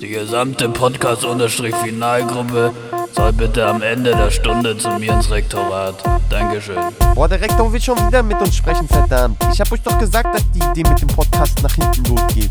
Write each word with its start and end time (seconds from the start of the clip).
Die 0.00 0.08
gesamte 0.08 0.68
Podcast-Finalgruppe 0.68 2.72
soll 3.12 3.32
bitte 3.32 3.66
am 3.66 3.82
Ende 3.82 4.10
der 4.10 4.30
Stunde 4.30 4.76
zu 4.78 4.90
mir 4.98 5.12
ins 5.12 5.30
Rektorat. 5.30 5.94
Dankeschön. 6.30 6.76
Boah, 7.14 7.28
der 7.28 7.40
Rektor 7.40 7.72
will 7.72 7.80
schon 7.80 7.98
wieder 8.06 8.22
mit 8.22 8.40
uns 8.40 8.56
sprechen, 8.56 8.86
verdammt. 8.86 9.36
Ich 9.52 9.60
hab 9.60 9.72
euch 9.72 9.82
doch 9.82 9.98
gesagt, 9.98 10.34
dass 10.34 10.44
die 10.52 10.60
Idee 10.60 10.88
mit 10.88 11.00
dem 11.00 11.08
Podcast 11.08 11.62
nach 11.62 11.74
hinten 11.74 12.04
losgeht. 12.04 12.50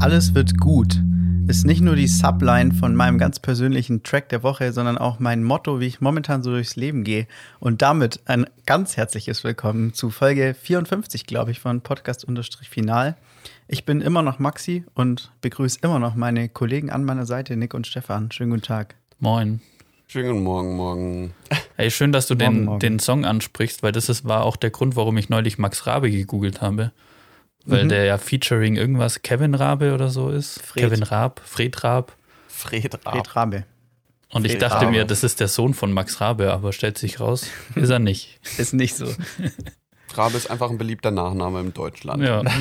Alles 0.00 0.34
wird 0.34 0.58
gut 0.58 1.00
ist 1.48 1.66
nicht 1.66 1.80
nur 1.80 1.96
die 1.96 2.06
Subline 2.06 2.72
von 2.72 2.94
meinem 2.94 3.18
ganz 3.18 3.40
persönlichen 3.40 4.02
Track 4.02 4.28
der 4.28 4.42
Woche, 4.42 4.72
sondern 4.72 4.98
auch 4.98 5.18
mein 5.18 5.42
Motto, 5.42 5.80
wie 5.80 5.86
ich 5.86 6.00
momentan 6.00 6.42
so 6.42 6.50
durchs 6.50 6.76
Leben 6.76 7.04
gehe. 7.04 7.26
Und 7.58 7.82
damit 7.82 8.20
ein 8.26 8.46
ganz 8.66 8.96
herzliches 8.96 9.44
Willkommen 9.44 9.92
zu 9.92 10.10
Folge 10.10 10.54
54, 10.54 11.26
glaube 11.26 11.50
ich, 11.50 11.60
von 11.60 11.80
Podcast-Final. 11.80 13.16
Ich 13.68 13.84
bin 13.84 14.00
immer 14.00 14.22
noch 14.22 14.38
Maxi 14.38 14.84
und 14.94 15.32
begrüße 15.40 15.80
immer 15.82 15.98
noch 15.98 16.14
meine 16.14 16.48
Kollegen 16.48 16.90
an 16.90 17.04
meiner 17.04 17.26
Seite, 17.26 17.56
Nick 17.56 17.74
und 17.74 17.86
Stefan. 17.86 18.30
Schönen 18.30 18.50
guten 18.50 18.62
Tag. 18.62 18.94
Moin. 19.18 19.60
Schönen 20.06 20.28
guten 20.28 20.44
Morgen, 20.44 20.76
morgen. 20.76 21.34
Hey, 21.76 21.90
schön, 21.90 22.12
dass 22.12 22.26
du 22.26 22.34
morgen, 22.34 22.54
den, 22.54 22.64
morgen. 22.64 22.80
den 22.80 22.98
Song 22.98 23.24
ansprichst, 23.24 23.82
weil 23.82 23.92
das 23.92 24.08
ist, 24.08 24.26
war 24.26 24.44
auch 24.44 24.56
der 24.56 24.70
Grund, 24.70 24.94
warum 24.94 25.16
ich 25.16 25.30
neulich 25.30 25.58
Max 25.58 25.86
Rabe 25.86 26.10
gegoogelt 26.10 26.60
habe. 26.60 26.92
Weil 27.64 27.84
Mhm. 27.84 27.88
der 27.90 28.04
ja 28.04 28.18
featuring 28.18 28.76
irgendwas 28.76 29.22
Kevin 29.22 29.54
Rabe 29.54 29.94
oder 29.94 30.08
so 30.10 30.30
ist. 30.30 30.60
Fred. 30.62 30.84
Kevin 30.84 31.02
Raab, 31.02 31.40
Fred 31.44 31.84
Raab. 31.84 32.16
Fred 32.48 32.92
Raab. 33.06 33.14
Fred 33.14 33.36
Rabe. 33.36 33.64
Und 34.30 34.46
ich 34.46 34.58
dachte 34.58 34.86
Rabe. 34.86 34.90
mir, 34.92 35.04
das 35.04 35.22
ist 35.24 35.40
der 35.40 35.48
Sohn 35.48 35.74
von 35.74 35.92
Max 35.92 36.20
Rabe, 36.20 36.52
aber 36.52 36.72
stellt 36.72 36.96
sich 36.98 37.20
raus, 37.20 37.46
ist 37.74 37.90
er 37.90 37.98
nicht. 37.98 38.40
Ist 38.58 38.72
nicht 38.72 38.94
so. 38.96 39.06
Rabe 40.14 40.36
ist 40.36 40.50
einfach 40.50 40.70
ein 40.70 40.76
beliebter 40.78 41.10
Nachname 41.10 41.60
in 41.60 41.72
Deutschland. 41.72 42.22
Ja. 42.22 42.42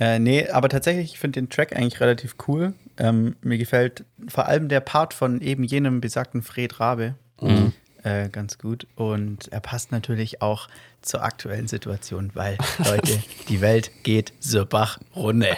Äh, 0.00 0.20
nee, 0.20 0.48
aber 0.48 0.68
tatsächlich, 0.68 1.12
ich 1.14 1.18
finde 1.18 1.40
den 1.40 1.48
Track 1.48 1.74
eigentlich 1.74 1.98
relativ 2.00 2.36
cool. 2.46 2.72
Ähm, 2.98 3.34
mir 3.42 3.58
gefällt 3.58 4.04
vor 4.28 4.46
allem 4.46 4.68
der 4.68 4.78
Part 4.78 5.12
von 5.12 5.40
eben 5.40 5.64
jenem 5.64 6.00
besagten 6.00 6.42
Fred 6.42 6.78
Rabe 6.78 7.16
Mhm. 7.40 7.72
Äh, 8.08 8.28
ganz 8.28 8.58
gut. 8.58 8.86
Und 8.96 9.48
er 9.48 9.60
passt 9.60 9.92
natürlich 9.92 10.42
auch 10.42 10.68
zur 11.02 11.22
aktuellen 11.22 11.68
Situation, 11.68 12.30
weil, 12.34 12.58
Leute, 12.84 13.22
die 13.48 13.60
Welt 13.60 13.90
geht 14.02 14.32
zur 14.40 14.64
Bach 14.64 14.98
runter. 15.14 15.56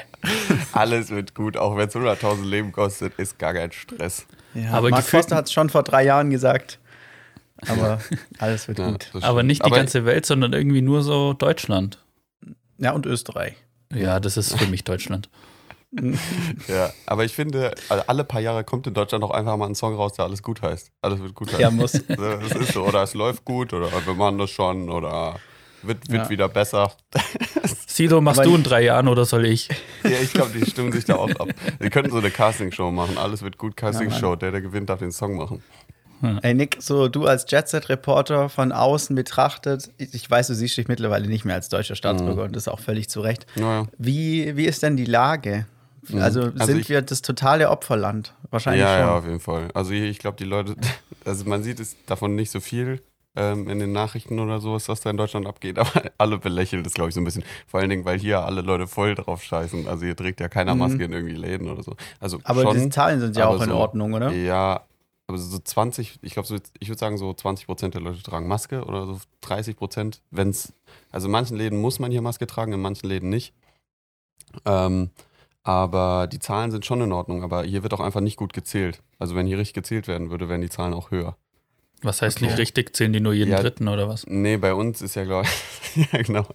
Alles 0.72 1.10
wird 1.10 1.34
gut, 1.34 1.56
auch 1.56 1.76
wenn 1.76 1.88
es 1.88 1.94
100.000 1.94 2.44
Leben 2.44 2.72
kostet, 2.72 3.14
ist 3.18 3.38
gar 3.38 3.54
kein 3.54 3.72
Stress. 3.72 4.26
Ja, 4.54 4.72
Aber 4.72 4.90
Mark 4.90 5.04
Forster 5.04 5.36
hat 5.36 5.46
es 5.46 5.52
schon 5.52 5.70
vor 5.70 5.82
drei 5.82 6.04
Jahren 6.04 6.30
gesagt. 6.30 6.78
Aber 7.66 8.00
alles 8.38 8.68
wird 8.68 8.78
Ja, 8.78 8.90
gut. 8.90 9.08
Aber 9.20 9.42
nicht 9.42 9.64
die 9.64 9.70
ganze 9.70 10.04
Welt, 10.04 10.26
sondern 10.26 10.52
irgendwie 10.52 10.82
nur 10.82 11.02
so 11.02 11.34
Deutschland. 11.34 11.98
Ja, 12.78 12.92
und 12.92 13.06
Österreich. 13.06 13.56
Ja, 13.92 14.20
das 14.20 14.36
ist 14.36 14.56
für 14.56 14.66
mich 14.66 14.84
Deutschland. 14.84 15.28
Ja, 16.68 16.90
aber 17.06 17.24
ich 17.24 17.32
finde, 17.34 17.74
also 17.88 18.04
alle 18.06 18.24
paar 18.24 18.40
Jahre 18.40 18.64
kommt 18.64 18.86
in 18.86 18.94
Deutschland 18.94 19.24
auch 19.24 19.30
einfach 19.30 19.56
mal 19.56 19.66
ein 19.66 19.74
Song 19.74 19.94
raus, 19.96 20.12
der 20.12 20.24
alles 20.24 20.42
gut 20.42 20.62
heißt. 20.62 20.90
Alles 21.02 21.20
wird 21.20 21.34
gut 21.34 21.48
heißen. 21.48 21.60
Ja, 21.60 21.70
muss. 21.70 21.94
Es 22.08 22.52
ist 22.54 22.72
so, 22.72 22.84
oder 22.84 23.02
es 23.02 23.14
läuft 23.14 23.44
gut, 23.44 23.72
oder 23.72 23.88
wir 24.06 24.14
machen 24.14 24.38
das 24.38 24.50
schon, 24.50 24.88
oder 24.88 25.36
wird, 25.82 26.08
wird 26.10 26.24
Ja. 26.24 26.30
wieder 26.30 26.48
besser. 26.48 26.92
Sido, 27.86 28.20
machst 28.20 28.40
Aber 28.40 28.48
du 28.48 28.54
in 28.56 28.62
drei 28.62 28.82
Jahren 28.84 29.08
oder 29.08 29.24
soll 29.24 29.46
ich? 29.46 29.68
Ja, 30.04 30.10
ich 30.22 30.32
glaube, 30.32 30.52
die 30.56 30.64
stimmen 30.70 30.92
sich 30.92 31.04
da 31.06 31.16
auch 31.16 31.30
ab. 31.36 31.48
Wir 31.78 31.90
könnten 31.90 32.10
so 32.12 32.18
eine 32.18 32.30
Castingshow 32.30 32.90
machen. 32.90 33.18
Alles 33.18 33.42
wird 33.42 33.58
gut, 33.58 33.76
Castingshow. 33.76 34.36
Der, 34.36 34.52
der 34.52 34.60
gewinnt, 34.60 34.90
darf 34.90 35.00
den 35.00 35.12
Song 35.12 35.36
machen. 35.36 35.62
Ey, 36.42 36.52
Nick, 36.52 36.76
so 36.80 37.08
du 37.08 37.24
als 37.24 37.46
Jet-Set-Reporter 37.48 38.50
von 38.50 38.72
außen 38.72 39.16
betrachtet, 39.16 39.90
ich 39.96 40.30
weiß, 40.30 40.48
du 40.48 40.54
siehst 40.54 40.76
dich 40.76 40.86
mittlerweile 40.86 41.26
nicht 41.26 41.46
mehr 41.46 41.54
als 41.54 41.70
deutscher 41.70 41.96
Staatsbürger 41.96 42.42
und 42.44 42.54
das 42.54 42.64
ist 42.64 42.68
auch 42.68 42.78
völlig 42.80 43.08
zu 43.08 43.22
Recht. 43.22 43.46
Naja. 43.56 43.86
Wie, 43.96 44.54
wie 44.54 44.66
ist 44.66 44.82
denn 44.82 44.98
die 44.98 45.06
Lage? 45.06 45.66
Also, 46.18 46.42
Also 46.44 46.64
sind 46.64 46.78
ich- 46.80 46.88
wir 46.88 47.02
das 47.02 47.22
totale 47.22 47.70
Opferland? 47.70 48.34
Wahrscheinlich 48.50 48.82
Ja, 48.82 48.88
schon. 48.96 49.00
ja, 49.06 49.18
auf 49.18 49.24
jeden 49.26 49.40
Fall. 49.40 49.68
Also 49.74 49.92
ich, 49.92 50.02
ich 50.02 50.18
glaube, 50.18 50.36
die 50.38 50.44
Leute, 50.44 50.74
also 51.24 51.44
man 51.44 51.62
sieht 51.62 51.78
es 51.80 51.96
davon 52.06 52.34
nicht 52.34 52.50
so 52.50 52.60
viel 52.60 53.02
ähm, 53.36 53.68
in 53.68 53.78
den 53.78 53.92
Nachrichten 53.92 54.38
oder 54.40 54.60
so, 54.60 54.72
was 54.72 54.86
da 55.00 55.10
in 55.10 55.16
Deutschland 55.16 55.46
abgeht, 55.46 55.78
aber 55.78 55.90
alle 56.18 56.38
belächeln 56.38 56.82
das, 56.82 56.94
glaube 56.94 57.10
ich, 57.10 57.14
so 57.14 57.20
ein 57.20 57.24
bisschen. 57.24 57.44
Vor 57.66 57.80
allen 57.80 57.90
Dingen, 57.90 58.04
weil 58.04 58.18
hier 58.18 58.40
alle 58.44 58.60
Leute 58.62 58.86
voll 58.86 59.14
drauf 59.14 59.42
scheißen. 59.42 59.86
Also 59.86 60.04
hier 60.04 60.16
trägt 60.16 60.40
ja 60.40 60.48
keiner 60.48 60.74
Maske 60.74 61.04
in 61.04 61.12
irgendwie 61.12 61.34
Läden 61.36 61.68
oder 61.70 61.82
so. 61.82 61.94
Also 62.18 62.38
Mhm. 62.38 62.42
Aber 62.46 62.62
schon, 62.62 62.78
die 62.78 62.88
Zahlen 62.90 63.20
sind 63.20 63.36
ja 63.36 63.46
auch 63.46 63.62
in 63.62 63.68
so- 63.70 63.76
Ordnung, 63.76 64.14
oder? 64.14 64.32
Ja, 64.32 64.84
aber 65.28 65.38
so 65.38 65.58
20, 65.60 66.18
ich 66.22 66.32
glaube, 66.32 66.48
so, 66.48 66.56
ich 66.80 66.88
würde 66.88 66.98
sagen, 66.98 67.18
so 67.18 67.32
20 67.32 67.66
Prozent 67.66 67.94
der 67.94 68.00
Leute 68.00 68.20
tragen 68.22 68.48
Maske 68.48 68.84
oder 68.84 69.06
so 69.06 69.20
30 69.42 69.76
Prozent, 69.76 70.22
wenn 70.32 70.48
es, 70.50 70.72
also 71.12 71.26
in 71.28 71.32
manchen 71.32 71.56
Läden 71.56 71.80
muss 71.80 72.00
man 72.00 72.10
hier 72.10 72.22
Maske 72.22 72.48
tragen, 72.48 72.72
in 72.72 72.80
manchen 72.80 73.06
Läden 73.08 73.28
nicht. 73.28 73.54
Ähm, 74.64 75.10
aber 75.62 76.26
die 76.26 76.38
Zahlen 76.38 76.70
sind 76.70 76.86
schon 76.86 77.00
in 77.00 77.12
Ordnung, 77.12 77.42
aber 77.42 77.64
hier 77.64 77.82
wird 77.82 77.92
auch 77.94 78.00
einfach 78.00 78.20
nicht 78.20 78.36
gut 78.36 78.52
gezählt. 78.52 79.02
Also 79.18 79.34
wenn 79.34 79.46
hier 79.46 79.58
richtig 79.58 79.74
gezählt 79.74 80.08
werden 80.08 80.30
würde, 80.30 80.48
wären 80.48 80.60
die 80.62 80.70
Zahlen 80.70 80.94
auch 80.94 81.10
höher. 81.10 81.36
Was 82.02 82.22
heißt 82.22 82.38
Okay. 82.38 82.46
nicht 82.46 82.58
richtig? 82.58 82.96
Zählen 82.96 83.12
die 83.12 83.20
nur 83.20 83.34
jeden 83.34 83.50
Ja. 83.50 83.60
dritten 83.60 83.86
oder 83.88 84.08
was? 84.08 84.26
Nee, 84.26 84.56
bei 84.56 84.72
uns 84.72 85.02
ist 85.02 85.16
ja, 85.16 85.24
glaube 85.24 85.46
ich, 85.96 86.06
ja 86.12 86.22
genau. 86.22 86.46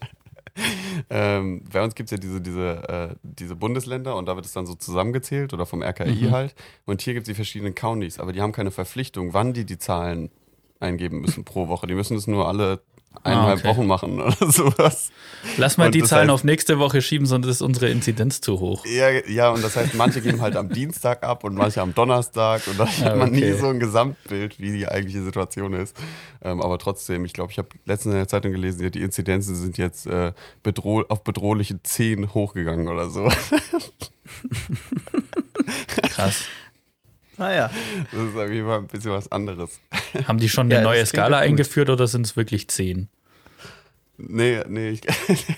Ähm, 1.09 1.63
bei 1.71 1.83
uns 1.83 1.95
gibt 1.95 2.07
es 2.07 2.11
ja 2.11 2.17
diese, 2.17 2.39
diese, 2.41 2.87
äh, 2.87 3.15
diese 3.23 3.55
Bundesländer 3.55 4.15
und 4.15 4.25
da 4.27 4.35
wird 4.35 4.45
es 4.45 4.53
dann 4.53 4.65
so 4.65 4.73
zusammengezählt 4.75 5.53
oder 5.53 5.65
vom 5.65 5.83
RKI 5.83 6.27
Mhm. 6.27 6.31
halt. 6.31 6.55
Und 6.85 7.01
hier 7.01 7.13
gibt 7.13 7.25
es 7.27 7.31
die 7.31 7.35
verschiedenen 7.35 7.75
Counties, 7.75 8.19
aber 8.19 8.31
die 8.33 8.41
haben 8.41 8.53
keine 8.53 8.71
Verpflichtung, 8.71 9.33
wann 9.33 9.53
die 9.53 9.65
die 9.65 9.77
Zahlen 9.77 10.31
eingeben 10.79 11.19
müssen 11.21 11.43
pro 11.43 11.67
Woche. 11.67 11.87
Die 11.87 11.93
müssen 11.93 12.15
es 12.17 12.25
nur 12.27 12.47
alle 12.47 12.81
eineinhalb 13.23 13.59
okay. 13.59 13.67
Wochen 13.67 13.87
machen 13.87 14.19
oder 14.21 14.35
sowas. 14.51 15.11
Lass 15.57 15.77
mal 15.77 15.87
Und 15.87 15.95
die 15.95 16.01
Zahlen 16.03 16.29
heißt- 16.29 16.33
auf 16.33 16.43
nächste 16.43 16.79
Woche 16.79 17.01
schieben, 17.01 17.27
sonst 17.27 17.47
ist 17.47 17.61
unsere 17.61 17.89
Inzidenz 17.89 18.41
zu 18.41 18.59
hoch. 18.59 18.83
Ja, 18.85 19.09
ja, 19.27 19.49
und 19.51 19.63
das 19.63 19.75
heißt, 19.75 19.93
manche 19.93 20.21
geben 20.21 20.41
halt 20.41 20.55
am 20.55 20.69
Dienstag 20.69 21.23
ab 21.23 21.43
und 21.43 21.53
manche 21.55 21.81
am 21.81 21.93
Donnerstag 21.93 22.65
und 22.67 22.79
da 22.79 22.85
Ja, 22.99 23.05
hat 23.05 23.17
man 23.17 23.31
nie 23.31 23.43
okay. 23.43 23.57
so 23.59 23.67
ein 23.67 23.79
Gesamtbild, 23.79 24.59
wie 24.59 24.71
die 24.71 24.87
eigentliche 24.87 25.23
Situation 25.23 25.73
ist. 25.73 25.95
Ähm, 26.41 26.61
aber 26.61 26.79
trotzdem, 26.79 27.25
ich 27.25 27.33
glaube, 27.33 27.51
ich 27.51 27.57
habe 27.59 27.69
letztens 27.85 28.13
in 28.13 28.19
der 28.19 28.27
Zeitung 28.27 28.51
gelesen, 28.53 28.91
die 28.91 29.01
Inzidenzen 29.01 29.55
sind 29.55 29.77
jetzt 29.77 30.07
äh, 30.07 30.33
bedroh 30.63 31.03
auf 31.09 31.23
bedrohliche 31.23 31.81
10 31.81 32.33
hochgegangen 32.33 32.87
oder 32.87 33.09
so. 33.09 33.29
Krass. 36.03 36.45
Naja, 37.37 37.69
Das 38.11 38.21
ist 38.21 38.35
auf 38.37 38.49
jeden 38.49 38.65
Fall 38.67 38.79
ein 38.79 38.87
bisschen 38.87 39.11
was 39.11 39.31
anderes. 39.31 39.79
Haben 40.27 40.37
die 40.39 40.49
schon 40.49 40.69
Ja, 40.71 40.77
eine 40.77 40.85
das 40.87 40.93
neue 40.95 41.05
Skala 41.05 41.39
eingeführt 41.39 41.89
oder 41.89 42.07
sind 42.07 42.25
es 42.25 42.35
wirklich 42.37 42.67
zehn? 42.69 43.09
Nee, 44.17 44.61
nee, 44.69 44.89
ich, 44.91 45.01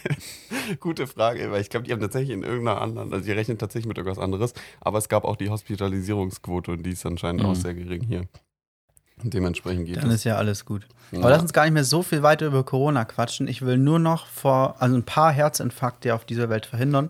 gute 0.80 1.06
Frage, 1.06 1.52
weil 1.52 1.62
ich 1.62 1.70
glaube, 1.70 1.86
die 1.86 1.92
haben 1.94 2.00
tatsächlich 2.02 2.32
in 2.32 2.42
irgendeiner 2.44 2.82
anderen, 2.82 3.14
also 3.14 3.24
die 3.24 3.32
rechnen 3.32 3.60
tatsächlich 3.60 3.88
mit 3.88 3.98
irgendwas 4.00 4.18
anderes, 4.22 4.54
aber 4.82 4.98
es 4.98 5.10
gab 5.10 5.26
auch 5.26 5.36
die 5.36 5.50
Hospitalisierungsquote 5.50 6.72
und 6.72 6.84
die 6.84 6.90
ist 6.92 7.06
anscheinend 7.06 7.44
Mhm. 7.44 7.50
auch 7.50 7.56
sehr 7.56 7.76
gering 7.76 8.04
hier. 8.04 8.24
Und 9.24 9.34
dementsprechend 9.34 9.86
geht 9.88 9.98
dann 9.98 10.06
das. 10.06 10.16
ist 10.16 10.24
ja 10.26 10.38
alles 10.38 10.66
gut. 10.66 10.88
Ja. 11.12 11.20
Aber 11.20 11.30
lass 11.30 11.42
uns 11.42 11.54
gar 11.54 11.64
nicht 11.66 11.74
mehr 11.74 11.84
so 11.84 12.04
viel 12.04 12.22
weiter 12.24 12.46
über 12.48 12.64
Corona 12.64 13.06
quatschen. 13.06 13.48
Ich 13.48 13.64
will 13.64 13.78
nur 13.78 13.98
noch 14.00 14.28
vor, 14.28 14.76
also 14.80 14.96
ein 14.96 15.04
paar 15.04 15.32
Herzinfarkte 15.32 16.14
auf 16.14 16.26
dieser 16.26 16.50
Welt 16.50 16.66
verhindern. 16.68 17.10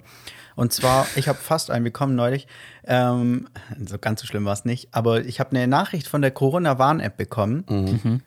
Und 0.58 0.74
zwar, 0.74 1.06
ich 1.16 1.28
habe 1.28 1.38
fast 1.38 1.70
einen 1.70 1.84
bekommen 1.84 2.16
neulich. 2.16 2.48
Ähm, 2.84 3.48
so 3.86 4.00
ganz 4.00 4.22
so 4.22 4.28
schlimm 4.28 4.44
war 4.44 4.54
es 4.54 4.66
nicht. 4.66 4.90
Aber 4.92 5.24
ich 5.24 5.40
habe 5.40 5.52
eine 5.52 5.68
Nachricht 5.68 6.08
von 6.08 6.24
der 6.24 6.32
Corona-Warn-App 6.32 7.16
bekommen. 7.16 7.64
Mhm. 7.70 8.22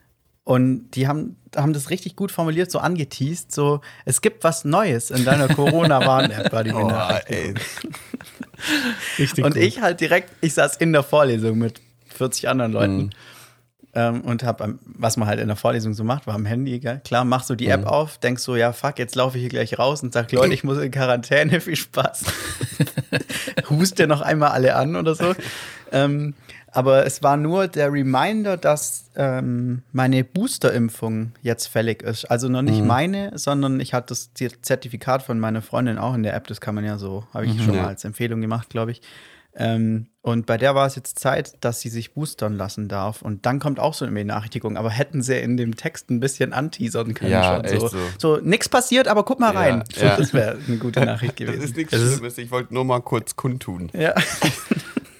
Und 0.45 0.91
die 0.91 1.09
haben, 1.09 1.35
haben 1.57 1.73
das 1.73 1.89
richtig 1.89 2.15
gut 2.15 2.31
formuliert, 2.31 2.71
so 2.71 2.79
angeteased. 2.79 3.51
So, 3.51 3.81
es 4.05 4.21
gibt 4.21 4.45
was 4.45 4.63
Neues 4.63 5.11
in 5.11 5.25
deiner 5.25 5.49
Corona-Warn-App, 5.49 6.53
war 6.53 6.63
die 6.63 6.71
Oh, 6.73 6.89
ey. 7.25 7.53
Richtig 9.19 9.43
Und 9.43 9.57
ich 9.57 9.81
halt 9.81 9.99
direkt, 9.99 10.29
ich 10.39 10.53
saß 10.53 10.77
in 10.77 10.93
der 10.93 11.03
Vorlesung 11.03 11.57
mit 11.57 11.81
40 12.15 12.47
anderen 12.47 12.71
Leuten 12.71 12.97
Mhm. 12.97 13.09
Ähm, 13.93 14.21
und 14.21 14.43
hab, 14.43 14.61
am- 14.61 14.79
was 14.85 15.17
man 15.17 15.27
halt 15.27 15.39
in 15.39 15.47
der 15.47 15.55
Vorlesung 15.57 15.93
so 15.93 16.03
macht, 16.03 16.27
war 16.27 16.35
am 16.35 16.45
Handy, 16.45 16.79
gell? 16.79 17.01
klar, 17.03 17.25
machst 17.25 17.49
du 17.49 17.55
die 17.55 17.65
Mhm. 17.65 17.71
App 17.71 17.85
auf, 17.87 18.17
denkst 18.19 18.41
so, 18.43 18.55
ja, 18.55 18.71
fuck, 18.73 18.99
jetzt 18.99 19.15
laufe 19.15 19.37
ich 19.37 19.41
hier 19.41 19.49
gleich 19.49 19.77
raus 19.77 20.01
und 20.03 20.13
sag, 20.13 20.31
Leute, 20.31 20.53
ich 20.53 20.63
muss 20.63 20.77
in 20.77 20.91
Quarantäne, 20.91 21.59
viel 21.61 21.75
Spaß. 21.75 22.23
Hust 23.69 23.99
dir 23.99 24.07
noch 24.07 24.21
einmal 24.21 24.51
alle 24.51 24.75
an 24.75 24.95
oder 24.95 25.15
so. 25.15 25.33
ähm, 25.91 26.33
aber 26.73 27.05
es 27.05 27.21
war 27.21 27.35
nur 27.35 27.67
der 27.67 27.91
Reminder, 27.91 28.55
dass 28.55 29.09
ähm, 29.17 29.81
meine 29.91 30.23
Boosterimpfung 30.23 31.33
jetzt 31.41 31.67
fällig 31.67 32.01
ist. 32.01 32.23
Also 32.31 32.47
noch 32.47 32.61
Mhm. 32.61 32.67
nicht 32.69 32.85
meine, 32.85 33.37
sondern 33.37 33.81
ich 33.81 33.93
hatte 33.93 34.07
das 34.13 34.29
Zertifikat 34.61 35.21
von 35.21 35.37
meiner 35.39 35.61
Freundin 35.61 35.97
auch 35.97 36.13
in 36.15 36.23
der 36.23 36.33
App. 36.33 36.47
Das 36.47 36.61
kann 36.61 36.75
man 36.75 36.85
ja 36.85 36.97
so, 36.97 37.25
habe 37.33 37.45
ich 37.45 37.61
schon 37.61 37.73
Ja. 37.73 37.81
mal 37.81 37.87
als 37.89 38.05
Empfehlung 38.05 38.39
gemacht, 38.39 38.69
glaube 38.69 38.91
ich. 38.91 39.01
Ähm, 39.55 40.07
und 40.21 40.45
bei 40.45 40.57
der 40.57 40.75
war 40.75 40.85
es 40.85 40.95
jetzt 40.95 41.17
Zeit, 41.19 41.53
dass 41.61 41.81
sie 41.81 41.89
sich 41.89 42.13
boostern 42.13 42.55
lassen 42.55 42.87
darf. 42.87 43.21
Und 43.21 43.45
dann 43.45 43.59
kommt 43.59 43.79
auch 43.79 43.93
so 43.93 44.05
eine 44.05 44.13
Benachrichtigung. 44.13 44.77
Aber 44.77 44.89
hätten 44.91 45.21
sie 45.21 45.37
in 45.39 45.57
dem 45.57 45.75
Text 45.75 46.09
ein 46.09 46.19
bisschen 46.19 46.53
anteasern 46.53 47.13
können. 47.13 47.31
Ja, 47.31 47.61
schon. 47.67 47.79
so, 47.79 47.87
so. 47.87 47.97
so 48.17 48.37
nix 48.37 48.69
passiert, 48.69 49.07
aber 49.07 49.23
guck 49.25 49.39
mal 49.39 49.53
Ja, 49.53 49.59
rein. 49.59 49.83
So, 49.93 50.05
ja. 50.05 50.15
Das 50.17 50.33
wäre 50.33 50.57
eine 50.67 50.77
gute 50.77 50.99
Nachricht 51.05 51.39
Das 51.39 51.47
gewesen. 51.47 51.63
ist 51.63 51.75
nichts 51.75 51.93
Es 51.93 52.01
ist- 52.01 52.13
Schlimmes, 52.17 52.37
ich 52.37 52.51
wollte 52.51 52.73
nur 52.73 52.85
mal 52.85 53.01
kurz 53.01 53.35
kundtun. 53.35 53.89
ja. 53.93 54.13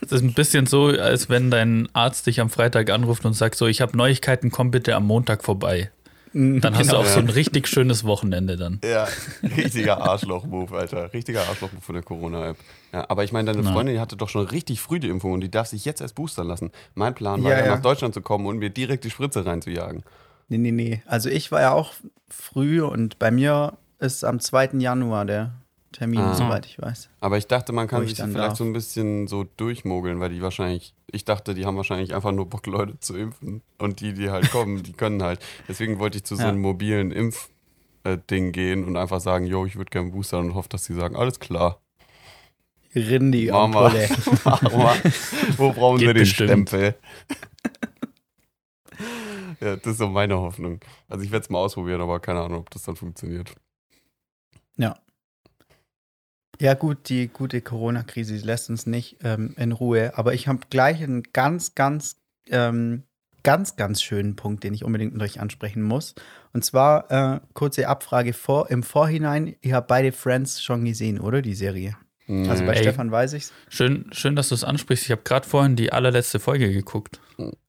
Das 0.01 0.19
ist 0.19 0.25
ein 0.27 0.33
bisschen 0.33 0.65
so, 0.65 0.87
als 0.87 1.29
wenn 1.29 1.49
dein 1.51 1.87
Arzt 1.93 2.27
dich 2.27 2.41
am 2.41 2.49
Freitag 2.49 2.89
anruft 2.89 3.23
und 3.23 3.31
sagt 3.31 3.55
so, 3.55 3.65
ich 3.67 3.79
habe 3.79 3.95
Neuigkeiten, 3.95 4.51
komm 4.51 4.69
bitte 4.69 4.93
am 4.93 5.07
Montag 5.07 5.41
vorbei. 5.41 5.89
Dann 6.33 6.63
hast 6.63 6.91
du 6.91 6.95
Genau. 6.95 6.99
auch 6.99 7.05
so 7.05 7.19
ein 7.19 7.29
richtig 7.29 7.67
schönes 7.67 8.03
Wochenende 8.05 8.55
dann. 8.55 8.79
Ja, 8.83 9.07
richtiger 9.43 10.01
Arschloch-Move, 10.01 10.73
Alter. 10.77 11.11
Richtiger 11.13 11.41
Arschloch-Move 11.47 11.81
von 11.81 11.95
der 11.95 12.03
Corona-App. 12.03 12.57
Ja, 12.93 13.05
aber 13.09 13.23
ich 13.23 13.31
meine, 13.31 13.51
deine. 13.51 13.63
Freundin 13.67 13.95
die 13.95 13.99
hatte 14.01 14.15
doch 14.15 14.29
schon 14.29 14.45
richtig 14.45 14.79
früh 14.81 14.99
die 14.99 15.09
Impfung 15.09 15.33
und 15.33 15.41
die 15.41 15.51
darf 15.51 15.67
sich 15.67 15.83
jetzt 15.85 15.99
erst 16.01 16.15
boostern 16.15 16.47
lassen. 16.47 16.71
Mein 16.95 17.13
Plan 17.15 17.43
war 17.43 17.51
Ja, 17.51 17.59
ja, 17.59 17.65
ja. 17.65 17.75
nach 17.75 17.81
Deutschland 17.81 18.13
zu 18.13 18.21
kommen 18.21 18.45
und 18.45 18.59
mir 18.59 18.69
direkt 18.69 19.03
die 19.03 19.09
Spritze 19.09 19.45
reinzujagen. 19.45 20.03
Nee, 20.47 20.57
nee, 20.57 20.71
nee. 20.71 21.01
Also 21.05 21.29
ich 21.29 21.51
war 21.51 21.61
ja 21.61 21.71
auch 21.73 21.93
früh 22.29 22.81
und 22.81 23.19
bei 23.19 23.31
mir 23.31 23.73
ist 23.99 24.23
am 24.23 24.39
2. 24.39 24.71
Januar 24.79 25.25
der 25.25 25.51
Termin, 25.91 26.19
Ah. 26.21 26.33
soweit 26.35 26.65
ich 26.65 26.79
weiß. 26.81 27.09
Aber 27.19 27.37
ich 27.37 27.47
dachte, 27.47 27.73
man 27.73 27.87
kann 27.87 28.03
ich 28.03 28.09
sich 28.09 28.17
dann 28.19 28.31
vielleicht 28.31 28.51
darf. 28.51 28.57
so 28.57 28.63
ein 28.63 28.71
bisschen 28.73 29.27
so 29.27 29.43
durchmogeln, 29.57 30.19
weil 30.21 30.29
die 30.29 30.41
wahrscheinlich, 30.41 30.93
ich 31.11 31.25
dachte, 31.25 31.53
die 31.53 31.65
haben 31.65 31.75
wahrscheinlich 31.75 32.15
einfach 32.15 32.31
nur 32.31 32.49
Bock, 32.49 32.65
Leute 32.67 32.97
zu 32.99 33.17
impfen. 33.17 33.61
Und 33.77 33.99
die, 33.99 34.13
die 34.13 34.29
halt 34.29 34.49
kommen, 34.51 34.83
die 34.83 34.93
können 34.93 35.21
halt. 35.21 35.39
Deswegen 35.67 35.99
wollte 35.99 36.17
ich 36.19 36.23
zu 36.23 36.35
so 36.35 36.43
Ja. 36.43 36.49
einem 36.49 36.61
mobilen 36.61 37.11
Impf-Ding 37.11 38.51
gehen 38.53 38.85
und 38.85 38.95
einfach 38.95 39.19
sagen, 39.19 39.45
yo, 39.45 39.65
ich 39.65 39.75
würde 39.75 39.89
gerne 39.89 40.11
boostern 40.11 40.45
und 40.45 40.55
hoffe, 40.55 40.69
dass 40.69 40.85
die 40.85 40.93
sagen, 40.93 41.15
alles 41.17 41.39
klar. 41.39 41.81
Ampulle. 42.93 44.09
Machen 44.43 44.71
wir. 44.71 45.11
Wo 45.57 45.71
brauchen 45.71 45.97
Geht 45.99 46.07
wir 46.07 46.13
den 46.13 46.21
bestimmt. 46.21 46.49
Stempel? 46.69 46.95
ja, 49.59 49.75
das 49.75 49.85
ist 49.93 49.97
so 49.97 50.07
meine 50.07 50.37
Hoffnung. 50.37 50.79
Also 51.09 51.23
ich 51.23 51.31
werde 51.31 51.43
es 51.43 51.49
mal 51.49 51.59
ausprobieren, 51.59 52.01
aber 52.01 52.19
keine 52.19 52.41
Ahnung, 52.41 52.59
ob 52.61 52.69
das 52.69 52.83
dann 52.83 52.95
funktioniert. 52.95 53.53
Ja, 54.77 54.97
gut, 56.75 57.09
die 57.09 57.27
gute 57.27 57.59
Corona-Krise 57.59 58.35
lässt 58.45 58.69
uns 58.69 58.85
nicht 58.85 59.17
ähm, 59.23 59.55
in 59.57 59.71
Ruhe. 59.71 60.15
Aber 60.15 60.35
ich 60.35 60.47
habe 60.47 60.59
gleich 60.69 61.01
einen 61.01 61.23
ganz, 61.33 61.73
ganz, 61.73 62.17
ähm, 62.49 63.01
ganz, 63.41 63.77
ganz 63.77 64.03
schönen 64.03 64.35
Punkt, 64.35 64.63
den 64.63 64.75
ich 64.75 64.83
unbedingt 64.83 65.13
mit 65.13 65.23
euch 65.23 65.39
ansprechen 65.39 65.81
muss. 65.81 66.13
Und 66.53 66.63
zwar 66.63 67.09
äh, 67.09 67.39
kurze 67.53 67.87
Abfrage 67.87 68.33
vor, 68.33 68.69
im 68.69 68.83
Vorhinein. 68.83 69.55
Ihr 69.61 69.73
habt 69.73 69.87
beide 69.87 70.11
Friends 70.11 70.61
schon 70.61 70.85
gesehen, 70.85 71.19
oder? 71.19 71.41
Die 71.41 71.55
Serie. 71.55 71.97
Also 72.49 72.65
bei 72.65 72.73
Ey. 72.73 72.81
Stefan 72.83 73.11
weiß 73.11 73.33
ich's. 73.33 73.51
Schön, 73.69 74.05
schön, 74.11 74.35
dass 74.35 74.49
du 74.49 74.55
es 74.55 74.63
ansprichst. 74.63 75.05
Ich 75.05 75.11
habe 75.11 75.21
gerade 75.23 75.47
vorhin 75.47 75.75
die 75.75 75.91
allerletzte 75.91 76.39
Folge 76.39 76.71
geguckt. 76.71 77.19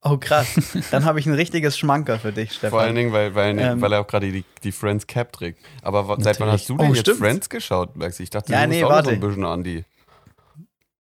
Oh, 0.03 0.19
krass. 0.19 0.55
Dann 0.91 1.05
habe 1.05 1.19
ich 1.19 1.27
ein 1.27 1.33
richtiges 1.35 1.77
Schmanker 1.79 2.19
für 2.19 2.31
dich, 2.33 2.53
Stefan. 2.53 2.71
Vor 2.71 2.81
allen 2.81 2.95
Dingen, 2.95 3.13
weil, 3.13 3.35
weil, 3.35 3.59
Ähm, 3.59 3.81
weil 3.81 3.93
er 3.93 4.01
auch 4.01 4.07
gerade 4.07 4.31
die, 4.31 4.45
die 4.63 4.73
Friends 4.73 5.07
Cap 5.07 5.33
trägt. 5.33 5.59
Aber 5.83 6.07
wa- 6.09 6.17
seit 6.21 6.39
wann 6.41 6.49
Natürlich. 6.49 6.53
hast 6.63 6.69
du 6.69 6.77
denn 6.77 6.87
Oh, 6.87 6.95
jetzt 6.95 7.01
stimmt. 7.01 7.19
Friends 7.19 7.49
geschaut, 7.49 7.97
Maxi? 7.97 8.23
Ich 8.25 8.31
dachte, 8.31 8.53
Ja, 8.53 8.63
du 8.65 8.69
nee, 8.69 8.85
auch 8.85 8.89
noch 8.91 8.97
so 8.99 9.05
warte. 9.07 9.11
ein 9.13 9.21
bisschen 9.21 9.45
Andi. 9.45 9.85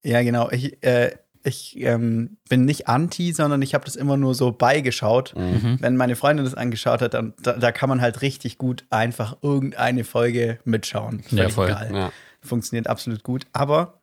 Ja, 0.03 0.23
genau. 0.23 0.50
Ich, 0.50 0.82
äh, 0.85 1.12
ich 1.44 1.79
ähm, 1.81 2.38
bin 2.49 2.65
nicht 2.65 2.88
anti, 2.88 3.32
sondern 3.32 3.62
ich 3.62 3.75
habe 3.75 3.85
das 3.85 3.97
immer 3.97 4.17
nur 4.17 4.35
so 4.35 4.53
beigeschaut. 4.53 5.35
Mhm. 5.37 5.79
Wenn 5.81 5.97
meine 5.97 6.17
Freundin 6.17 6.44
das 6.44 6.55
angeschaut 6.55 7.03
hat, 7.03 7.15
dann 7.15 7.35
da, 7.43 7.53
da 7.55 7.73
kann 7.73 7.88
man 7.88 8.00
halt 8.00 8.23
richtig 8.23 8.58
gut 8.58 8.85
einfach 8.91 9.37
irgendeine 9.43 10.05
Folge 10.05 10.58
mitschauen. 10.65 11.23
Ja, 11.31 11.49
voll. 11.49 11.69
egal. 11.69 11.91
Ja. 11.94 12.12
Funktioniert 12.43 12.89
absolut 12.89 13.23
gut. 13.23 13.47
Aber 13.53 14.00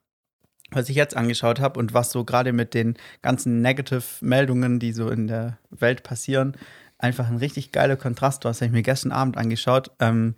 was 0.71 0.89
ich 0.89 0.95
jetzt 0.95 1.17
angeschaut 1.17 1.59
habe 1.59 1.79
und 1.79 1.93
was 1.93 2.11
so 2.11 2.23
gerade 2.23 2.53
mit 2.53 2.73
den 2.73 2.95
ganzen 3.21 3.61
Negative-Meldungen, 3.61 4.79
die 4.79 4.93
so 4.93 5.09
in 5.09 5.27
der 5.27 5.57
Welt 5.71 6.03
passieren, 6.03 6.55
einfach 6.99 7.27
ein 7.27 7.37
richtig 7.37 7.71
geiler 7.71 7.95
Kontrast 7.95 8.43
war. 8.43 8.51
Das 8.51 8.59
habe 8.61 8.67
ich 8.67 8.71
mir 8.73 8.83
gestern 8.83 9.11
Abend 9.11 9.37
angeschaut. 9.37 9.91
Ähm, 9.99 10.35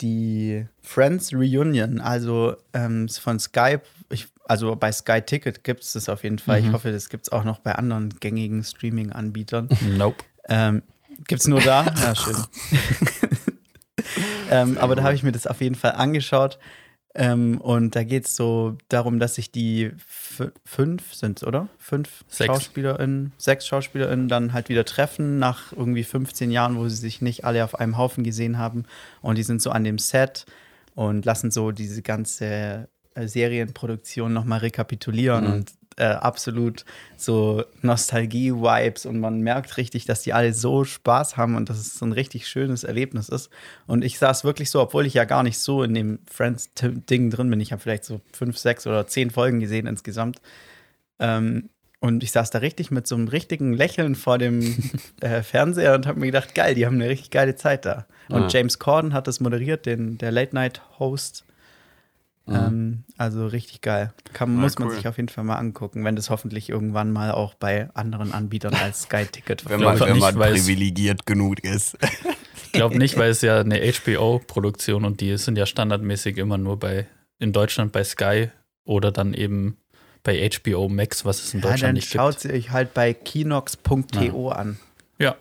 die 0.00 0.66
Friends 0.80 1.32
Reunion, 1.32 2.00
also 2.00 2.56
ähm, 2.72 3.08
von 3.08 3.38
Skype, 3.38 3.82
ich, 4.10 4.26
also 4.44 4.74
bei 4.76 4.90
Sky 4.92 5.20
Ticket 5.22 5.64
gibt 5.64 5.82
es 5.82 5.92
das 5.92 6.08
auf 6.08 6.22
jeden 6.24 6.38
Fall. 6.38 6.60
Ich 6.60 6.66
Mhm. 6.66 6.72
hoffe, 6.72 6.92
das 6.92 7.08
gibt 7.08 7.24
es 7.26 7.32
auch 7.32 7.44
noch 7.44 7.58
bei 7.60 7.74
anderen 7.74 8.10
gängigen 8.20 8.64
Streaming-Anbietern. 8.64 9.68
Nope. 9.96 10.24
Ähm, 10.48 10.82
gibt's 11.28 11.46
nur 11.46 11.60
da? 11.60 11.84
Ja, 12.02 12.14
schön. 12.14 12.36
ähm, 14.50 14.78
aber 14.78 14.96
da 14.96 15.02
habe 15.02 15.14
ich 15.14 15.22
mir 15.22 15.32
das 15.32 15.46
auf 15.46 15.60
jeden 15.60 15.74
Fall 15.76 15.92
angeschaut. 15.92 16.58
Ähm, 17.14 17.60
und 17.60 17.94
da 17.94 18.04
geht 18.04 18.24
es 18.26 18.36
so 18.36 18.76
darum, 18.88 19.18
dass 19.18 19.34
sich 19.34 19.50
die 19.52 19.90
fünf 20.64 21.12
sind, 21.14 21.42
oder? 21.42 21.68
Fünf 21.78 22.24
Sechs. 22.28 22.46
SchauspielerInnen, 22.46 23.32
sechs 23.36 23.66
SchauspielerInnen 23.66 24.28
dann 24.28 24.52
halt 24.54 24.68
wieder 24.70 24.84
treffen 24.86 25.38
nach 25.38 25.72
irgendwie 25.72 26.04
15 26.04 26.50
Jahren, 26.50 26.76
wo 26.76 26.88
sie 26.88 26.96
sich 26.96 27.20
nicht 27.20 27.44
alle 27.44 27.64
auf 27.64 27.74
einem 27.78 27.98
Haufen 27.98 28.24
gesehen 28.24 28.56
haben. 28.56 28.84
Und 29.20 29.36
die 29.36 29.42
sind 29.42 29.60
so 29.60 29.70
an 29.70 29.84
dem 29.84 29.98
Set 29.98 30.46
und 30.94 31.24
lassen 31.26 31.50
so 31.50 31.70
diese 31.70 32.00
ganze 32.00 32.88
äh, 33.14 33.26
Serienproduktion 33.28 34.32
nochmal 34.32 34.60
rekapitulieren 34.60 35.44
Mhm. 35.46 35.52
und 35.52 35.72
äh, 36.02 36.06
absolut 36.06 36.84
so 37.16 37.64
Nostalgie-Vibes 37.82 39.06
und 39.06 39.20
man 39.20 39.40
merkt 39.40 39.76
richtig, 39.76 40.04
dass 40.04 40.22
die 40.22 40.32
alle 40.32 40.52
so 40.52 40.82
Spaß 40.84 41.36
haben 41.36 41.54
und 41.54 41.70
dass 41.70 41.78
es 41.78 41.94
so 41.94 42.04
ein 42.04 42.10
richtig 42.10 42.48
schönes 42.48 42.82
Erlebnis 42.82 43.28
ist. 43.28 43.50
Und 43.86 44.02
ich 44.02 44.18
saß 44.18 44.42
wirklich 44.42 44.70
so, 44.70 44.80
obwohl 44.80 45.06
ich 45.06 45.14
ja 45.14 45.24
gar 45.24 45.44
nicht 45.44 45.58
so 45.60 45.84
in 45.84 45.94
dem 45.94 46.18
Friends-Ding 46.28 47.30
drin 47.30 47.48
bin. 47.50 47.60
Ich 47.60 47.70
habe 47.70 47.80
vielleicht 47.80 48.04
so 48.04 48.20
fünf, 48.32 48.58
sechs 48.58 48.84
oder 48.84 49.06
zehn 49.06 49.30
Folgen 49.30 49.60
gesehen 49.60 49.86
insgesamt. 49.86 50.40
Ähm, 51.20 51.68
und 52.00 52.24
ich 52.24 52.32
saß 52.32 52.50
da 52.50 52.58
richtig 52.58 52.90
mit 52.90 53.06
so 53.06 53.14
einem 53.14 53.28
richtigen 53.28 53.72
Lächeln 53.72 54.16
vor 54.16 54.38
dem 54.38 54.90
äh, 55.20 55.42
Fernseher 55.42 55.94
und 55.94 56.08
habe 56.08 56.18
mir 56.18 56.26
gedacht, 56.26 56.52
geil, 56.56 56.74
die 56.74 56.84
haben 56.84 56.96
eine 56.96 57.08
richtig 57.08 57.30
geile 57.30 57.54
Zeit 57.54 57.84
da. 57.84 58.06
Und 58.28 58.42
Ja. 58.42 58.48
James 58.58 58.80
Corden 58.80 59.14
hat 59.14 59.28
das 59.28 59.38
moderiert, 59.38 59.86
den, 59.86 60.18
der 60.18 60.32
Late-Night-Host. 60.32 61.44
Ähm, 62.54 63.04
also 63.16 63.46
richtig 63.46 63.80
geil. 63.80 64.12
Kann, 64.32 64.54
Ja, 64.54 64.60
muss 64.60 64.78
man 64.78 64.88
cool. 64.88 64.94
sich 64.96 65.08
auf 65.08 65.16
jeden 65.16 65.28
Fall 65.28 65.44
mal 65.44 65.56
angucken, 65.56 66.04
wenn 66.04 66.16
das 66.16 66.30
hoffentlich 66.30 66.68
irgendwann 66.68 67.12
mal 67.12 67.30
auch 67.32 67.54
bei 67.54 67.88
anderen 67.94 68.32
Anbietern 68.32 68.74
als 68.74 69.02
Sky 69.02 69.24
Ticket 69.26 69.68
Wenn 69.68 69.80
man, 69.80 69.98
wenn 70.00 70.12
nicht, 70.12 70.20
man 70.20 70.38
weil 70.38 70.54
es- 70.54 70.64
privilegiert 70.66 71.26
genug 71.26 71.62
ist. 71.64 71.96
Ich 72.66 72.72
glaube 72.72 72.96
nicht, 72.98 73.18
weil 73.18 73.30
es 73.30 73.42
ja 73.42 73.60
eine 73.60 73.80
HBO-Produktion 73.82 75.04
und 75.04 75.20
die 75.20 75.36
sind 75.36 75.58
ja 75.58 75.66
standardmäßig 75.66 76.38
immer 76.38 76.58
nur 76.58 76.78
bei 76.78 77.06
in 77.38 77.52
Deutschland 77.52 77.92
bei 77.92 78.02
Sky 78.04 78.48
oder 78.84 79.12
dann 79.12 79.34
eben 79.34 79.76
bei 80.22 80.48
HBO 80.48 80.88
Max, 80.88 81.24
was 81.24 81.42
es 81.42 81.52
in 81.54 81.60
Ja, 81.60 81.70
Deutschland 81.70 81.82
dann 81.88 81.94
nicht 81.96 82.08
schaut 82.10 82.30
gibt. 82.32 82.40
sie 82.42 82.50
euch 82.52 82.70
halt 82.70 82.94
bei 82.94 83.12
kinox.to 83.14 84.48
an. 84.50 84.78
Ja. 85.18 85.36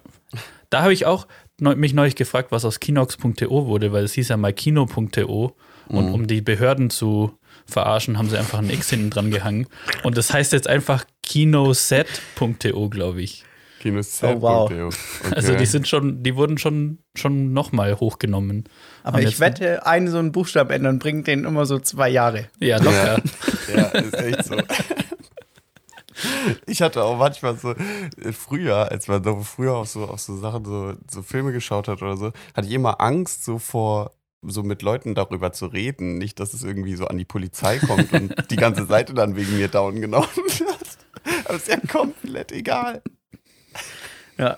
Da 0.70 0.82
habe 0.82 0.94
ich 0.94 1.06
auch 1.06 1.28
neu, 1.60 1.76
mich 1.76 1.94
neulich 1.94 2.16
gefragt, 2.16 2.52
was 2.52 2.66
aus 2.66 2.80
kinox.to 2.80 3.66
wurde, 3.68 3.92
weil 3.92 4.04
es 4.06 4.14
hieß 4.14 4.30
ja 4.30 4.38
mal 4.38 4.54
kino.to 4.54 5.56
und 5.92 6.08
Mhm. 6.08 6.14
um 6.14 6.28
die 6.28 6.42
Behörden 6.42 6.90
zu 6.90 7.38
verarschen, 7.66 8.18
haben 8.18 8.30
sie 8.30 8.38
einfach 8.38 8.60
ein 8.60 8.70
X 8.70 8.90
hinten 8.90 9.10
dran 9.12 9.32
gehangen. 9.32 9.68
Und 10.04 10.18
das 10.18 10.34
heißt 10.34 10.52
jetzt 10.54 10.68
einfach 10.68 11.06
kinoset.to, 11.24 12.90
glaube 12.90 13.22
ich. 13.22 13.44
Kinoset.de. 13.82 14.36
Oh, 14.36 14.42
wow. 14.42 14.72
Okay. 14.72 14.90
Also 15.36 15.56
die 15.56 15.66
sind 15.66 15.88
schon, 15.88 16.22
die 16.24 16.36
wurden 16.36 16.58
schon, 16.58 17.00
schon 17.16 17.54
nochmal 17.54 18.00
hochgenommen. 18.00 18.66
Aber 19.04 19.22
ich 19.22 19.40
wette, 19.40 19.86
einen 19.88 20.08
so 20.08 20.18
einen 20.20 20.32
Buchstaben 20.32 20.70
ändern 20.72 21.00
bringt 21.00 21.26
denen 21.28 21.46
immer 21.46 21.66
so 21.66 21.80
zwei 21.80 22.10
Jahre. 22.10 22.48
Ja, 22.60 22.78
locker. 22.78 23.22
Ja, 23.76 23.86
ist 23.88 24.14
echt 24.14 24.46
so. 24.46 24.56
Ich 26.68 26.82
hatte 26.82 27.04
auch 27.04 27.18
manchmal 27.18 27.56
so, 27.58 27.74
früher, 28.32 28.92
als 28.92 29.08
man 29.08 29.24
so 29.24 29.40
früher 29.42 29.74
auf 29.74 29.88
so, 29.88 30.04
auf 30.04 30.20
so 30.20 30.38
Sachen, 30.38 30.66
so, 30.66 30.94
so 31.10 31.24
Filme 31.24 31.52
geschaut 31.52 31.88
hat 31.88 32.02
oder 32.04 32.18
so, 32.18 32.32
hatte 32.56 32.68
ich 32.68 32.74
immer 32.74 33.02
Angst, 33.02 33.44
so 33.44 33.58
vor, 33.58 34.12
so 34.44 34.64
mit 34.64 34.82
Leuten 34.82 35.16
darüber 35.16 35.52
zu 35.54 35.68
reden. 35.68 36.18
Nicht, 36.18 36.40
dass 36.40 36.54
es 36.54 36.64
irgendwie 36.64 36.96
so 36.96 37.06
an 37.08 37.18
die 37.18 37.26
Polizei 37.26 37.78
kommt 37.80 38.12
und 38.14 38.34
die 38.52 38.56
ganze 38.56 38.86
Seite 38.86 39.14
dann 39.14 39.36
wegen 39.36 39.58
mir 39.58 39.68
down 39.68 40.02
genommen 40.02 40.28
wird. 40.36 41.46
Aber 41.46 41.56
ist 41.56 41.68
ja 41.68 41.78
komplett 41.92 42.52
egal. 42.52 43.02
Ja, 44.38 44.58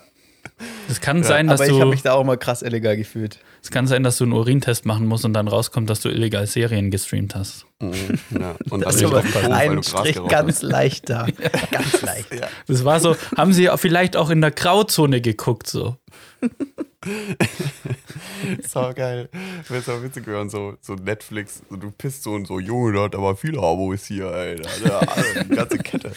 Es 0.88 1.00
kann 1.00 1.22
sein, 1.22 1.46
dass 1.48 1.60
aber 1.60 1.68
ich 1.68 1.74
habe 1.74 1.84
du, 1.86 1.90
mich 1.90 2.02
da 2.02 2.14
auch 2.14 2.24
mal 2.24 2.38
krass 2.38 2.62
illegal 2.62 2.96
gefühlt. 2.96 3.38
es 3.62 3.70
kann 3.70 3.86
sein, 3.86 4.02
dass 4.02 4.16
du 4.18 4.24
einen 4.24 4.32
Urintest 4.32 4.86
machen 4.86 5.06
musst 5.06 5.24
und 5.26 5.34
dann 5.34 5.48
rauskommt, 5.48 5.90
dass 5.90 6.00
du 6.00 6.08
illegal 6.08 6.46
Serien 6.46 6.90
gestreamt 6.90 7.34
hast. 7.34 7.66
Mhm, 7.82 7.92
ja. 8.38 8.54
Und 8.70 8.80
Das 8.84 8.96
ist 8.96 9.04
aber 9.04 9.22
ein 9.50 9.76
du 9.76 9.82
Strich 9.82 10.18
ganz 10.28 10.62
leicht 10.62 11.10
da. 11.10 11.26
Ganz 11.70 12.00
leicht. 12.02 12.32
Ja. 12.32 12.48
Das 12.66 12.84
war 12.84 13.00
so, 13.00 13.16
haben 13.36 13.52
sie 13.52 13.64
ja 13.64 13.76
vielleicht 13.76 14.16
auch 14.16 14.30
in 14.30 14.40
der 14.40 14.52
Grauzone 14.52 15.20
geguckt, 15.20 15.66
so. 15.66 15.96
So 18.62 18.92
geil. 18.94 19.28
Wäre 19.68 19.82
so 19.82 20.02
witzig, 20.02 20.26
wenn 20.26 20.48
so, 20.48 20.76
so 20.80 20.94
Netflix, 20.94 21.62
so, 21.68 21.76
du 21.76 21.90
pisst 21.90 22.22
so 22.22 22.32
und 22.32 22.46
so, 22.46 22.58
Junge, 22.58 22.92
da 22.92 23.04
hat 23.04 23.14
aber 23.14 23.36
viele 23.36 23.58
Abos 23.58 24.06
hier, 24.06 24.28
Alter. 24.28 24.68
Ja, 24.84 25.42
die 25.42 25.54
ganze 25.54 25.78
Kette. 25.78 26.12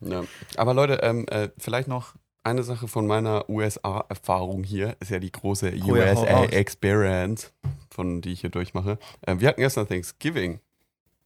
Ja. 0.00 0.24
Aber 0.56 0.74
Leute, 0.74 1.00
ähm, 1.02 1.26
äh, 1.28 1.48
vielleicht 1.58 1.88
noch 1.88 2.14
eine 2.42 2.62
Sache 2.62 2.88
von 2.88 3.06
meiner 3.06 3.48
USA-Erfahrung 3.48 4.64
hier, 4.64 4.96
ist 5.00 5.10
ja 5.10 5.18
die 5.18 5.32
große 5.32 5.72
Oh 5.86 5.96
ja, 5.96 6.14
hau 6.14 6.20
USA 6.20 6.34
raus. 6.34 6.48
Experience, 6.50 7.52
von 7.90 8.20
die 8.20 8.32
ich 8.32 8.42
hier 8.42 8.50
durchmache. 8.50 8.98
Ähm, 9.26 9.40
wir 9.40 9.48
hatten 9.48 9.60
gestern 9.60 9.88
Thanksgiving. 9.88 10.60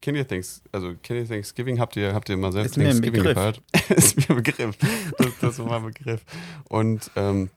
Kennt 0.01 0.17
ihr 0.17 0.29
Thanks, 0.29 0.63
also 0.71 0.95
kennt 1.03 1.19
ihr 1.19 1.29
Thanksgiving? 1.29 1.81
Habt 1.81 1.97
ihr, 1.97 2.15
habt 2.15 2.29
ihr 2.29 2.37
mal 2.37 2.53
selbst 2.53 2.77
Thanksgiving 2.77 3.25
gefeiert? 3.25 3.61
ist 3.89 4.17
mir 4.17 4.37
ein 4.37 4.43
Begriff. 4.45 4.79
Das, 5.19 5.39
das 5.41 5.59
war 5.59 5.81
mein 5.81 5.93
Begriff. 5.93 6.25
Und 6.69 7.11
ähm, 7.17 7.51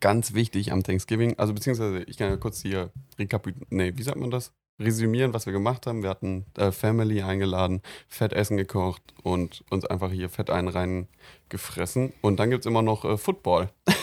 ganz 0.00 0.34
wichtig 0.34 0.72
am 0.72 0.82
Thanksgiving, 0.82 1.38
also 1.38 1.54
beziehungsweise 1.54 2.02
ich 2.04 2.16
kann 2.16 2.30
ja 2.30 2.36
kurz 2.36 2.60
hier 2.62 2.90
rekapitulieren, 3.18 3.66
nee, 3.70 3.92
wie 3.96 4.02
sagt 4.02 4.18
man 4.18 4.30
das? 4.30 4.52
Resümieren, 4.80 5.34
was 5.34 5.46
wir 5.46 5.52
gemacht 5.52 5.86
haben. 5.86 6.02
Wir 6.02 6.10
hatten 6.10 6.46
äh, 6.56 6.72
Family 6.72 7.22
eingeladen, 7.22 7.82
fett 8.08 8.32
Essen 8.32 8.56
gekocht 8.56 9.02
und 9.22 9.62
uns 9.70 9.84
einfach 9.84 10.10
hier 10.10 10.28
fett 10.28 10.50
einen 10.50 10.68
reingefressen. 10.68 12.12
Und 12.20 12.40
dann 12.40 12.50
gibt 12.50 12.64
es 12.64 12.66
immer 12.66 12.82
noch 12.82 13.04
äh, 13.04 13.16
Football. 13.16 13.70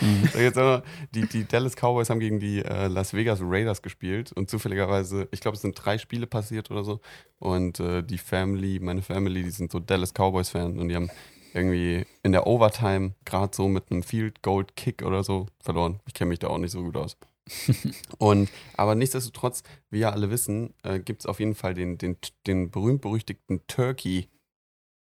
Mhm. 0.00 0.52
Noch, 0.54 0.82
die, 1.12 1.26
die 1.26 1.44
Dallas 1.44 1.74
Cowboys 1.74 2.08
haben 2.08 2.20
gegen 2.20 2.38
die 2.38 2.64
äh, 2.64 2.86
Las 2.86 3.14
Vegas 3.14 3.40
Raiders 3.42 3.82
gespielt 3.82 4.32
und 4.32 4.48
zufälligerweise, 4.48 5.26
ich 5.32 5.40
glaube, 5.40 5.56
es 5.56 5.62
sind 5.62 5.74
drei 5.74 5.98
Spiele 5.98 6.28
passiert 6.28 6.70
oder 6.70 6.84
so. 6.84 7.00
Und 7.40 7.80
äh, 7.80 8.02
die 8.02 8.18
Family, 8.18 8.78
meine 8.78 9.02
Family, 9.02 9.42
die 9.42 9.50
sind 9.50 9.72
so 9.72 9.80
Dallas 9.80 10.12
Cowboys-Fans 10.14 10.78
und 10.78 10.88
die 10.88 10.94
haben 10.94 11.10
irgendwie 11.54 12.04
in 12.22 12.32
der 12.32 12.46
Overtime 12.46 13.14
gerade 13.24 13.54
so 13.54 13.68
mit 13.68 13.90
einem 13.90 14.02
Field 14.02 14.42
Gold 14.42 14.76
Kick 14.76 15.02
oder 15.02 15.24
so 15.24 15.46
verloren. 15.60 16.00
Ich 16.06 16.14
kenne 16.14 16.30
mich 16.30 16.38
da 16.38 16.48
auch 16.48 16.58
nicht 16.58 16.72
so 16.72 16.82
gut 16.82 16.96
aus. 16.96 17.16
und 18.18 18.50
aber 18.76 18.94
nichtsdestotrotz, 18.94 19.62
wie 19.90 20.00
ja 20.00 20.10
alle 20.10 20.30
wissen, 20.30 20.74
äh, 20.82 21.00
gibt 21.00 21.20
es 21.22 21.26
auf 21.26 21.40
jeden 21.40 21.54
Fall 21.54 21.74
den, 21.74 21.96
den, 21.98 22.16
den 22.46 22.70
berühmt-berüchtigten 22.70 23.66
Turkey, 23.66 24.28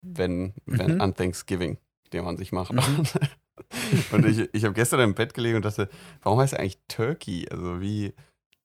wenn, 0.03 0.55
wenn 0.65 0.95
Mhm. 0.95 1.01
an 1.01 1.15
Thanksgiving, 1.15 1.79
den 2.13 2.25
man 2.25 2.37
sich 2.37 2.53
macht. 2.53 2.73
Mhm. 2.73 3.03
und 4.13 4.27
ich, 4.27 4.49
ich 4.53 4.65
habe 4.65 4.75
gestern 4.75 5.01
im 5.01 5.15
Bett 5.15 5.35
gelegen 5.35 5.57
und 5.57 5.65
dachte, 5.65 5.89
warum 6.23 6.39
heißt 6.39 6.53
er 6.53 6.61
eigentlich 6.61 6.79
Turkey? 6.89 7.49
Also 7.51 7.81
wie, 7.81 8.15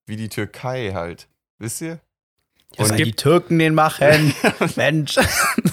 wie 0.06 0.16
die 0.16 0.30
Türkei 0.30 0.92
halt. 0.94 1.28
Wisst 1.58 1.82
ihr? 1.82 2.00
Ja, 2.78 2.86
Es 2.86 2.90
weil 2.92 2.98
die 2.98 3.04
gibt- 3.04 3.20
Türken 3.20 3.60
den 3.60 3.74
machen. 3.74 4.34
Mensch. 4.76 5.16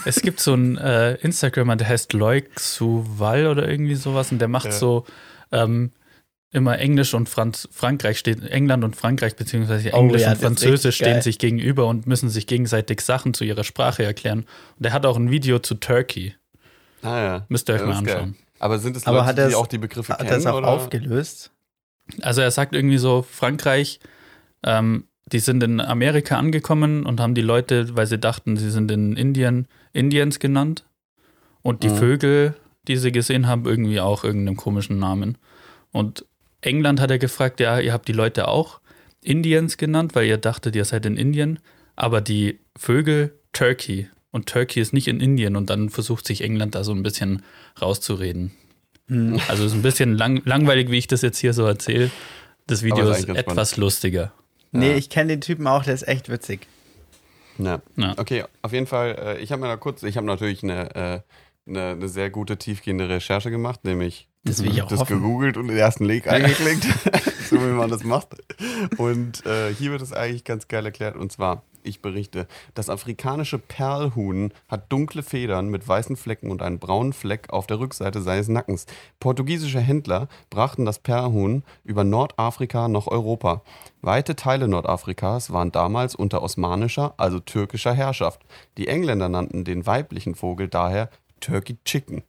Es 0.05 0.21
gibt 0.21 0.41
so 0.41 0.53
einen 0.55 0.77
äh, 0.79 1.15
Instagramer, 1.17 1.77
der 1.77 1.89
heißt 1.89 2.13
Loic 2.13 2.59
Suval 2.59 3.47
oder 3.47 3.69
irgendwie 3.69 3.95
sowas 3.95 4.33
und 4.33 4.39
der 4.41 4.49
macht 4.49 4.67
Ja. 4.67 4.73
so 4.73 5.05
ähm, 5.53 5.93
immer 6.51 6.79
Englisch 6.79 7.15
und 7.15 7.29
Franz 7.29 7.69
Frankreich 7.71 8.19
steht, 8.19 8.43
England 8.43 8.83
und 8.83 8.97
Frankreich 8.97 9.37
beziehungsweise 9.37 9.91
Oh 9.93 9.99
Englisch 9.99 10.23
ja, 10.23 10.29
und 10.29 10.35
das 10.35 10.43
Französisch 10.43 10.97
stehen 10.97 11.21
sich 11.23 11.39
gegenüber 11.39 11.87
und 11.87 12.07
müssen 12.07 12.31
sich 12.31 12.47
gegenseitig 12.47 13.01
Sachen 13.03 13.35
zu 13.35 13.45
ihrer 13.45 13.65
Sprache 13.65 14.03
erklären. 14.05 14.41
Und 14.41 14.85
der 14.85 14.93
hat 14.93 15.07
auch 15.07 15.17
ein 15.17 15.31
Video 15.31 15.59
zu 15.59 15.75
Turkey. 15.77 16.35
Ah 17.03 17.19
ja. 17.21 17.47
Müsst 17.49 17.69
ihr 17.69 17.75
euch 17.75 17.81
Ja, 17.83 17.87
mal 17.87 17.93
das 17.93 18.01
ist 18.01 18.07
geil. 18.07 18.17
anschauen. 18.17 18.37
Aber 18.61 18.79
sind 18.81 18.97
es 18.97 19.07
Aber 19.07 19.19
Leute, 19.19 19.27
hat 19.29 19.39
er's- 19.39 19.49
die 19.51 19.55
auch 19.55 19.67
die 19.69 19.79
Begriffe 19.79 20.13
Hat 20.15 20.19
kennen? 20.21 20.31
das 20.31 20.47
auch 20.47 20.57
oder? 20.59 20.69
aufgelöst? 20.69 21.53
Also 22.23 22.41
er 22.41 22.51
sagt 22.51 22.75
irgendwie 22.75 22.99
so, 22.99 23.23
Frankreich, 23.23 24.01
ähm, 24.65 25.05
die 25.33 25.39
sind 25.41 25.63
in 25.63 25.81
Amerika 25.81 26.39
angekommen 26.39 27.05
und 27.07 27.21
haben 27.21 27.35
die 27.35 27.43
Leute, 27.43 27.95
weil 27.97 28.07
sie 28.07 28.19
dachten, 28.19 28.57
sie 28.57 28.71
sind 28.71 28.91
in 28.91 29.17
Indien, 29.17 29.67
Indians 29.93 30.39
genannt. 30.39 30.85
Und 31.63 31.83
die 31.83 31.89
Mhm. 31.89 31.97
Vögel, 31.97 32.55
die 32.87 32.97
sie 32.97 33.13
gesehen 33.13 33.47
haben, 33.47 33.67
irgendwie 33.67 34.01
auch 34.01 34.25
irgendeinem 34.25 34.57
komischen 34.57 34.99
Namen. 34.99 35.37
Und 35.93 36.25
England 36.61 37.01
hat 37.01 37.11
er 37.11 37.19
gefragt, 37.19 37.61
ja, 37.61 37.79
ihr 37.79 37.93
habt 37.93 38.09
die 38.09 38.13
Leute 38.13 38.49
auch 38.49 38.81
Indians 39.23 39.77
genannt, 39.77 40.15
weil 40.15 40.27
ihr 40.27 40.39
dachtet, 40.39 40.77
ihr 40.77 40.85
seid 40.85 41.05
in 41.05 41.17
Indien, 41.17 41.59
aber 41.97 42.21
die 42.21 42.61
Vögel 42.77 43.35
Turkey. 43.53 44.09
Und 44.31 44.47
Turkey 44.49 44.81
ist 44.81 44.93
nicht 44.93 45.09
in 45.09 45.21
Indien 45.21 45.57
und 45.57 45.69
dann 45.71 45.89
versucht 45.91 46.27
sich 46.27 46.43
England 46.43 46.75
da 46.75 46.85
so 46.85 46.93
ein 46.93 47.03
bisschen 47.03 47.43
rauszureden. 47.81 48.53
Hm. 49.09 49.41
Also 49.49 49.65
es 49.65 49.73
ist 49.73 49.79
ein 49.79 49.83
bisschen 49.83 50.15
lang, 50.17 50.43
langweilig, 50.45 50.91
wie 50.91 50.99
ich 50.99 51.07
das 51.07 51.23
jetzt 51.23 51.39
hier 51.39 51.53
so 51.53 51.65
erzähle. 51.65 52.11
Das 52.67 52.83
Video 52.83 53.11
ist 53.11 53.29
etwas 53.29 53.77
lustiger. 53.77 54.33
Nee, 54.73 54.91
Ja. 54.91 54.97
ich 54.97 55.11
kenne 55.11 55.29
den 55.29 55.41
Typen 55.41 55.67
auch, 55.67 55.85
der 55.85 55.95
ist 55.95 56.07
echt 56.07 56.29
witzig. 56.29 56.67
Ja. 57.59 57.81
Ja. 57.97 58.15
Okay, 58.17 58.45
auf 58.63 58.73
jeden 58.73 58.87
Fall, 58.87 59.17
äh, 59.19 59.39
ich 59.41 59.51
habe 59.53 59.63
mir 59.63 59.69
da 59.69 59.77
kurz, 59.77 60.03
ich 60.03 60.17
habe 60.17 60.27
natürlich 60.27 60.63
eine, 60.63 60.95
äh, 60.95 61.21
eine, 61.69 61.89
eine 61.91 62.09
sehr 62.09 62.31
gute, 62.31 62.57
tiefgehende 62.57 63.09
Recherche 63.09 63.51
gemacht, 63.51 63.85
nämlich 63.85 64.29
Das 64.45 64.63
will 64.63 64.71
ich 64.71 64.83
auch 64.83 64.89
das 64.89 65.01
hoffen. 65.01 65.17
gegoogelt 65.21 65.57
und 65.57 65.69
den 65.69 65.77
ersten 65.77 66.05
Link 66.05 66.27
angeklickt, 66.29 66.85
so 67.51 67.57
wie 67.61 67.73
man 67.73 67.91
das 67.91 68.05
macht. 68.05 68.29
Und 68.97 69.45
äh, 69.47 69.75
hier 69.75 69.91
wird 69.91 70.03
es 70.03 70.13
eigentlich 70.13 70.45
ganz 70.45 70.69
geil 70.69 70.85
erklärt, 70.87 71.17
und 71.17 71.33
zwar, 71.33 71.63
ich 71.89 72.03
berichte, 72.03 72.47
das 72.75 72.91
afrikanische 72.91 73.59
Perlhuhn 73.59 74.53
hat 74.69 74.93
dunkle 74.93 75.23
Federn 75.23 75.69
mit 75.69 75.87
weißen 75.87 76.17
Flecken 76.17 76.51
und 76.51 76.63
einen 76.63 76.79
braunen 76.79 77.13
Fleck 77.13 77.51
auf 77.51 77.67
der 77.67 77.81
Rückseite 77.81 78.23
seines 78.23 78.49
Nackens. 78.49 78.87
Portugiesische 79.21 79.81
Händler 79.81 80.29
brachten 80.51 80.85
das 80.85 80.99
Perlhuhn 80.99 81.65
über 81.85 82.05
Nordafrika 82.05 82.89
nach 82.89 83.07
Europa. 83.07 83.63
Weite 84.03 84.37
Teile 84.37 84.69
Nordafrikas 84.69 85.53
waren 85.53 85.73
damals 85.73 86.15
unter 86.15 86.43
osmanischer, 86.43 87.15
also 87.17 87.41
türkischer 87.41 87.95
Herrschaft. 87.95 88.41
Die 88.77 88.89
Engländer 88.89 89.29
nannten 89.29 89.65
den 89.65 89.87
weiblichen 89.87 90.35
Vogel 90.35 90.69
daher 90.69 91.11
Turkey 91.41 91.79
Chicken. 91.85 92.23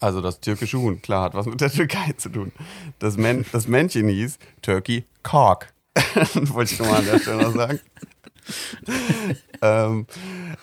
Also 0.00 0.20
das 0.20 0.40
türkische 0.40 0.78
Huhn, 0.78 1.00
klar, 1.02 1.24
hat 1.24 1.34
was 1.34 1.46
mit 1.46 1.60
der 1.60 1.70
Türkei 1.70 2.12
zu 2.16 2.28
tun. 2.28 2.52
Das, 2.98 3.16
Män 3.16 3.44
das 3.52 3.68
Männchen 3.68 4.08
hieß 4.08 4.38
Turkey 4.62 5.04
Cock. 5.22 5.68
Wollte 6.34 6.74
ich 6.74 6.78
nochmal 6.78 7.00
an 7.00 7.06
der 7.06 7.18
Stelle 7.18 7.42
noch 7.42 7.54
sagen. 7.54 7.80
ähm, 9.62 10.06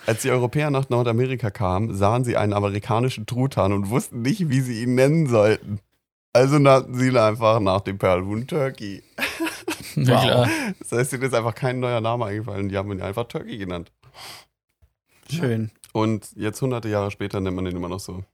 als 0.06 0.22
die 0.22 0.32
Europäer 0.32 0.72
nach 0.72 0.90
Nordamerika 0.90 1.50
kamen, 1.50 1.96
sahen 1.96 2.24
sie 2.24 2.38
einen 2.38 2.54
amerikanischen 2.54 3.26
Truthahn 3.26 3.74
und 3.74 3.90
wussten 3.90 4.22
nicht, 4.22 4.50
wie 4.50 4.62
sie 4.62 4.84
ihn 4.84 4.96
nennen 4.96 5.28
sollten. 5.28 5.80
Also 6.34 6.60
nannten 6.60 6.96
sie 6.96 7.08
ihn 7.08 7.18
einfach 7.18 7.60
nach 7.60 7.82
dem 7.82 7.98
Perlhuhn 7.98 8.48
Turkey. 8.48 9.04
Ja, 9.98 10.22
klar. 10.22 10.50
Das 10.80 10.92
heißt, 10.92 11.14
ihnen 11.14 11.24
ist 11.24 11.34
einfach 11.34 11.56
kein 11.56 11.80
neuer 11.80 12.02
Name 12.02 12.26
eingefallen. 12.26 12.68
Die 12.68 12.76
haben 12.76 12.92
ihn 12.92 13.02
einfach 13.02 13.30
Turkey 13.30 13.58
genannt. 13.58 13.94
Schön. 15.30 15.72
Und 15.94 16.34
jetzt 16.36 16.62
hunderte 16.62 16.90
Jahre 16.90 17.12
später 17.12 17.40
nennt 17.40 17.56
man 17.56 17.64
den 17.64 17.78
immer 17.78 17.88
noch 17.88 18.02
so. 18.02 18.26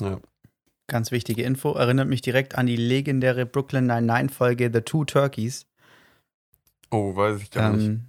Ja. 0.00 0.18
Ganz 0.88 1.12
wichtige 1.12 1.44
Info. 1.44 1.74
Erinnert 1.74 2.08
mich 2.08 2.22
direkt 2.22 2.56
an 2.56 2.66
die 2.66 2.74
legendäre 2.74 3.46
Brooklyn 3.46 3.86
Nine-Nine-Folge 3.86 4.70
The 4.72 4.80
Two 4.80 5.04
Turkeys. 5.04 5.66
Oh, 6.90 7.14
weiß 7.14 7.40
ich 7.42 7.50
gar 7.50 7.72
nicht. 7.72 7.86
Ähm, 7.86 8.06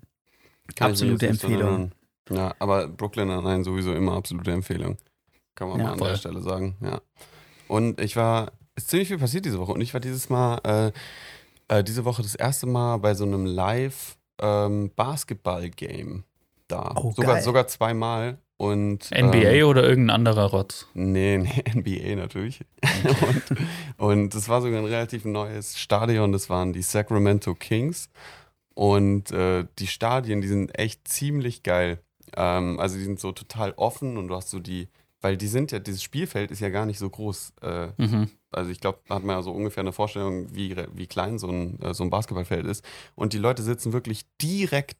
Kann 0.75 0.91
mich 0.91 1.01
absolute 1.01 1.29
nicht 1.31 1.43
Empfehlung. 1.43 1.91
Ja, 2.29 2.53
aber 2.59 2.88
Brooklyn 2.88 3.27
Nine 3.27 3.63
sowieso 3.63 3.93
immer 3.93 4.13
absolute 4.13 4.51
Empfehlung. 4.51 4.97
Kann 5.55 5.69
man 5.69 5.79
Ja, 5.79 5.85
mal 5.85 5.91
an 5.93 5.97
voll. 6.00 6.09
der 6.09 6.17
Stelle 6.17 6.41
sagen, 6.41 6.75
ja. 6.81 7.01
Und 7.67 8.00
ich 8.01 8.15
war, 8.15 8.51
ist 8.75 8.89
ziemlich 8.89 9.07
viel 9.09 9.17
passiert 9.17 9.45
diese 9.45 9.59
Woche 9.59 9.73
und 9.73 9.81
ich 9.81 9.93
war 9.93 10.01
dieses 10.01 10.29
Mal, 10.29 10.59
äh, 11.69 11.77
äh, 11.79 11.83
diese 11.83 12.05
Woche 12.05 12.21
das 12.21 12.35
erste 12.35 12.67
Mal 12.67 12.97
bei 12.97 13.13
so 13.15 13.25
einem 13.25 13.45
Live 13.45 14.17
ähm, 14.41 14.91
Basketball-Game 14.95 16.23
da. 16.67 16.93
Oh, 16.95 17.11
sogar, 17.11 17.35
geil. 17.35 17.43
sogar 17.43 17.67
zweimal 17.67 18.38
und 18.57 19.09
NBA 19.11 19.38
ähm, 19.38 19.67
oder 19.67 19.83
irgendein 19.83 20.15
anderer 20.15 20.45
Rotz? 20.51 20.88
Nee, 20.93 21.38
nee, 21.38 21.63
NBA 21.75 22.15
natürlich. 22.15 22.61
und, 23.27 23.57
und 23.97 24.35
das 24.35 24.47
war 24.50 24.61
sogar 24.61 24.79
ein 24.79 24.85
relativ 24.85 25.25
neues 25.25 25.77
Stadion, 25.77 26.31
das 26.31 26.50
waren 26.50 26.71
die 26.73 26.81
Sacramento 26.81 27.55
Kings. 27.55 28.09
Und 28.81 29.29
äh, 29.29 29.67
die 29.77 29.85
Stadien, 29.85 30.41
die 30.41 30.47
sind 30.47 30.75
echt 30.75 31.07
ziemlich 31.07 31.61
geil. 31.61 32.00
Ähm, 32.35 32.79
also 32.79 32.97
die 32.97 33.03
sind 33.03 33.19
so 33.19 33.31
total 33.31 33.73
offen 33.73 34.17
und 34.17 34.27
du 34.27 34.35
hast 34.35 34.50
so 34.50 34.59
die, 34.59 34.88
weil 35.21 35.38
die 35.38 35.45
sind 35.45 35.71
ja, 35.71 35.77
dieses 35.77 36.01
Spielfeld 36.01 36.50
ist 36.50 36.61
ja 36.61 36.69
gar 36.69 36.88
nicht 36.88 36.97
so 36.97 37.07
groß. 37.07 37.53
Äh, 37.61 37.89
Mhm. 38.00 38.31
also 38.50 38.71
ich 38.71 38.79
glaube, 38.79 39.01
da 39.07 39.15
hat 39.15 39.23
man 39.23 39.35
ja 39.35 39.43
so 39.43 39.51
ungefähr 39.51 39.81
eine 39.81 39.91
Vorstellung, 39.91 40.47
wie, 40.55 40.75
wie 40.95 41.05
klein 41.05 41.38
so 41.38 41.47
ein, 41.50 41.79
äh, 41.79 41.93
so 41.93 42.03
ein 42.03 42.09
Basketballfeld 42.09 42.65
ist. 42.65 42.83
Und 43.13 43.33
die 43.33 43.38
Leute 43.38 43.61
sitzen 43.61 43.93
wirklich 43.93 44.23
direkt 44.41 44.97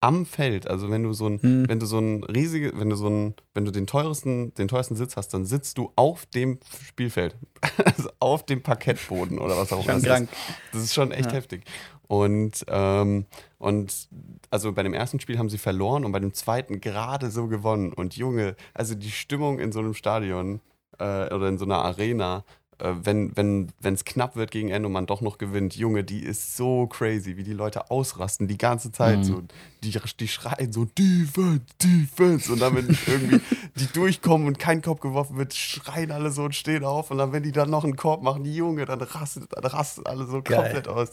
am 0.00 0.24
Feld. 0.26 0.66
Also 0.66 0.90
wenn 0.90 1.02
du 1.02 1.12
so 1.12 1.26
ein, 1.28 1.40
Hm. 1.42 1.68
wenn 1.68 1.78
du 1.78 1.86
so 1.86 1.98
ein 1.98 2.24
riesige, 2.24 2.72
wenn 2.78 2.88
du 2.90 2.96
so 2.96 3.08
ein, 3.08 3.34
wenn 3.54 3.64
du 3.64 3.70
den 3.70 3.86
teuersten, 3.86 4.54
den 4.54 4.68
teuersten 4.68 4.96
Sitz 4.96 5.16
hast, 5.16 5.28
dann 5.34 5.44
sitzt 5.44 5.76
du 5.78 5.92
auf 5.96 6.26
dem 6.26 6.58
Spielfeld. 6.86 7.36
also 7.84 8.08
auf 8.18 8.46
dem 8.46 8.62
Parkettboden 8.62 9.38
oder 9.38 9.56
was 9.56 9.72
auch 9.72 9.86
immer. 9.86 10.00
Krank. 10.00 10.28
ist. 10.30 10.54
Das 10.72 10.82
ist 10.82 10.94
schon 10.94 11.12
echt 11.12 11.26
Ja. 11.30 11.36
heftig. 11.36 11.64
Und, 12.08 12.64
ähm, 12.68 13.26
und 13.58 14.08
also 14.50 14.72
bei 14.72 14.82
dem 14.82 14.94
ersten 14.94 15.20
Spiel 15.20 15.38
haben 15.38 15.48
sie 15.48 15.58
verloren 15.58 16.04
und 16.04 16.10
bei 16.12 16.18
dem 16.18 16.32
zweiten 16.34 16.80
gerade 16.80 17.30
so 17.30 17.46
gewonnen. 17.46 17.92
Und 17.92 18.16
Junge, 18.16 18.56
also 18.74 18.94
die 18.94 19.10
Stimmung 19.12 19.60
in 19.60 19.70
so 19.70 19.78
einem 19.80 19.94
Stadion 19.94 20.60
äh, 20.98 21.32
oder 21.32 21.48
in 21.48 21.56
so 21.58 21.66
einer 21.66 21.84
Arena, 21.84 22.44
äh, 22.78 22.94
wenn 23.04 23.36
wenn 23.36 23.68
wenn, 23.80 23.94
es 23.94 24.04
knapp 24.04 24.34
wird 24.34 24.50
gegen 24.50 24.70
Ende 24.70 24.86
und 24.88 24.92
man 24.92 25.06
doch 25.06 25.20
noch 25.20 25.38
gewinnt, 25.38 25.76
Junge, 25.76 26.02
die 26.02 26.24
ist 26.24 26.56
so 26.56 26.88
crazy, 26.88 27.36
wie 27.36 27.44
die 27.44 27.52
Leute 27.52 27.90
ausrasten 27.92 28.48
die 28.48 28.58
ganze 28.58 28.90
Zeit. 28.90 29.18
Mhm. 29.18 29.24
So, 29.24 29.42
die, 29.82 29.98
die 30.18 30.28
schreien 30.28 30.72
so 30.72 30.84
Defense, 30.84 31.60
Defense. 31.82 32.52
Und 32.52 32.60
dann, 32.60 32.74
wenn 32.76 32.88
irgendwie 33.06 33.40
die 33.76 33.86
durchkommen 33.86 34.46
und 34.46 34.58
kein 34.58 34.82
Korb 34.82 35.00
geworfen 35.00 35.36
wird, 35.36 35.54
schreien 35.54 36.10
alle 36.10 36.30
so 36.30 36.44
und 36.44 36.54
stehen 36.54 36.84
auf. 36.84 37.10
Und 37.10 37.18
dann, 37.18 37.32
wenn 37.32 37.42
die 37.42 37.52
dann 37.52 37.70
noch 37.70 37.84
einen 37.84 37.96
Korb 37.96 38.22
machen, 38.22 38.44
die 38.44 38.54
Junge, 38.54 38.84
dann 38.84 39.00
rastet, 39.00 39.44
dann 39.50 39.64
rastet 39.64 40.06
alle 40.06 40.26
so 40.26 40.42
Geil. 40.42 40.62
komplett 40.62 40.88
aus. 40.88 41.10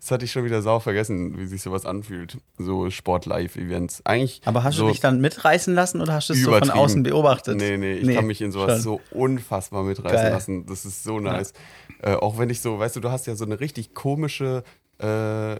Das 0.00 0.10
hatte 0.10 0.24
ich 0.24 0.32
schon 0.32 0.44
wieder 0.44 0.62
sau 0.62 0.80
vergessen, 0.80 1.38
wie 1.38 1.46
sich 1.46 1.62
sowas 1.62 1.86
anfühlt. 1.86 2.38
So 2.58 2.90
Sport-Live-Events. 2.90 4.02
Eigentlich. 4.04 4.40
Aber 4.44 4.64
hast 4.64 4.76
so 4.76 4.86
du 4.86 4.90
dich 4.92 5.00
dann 5.00 5.20
mitreißen 5.20 5.74
lassen 5.74 6.00
oder 6.00 6.14
hast 6.14 6.28
du 6.28 6.32
es 6.34 6.42
so 6.42 6.50
von 6.52 6.70
außen 6.70 7.02
beobachtet? 7.02 7.56
Nee, 7.56 7.76
nee, 7.76 7.94
ich 7.94 8.06
Nee, 8.06 8.14
kann 8.14 8.26
mich 8.26 8.40
in 8.40 8.52
sowas 8.52 8.82
schon. 8.82 8.82
so 8.82 9.00
unfassbar 9.10 9.82
mitreißen 9.84 10.16
Geil. 10.16 10.32
lassen. 10.32 10.66
Das 10.66 10.84
ist 10.84 11.04
so 11.04 11.20
nice. 11.20 11.52
Äh, 12.02 12.14
auch 12.14 12.38
wenn 12.38 12.50
ich 12.50 12.60
so, 12.60 12.78
weißt 12.78 12.96
du, 12.96 13.00
du 13.00 13.10
hast 13.10 13.26
ja 13.26 13.34
so 13.36 13.44
eine 13.44 13.60
richtig 13.60 13.94
komische 13.94 14.64
äh, 14.98 15.56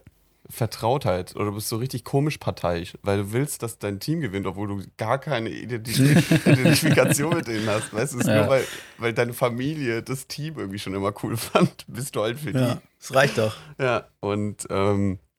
Vertrautheit 0.50 1.34
oder 1.36 1.46
du 1.46 1.52
bist 1.54 1.68
so 1.68 1.76
richtig 1.76 2.04
komisch 2.04 2.38
parteiisch, 2.38 2.96
weil 3.02 3.18
du 3.18 3.32
willst, 3.32 3.62
dass 3.62 3.78
dein 3.78 4.00
Team 4.00 4.20
gewinnt, 4.20 4.46
obwohl 4.46 4.68
du 4.68 4.82
gar 4.96 5.18
keine 5.18 5.48
Identifikation 6.44 7.34
mit 7.36 7.46
denen 7.48 7.68
hast. 7.68 7.92
Weißt 7.92 8.12
du, 8.14 8.18
es 8.18 8.24
ist 8.26 8.28
Ja. 8.28 8.40
nur 8.42 8.48
weil, 8.48 8.66
weil 8.98 9.12
deine 9.12 9.32
Familie 9.32 10.02
das 10.02 10.26
Team 10.26 10.58
irgendwie 10.58 10.78
schon 10.78 10.94
immer 10.94 11.12
cool 11.22 11.36
fand, 11.38 11.84
bist 11.88 12.16
du 12.16 12.22
halt 12.22 12.38
für 12.38 12.50
Ja, 12.52 12.80
das 12.98 13.14
reicht 13.14 13.38
doch. 13.38 13.54
die. 13.78 13.82
Ja, 13.84 14.08
und 14.20 14.66
ähm, 14.70 15.14
äh, 15.14 15.29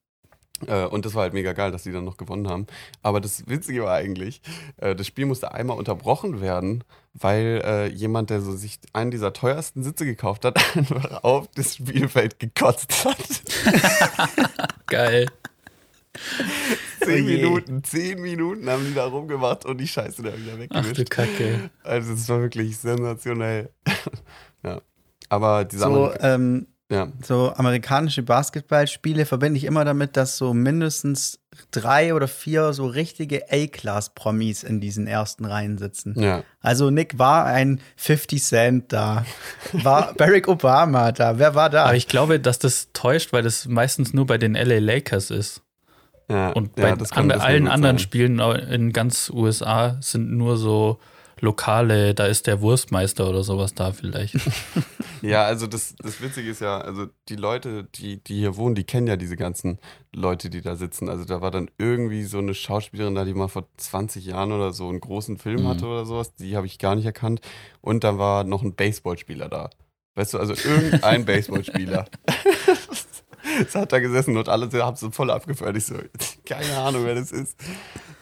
und 0.86 1.06
das 1.06 1.16
war 1.16 1.24
halt 1.24 1.34
mega 1.34 1.54
geil, 1.54 1.72
dass 1.72 1.84
die 1.84 1.92
dann 1.92 2.06
noch 2.06 2.18
gewonnen 2.18 2.48
haben. 2.48 2.68
Aber 3.02 3.20
das 3.22 3.48
Witzige 3.48 3.84
war 3.84 3.96
eigentlich, 3.96 4.42
äh, 4.78 4.96
das 4.96 5.08
Spiel 5.08 5.26
musste 5.26 5.54
einmal 5.54 5.78
unterbrochen 5.78 6.42
werden, 6.42 6.84
weil 7.14 7.62
äh, 7.66 7.88
jemand, 7.88 8.30
der 8.30 8.42
so 8.42 8.54
sich 8.56 8.80
einen 8.94 9.12
dieser 9.12 9.34
teuersten 9.34 9.84
Sitze 9.84 10.06
gekauft 10.06 10.46
hat, 10.46 10.58
einfach 10.76 11.24
auf 11.24 11.48
das 11.56 11.76
Spielfeld 11.76 12.40
gekotzt 12.40 13.06
hat. 13.06 13.42
Geil. 14.88 15.28
Zehn 17.04 17.24
Oh. 17.24 17.28
Minuten, 17.28 17.84
zehn 17.84 18.22
Minuten 18.22 18.70
haben 18.70 18.86
die 18.86 18.94
da 18.94 19.06
rumgemacht 19.06 19.66
und 19.66 19.78
die 19.80 19.88
Scheiße 19.88 20.22
da 20.22 20.38
wieder 20.38 20.54
Ach 20.70 20.82
du 20.82 20.90
weggewischt. 20.90 21.10
Kacke. 21.10 21.70
Also 21.84 22.14
es 22.14 22.28
war 22.30 22.42
wirklich 22.42 22.78
sensationell. 22.78 23.72
ja. 24.64 24.82
Aber 25.30 25.64
diese 25.66 25.84
So, 25.84 26.14
ähm, 26.20 26.68
ja. 26.92 27.08
so 27.24 27.52
amerikanische 27.56 28.22
Basketballspiele 28.22 29.26
verbinde 29.26 29.58
ich 29.58 29.64
immer 29.64 29.84
damit, 29.86 30.16
dass 30.18 30.38
so 30.38 30.54
mindestens 30.54 31.40
drei 31.72 32.14
oder 32.14 32.28
vier 32.28 32.74
so 32.74 32.86
richtige 32.86 33.46
A-Class-Promis 33.52 34.64
in 34.64 34.80
diesen 34.80 35.08
ersten 35.08 35.46
Reihen 35.46 35.78
sitzen. 35.78 36.14
ja. 36.22 36.44
Also 36.62 36.92
Nick 36.92 37.18
war 37.18 37.46
ein 37.46 37.82
50 37.96 38.44
Cent 38.44 38.94
da, 38.94 39.26
war 39.74 40.14
Barack 40.18 40.48
Obama 40.48 41.12
da, 41.12 41.40
wer 41.40 41.56
war 41.56 41.70
da? 41.72 41.86
Aber 41.86 41.96
ich 41.96 42.08
glaube, 42.08 42.40
dass 42.40 42.60
das 42.60 42.90
täuscht, 42.94 43.34
weil 43.34 43.42
das 43.42 43.68
meistens 43.68 44.14
nur 44.14 44.28
bei 44.28 44.38
den 44.38 44.54
LA 44.54 44.78
Lakers 44.80 45.32
ist. 45.32 45.62
ja. 46.30 46.52
Und 46.52 46.78
ja, 46.78 46.92
bei 46.92 46.96
das 46.96 47.10
kann- 47.10 47.32
an, 47.32 47.42
allen 47.42 47.68
anderen 47.68 47.98
sein. 47.98 48.04
Spielen 48.04 48.40
in 48.40 48.94
ganz 48.94 49.30
USA 49.34 49.98
sind 50.02 50.32
nur 50.32 50.58
so 50.58 51.00
lokale, 51.42 52.14
da 52.16 52.26
ist 52.26 52.48
der 52.48 52.62
Wurstmeister 52.62 53.28
oder 53.30 53.44
sowas 53.44 53.74
da 53.74 53.92
vielleicht. 53.92 54.36
Ja, 55.24 55.44
also 55.44 55.68
das, 55.68 55.94
das 56.00 56.20
Witzige 56.20 56.50
ist 56.50 56.62
ja, 56.62 56.80
also 56.82 57.06
die 57.30 57.36
Leute, 57.36 57.84
die, 57.94 58.18
die 58.24 58.38
hier 58.40 58.56
wohnen, 58.58 58.74
die 58.74 58.86
kennen 58.86 59.06
ja 59.06 59.18
diese 59.18 59.36
ganzen 59.36 59.78
Leute, 60.12 60.50
die 60.50 60.62
da 60.62 60.76
sitzen. 60.76 61.10
Also 61.10 61.26
da 61.26 61.42
war 61.42 61.52
dann 61.52 61.70
irgendwie 61.78 62.24
so 62.24 62.40
eine 62.40 62.56
Schauspielerin 62.56 63.14
da, 63.14 63.24
die 63.24 63.36
mal 63.36 63.48
vor 63.48 63.68
20 63.78 64.26
Jahren 64.26 64.52
oder 64.52 64.74
so 64.74 64.90
einen 64.90 65.00
großen 65.00 65.38
Film 65.38 65.62
Mhm. 65.62 65.68
hatte 65.68 65.86
oder 65.86 66.06
sowas. 66.08 66.34
Die 66.38 66.58
habe 66.58 66.66
ich 66.66 66.80
gar 66.80 66.96
nicht 66.96 67.06
erkannt. 67.06 67.40
Und 67.82 68.04
dann 68.04 68.18
war 68.18 68.44
noch 68.46 68.64
ein 68.64 68.74
Baseballspieler 68.74 69.48
da. 69.48 69.70
Weißt 70.16 70.34
du, 70.34 70.40
also 70.40 70.56
irgendein 70.56 71.24
Baseballspieler. 71.26 72.06
Es 73.68 73.76
hat 73.76 73.92
da 73.92 74.00
gesessen 74.00 74.38
und 74.38 74.50
alle 74.50 74.70
haben 74.84 74.96
so 74.96 75.10
voll 75.12 75.30
abgefeuert. 75.32 75.76
Ich 75.76 75.86
so, 75.86 75.96
keine 76.46 76.78
Ahnung, 76.78 77.06
wer 77.06 77.16
das 77.16 77.32
ist. 77.32 77.58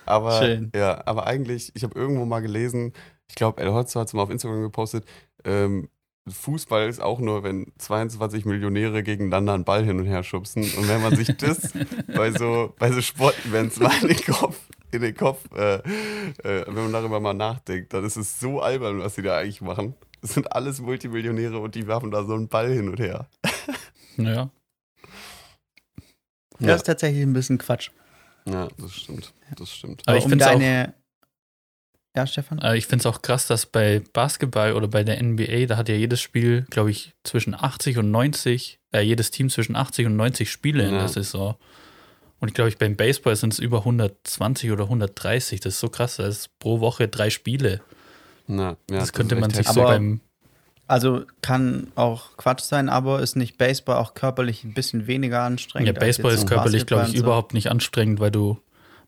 Aber 0.10 0.42
Schön. 0.42 0.72
ja, 0.76 1.02
aber 1.06 1.28
eigentlich, 1.28 1.72
ich 1.76 1.84
habe 1.84 1.98
irgendwo 1.98 2.26
mal 2.26 2.42
gelesen, 2.42 2.94
ich 3.28 3.36
glaube, 3.36 3.62
El 3.62 3.72
Hotzo 3.72 4.00
hat 4.00 4.08
es 4.08 4.14
mal 4.14 4.24
auf 4.24 4.30
Instagram 4.30 4.64
gepostet, 4.64 5.06
ähm, 5.44 5.90
Fußball 6.28 6.88
ist 6.90 7.02
auch 7.02 7.20
nur, 7.20 7.44
wenn 7.44 7.72
22 7.78 8.46
Millionäre 8.46 9.04
gegeneinander 9.04 9.54
einen 9.54 9.64
Ball 9.64 9.84
hin 9.84 10.00
und 10.00 10.06
her 10.06 10.24
schubsen. 10.24 10.64
Und 10.64 10.88
wenn 10.88 11.02
man 11.02 11.16
sich 11.16 11.36
das 11.38 11.74
bei 12.08 12.32
so, 12.32 12.74
bei 12.78 12.92
so 12.92 13.02
Sportevents 13.02 13.80
mal 13.80 13.94
in 14.02 14.10
den 14.10 14.26
Kopf, 14.26 14.60
in 14.92 15.02
den 15.02 15.16
Kopf 15.16 15.40
äh, 15.56 15.76
äh, 15.76 16.66
wenn 16.68 16.84
man 16.84 16.94
darüber 16.94 17.20
mal 17.20 17.34
nachdenkt, 17.34 17.94
dann 17.94 18.04
ist 18.04 18.16
es 18.16 18.40
so 18.40 18.62
albern, 18.62 19.00
was 19.00 19.16
sie 19.16 19.22
da 19.22 19.38
eigentlich 19.38 19.62
machen. 19.62 19.96
Es 20.22 20.34
sind 20.34 20.52
alles 20.52 20.82
Multimillionäre 20.82 21.60
und 21.60 21.76
die 21.76 21.88
werfen 21.88 22.12
da 22.12 22.24
so 22.24 22.34
einen 22.34 22.48
Ball 22.48 22.72
hin 22.72 22.90
und 22.90 23.00
her. 23.00 23.28
ja. 24.18 24.50
das 26.60 26.78
ist 26.78 26.84
tatsächlich 26.84 27.24
ein 27.24 27.34
bisschen 27.34 27.58
Quatsch. 27.58 27.90
Ja, 28.52 28.68
das 28.78 28.94
stimmt. 28.96 29.34
Das 29.58 29.72
stimmt. 29.72 30.02
Aber 30.06 30.18
ich 30.18 30.26
um 30.26 30.34
auch- 30.34 30.38
deine. 30.38 30.94
Ja, 32.16 32.26
Stefan? 32.26 32.60
Äh, 32.60 32.76
Ich 32.78 32.88
finde 32.88 33.02
es 33.04 33.06
auch 33.06 33.22
krass, 33.22 33.46
dass 33.48 33.66
bei 33.68 34.02
Basketball 34.14 34.74
oder 34.74 34.88
bei 34.88 35.04
der 35.04 35.22
NBA, 35.22 35.68
da 35.68 35.78
hat 35.78 35.90
ja 35.90 35.96
jedes 35.96 36.20
Spiel, 36.20 36.66
glaube 36.70 36.90
ich, 36.92 37.14
zwischen 37.24 37.54
80 37.54 37.98
und 38.00 38.10
90, 38.12 38.80
äh, 38.92 39.02
jedes 39.02 39.30
Team 39.32 39.50
zwischen 39.50 39.76
80 39.76 40.08
und 40.08 40.16
90 40.16 40.52
Spiele 40.52 40.84
in 40.88 40.94
Ja. 40.96 41.00
der 41.02 41.08
Saison. 41.10 41.56
Und 42.40 42.48
ich 42.48 42.54
glaube, 42.56 42.70
ich 42.70 42.78
beim 42.78 42.96
Baseball 42.96 43.36
sind 43.36 43.54
es 43.54 43.60
über 43.60 43.86
120 43.86 44.72
oder 44.72 44.90
130. 44.90 45.60
Das 45.60 45.74
ist 45.76 45.80
so 45.80 45.90
krass. 45.90 46.16
Das 46.16 46.28
ist 46.38 46.60
pro 46.60 46.80
Woche 46.80 47.08
drei 47.08 47.30
Spiele. 47.30 47.82
Na, 48.48 48.78
ja, 48.90 48.98
das 49.00 49.14
könnte 49.14 49.36
ist 49.36 49.42
man 49.42 49.50
sich 49.52 49.60
heftig. 49.60 49.74
so 49.76 49.82
Aber- 49.82 49.92
beim. 49.92 50.22
Also 50.90 51.22
kann 51.42 51.92
auch 51.94 52.36
Quatsch 52.36 52.62
sein, 52.62 52.90
aber 52.90 53.22
ist 53.22 53.36
nicht 53.36 53.60
Baseball 53.60 53.98
auch 53.98 54.16
körperlich 54.16 54.64
ein 54.64 54.74
bisschen 54.74 55.06
weniger 55.06 55.42
anstrengend? 55.44 55.88
Ja, 55.88 55.94
Baseball 55.94 56.34
ist 56.34 56.42
so 56.42 56.48
körperlich, 56.48 56.88
glaube 56.88 57.04
ich, 57.04 57.10
und 57.10 57.16
überhaupt 57.16 57.54
nicht 57.54 57.70
anstrengend, 57.70 58.20
weil 58.20 58.32
du 58.32 58.58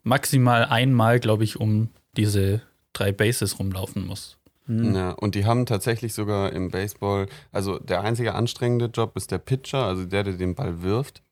maximal 0.03 0.65
einmal, 0.65 1.19
glaube 1.19 1.43
ich, 1.43 1.59
um 1.59 1.89
diese 2.15 2.61
drei 2.93 3.11
Bases 3.11 3.57
rumlaufen 3.57 4.05
musst. 4.05 4.37
So. 4.67 4.73
Hm. 4.73 4.95
Ja, 4.95 5.09
und 5.11 5.33
die 5.33 5.45
haben 5.45 5.65
tatsächlich 5.65 6.13
sogar 6.13 6.53
im 6.53 6.69
Baseball, 6.69 7.27
also 7.51 7.79
der 7.79 8.01
einzige 8.01 8.35
anstrengende 8.35 8.85
Job 8.85 9.17
ist 9.17 9.31
der 9.31 9.39
Pitcher, 9.39 9.83
also 9.83 10.05
der, 10.05 10.23
der 10.23 10.33
den 10.33 10.53
Ball 10.53 10.83
wirft. 10.83 11.23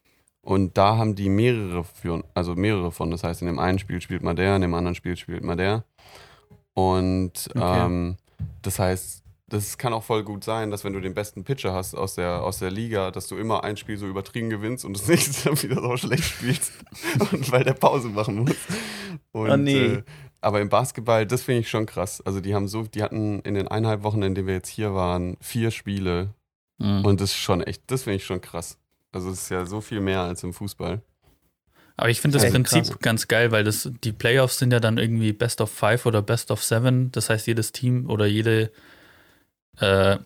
Und 0.41 0.79
da 0.79 0.97
haben 0.97 1.13
die 1.13 1.29
mehrere 1.29 1.83
für, 1.83 2.23
also 2.33 2.55
mehrere 2.55 2.91
von. 2.91 3.11
Das 3.11 3.23
heißt, 3.23 3.41
in 3.41 3.47
dem 3.47 3.59
einen 3.59 3.77
Spiel 3.77 4.01
spielt 4.01 4.23
mal 4.23 4.33
der, 4.33 4.55
in 4.55 4.63
dem 4.63 4.73
anderen 4.73 4.95
Spiel 4.95 5.15
spielt 5.15 5.43
mal 5.43 5.57
der. 5.57 5.83
Und 6.73 7.49
Okay. 7.55 7.85
ähm, 7.85 8.17
das 8.63 8.79
heißt, 8.79 9.23
das 9.49 9.77
kann 9.77 9.93
auch 9.93 10.03
voll 10.03 10.23
gut 10.23 10.43
sein, 10.43 10.71
dass 10.71 10.83
wenn 10.83 10.93
du 10.93 10.99
den 10.99 11.13
besten 11.13 11.43
Pitcher 11.43 11.73
hast 11.73 11.95
aus 11.95 12.15
der, 12.15 12.43
aus 12.43 12.59
der 12.59 12.71
Liga, 12.71 13.11
dass 13.11 13.27
du 13.27 13.37
immer 13.37 13.63
ein 13.63 13.77
Spiel 13.77 13.97
so 13.97 14.07
übertrieben 14.07 14.49
gewinnst 14.49 14.85
und 14.85 14.97
das 14.97 15.07
nächste 15.09 15.49
dann 15.49 15.61
wieder 15.61 15.81
so 15.81 15.97
schlecht 15.97 16.23
spielst. 16.23 16.73
und 17.31 17.51
weil 17.51 17.63
der 17.63 17.73
Pause 17.73 18.09
machen 18.09 18.39
muss. 18.39 18.55
Und, 19.31 19.49
Oh 19.49 19.57
nee. 19.57 19.85
äh, 19.85 20.03
aber 20.41 20.61
im 20.61 20.69
Basketball, 20.69 21.25
das 21.25 21.43
finde 21.43 21.61
ich 21.61 21.69
schon 21.69 21.85
krass. 21.85 22.21
Also 22.21 22.39
die 22.39 22.55
haben 22.55 22.67
so, 22.67 22.83
die 22.83 23.03
hatten 23.03 23.39
in 23.41 23.55
den 23.55 23.67
eineinhalb 23.67 24.03
Wochen, 24.03 24.21
in 24.23 24.35
denen 24.35 24.47
wir 24.47 24.53
jetzt 24.53 24.69
hier 24.69 24.93
waren, 24.93 25.37
vier 25.41 25.71
Spiele. 25.71 26.33
Mhm. 26.77 27.03
Und 27.05 27.21
das 27.21 27.31
ist 27.31 27.37
schon 27.37 27.61
echt, 27.61 27.83
das 27.87 28.03
finde 28.03 28.17
ich 28.17 28.25
schon 28.25 28.41
krass. 28.41 28.77
Also 29.11 29.29
es 29.29 29.43
ist 29.43 29.49
ja 29.49 29.65
so 29.65 29.81
viel 29.81 29.99
mehr 29.99 30.21
als 30.21 30.43
im 30.43 30.53
Fußball. 30.53 31.01
Aber 31.97 32.09
ich 32.09 32.21
finde 32.21 32.37
das 32.37 32.45
Echt 32.45 32.53
Prinzip 32.53 32.85
krass. 32.85 32.99
ganz 32.99 33.27
geil, 33.27 33.51
weil 33.51 33.65
das, 33.65 33.91
die 34.05 34.13
Playoffs 34.13 34.57
sind 34.57 34.71
ja 34.71 34.79
dann 34.79 34.97
irgendwie 34.97 35.33
Best 35.33 35.59
of 35.59 35.69
Five 35.69 36.05
oder 36.05 36.21
Best 36.21 36.49
of 36.49 36.63
Seven. 36.63 37.11
Das 37.11 37.29
heißt, 37.29 37.45
jedes 37.45 37.73
Team 37.73 38.09
oder 38.09 38.25
jede, 38.25 38.71
äh, 39.77 40.17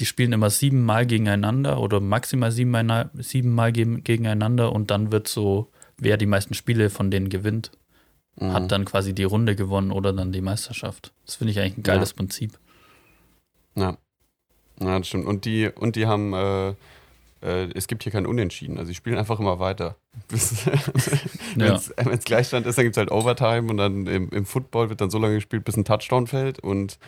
die 0.00 0.06
spielen 0.06 0.32
immer 0.32 0.50
siebenmal 0.50 1.06
gegeneinander 1.06 1.80
oder 1.80 2.00
maximal 2.00 2.50
siebenmal, 2.52 3.10
siebenmal 3.14 3.72
gegen- 3.72 4.04
gegeneinander 4.04 4.72
und 4.72 4.90
dann 4.90 5.12
wird 5.12 5.28
so, 5.28 5.70
wer 5.98 6.16
die 6.16 6.26
meisten 6.26 6.54
Spiele 6.54 6.90
von 6.90 7.10
denen 7.10 7.28
gewinnt, 7.28 7.70
Mhm. 8.36 8.52
hat 8.54 8.72
dann 8.72 8.84
quasi 8.86 9.14
die 9.14 9.24
Runde 9.24 9.54
gewonnen 9.56 9.92
oder 9.92 10.12
dann 10.14 10.32
die 10.32 10.40
Meisterschaft. 10.40 11.12
Das 11.26 11.34
finde 11.34 11.50
ich 11.50 11.58
eigentlich 11.60 11.76
ein 11.78 11.82
geiles 11.82 12.14
Prinzip. 12.14 12.58
Ja. 13.74 13.98
Ja, 14.80 14.98
das 14.98 15.06
stimmt. 15.06 15.26
Und 15.26 15.44
die, 15.44 15.68
und 15.68 15.96
die 15.96 16.06
haben, 16.06 16.32
äh, 16.32 16.70
äh, 17.42 17.68
es 17.74 17.86
gibt 17.88 18.04
hier 18.04 18.10
kein 18.12 18.24
Unentschieden. 18.26 18.78
Also 18.78 18.88
die 18.88 18.94
spielen 18.94 19.18
einfach 19.18 19.38
immer 19.38 19.58
weiter. 19.58 19.96
Ja. 21.56 21.78
Wenn 21.96 22.18
es 22.18 22.24
Gleichstand 22.24 22.66
ist, 22.66 22.78
dann 22.78 22.84
gibt 22.86 22.96
es 22.96 22.98
halt 22.98 23.10
Overtime 23.10 23.70
und 23.70 23.76
dann 23.76 24.06
im, 24.06 24.30
im 24.30 24.46
Football 24.46 24.88
wird 24.88 25.00
dann 25.02 25.10
so 25.10 25.18
lange 25.18 25.34
gespielt, 25.34 25.64
bis 25.64 25.76
ein 25.76 25.84
Touchdown 25.84 26.26
fällt 26.26 26.58
und 26.60 26.98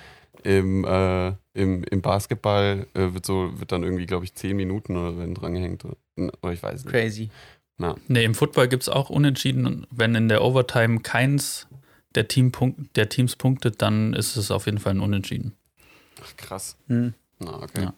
im, 0.45 0.85
äh, 0.85 1.29
im, 1.55 1.85
im 1.85 2.03
Basketball 2.03 2.87
äh, 2.95 3.15
wird 3.15 3.27
so, 3.27 3.59
wird 3.59 3.73
dann 3.73 3.83
irgendwie, 3.83 4.07
glaube 4.07 4.25
ich, 4.25 4.35
zehn 4.35 4.57
Minuten 4.57 4.97
oder 4.97 5.19
wenn 5.19 5.35
dran 5.35 5.55
gehängt. 5.55 5.85
Oder, 5.85 5.97
oder 6.43 6.53
ich 6.53 6.63
weiß 6.63 6.85
nicht. 6.85 6.93
Crazy. 6.93 7.31
Nee, 8.07 8.25
im 8.25 8.35
Football 8.35 8.69
gibt 8.69 8.85
es 8.85 8.89
auch 8.89 9.11
Unentschieden. 9.11 9.87
Wenn 9.91 10.15
in 10.15 10.29
der 10.29 10.45
Overtime 10.45 11.01
keins 11.01 11.67
der, 12.15 12.29
Team 12.29 12.53
punkt, 12.53 12.97
der 12.97 13.09
Teams 13.09 13.35
punktet, 13.37 13.83
dann 13.83 14.13
ist 14.13 14.37
es 14.37 14.51
auf 14.51 14.67
jeden 14.67 14.79
Fall 14.79 14.95
ein 14.95 15.01
Unentschieden. 15.01 15.57
Ach, 16.23 16.37
krass. 16.37 16.77
Hm. 16.87 17.15
Na, 17.41 17.63
okay. 17.63 17.83
Ja. 17.83 17.95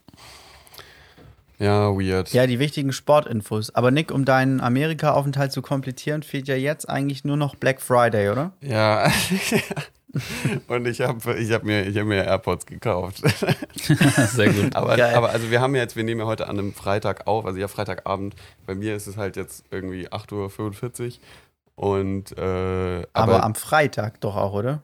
Ja, 1.58 1.88
weird. 1.98 2.32
Ja, 2.32 2.46
die 2.46 2.58
wichtigen 2.58 2.92
Sportinfos. 2.92 3.74
Aber 3.74 3.90
Nick, 3.90 4.10
um 4.10 4.26
deinen 4.26 4.60
Amerika-Aufenthalt 4.60 5.52
zu 5.52 5.62
komplettieren, 5.62 6.22
fehlt 6.22 6.48
ja 6.48 6.54
jetzt 6.54 6.88
eigentlich 6.88 7.24
nur 7.24 7.38
noch 7.38 7.54
Black 7.54 7.80
Friday, 7.80 8.28
oder? 8.28 8.52
Ja. 8.60 9.10
Und 10.68 10.86
ich 10.86 11.00
habe 11.00 11.34
ich 11.34 11.52
hab 11.52 11.62
mir, 11.64 11.86
ich 11.86 11.96
hab 11.96 12.06
mir 12.06 12.24
AirPods 12.24 12.66
gekauft. 12.66 13.18
Sehr 13.76 14.52
gut. 14.52 14.74
Aber, 14.74 14.96
Geil. 14.96 15.14
aber 15.14 15.30
also 15.30 15.50
wir 15.50 15.60
haben 15.60 15.74
ja 15.74 15.82
jetzt, 15.82 15.96
wir 15.96 16.04
nehmen 16.04 16.20
ja 16.20 16.26
heute 16.26 16.48
an 16.48 16.58
einem 16.58 16.72
Freitag 16.72 17.26
auf, 17.26 17.46
also 17.46 17.58
ja 17.58 17.68
Freitagabend. 17.68 18.34
Bei 18.66 18.74
mir 18.74 18.96
ist 18.96 19.06
es 19.06 19.16
halt 19.16 19.36
jetzt 19.36 19.64
irgendwie 19.70 20.08
8.45 20.08 21.06
Uhr. 21.06 21.12
Und 21.76 22.36
äh, 22.38 23.06
Aber, 23.12 23.34
aber, 23.34 23.44
am 23.44 23.54
Freitag 23.54 24.20
doch 24.20 24.36
auch, 24.36 24.54
oder? 24.54 24.82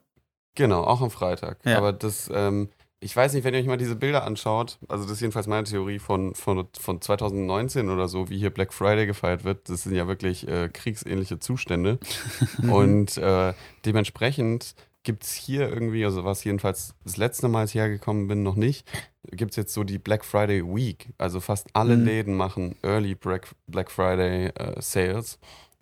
genau, 0.55 0.85
auch 0.85 1.01
am 1.01 1.11
Freitag. 1.11 1.59
Ja. 1.65 1.79
Aber 1.79 1.93
das, 1.93 2.31
ähm, 2.33 2.69
ich 3.01 3.17
weiß 3.17 3.33
nicht, 3.33 3.45
wenn 3.45 3.53
ihr 3.55 3.61
euch 3.61 3.67
mal 3.67 3.77
diese 3.77 3.97
Bilder 3.97 4.25
anschaut, 4.25 4.79
also 4.89 5.05
das 5.05 5.15
ist 5.15 5.21
jedenfalls 5.21 5.49
meine 5.49 5.65
Theorie 5.65 5.99
von, 5.99 6.35
von, 6.35 6.69
von 6.79 7.01
2019 7.01 7.91
oder 7.91 8.07
so, 8.09 8.31
wie 8.31 8.39
hier 8.39 8.51
Black 8.51 8.73
Friday 8.73 9.07
gefeiert 9.07 9.45
wird, 9.45 9.69
das 9.69 9.83
sind 9.83 9.95
ja 9.95 10.07
wirklich 10.07 10.47
äh, 10.47 10.69
kriegsähnliche 10.69 11.39
Zustände. 11.39 11.99
Und 12.71 13.17
äh, 13.19 13.55
dementsprechend 13.85 14.75
gibt 15.05 15.25
es 15.25 15.33
hier 15.35 15.69
irgendwie, 15.69 16.05
also 16.05 16.25
was 16.25 16.45
jedenfalls 16.45 16.95
das 17.05 17.17
letzte 17.17 17.49
Mal, 17.49 17.61
als 17.61 17.71
ich 17.71 17.77
hergekommen 17.81 18.29
bin, 18.29 18.43
noch 18.43 18.55
nicht, 18.57 18.87
gibt 19.31 19.51
es 19.53 19.57
jetzt 19.57 19.75
so 19.75 19.85
die 19.85 19.99
Black 19.99 20.25
Friday 20.25 20.63
Week. 20.65 21.09
Also 21.19 21.41
fast 21.41 21.69
alle 21.73 21.97
Mhm. 21.97 22.05
Läden 22.05 22.35
machen 22.37 22.77
Early 22.83 23.15
Black, 23.15 23.49
Black 23.67 23.91
Friday 23.91 24.47
äh, 24.49 24.81
Sales. 24.81 25.39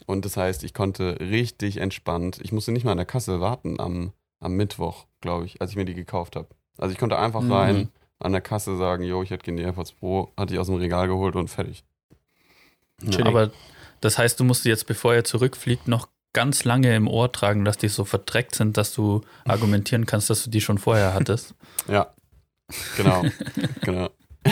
Und 0.07 0.25
das 0.25 0.37
heißt, 0.37 0.65
ich 0.65 0.73
konnte 0.73 1.19
richtig 1.21 1.77
entspannt, 1.77 2.41
ich 2.43 2.53
musste 2.53 2.73
nicht 2.73 2.85
mal 2.85 2.93
an 2.93 2.97
der 2.97 3.07
Kasse 3.07 3.41
warten 3.41 3.79
am, 3.79 4.13
am 4.41 4.55
Mittwoch, 4.55 5.05
glaube 5.21 5.45
ich, 5.45 5.61
als 5.61 5.71
ich 5.73 5.77
mir 5.77 5.85
die 5.85 5.95
gekauft 5.95 6.37
habe. 6.37 6.49
Also 6.79 6.93
ich 6.93 6.99
konnte 6.99 7.19
einfach 7.19 7.43
Mhm. 7.43 7.53
rein, 7.53 7.89
an 8.19 8.33
der 8.33 8.41
Kasse 8.41 8.77
sagen, 8.79 9.03
jo, 9.05 9.23
ich 9.23 9.31
hätte 9.31 9.45
gerne 9.45 9.59
die 9.61 9.65
AirPods 9.65 9.93
Pro, 9.93 10.31
hatte 10.39 10.55
ich 10.55 10.59
aus 10.61 10.67
dem 10.69 10.77
Regal 10.77 11.09
geholt 11.09 11.37
und 11.37 11.49
fertig. 11.49 11.85
Ja. 13.03 13.25
Aber 13.27 13.51
das 14.01 14.19
heißt, 14.19 14.39
du 14.41 14.45
musst 14.45 14.65
jetzt, 14.65 14.87
bevor 14.87 15.15
er 15.15 15.25
zurückfliegt, 15.25 15.89
noch 15.89 16.09
ganz 16.33 16.65
lange 16.65 16.95
im 16.95 17.09
Ohr 17.09 17.33
tragen, 17.33 17.65
dass 17.65 17.77
die 17.79 17.89
so 17.89 18.05
verdreckt 18.05 18.55
sind, 18.55 18.77
dass 18.77 18.93
du 18.95 19.23
argumentieren 19.45 20.07
kannst, 20.07 20.31
dass 20.31 20.45
du 20.45 20.51
die 20.51 20.61
schon 20.61 20.79
vorher 20.79 21.15
hattest. 21.15 21.55
Ja, 21.89 22.13
genau, 22.97 23.25
genau. 23.81 24.11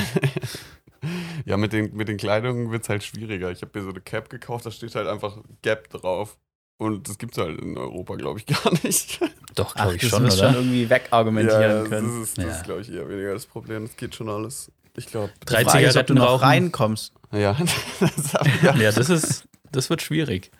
ja, 1.44 1.56
mit 1.56 1.72
den, 1.72 1.94
mit 1.94 2.08
den 2.08 2.16
Kleidungen 2.16 2.70
wird 2.70 2.82
es 2.82 2.88
halt 2.88 3.04
schwieriger. 3.04 3.50
Ich 3.50 3.62
habe 3.62 3.78
mir 3.78 3.84
so 3.84 3.90
eine 3.90 4.00
Cap 4.00 4.28
gekauft, 4.28 4.66
da 4.66 4.70
steht 4.70 4.94
halt 4.94 5.06
einfach 5.06 5.36
Gap 5.62 5.88
drauf. 5.90 6.36
Und 6.80 7.08
das 7.08 7.18
gibt 7.18 7.36
es 7.36 7.42
halt 7.44 7.60
in 7.60 7.76
Europa, 7.76 8.14
glaube 8.16 8.38
ich, 8.40 8.46
gar 8.62 8.72
nicht. 8.84 9.20
Doch, 9.56 9.74
glaube 9.74 9.96
ich 9.96 10.02
das 10.02 10.10
schon, 10.10 10.22
oder? 10.24 10.30
schon 10.32 10.54
irgendwie 10.54 10.88
wegargumentieren 10.90 11.62
ja, 11.62 11.88
können. 11.88 12.20
das 12.20 12.28
ist, 12.28 12.38
das 12.38 12.44
Ja. 12.44 12.50
ist 12.52 12.64
glaube 12.64 12.80
ich, 12.82 12.92
eher 12.92 13.08
weniger 13.08 13.32
das 13.34 13.46
Problem. 13.46 13.86
Das 13.86 13.96
geht 13.96 14.14
schon 14.14 14.28
alles. 14.28 14.70
Ich 14.96 15.06
glaube. 15.06 15.32
Drei 15.44 15.64
Zigaretten 15.64 16.16
du 16.16 16.22
noch 16.22 16.30
rauchen. 16.30 16.44
reinkommst. 16.44 17.12
Ja, 17.32 17.56
das. 18.00 18.32
Ja, 18.62 18.92
das 18.92 19.10
ist, 19.10 19.44
das 19.72 19.90
wird 19.90 20.02
schwierig. 20.02 20.50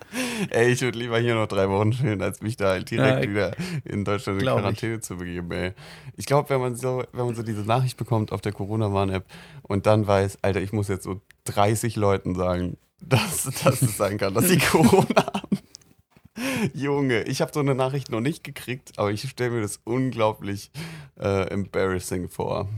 Ey, 0.51 0.71
ich 0.73 0.81
würde 0.81 0.99
lieber 0.99 1.19
hier 1.19 1.35
noch 1.35 1.47
drei 1.49 1.69
Wochen 1.69 1.91
chillen, 1.93 2.23
als 2.23 2.41
mich 2.43 2.57
da 2.57 2.69
halt 2.71 2.91
direkt 2.91 3.25
Ja, 3.25 3.31
wieder 3.31 3.57
in 3.85 4.05
Deutschland 4.05 4.39
in 4.39 4.43
glaub 4.45 4.57
ich. 4.59 4.63
Quarantäne 4.63 5.01
zu 5.01 5.17
begeben, 5.17 5.51
ey. 5.53 5.73
Ich 6.17 6.27
glaube, 6.27 6.51
wenn 6.51 6.61
man 6.61 6.77
so, 6.77 7.05
wenn 7.13 7.27
man 7.27 7.35
so 7.35 7.43
diese 7.43 7.63
Nachricht 7.63 7.97
bekommt 7.97 8.33
auf 8.33 8.41
der 8.41 8.53
Corona-Warn-App 8.53 9.25
und 9.63 9.87
dann 9.87 10.07
weiß, 10.07 10.39
Alter, 10.43 10.61
ich 10.61 10.73
muss 10.73 10.89
jetzt 10.89 11.05
so 11.05 11.21
30 11.45 11.97
Leuten 11.97 12.35
sagen, 12.35 12.77
dass, 13.01 13.45
dass 13.65 13.83
es 13.83 13.97
sein 13.97 14.19
kann, 14.19 14.35
dass 14.35 14.49
sie 14.49 14.59
Corona 14.59 15.27
haben. 15.35 15.59
Junge, 16.75 17.23
ich 17.25 17.41
habe 17.41 17.51
so 17.53 17.61
eine 17.61 17.75
Nachricht 17.75 18.11
noch 18.11 18.21
nicht 18.21 18.45
gekriegt, 18.45 18.93
aber 18.97 19.11
ich 19.11 19.29
stelle 19.29 19.51
mir 19.51 19.61
das 19.61 19.81
unglaublich 19.85 20.71
äh, 21.19 21.49
embarrassing 21.49 22.29
vor. 22.29 22.69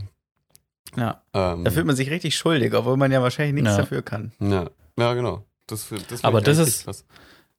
Ja. 0.97 1.21
Ähm, 1.33 1.63
Da 1.63 1.71
fühlt 1.71 1.85
man 1.85 1.95
sich 1.95 2.09
richtig 2.09 2.35
schuldig, 2.35 2.73
obwohl 2.73 2.97
man 2.97 3.11
ja 3.11 3.21
wahrscheinlich 3.21 3.53
nichts 3.53 3.77
Ja. 3.77 3.83
dafür 3.83 4.01
kann. 4.01 4.31
ja, 4.39 4.69
ja, 4.97 5.13
genau. 5.13 5.45
Das, 5.71 5.87
das 6.09 6.23
Aber 6.23 6.41
das 6.41 6.57
ist- 6.57 6.83
krass. 6.85 7.05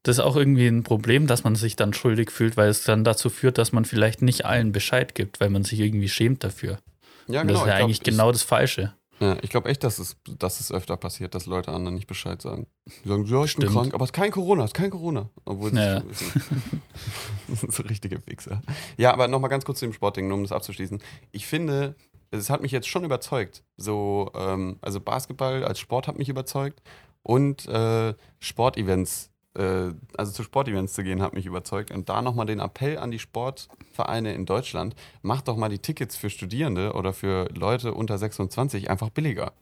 Das 0.04 0.16
ist 0.18 0.24
auch 0.24 0.34
irgendwie 0.34 0.66
ein 0.66 0.82
Problem, 0.82 1.28
dass 1.28 1.44
man 1.44 1.54
sich 1.54 1.76
dann 1.76 1.92
schuldig 1.94 2.32
fühlt, 2.32 2.56
weil 2.56 2.68
es 2.68 2.82
dann 2.82 3.04
dazu 3.04 3.30
führt, 3.30 3.56
dass 3.56 3.70
man 3.70 3.84
vielleicht 3.84 4.20
nicht 4.20 4.44
allen 4.44 4.72
Bescheid 4.72 5.14
gibt, 5.14 5.38
weil 5.40 5.48
man 5.48 5.62
sich 5.62 5.78
irgendwie 5.78 6.08
schämt 6.08 6.42
dafür. 6.42 6.78
Ja, 7.28 7.42
Und 7.42 7.46
genau. 7.46 7.60
das 7.60 7.62
ist 7.62 7.66
ja 7.68 7.72
ich 7.74 7.76
glaub, 7.78 7.84
eigentlich 7.84 7.98
ich- 7.98 8.02
genau 8.04 8.32
das 8.32 8.42
Falsche. 8.42 8.94
Ja, 9.20 9.36
ich 9.42 9.50
glaube 9.50 9.68
echt, 9.68 9.84
dass 9.84 10.00
es, 10.00 10.16
dass 10.38 10.58
es 10.58 10.72
öfter 10.72 10.96
passiert, 10.96 11.36
dass 11.36 11.46
Leute 11.46 11.70
anderen 11.70 11.94
nicht 11.94 12.08
Bescheid 12.08 12.42
sagen. 12.42 12.66
Die 13.04 13.08
sagen, 13.08 13.24
ja, 13.26 13.44
ich 13.44 13.54
bin 13.54 13.62
Stimmt. 13.68 13.72
krank, 13.72 13.94
aber 13.94 14.02
es 14.02 14.08
ist 14.08 14.14
kein 14.14 14.32
Corona, 14.32 14.64
es 14.64 14.70
ist 14.70 14.74
kein 14.74 14.90
Corona. 14.90 15.30
Obwohl 15.44 15.72
Ja. 15.76 16.02
wissen. 16.08 16.32
das 17.48 17.60
sind 17.60 17.72
so 17.72 17.82
richtige 17.84 18.20
Wichser. 18.26 18.60
Ja, 18.96 19.12
aber 19.12 19.28
nochmal 19.28 19.50
ganz 19.50 19.64
kurz 19.64 19.78
zu 19.78 19.86
dem 19.86 19.92
Sportding, 19.92 20.26
nur 20.26 20.36
um 20.38 20.42
das 20.42 20.50
abzuschließen. 20.50 21.00
Ich 21.30 21.46
finde, 21.46 21.94
es 22.32 22.50
hat 22.50 22.62
mich 22.62 22.72
jetzt 22.72 22.88
schon 22.88 23.04
überzeugt. 23.04 23.62
So, 23.76 24.32
ähm, 24.34 24.78
also 24.80 24.98
Basketball 25.00 25.62
als 25.64 25.78
Sport 25.78 26.08
hat 26.08 26.18
mich 26.18 26.28
überzeugt 26.28 26.82
und 27.22 27.66
äh, 27.68 28.14
Sportevents, 28.40 29.30
äh, 29.54 29.90
also 30.16 30.32
zu 30.32 30.42
Sportevents 30.42 30.92
zu 30.94 31.02
gehen, 31.04 31.22
hat 31.22 31.34
mich 31.34 31.46
überzeugt. 31.46 31.90
Und 31.90 32.08
da 32.08 32.22
nochmal 32.22 32.46
den 32.46 32.60
Appell 32.60 32.98
an 32.98 33.10
die 33.10 33.18
Sportvereine 33.18 34.32
in 34.34 34.46
Deutschland, 34.46 34.94
macht 35.22 35.48
doch 35.48 35.56
mal 35.56 35.68
die 35.68 35.78
Tickets 35.78 36.16
für 36.16 36.30
Studierende 36.30 36.92
oder 36.94 37.12
für 37.12 37.48
Leute 37.54 37.94
unter 37.94 38.18
26 38.18 38.90
einfach 38.90 39.10
billiger. 39.10 39.52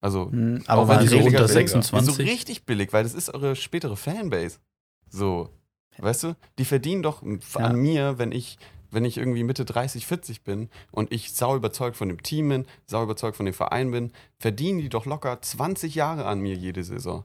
Also 0.00 0.30
Hm, 0.30 0.62
Auch 0.68 0.72
aber 0.72 0.82
wenn 0.82 0.96
war 0.96 1.02
die 1.02 1.08
so 1.08 1.16
unter 1.18 1.30
billiger. 1.30 1.48
26 1.48 2.14
so 2.14 2.22
richtig 2.22 2.66
billig, 2.66 2.92
weil 2.92 3.02
das 3.02 3.14
ist 3.14 3.32
eure 3.34 3.56
spätere 3.56 3.96
Fanbase. 3.96 4.58
So, 5.08 5.48
weißt 5.98 6.24
du? 6.24 6.36
Die 6.58 6.64
verdienen 6.64 7.02
doch 7.02 7.22
an 7.22 7.40
Ja. 7.54 7.68
mir, 7.72 8.18
wenn 8.18 8.30
ich, 8.32 8.58
wenn 8.90 9.04
ich 9.04 9.18
irgendwie 9.18 9.44
Mitte 9.44 9.64
30, 9.64 10.06
40 10.06 10.42
bin 10.42 10.70
und 10.90 11.12
ich 11.12 11.32
sau 11.32 11.56
überzeugt 11.56 11.96
von 11.96 12.08
dem 12.08 12.22
Team 12.22 12.48
bin, 12.48 12.66
sau 12.86 13.02
überzeugt 13.02 13.36
von 13.36 13.46
dem 13.46 13.54
Verein 13.54 13.90
bin, 13.90 14.12
verdienen 14.38 14.78
die 14.78 14.88
doch 14.88 15.06
locker 15.06 15.40
20 15.40 15.94
Jahre 15.94 16.26
an 16.26 16.40
mir 16.40 16.54
jede 16.54 16.82
Saison. 16.84 17.24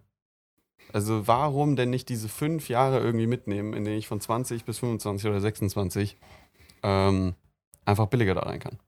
Also 0.91 1.27
warum 1.27 1.75
denn 1.75 1.89
nicht 1.89 2.09
diese 2.09 2.29
fünf 2.29 2.69
Jahre 2.69 2.99
irgendwie 2.99 3.27
mitnehmen, 3.27 3.73
in 3.73 3.85
denen 3.85 3.97
ich 3.97 4.07
von 4.07 4.19
20 4.19 4.65
bis 4.65 4.79
25 4.79 5.29
oder 5.29 5.39
26 5.39 6.17
ähm, 6.83 7.35
einfach 7.85 8.07
billiger 8.07 8.35
da 8.35 8.41
rein 8.41 8.59
kann? 8.59 8.79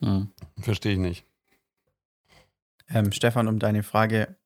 Hm. 0.00 0.28
Verstehe 0.60 0.92
ich 0.92 0.98
nicht. 0.98 1.26
Ähm, 2.88 3.12
Stefan, 3.12 3.48
um 3.48 3.58
deine 3.58 3.82
Frage, 3.82 4.36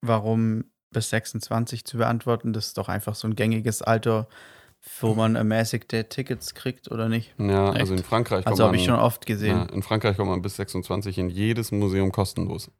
warum 0.00 0.64
bis 0.90 1.10
26 1.10 1.84
zu 1.84 1.98
beantworten, 1.98 2.52
das 2.52 2.68
ist 2.68 2.78
doch 2.78 2.88
einfach 2.88 3.14
so 3.14 3.28
ein 3.28 3.36
gängiges 3.36 3.82
Alter, 3.82 4.28
wo 5.00 5.14
man 5.14 5.36
ermäßigte 5.36 6.08
Tickets 6.08 6.54
kriegt 6.54 6.90
oder 6.90 7.08
nicht. 7.08 7.34
Ja, 7.38 7.70
Echt? 7.70 7.80
also 7.80 7.94
in 7.94 8.02
Frankreich 8.02 8.46
Also 8.46 8.64
habe 8.64 8.76
ich 8.76 8.84
schon 8.84 8.94
oft 8.94 9.26
gesehen. 9.26 9.56
Ja, 9.56 9.62
in 9.66 9.82
Frankreich 9.82 10.16
kommt 10.16 10.30
man 10.30 10.42
bis 10.42 10.56
26 10.56 11.18
in 11.18 11.28
jedes 11.30 11.70
Museum 11.72 12.12
kostenlos. 12.12 12.70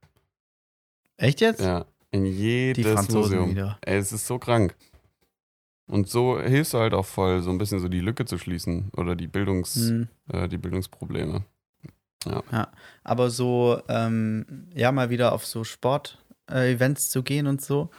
Echt 1.16 1.40
jetzt? 1.40 1.60
Ja, 1.60 1.84
in 2.10 2.24
jedes 2.24 2.84
Die 2.84 2.90
Franzosen 2.92 3.20
Museum. 3.38 3.50
wieder. 3.50 3.78
Ey, 3.82 3.98
es 3.98 4.12
ist 4.12 4.26
so 4.26 4.38
krank. 4.38 4.74
Und 5.86 6.08
so 6.08 6.40
hilfst 6.40 6.72
du 6.72 6.78
halt 6.78 6.94
auch 6.94 7.04
voll, 7.06 7.42
so 7.42 7.50
ein 7.50 7.58
bisschen 7.58 7.80
so 7.80 7.88
die 7.88 8.00
Lücke 8.00 8.24
zu 8.24 8.38
schließen 8.38 8.90
oder 8.96 9.16
die, 9.16 9.26
Bildungs, 9.26 9.74
Hm. 9.74 10.08
äh, 10.32 10.48
die 10.48 10.58
Bildungsprobleme. 10.58 11.44
Aber 13.02 13.30
so, 13.30 13.80
ähm, 13.88 14.68
ja, 14.74 14.92
mal 14.92 15.10
wieder 15.10 15.32
auf 15.32 15.46
so 15.46 15.64
Sport-Events 15.64 17.10
zu 17.10 17.22
gehen 17.22 17.46
und 17.46 17.60
so, 17.62 17.90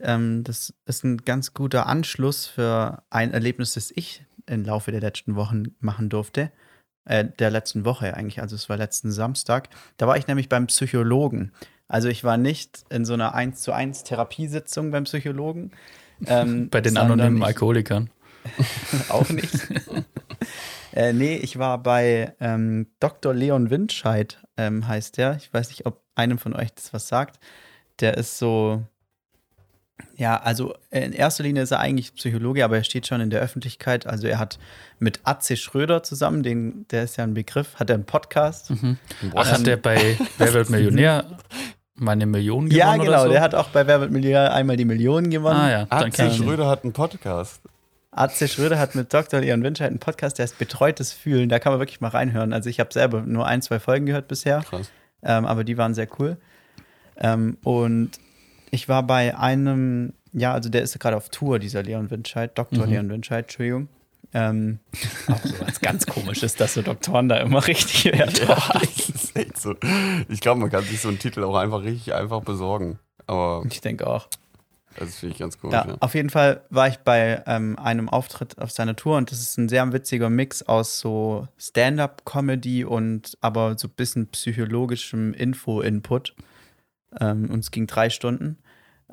ähm, 0.00 0.44
das 0.44 0.74
ist 0.86 1.04
ein 1.04 1.18
ganz 1.18 1.54
guter 1.54 1.86
Anschluss 1.86 2.46
für 2.46 3.02
ein 3.10 3.32
Erlebnis, 3.32 3.74
das 3.74 3.92
ich 3.94 4.24
im 4.46 4.64
Laufe 4.64 4.90
der 4.90 5.00
letzten 5.00 5.36
Wochen 5.36 5.74
machen 5.80 6.08
durfte. 6.08 6.50
Äh, 7.06 7.26
der 7.38 7.50
letzten 7.50 7.84
Woche 7.84 8.14
eigentlich, 8.14 8.40
also 8.40 8.56
es 8.56 8.68
war 8.68 8.76
letzten 8.76 9.12
Samstag. 9.12 9.68
Da 9.96 10.06
war 10.06 10.16
ich 10.16 10.26
nämlich 10.26 10.48
beim 10.48 10.66
Psychologen. 10.66 11.52
Also 11.88 12.08
ich 12.08 12.24
war 12.24 12.36
nicht 12.36 12.84
in 12.90 13.04
so 13.04 13.12
einer 13.14 13.34
1 13.34 13.60
zu 13.60 13.72
1 13.72 14.04
Therapiesitzung 14.04 14.90
beim 14.90 15.04
Psychologen. 15.04 15.72
ähm, 16.26 16.68
Bei 16.70 16.80
den 16.80 16.96
anonymen 16.96 17.38
ich- 17.38 17.44
Alkoholikern. 17.44 18.10
auch 19.08 19.28
nicht. 19.30 19.54
äh, 20.92 21.12
nee, 21.12 21.36
ich 21.36 21.58
war 21.58 21.82
bei 21.82 22.34
ähm, 22.40 22.88
Dr. 23.00 23.32
Leon 23.32 23.70
Windscheid, 23.70 24.42
ähm, 24.56 24.86
heißt 24.86 25.16
der. 25.16 25.36
Ich 25.36 25.52
weiß 25.52 25.68
nicht, 25.68 25.86
ob 25.86 26.02
einem 26.14 26.38
von 26.38 26.54
euch 26.54 26.72
das 26.74 26.92
was 26.92 27.08
sagt. 27.08 27.38
Der 28.00 28.16
ist 28.18 28.38
so, 28.38 28.82
ja, 30.16 30.36
also 30.40 30.74
in 30.90 31.12
erster 31.12 31.42
Linie 31.44 31.62
ist 31.62 31.70
er 31.70 31.80
eigentlich 31.80 32.14
Psychologe, 32.14 32.64
aber 32.64 32.76
er 32.76 32.84
steht 32.84 33.06
schon 33.06 33.20
in 33.20 33.30
der 33.30 33.40
Öffentlichkeit. 33.40 34.06
Also 34.06 34.26
er 34.26 34.38
hat 34.38 34.58
mit 34.98 35.20
Atze 35.24 35.56
Schröder 35.56 36.02
zusammen, 36.02 36.42
den, 36.42 36.86
der 36.90 37.04
ist 37.04 37.16
ja 37.16 37.24
ein 37.24 37.34
Begriff, 37.34 37.76
hat 37.76 37.90
er 37.90 37.94
einen 37.94 38.04
Podcast. 38.04 38.70
Mhm. 38.70 38.98
Ach, 39.34 39.50
hat 39.50 39.66
der 39.66 39.76
bei 39.76 40.18
Wer 40.38 40.52
wird 40.52 40.70
Millionär 40.70 41.24
meine 41.96 42.26
Millionen 42.26 42.68
gewonnen 42.68 42.78
Ja, 42.78 42.96
genau, 42.96 43.10
oder 43.12 43.22
so? 43.24 43.28
der 43.30 43.40
hat 43.40 43.54
auch 43.54 43.68
bei 43.68 43.86
Wer 43.86 44.00
wird 44.00 44.10
Millionär 44.10 44.52
einmal 44.52 44.76
die 44.76 44.84
Millionen 44.84 45.30
gewonnen. 45.30 45.60
ah 45.60 45.70
ja, 45.70 45.86
Atze. 45.90 46.30
Schröder 46.32 46.68
hat 46.68 46.82
einen 46.82 46.92
Podcast. 46.92 47.60
Atze 48.10 48.48
Schröder 48.48 48.78
hat 48.78 48.94
mit 48.94 49.12
Dr. 49.12 49.40
Leon 49.40 49.62
Windscheid 49.62 49.90
einen 49.90 49.98
Podcast, 50.00 50.38
der 50.38 50.44
ist 50.44 50.58
Betreutes 50.58 51.12
Fühlen. 51.12 51.48
Da 51.48 51.58
kann 51.60 51.72
man 51.72 51.80
wirklich 51.80 52.00
mal 52.00 52.08
reinhören. 52.08 52.52
Also 52.52 52.68
ich 52.68 52.80
habe 52.80 52.92
selber 52.92 53.22
nur 53.22 53.46
ein, 53.46 53.62
zwei 53.62 53.78
Folgen 53.80 54.06
gehört 54.06 54.28
bisher. 54.28 54.60
Krass. 54.68 54.90
ähm, 55.22 55.44
aber 55.46 55.62
die 55.64 55.76
waren 55.78 55.94
sehr 55.94 56.08
cool. 56.18 56.36
Ähm, 57.16 57.58
und 57.62 58.10
ich 58.74 58.88
war 58.88 59.02
bei 59.04 59.36
einem, 59.38 60.12
ja, 60.32 60.52
also 60.52 60.68
der 60.68 60.82
ist 60.82 60.98
gerade 60.98 61.16
auf 61.16 61.28
Tour, 61.30 61.58
dieser 61.58 61.82
Leon 61.82 62.10
Windscheid, 62.10 62.56
Dr. 62.58 62.84
Mhm. 62.84 62.90
Leon 62.92 63.08
Windscheid, 63.10 63.44
Entschuldigung. 63.44 63.88
Ähm, 64.32 64.80
auch 65.28 65.40
so 65.44 65.54
was 65.60 65.80
ganz 65.80 66.06
komisches, 66.06 66.56
dass 66.56 66.74
so 66.74 66.82
Doktoren 66.82 67.28
da 67.28 67.36
immer 67.38 67.64
richtig 67.66 68.06
werden. 68.06 68.34
Ja, 68.48 68.58
so. 69.54 69.74
Ich 70.28 70.40
glaube, 70.40 70.60
man 70.60 70.70
kann 70.70 70.82
sich 70.84 71.00
so 71.00 71.08
einen 71.08 71.18
Titel 71.20 71.44
auch 71.44 71.56
einfach 71.56 71.82
richtig 71.82 72.14
einfach 72.14 72.42
besorgen. 72.42 72.98
Aber 73.26 73.64
Ich 73.70 73.80
denke 73.80 74.06
auch. 74.08 74.28
das 74.98 75.16
finde 75.16 75.34
ich 75.34 75.38
ganz 75.38 75.58
komisch. 75.58 75.74
Ja, 75.74 75.86
Ja. 75.86 75.96
auf 76.00 76.14
jeden 76.14 76.30
Fall 76.30 76.62
war 76.70 76.88
ich 76.88 76.98
bei 76.98 77.42
ähm, 77.46 77.78
einem 77.78 78.08
Auftritt 78.08 78.58
auf 78.58 78.72
seiner 78.72 78.96
Tour 78.96 79.16
und 79.18 79.30
das 79.30 79.40
ist 79.40 79.56
ein 79.56 79.68
sehr 79.68 79.92
witziger 79.92 80.30
Mix 80.30 80.62
aus 80.64 80.98
so 80.98 81.46
Stand-up-Comedy 81.56 82.84
und 82.84 83.38
aber 83.40 83.78
so 83.78 83.86
ein 83.88 83.92
bisschen 83.96 84.26
psychologischem 84.28 85.32
Info-Input. 85.32 86.34
Ähm, 87.20 87.50
und 87.50 87.60
es 87.60 87.70
ging 87.70 87.86
drei 87.86 88.10
Stunden. 88.10 88.58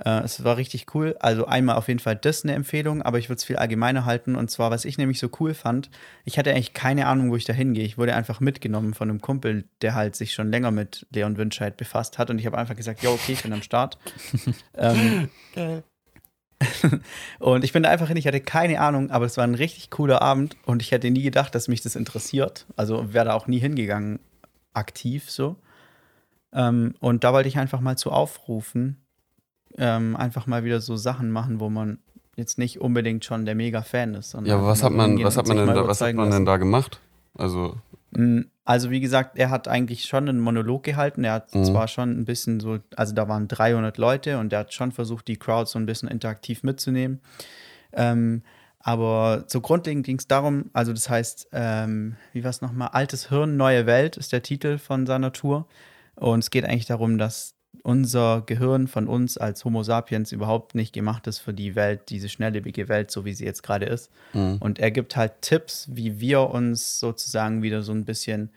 Äh, 0.04 0.22
es 0.22 0.44
war 0.44 0.58
richtig 0.58 0.94
cool. 0.96 1.16
Also 1.20 1.46
einmal 1.46 1.76
auf 1.76 1.88
jeden 1.88 2.00
Fall 2.00 2.16
das 2.16 2.44
eine 2.44 2.54
Empfehlung, 2.54 3.02
aber 3.02 3.20
ich 3.20 3.30
würde 3.30 3.38
es 3.38 3.44
viel 3.44 3.58
allgemeiner 3.58 4.06
halten. 4.06 4.36
Und 4.36 4.50
zwar, 4.50 4.72
was 4.72 4.86
ich 4.86 4.98
nämlich 4.98 5.20
so 5.20 5.30
cool 5.40 5.54
fand, 5.54 5.90
ich 6.26 6.38
hatte 6.38 6.52
eigentlich 6.52 6.74
keine 6.74 7.08
Ahnung, 7.08 7.32
wo 7.32 7.36
ich 7.36 7.46
da 7.46 7.54
hingehe. 7.54 7.84
Ich 7.84 7.98
wurde 7.98 8.16
einfach 8.16 8.40
mitgenommen 8.40 8.94
von 8.94 9.10
einem 9.10 9.22
Kumpel, 9.22 9.66
der 9.82 9.96
halt 9.96 10.16
sich 10.16 10.34
schon 10.34 10.50
länger 10.50 10.72
mit 10.72 11.06
Leon 11.12 11.38
Windscheid 11.38 11.78
befasst 11.78 12.18
hat. 12.18 12.30
Und 12.30 12.40
ich 12.40 12.46
habe 12.46 12.58
einfach 12.58 12.76
gesagt, 12.76 13.04
ja, 13.04 13.12
okay, 13.12 13.34
ich 13.34 13.44
bin 13.44 13.54
am 13.54 13.62
Start. 13.62 13.98
ähm, 14.78 15.30
Geil. 15.54 15.84
und 17.40 17.64
ich 17.64 17.74
bin 17.74 17.82
da 17.82 17.90
einfach 17.90 18.08
hin, 18.08 18.18
ich 18.18 18.28
hatte 18.28 18.40
keine 18.40 18.80
Ahnung, 18.82 19.10
aber 19.10 19.26
es 19.26 19.36
war 19.36 19.44
ein 19.44 19.56
richtig 19.56 19.90
cooler 19.90 20.22
Abend 20.22 20.56
und 20.66 20.84
ich 20.84 20.92
hätte 20.92 21.10
nie 21.10 21.24
gedacht, 21.24 21.56
dass 21.56 21.68
mich 21.68 21.82
das 21.82 21.96
interessiert. 21.96 22.68
Also 22.76 23.14
wäre 23.14 23.26
da 23.26 23.34
auch 23.34 23.48
nie 23.48 23.58
hingegangen, 23.58 24.20
aktiv 24.74 25.32
so. 25.32 25.56
Ähm, 26.54 26.94
und 27.00 27.24
da 27.24 27.34
wollte 27.34 27.50
ich 27.50 27.58
einfach 27.58 27.82
mal 27.82 27.98
zu 27.98 28.12
aufrufen, 28.12 29.01
ähm, 29.78 30.16
einfach 30.16 30.48
mal 30.48 30.64
wieder 30.64 30.82
so 30.82 30.96
Sachen 30.96 31.32
machen, 31.32 31.60
wo 31.60 31.70
man 31.70 32.00
jetzt 32.36 32.58
nicht 32.58 32.80
unbedingt 32.82 33.26
schon 33.26 33.46
der 33.46 33.56
Mega-Fan 33.56 34.16
ist. 34.16 34.32
sondern 34.32 34.50
Ja, 34.50 34.58
aber 34.58 34.68
was 34.68 34.84
hat 34.84 34.94
man, 34.94 35.22
was 35.24 35.38
hat 35.38 35.48
man 35.48 35.58
denn 35.58 35.68
da, 35.68 35.88
was 35.88 36.02
hat 36.02 36.16
man 36.16 36.32
denn 36.32 36.46
da 36.46 36.58
gemacht? 36.58 37.00
Also, 37.38 37.76
Mm, 38.14 38.42
Also 38.66 38.92
wie 38.92 39.00
gesagt, 39.00 39.38
er 39.38 39.50
hat 39.50 39.68
eigentlich 39.70 40.04
schon 40.06 40.28
einen 40.30 40.40
Monolog 40.40 40.84
gehalten. 40.84 41.24
Er 41.24 41.34
hat 41.34 41.56
Mhm. 41.56 41.64
zwar 41.64 41.88
schon 41.88 42.12
ein 42.12 42.26
bisschen 42.26 42.60
so, 42.60 42.80
also 42.96 43.14
da 43.14 43.28
waren 43.30 43.48
300 43.48 43.98
Leute 43.98 44.38
und 44.38 44.52
er 44.54 44.60
hat 44.60 44.74
schon 44.74 44.92
versucht, 44.92 45.28
die 45.30 45.38
Crowd 45.38 45.70
so 45.70 45.80
ein 45.80 45.86
bisschen 45.86 46.08
interaktiv 46.10 46.62
mitzunehmen. 46.64 47.22
Ähm, 47.94 48.44
aber 48.80 49.44
so 49.48 49.62
grundlegend 49.62 50.06
ging 50.06 50.18
es 50.18 50.28
darum, 50.28 50.70
also 50.74 50.92
das 50.94 51.10
heißt, 51.10 51.50
ähm, 51.54 52.16
wie 52.34 52.44
war 52.44 52.50
es 52.50 52.62
nochmal? 52.62 52.90
Altes 52.90 53.30
Hirn, 53.30 53.56
neue 53.58 53.86
Welt 53.86 54.18
ist 54.18 54.32
der 54.32 54.42
Titel 54.42 54.78
von 54.78 55.06
seiner 55.06 55.32
Tour. 55.34 55.68
Und 56.16 56.40
es 56.40 56.50
geht 56.50 56.66
eigentlich 56.66 56.86
darum, 56.88 57.18
dass 57.18 57.56
unser 57.84 58.44
Gehirn 58.46 58.88
von 58.88 59.08
uns 59.08 59.38
als 59.38 59.66
Homo 59.66 59.84
sapiens 59.84 60.32
überhaupt 60.32 60.76
nicht 60.76 60.94
gemacht 60.94 61.28
ist 61.28 61.40
für 61.40 61.54
die 61.54 61.76
Welt, 61.76 62.10
diese 62.10 62.30
schnelllebige 62.30 62.90
Welt, 62.90 63.12
so 63.12 63.26
wie 63.26 63.34
sie 63.34 63.46
jetzt 63.46 63.64
gerade 63.64 63.86
ist. 63.86 64.12
Mhm. 64.34 64.58
Und 64.60 64.80
er 64.80 64.92
gibt 64.92 65.16
halt 65.16 65.42
Tipps, 65.42 65.88
wie 65.92 66.20
wir 66.20 66.50
uns 66.50 67.00
sozusagen 67.00 67.64
wieder 67.64 67.82
so 67.82 67.92
ein 67.92 68.06
bisschen 68.06 68.52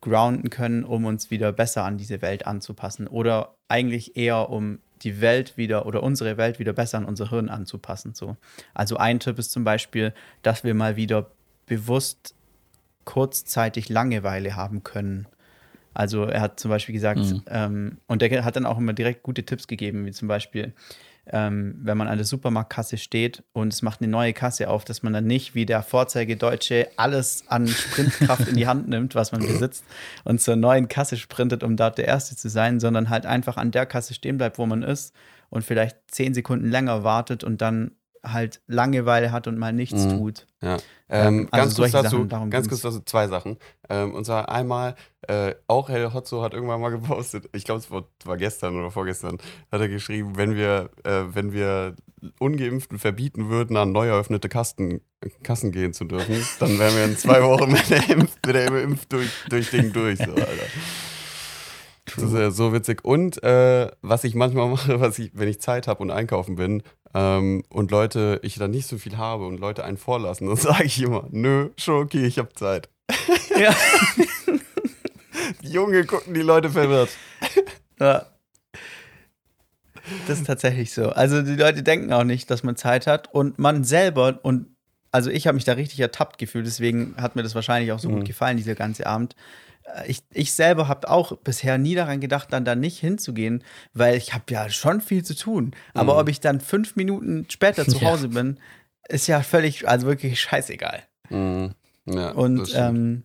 grounden 0.00 0.50
können, 0.50 0.84
um 0.84 1.04
uns 1.04 1.30
wieder 1.30 1.52
besser 1.52 1.84
an 1.84 1.96
diese 1.96 2.20
Welt 2.20 2.46
anzupassen. 2.46 3.06
Oder 3.06 3.54
eigentlich 3.68 4.16
eher, 4.16 4.50
um 4.50 4.80
die 5.02 5.20
Welt 5.20 5.56
wieder 5.56 5.86
oder 5.86 6.02
unsere 6.02 6.36
Welt 6.36 6.58
wieder 6.58 6.72
besser 6.72 6.98
an 6.98 7.04
unser 7.04 7.30
Hirn 7.30 7.48
anzupassen. 7.48 8.14
So. 8.14 8.36
Also 8.74 8.96
ein 8.96 9.20
Tipp 9.20 9.38
ist 9.38 9.50
zum 9.50 9.64
Beispiel, 9.64 10.12
dass 10.42 10.64
wir 10.64 10.74
mal 10.74 10.96
wieder 10.96 11.30
bewusst 11.66 12.34
kurzzeitig 13.04 13.88
Langeweile 13.88 14.56
haben 14.56 14.84
können. 14.84 15.26
Also 15.94 16.24
er 16.24 16.40
hat 16.40 16.58
zum 16.60 16.70
Beispiel 16.70 16.94
gesagt, 16.94 17.20
Mhm. 17.20 17.42
ähm, 17.48 17.98
und 18.06 18.22
er 18.22 18.44
hat 18.44 18.56
dann 18.56 18.66
auch 18.66 18.78
immer 18.78 18.92
direkt 18.92 19.22
gute 19.22 19.44
Tipps 19.44 19.66
gegeben, 19.66 20.06
wie 20.06 20.12
zum 20.12 20.28
Beispiel, 20.28 20.72
ähm, 21.26 21.76
wenn 21.82 21.96
man 21.96 22.08
an 22.08 22.18
der 22.18 22.24
Supermarktkasse 22.24 22.96
steht 22.96 23.44
und 23.52 23.72
es 23.72 23.82
macht 23.82 24.00
eine 24.00 24.10
neue 24.10 24.32
Kasse 24.32 24.68
auf, 24.68 24.84
dass 24.84 25.02
man 25.04 25.12
dann 25.12 25.26
nicht 25.26 25.54
wie 25.54 25.66
der 25.66 25.82
Vorzeigedeutsche 25.82 26.88
alles 26.96 27.44
an 27.46 27.68
Sprintkraft 27.68 28.48
in 28.48 28.56
die 28.56 28.66
Hand 28.66 28.88
nimmt, 28.88 29.14
was 29.14 29.30
man 29.32 29.40
besitzt, 29.42 29.84
und 30.24 30.40
zur 30.40 30.56
neuen 30.56 30.88
Kasse 30.88 31.16
sprintet, 31.16 31.62
um 31.62 31.76
dort 31.76 31.98
der 31.98 32.06
Erste 32.08 32.34
zu 32.36 32.48
sein, 32.48 32.80
sondern 32.80 33.08
halt 33.08 33.26
einfach 33.26 33.56
an 33.56 33.70
der 33.70 33.86
Kasse 33.86 34.14
stehen 34.14 34.36
bleibt, 34.38 34.58
wo 34.58 34.66
man 34.66 34.82
ist 34.82 35.14
und 35.50 35.62
vielleicht 35.64 35.96
zehn 36.08 36.34
Sekunden 36.34 36.68
länger 36.70 37.04
wartet 37.04 37.44
und 37.44 37.60
dann 37.62 37.92
halt 38.24 38.60
Langeweile 38.68 39.32
hat 39.32 39.46
und 39.48 39.58
mal 39.58 39.72
nichts 39.72 40.04
Mhm. 40.04 40.10
tut. 40.18 40.46
Ja. 40.62 40.76
Ähm, 41.08 41.40
Ähm, 41.40 41.48
also 41.50 41.64
ganz 41.82 41.92
kurz 41.92 42.02
dazu, 42.04 42.26
Sachen, 42.30 42.50
ganz 42.50 42.68
kurz 42.68 42.80
dazu 42.82 43.00
zwei 43.04 43.26
Sachen. 43.28 43.58
Ähm, 43.90 44.14
und 44.14 44.24
zwar 44.24 44.48
einmal, 44.48 44.94
äh, 45.28 45.54
auch 45.66 45.88
Hel 45.88 46.14
Hotzo 46.14 46.42
hat 46.42 46.54
irgendwann 46.54 46.80
mal 46.80 46.90
gepostet, 46.90 47.48
ich 47.52 47.64
glaube, 47.64 47.80
es 47.80 47.90
war, 47.90 48.04
war 48.24 48.36
gestern 48.36 48.76
oder 48.78 48.90
vorgestern, 48.90 49.38
hat 49.72 49.80
er 49.80 49.88
geschrieben, 49.88 50.36
wenn 50.36 50.54
wir, 50.54 50.90
äh, 51.04 51.22
wenn 51.34 51.52
wir 51.52 51.96
Ungeimpften 52.38 52.98
verbieten 53.00 53.48
würden, 53.48 53.76
an 53.76 53.90
neu 53.92 54.06
eröffnete 54.06 54.48
Kasten, 54.48 55.00
Kassen 55.42 55.72
gehen 55.72 55.92
zu 55.92 56.04
dürfen, 56.04 56.36
dann 56.60 56.78
wären 56.78 56.94
wir 56.94 57.04
in 57.04 57.16
zwei 57.18 57.42
Wochen 57.42 57.72
mit 57.72 57.90
der 57.90 58.08
Impf, 58.08 58.36
mit 58.46 58.54
der 58.54 58.82
Impf 58.82 59.06
durch, 59.06 59.28
durch 59.48 59.70
Ding 59.70 59.92
durch. 59.92 60.18
So, 60.18 60.30
Alter. 60.30 60.46
Das 62.16 62.24
ist 62.24 62.34
ja 62.34 62.50
so 62.50 62.72
witzig. 62.72 63.04
Und 63.04 63.42
äh, 63.42 63.90
was 64.02 64.24
ich 64.24 64.34
manchmal 64.34 64.68
mache, 64.70 65.00
was 65.00 65.18
ich, 65.18 65.30
wenn 65.34 65.48
ich 65.48 65.60
Zeit 65.60 65.86
habe 65.86 66.02
und 66.02 66.10
einkaufen 66.10 66.56
bin 66.56 66.82
ähm, 67.14 67.62
und 67.68 67.90
Leute, 67.90 68.40
ich 68.42 68.56
dann 68.56 68.70
nicht 68.70 68.86
so 68.86 68.98
viel 68.98 69.16
habe 69.16 69.46
und 69.46 69.58
Leute 69.58 69.84
einen 69.84 69.96
vorlassen, 69.98 70.46
dann 70.48 70.56
sage 70.56 70.84
ich 70.84 71.00
immer, 71.02 71.26
nö, 71.30 71.70
schon 71.76 72.02
okay, 72.04 72.24
ich 72.26 72.38
habe 72.38 72.52
Zeit. 72.54 72.88
Ja. 73.58 73.74
Die 75.62 75.70
Junge 75.70 76.04
gucken 76.04 76.34
die 76.34 76.40
Leute 76.42 76.70
verwirrt. 76.70 77.10
Ja. 78.00 78.26
Das 80.26 80.38
ist 80.38 80.46
tatsächlich 80.46 80.92
so. 80.92 81.10
Also 81.10 81.42
die 81.42 81.54
Leute 81.56 81.82
denken 81.82 82.12
auch 82.12 82.24
nicht, 82.24 82.50
dass 82.50 82.62
man 82.62 82.76
Zeit 82.76 83.06
hat 83.06 83.32
und 83.32 83.58
man 83.58 83.84
selber 83.84 84.40
und 84.42 84.66
also 85.10 85.30
ich 85.30 85.46
habe 85.46 85.54
mich 85.56 85.64
da 85.64 85.72
richtig 85.74 86.00
ertappt 86.00 86.38
gefühlt, 86.38 86.66
deswegen 86.66 87.14
hat 87.18 87.36
mir 87.36 87.42
das 87.42 87.54
wahrscheinlich 87.54 87.92
auch 87.92 87.98
so 87.98 88.08
Mhm. 88.08 88.16
gut 88.16 88.24
gefallen, 88.24 88.56
dieser 88.56 88.74
ganze 88.74 89.06
Abend. 89.06 89.36
Äh, 89.84 90.10
Ich, 90.10 90.22
ich 90.30 90.52
selber 90.52 90.88
habe 90.88 91.08
auch 91.10 91.36
bisher 91.38 91.78
nie 91.78 91.94
daran 91.94 92.20
gedacht, 92.20 92.52
dann 92.52 92.64
da 92.64 92.74
nicht 92.74 92.98
hinzugehen, 92.98 93.62
weil 93.92 94.16
ich 94.16 94.32
habe 94.34 94.44
ja 94.50 94.68
schon 94.70 95.00
viel 95.00 95.24
zu 95.24 95.34
tun. 95.34 95.72
Aber 95.94 96.14
Mhm. 96.14 96.18
ob 96.20 96.28
ich 96.28 96.40
dann 96.40 96.60
fünf 96.60 96.96
Minuten 96.96 97.46
später 97.50 97.84
zu 97.88 97.98
Ja. 98.00 98.10
Hause 98.10 98.28
bin, 98.28 98.58
ist 99.08 99.26
ja 99.26 99.42
völlig, 99.42 99.88
also 99.88 100.06
wirklich 100.06 100.40
scheißegal. 100.40 101.02
Mhm. 101.30 101.74
Ja, 102.06 102.30
Und 102.32 102.72
ähm, 102.74 103.24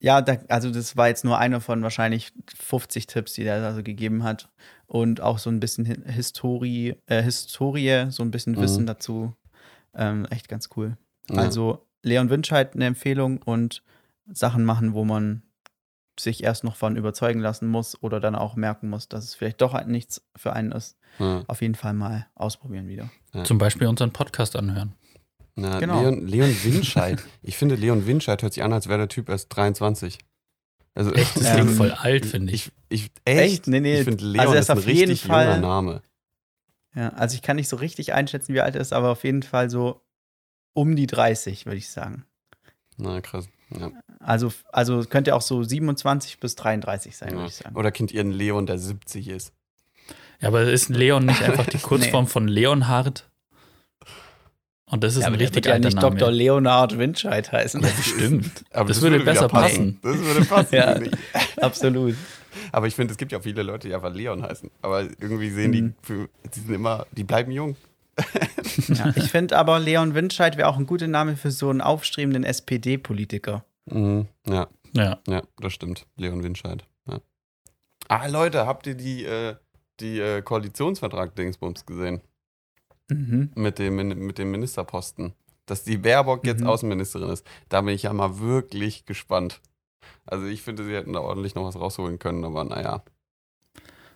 ja, 0.00 0.20
da, 0.20 0.36
also 0.48 0.70
das 0.70 0.96
war 0.96 1.08
jetzt 1.08 1.24
nur 1.24 1.38
einer 1.38 1.60
von 1.60 1.82
wahrscheinlich 1.82 2.32
50 2.54 3.06
Tipps, 3.06 3.32
die 3.34 3.44
er 3.44 3.64
also 3.64 3.82
gegeben 3.82 4.22
hat. 4.22 4.48
Und 4.86 5.20
auch 5.20 5.38
so 5.38 5.48
ein 5.50 5.60
bisschen 5.60 5.86
Hi- 5.88 6.12
Historie, 6.12 6.96
äh, 7.06 7.22
Historie, 7.22 8.06
so 8.10 8.22
ein 8.22 8.30
bisschen 8.30 8.54
Mhm. 8.54 8.60
Wissen 8.60 8.86
dazu. 8.86 9.34
Ähm, 9.94 10.26
echt 10.30 10.48
ganz 10.48 10.68
cool. 10.76 10.96
Also 11.30 11.86
Leon 12.02 12.28
Winscheid 12.28 12.74
eine 12.74 12.84
Empfehlung 12.86 13.40
und 13.42 13.82
Sachen 14.30 14.64
machen, 14.64 14.92
wo 14.92 15.04
man 15.04 15.42
sich 16.18 16.42
erst 16.44 16.64
noch 16.64 16.76
von 16.76 16.96
überzeugen 16.96 17.40
lassen 17.40 17.66
muss 17.68 18.00
oder 18.02 18.20
dann 18.20 18.34
auch 18.34 18.56
merken 18.56 18.88
muss, 18.88 19.08
dass 19.08 19.24
es 19.24 19.34
vielleicht 19.34 19.60
doch 19.60 19.72
halt 19.74 19.88
nichts 19.88 20.22
für 20.36 20.52
einen 20.52 20.72
ist. 20.72 20.96
ja. 21.18 21.42
Auf 21.46 21.60
jeden 21.62 21.74
Fall 21.74 21.94
mal 21.94 22.26
ausprobieren 22.34 22.88
wieder. 22.88 23.10
Zum 23.44 23.58
Beispiel 23.58 23.86
unseren 23.88 24.12
Podcast 24.12 24.56
anhören. 24.56 24.94
Na, 25.56 25.78
Genau. 25.78 26.00
Leon, 26.02 26.26
Leon 26.26 26.56
Winscheid. 26.64 27.22
ich 27.42 27.56
finde, 27.56 27.74
Leon 27.76 28.06
Winscheid 28.06 28.42
hört 28.42 28.52
sich 28.54 28.62
an, 28.62 28.72
als 28.72 28.88
wäre 28.88 28.98
der 28.98 29.08
Typ 29.08 29.28
erst 29.28 29.54
23. 29.56 30.18
Also 30.94 31.12
Echt, 31.12 31.36
das 31.36 31.44
Ähm, 31.46 31.54
klingt 31.56 31.70
voll 31.76 31.90
alt, 31.92 32.26
finde 32.26 32.52
ich. 32.52 32.70
Ich, 32.88 33.04
ich, 33.06 33.10
echt? 33.24 33.40
Echt? 33.40 33.66
Nee, 33.66 33.80
nee. 33.80 33.98
Ich 33.98 34.04
finde, 34.04 34.24
Leon 34.24 34.40
Also 34.40 34.54
er 34.54 34.60
ist 34.60 34.66
ist 34.66 34.70
ein 34.70 34.78
auf 34.78 34.86
jeden 34.86 35.10
richtig 35.10 35.22
Fall- 35.28 35.46
junger 35.46 35.58
Name. 35.60 36.02
Ja, 36.96 37.08
also 37.10 37.34
ich 37.34 37.42
kann 37.42 37.56
nicht 37.56 37.68
so 37.68 37.74
richtig 37.76 38.12
einschätzen, 38.12 38.54
wie 38.54 38.60
alt 38.60 38.76
er 38.76 38.80
ist, 38.80 38.92
aber 38.92 39.10
auf 39.10 39.24
jeden 39.24 39.42
Fall 39.42 39.68
so 39.68 40.00
um 40.74 40.94
die 40.94 41.06
30, 41.08 41.66
würde 41.66 41.78
ich 41.78 41.88
sagen. 41.90 42.24
Na, 42.96 43.20
krass. 43.20 43.48
Ja. 43.76 43.90
Also, 44.24 44.52
also 44.72 45.04
könnte 45.04 45.34
auch 45.34 45.42
so 45.42 45.62
27 45.62 46.40
bis 46.40 46.54
33 46.56 47.16
sein, 47.16 47.30
würde 47.30 47.42
Ja. 47.42 47.46
ich 47.48 47.54
sagen. 47.56 47.76
Oder 47.76 47.92
kennt 47.92 48.10
ihr 48.12 48.20
einen 48.20 48.32
Leon, 48.32 48.66
der 48.66 48.78
70 48.78 49.28
ist? 49.28 49.52
Ja, 50.40 50.48
aber 50.48 50.62
ist 50.64 50.88
Leon 50.88 51.26
nicht 51.26 51.42
einfach 51.42 51.66
die 51.66 51.78
Kurzform 51.82 52.26
von 52.26 52.48
Leonhard? 52.48 53.28
Und 54.86 55.02
das 55.02 55.16
ist 55.16 55.22
Ja, 55.22 55.28
ein 55.28 55.34
richtig 55.34 55.56
wird 55.56 55.66
ja 55.66 55.72
alter 55.74 55.88
nicht 55.88 55.96
Name. 56.00 56.16
Dr. 56.16 56.30
Leonard 56.30 56.98
Winscheid 56.98 57.50
heißen. 57.50 57.82
Ja, 57.82 57.88
bestimmt. 57.96 58.64
Aber 58.72 58.88
das, 58.88 59.00
würde 59.00 59.16
wieder 59.16 59.24
besser 59.32 59.48
passen. 59.48 59.98
Das 60.02 60.16
würde 60.18 60.44
passen. 60.44 60.74
Ja. 60.74 61.00
Absolut. 61.62 62.14
Aber 62.70 62.86
ich 62.86 62.94
finde, 62.94 63.12
es 63.12 63.18
gibt 63.18 63.32
ja 63.32 63.40
viele 63.40 63.62
Leute, 63.62 63.88
die 63.88 63.94
einfach 63.94 64.12
Leon 64.12 64.42
heißen. 64.42 64.70
Aber 64.82 65.02
irgendwie 65.02 65.50
sehen 65.50 65.72
die, 65.72 65.82
Mhm. 65.82 65.94
für, 66.02 66.28
die 66.54 66.60
sind 66.60 66.74
immer, 66.74 67.06
die 67.12 67.24
bleiben 67.24 67.50
jung. 67.50 67.76
Ja, 68.88 69.12
ich 69.16 69.30
finde 69.30 69.56
aber, 69.58 69.80
Leon 69.80 70.14
Winscheid 70.14 70.56
wäre 70.56 70.68
auch 70.68 70.76
ein 70.76 70.86
guter 70.86 71.08
Name 71.08 71.36
für 71.36 71.50
so 71.50 71.70
einen 71.70 71.80
aufstrebenden 71.80 72.44
SPD-Politiker. 72.44 73.64
Mhm. 73.86 74.28
Ja, 74.46 74.68
Ja. 74.92 75.18
ja, 75.28 75.42
das 75.58 75.72
stimmt. 75.72 76.06
Leon 76.16 76.42
Winscheid. 76.42 76.84
Ja. 77.08 77.20
Ah, 78.08 78.26
Leute, 78.26 78.66
habt 78.66 78.86
ihr 78.86 78.94
die, 78.94 79.24
äh, 79.24 79.56
die 80.00 80.18
äh, 80.20 80.42
Koalitionsvertrag-Dingsbums 80.42 81.86
gesehen? 81.86 82.20
Mhm. 83.10 83.50
Mit 83.54 83.78
dem, 83.78 83.96
mit 83.96 84.38
dem 84.38 84.50
Ministerposten. 84.50 85.34
Dass 85.66 85.82
die 85.84 85.96
Baerbock 85.98 86.46
jetzt 86.46 86.60
Mhm. 86.60 86.66
Außenministerin 86.68 87.30
ist. 87.30 87.46
Da 87.68 87.80
bin 87.80 87.94
ich 87.94 88.02
ja 88.04 88.12
mal 88.12 88.38
wirklich 88.38 89.06
gespannt. 89.06 89.60
Also 90.26 90.46
ich 90.46 90.62
finde, 90.62 90.84
sie 90.84 90.94
hätten 90.94 91.12
da 91.12 91.20
ordentlich 91.20 91.54
noch 91.54 91.64
was 91.64 91.76
rausholen 91.76 92.18
können, 92.18 92.44
aber 92.44 92.64
naja. 92.64 93.02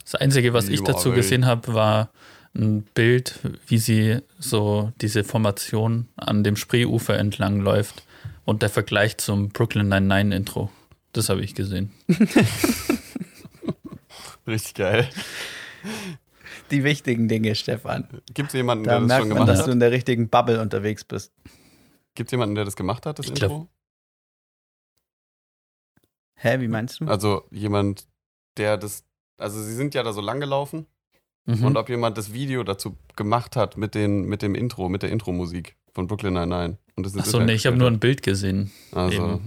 Das 0.03 0.15
Einzige, 0.15 0.53
was 0.55 0.69
ich 0.69 0.83
dazu 0.83 1.13
gesehen 1.13 1.45
habe, 1.47 1.75
war 1.75 2.11
ein 2.55 2.83
Bild, 2.95 3.41
wie 3.67 3.77
sie 3.79 4.21
so 4.39 4.91
diese 5.03 5.23
Formation 5.25 6.09
an 6.17 6.45
dem 6.45 6.57
Spreeufer 6.57 7.19
entlang 7.19 7.61
läuft 7.61 8.05
und 8.49 8.63
der 8.63 8.71
Vergleich 8.71 9.19
zum 9.19 9.51
Brooklyn 9.51 9.89
Nine-Nine 9.91 10.35
Intro. 10.35 10.71
Das 11.13 11.29
habe 11.29 11.43
ich 11.43 11.55
gesehen. 11.55 11.93
Richtig 14.47 14.75
geil. 14.75 15.09
Die 16.71 16.83
wichtigen 16.83 17.29
Dinge, 17.29 17.55
Stefan. 17.55 18.09
Gibt 18.33 18.49
es 18.49 18.55
jemanden, 18.55 18.85
Da 18.85 18.93
der 18.93 19.01
das 19.01 19.09
merkt 19.09 19.21
schon 19.23 19.29
man, 19.29 19.37
gemacht 19.37 19.49
dass 19.51 19.59
hat? 19.61 19.67
du 19.67 19.73
in 19.73 19.81
der 19.81 19.91
richtigen 19.91 20.29
Bubble 20.31 20.61
unterwegs 20.63 21.05
bist. 21.05 21.33
Gibt 22.15 22.29
es 22.29 22.33
jemanden, 22.33 22.55
der 22.55 22.65
das 22.65 22.75
gemacht 22.77 23.05
hat, 23.05 23.19
das 23.19 23.27
Ich 23.27 23.33
Intro? 23.33 23.49
glaub- 23.49 23.69
Hä, 26.37 26.61
wie 26.61 26.69
meinst 26.69 27.01
du? 27.01 27.07
Also 27.07 27.45
jemand, 27.51 28.07
der 28.57 28.77
das. 28.79 29.05
Also 29.39 29.61
sie 29.63 29.75
sind 29.75 29.95
ja 29.95 30.03
da 30.03 30.13
so 30.13 30.21
lang 30.21 30.41
gelaufen 30.41 30.87
Mhm. 31.47 31.65
und 31.65 31.77
ob 31.77 31.89
jemand 31.89 32.17
das 32.19 32.33
Video 32.33 32.63
dazu 32.65 32.97
gemacht 33.17 33.57
hat 33.57 33.77
mit, 33.77 33.95
den, 33.95 34.23
mit 34.25 34.43
dem 34.43 34.55
Intro, 34.55 34.89
mit 34.89 35.03
der 35.03 35.11
Intro-Musik 35.11 35.77
von 35.93 36.07
Brooklyn 36.07 36.35
Nine-Nine. 36.35 36.77
Und 36.99 37.07
das 37.07 37.13
ins 37.15 37.23
Achso, 37.23 37.37
Internet 37.39 37.47
nee, 37.47 37.53
ich 37.55 37.67
habe 37.67 37.77
nur 37.77 37.87
ein 37.89 38.01
Bild 38.01 38.25
gesehen. 38.25 38.73
Also, 38.91 39.41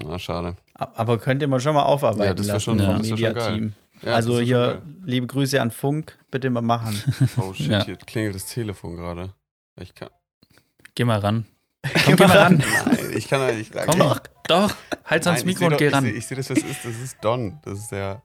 na, 0.00 0.16
schade. 0.20 0.54
Aber 0.74 1.18
könnte 1.18 1.48
man 1.48 1.58
schon 1.60 1.74
mal 1.74 1.82
aufarbeiten 1.82 2.22
Ja, 2.24 2.34
das 2.34 2.46
lassen 2.46 2.60
schon- 2.60 2.78
geil. 2.78 2.98
Media-Team. 3.00 3.72
Ja, 4.02 4.14
also 4.14 4.38
ist 4.38 4.44
hier, 4.46 4.80
liebe 5.04 5.26
Grüße 5.26 5.60
an 5.60 5.72
Funk, 5.72 6.16
bitte 6.30 6.50
mal 6.50 6.60
machen. 6.62 6.96
Oh 7.36 7.52
shit, 7.52 7.66
Ja. 7.66 7.84
hier 7.84 7.96
klingelt 7.96 8.36
das 8.36 8.46
Telefon 8.46 8.94
gerade. 8.96 9.30
Ich 9.80 9.92
kann. 9.92 10.08
Geh 10.94 11.04
mal 11.04 11.18
ran. 11.18 11.46
Komm, 12.04 12.14
geh 12.16 12.26
mal 12.26 12.36
ran. 12.38 12.62
Nein, 12.86 12.98
ich 13.16 13.26
kann 13.28 13.40
halt 13.40 13.58
nicht. 13.58 13.72
Komm 13.86 13.98
doch. 13.98 14.20
Doch. 14.46 14.72
Halt's 15.04 15.26
ans 15.26 15.44
Mikro 15.44 15.64
seh 15.64 15.66
und 15.66 15.78
geh 15.78 15.88
ich 15.88 15.92
ran. 15.92 16.04
seh- 16.04 16.10
Ich 16.10 16.26
sehe 16.28 16.36
das, 16.36 16.48
was 16.48 16.58
es 16.58 16.64
ist. 16.64 16.84
Das 16.84 16.94
ist 17.00 17.16
Don. 17.24 17.58
Das 17.64 17.76
ist 17.80 17.90
der. 17.90 18.22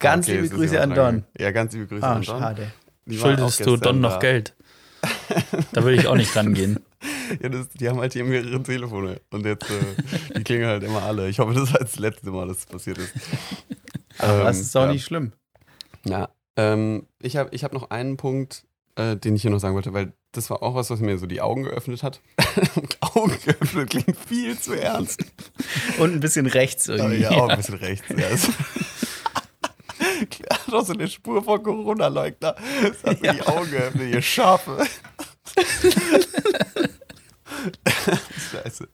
Ganz 0.00 0.26
Okay, 0.26 0.34
liebe 0.40 0.46
ist 0.46 0.54
Grüße 0.54 0.74
ja 0.74 0.80
an 0.82 0.94
Don. 0.94 1.24
Ja, 1.38 1.52
ganz 1.52 1.72
liebe 1.72 1.86
Grüße 1.86 2.04
Ah, 2.04 2.14
an 2.16 2.22
Don. 2.22 2.40
schade. 2.40 2.72
Die 3.06 3.16
Schuldest 3.16 3.64
du 3.64 3.76
Don 3.76 4.00
noch 4.00 4.14
da. 4.14 4.18
Geld? 4.18 4.54
Da 5.72 5.82
würde 5.84 5.94
ich 5.96 6.06
auch 6.08 6.16
nicht 6.16 6.34
rangehen. 6.34 6.80
Ja, 7.42 7.48
das, 7.48 7.68
die 7.70 7.88
haben 7.88 7.98
halt 8.00 8.12
hier 8.12 8.24
mehrere 8.24 8.62
Telefone 8.62 9.20
und 9.30 9.44
jetzt, 9.46 9.68
äh, 9.70 10.34
die 10.36 10.44
klingen 10.44 10.66
halt 10.66 10.82
immer 10.82 11.02
alle. 11.02 11.28
Ich 11.28 11.38
hoffe, 11.38 11.54
das 11.54 11.64
ist 11.64 11.72
halt 11.72 11.82
das 11.84 11.98
letzte 11.98 12.30
Mal, 12.30 12.48
dass 12.48 12.58
es 12.58 12.66
passiert 12.66 12.98
ist. 12.98 13.12
Aber 14.18 14.38
Ähm, 14.40 14.44
das 14.44 14.58
ist 14.60 14.74
doch 14.74 14.84
ja. 14.84 14.92
nicht 14.92 15.04
schlimm. 15.04 15.32
Ja, 16.04 16.28
ähm, 16.56 17.06
ich 17.20 17.36
habe 17.36 17.50
ich 17.52 17.64
hab 17.64 17.72
noch 17.72 17.90
einen 17.90 18.16
Punkt, 18.16 18.64
äh, 18.96 19.16
den 19.16 19.36
ich 19.36 19.42
hier 19.42 19.50
noch 19.50 19.60
sagen 19.60 19.74
wollte, 19.74 19.92
weil 19.92 20.12
das 20.32 20.50
war 20.50 20.62
auch 20.62 20.74
was, 20.74 20.90
was 20.90 21.00
mir 21.00 21.18
so 21.18 21.26
die 21.26 21.40
Augen 21.40 21.62
geöffnet 21.64 22.02
hat. 22.02 22.20
Augen 23.00 23.36
geöffnet 23.44 23.90
klingt 23.90 24.16
viel 24.18 24.58
zu 24.58 24.74
ernst. 24.74 25.24
Und 25.98 26.12
ein 26.12 26.20
bisschen 26.20 26.46
rechts 26.46 26.88
irgendwie. 26.88 27.22
ja, 27.22 27.30
auch 27.30 27.48
ein 27.48 27.56
bisschen 27.58 27.76
rechts. 27.76 28.06
Ja. 28.10 28.26
Hat 30.50 30.74
auch 30.74 30.84
so 30.84 30.92
eine 30.92 31.08
Spur 31.08 31.42
von 31.42 31.62
Corona-Leugner. 31.62 32.54
Das 32.82 33.04
hat 33.04 33.22
mir 33.22 33.32
die 33.34 33.42
Augen 33.42 33.70
geöffnet, 33.70 34.14
ihr 34.14 34.22
Schafe. 34.22 34.84
Scheiße. 38.50 38.88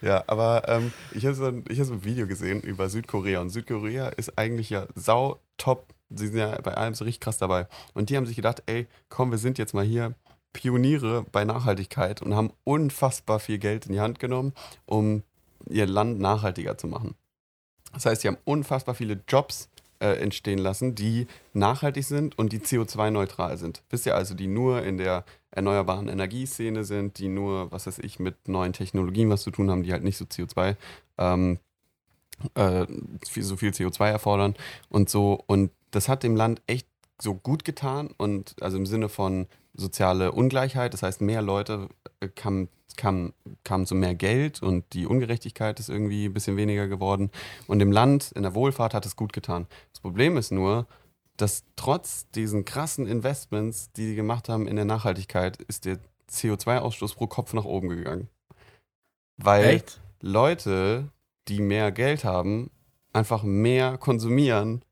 Ja, 0.00 0.24
aber 0.26 0.68
ähm, 0.68 0.92
ich 1.12 1.24
habe 1.26 1.34
so, 1.34 1.44
ein- 1.46 1.64
hab 1.68 1.86
so 1.86 1.92
ein 1.92 2.04
Video 2.04 2.26
gesehen 2.26 2.60
über 2.62 2.88
Südkorea 2.88 3.40
und 3.40 3.50
Südkorea 3.50 4.08
ist 4.08 4.36
eigentlich 4.38 4.70
ja 4.70 4.86
sau 4.94 5.40
top. 5.56 5.94
Sie 6.10 6.26
sind 6.26 6.36
ja 6.38 6.60
bei 6.60 6.74
allem 6.74 6.94
so 6.94 7.04
richtig 7.04 7.20
krass 7.20 7.38
dabei. 7.38 7.68
Und 7.94 8.10
die 8.10 8.16
haben 8.16 8.26
sich 8.26 8.36
gedacht, 8.36 8.62
ey, 8.66 8.86
komm, 9.08 9.30
wir 9.30 9.38
sind 9.38 9.58
jetzt 9.58 9.72
mal 9.74 9.84
hier 9.84 10.14
Pioniere 10.52 11.24
bei 11.32 11.44
Nachhaltigkeit 11.44 12.20
und 12.22 12.34
haben 12.34 12.52
unfassbar 12.64 13.40
viel 13.40 13.58
Geld 13.58 13.86
in 13.86 13.92
die 13.92 14.00
Hand 14.00 14.18
genommen, 14.18 14.52
um 14.84 15.22
ihr 15.68 15.86
Land 15.86 16.18
nachhaltiger 16.20 16.76
zu 16.76 16.88
machen. 16.88 17.14
Das 17.94 18.04
heißt, 18.06 18.22
sie 18.22 18.28
haben 18.28 18.38
unfassbar 18.44 18.94
viele 18.94 19.20
Jobs 19.28 19.68
äh, 20.02 20.16
entstehen 20.16 20.58
lassen, 20.58 20.94
die 20.94 21.28
nachhaltig 21.52 22.04
sind 22.04 22.36
und 22.36 22.52
die 22.52 22.58
CO2-neutral 22.58 23.56
sind. 23.56 23.82
Wisst 23.88 24.04
ihr 24.04 24.16
also, 24.16 24.34
die 24.34 24.48
nur 24.48 24.82
in 24.82 24.98
der 24.98 25.24
erneuerbaren 25.52 26.08
Energieszene 26.08 26.82
sind, 26.84 27.18
die 27.18 27.28
nur, 27.28 27.70
was 27.70 27.86
weiß 27.86 28.00
ich, 28.00 28.18
mit 28.18 28.48
neuen 28.48 28.72
Technologien 28.72 29.30
was 29.30 29.42
zu 29.42 29.50
tun 29.50 29.70
haben, 29.70 29.84
die 29.84 29.92
halt 29.92 30.02
nicht 30.02 30.16
so 30.16 30.24
CO2, 30.24 30.76
ähm, 31.18 31.58
äh, 32.54 32.86
so 33.38 33.56
viel 33.56 33.70
CO2 33.70 34.08
erfordern 34.08 34.56
und 34.88 35.08
so. 35.08 35.42
Und 35.46 35.70
das 35.92 36.08
hat 36.08 36.24
dem 36.24 36.34
Land 36.34 36.60
echt 36.66 36.88
so 37.20 37.34
gut 37.34 37.64
getan 37.64 38.10
und 38.16 38.56
also 38.60 38.76
im 38.76 38.86
Sinne 38.86 39.08
von 39.08 39.46
soziale 39.74 40.32
Ungleichheit, 40.32 40.92
das 40.92 41.02
heißt, 41.02 41.20
mehr 41.20 41.42
Leute 41.42 41.88
kamen 42.28 42.68
kam, 42.96 43.32
kam 43.64 43.86
zu 43.86 43.94
mehr 43.94 44.14
Geld 44.14 44.62
und 44.62 44.92
die 44.92 45.06
Ungerechtigkeit 45.06 45.80
ist 45.80 45.88
irgendwie 45.88 46.26
ein 46.26 46.34
bisschen 46.34 46.56
weniger 46.56 46.88
geworden. 46.88 47.30
Und 47.66 47.80
im 47.80 47.92
Land, 47.92 48.32
in 48.32 48.42
der 48.42 48.54
Wohlfahrt 48.54 48.94
hat 48.94 49.06
es 49.06 49.16
gut 49.16 49.32
getan. 49.32 49.66
Das 49.92 50.00
Problem 50.00 50.36
ist 50.36 50.52
nur, 50.52 50.86
dass 51.36 51.64
trotz 51.76 52.28
diesen 52.30 52.64
krassen 52.64 53.06
Investments, 53.06 53.92
die 53.92 54.10
die 54.10 54.14
gemacht 54.14 54.48
haben 54.48 54.68
in 54.68 54.76
der 54.76 54.84
Nachhaltigkeit, 54.84 55.60
ist 55.62 55.84
der 55.84 55.98
CO2-Ausstoß 56.30 57.16
pro 57.16 57.26
Kopf 57.26 57.52
nach 57.52 57.64
oben 57.64 57.88
gegangen. 57.88 58.28
Weil 59.36 59.64
Echt? 59.64 60.00
Leute, 60.20 61.08
die 61.48 61.60
mehr 61.60 61.90
Geld 61.90 62.24
haben, 62.24 62.70
einfach 63.12 63.42
mehr 63.42 63.98
konsumieren 63.98 64.84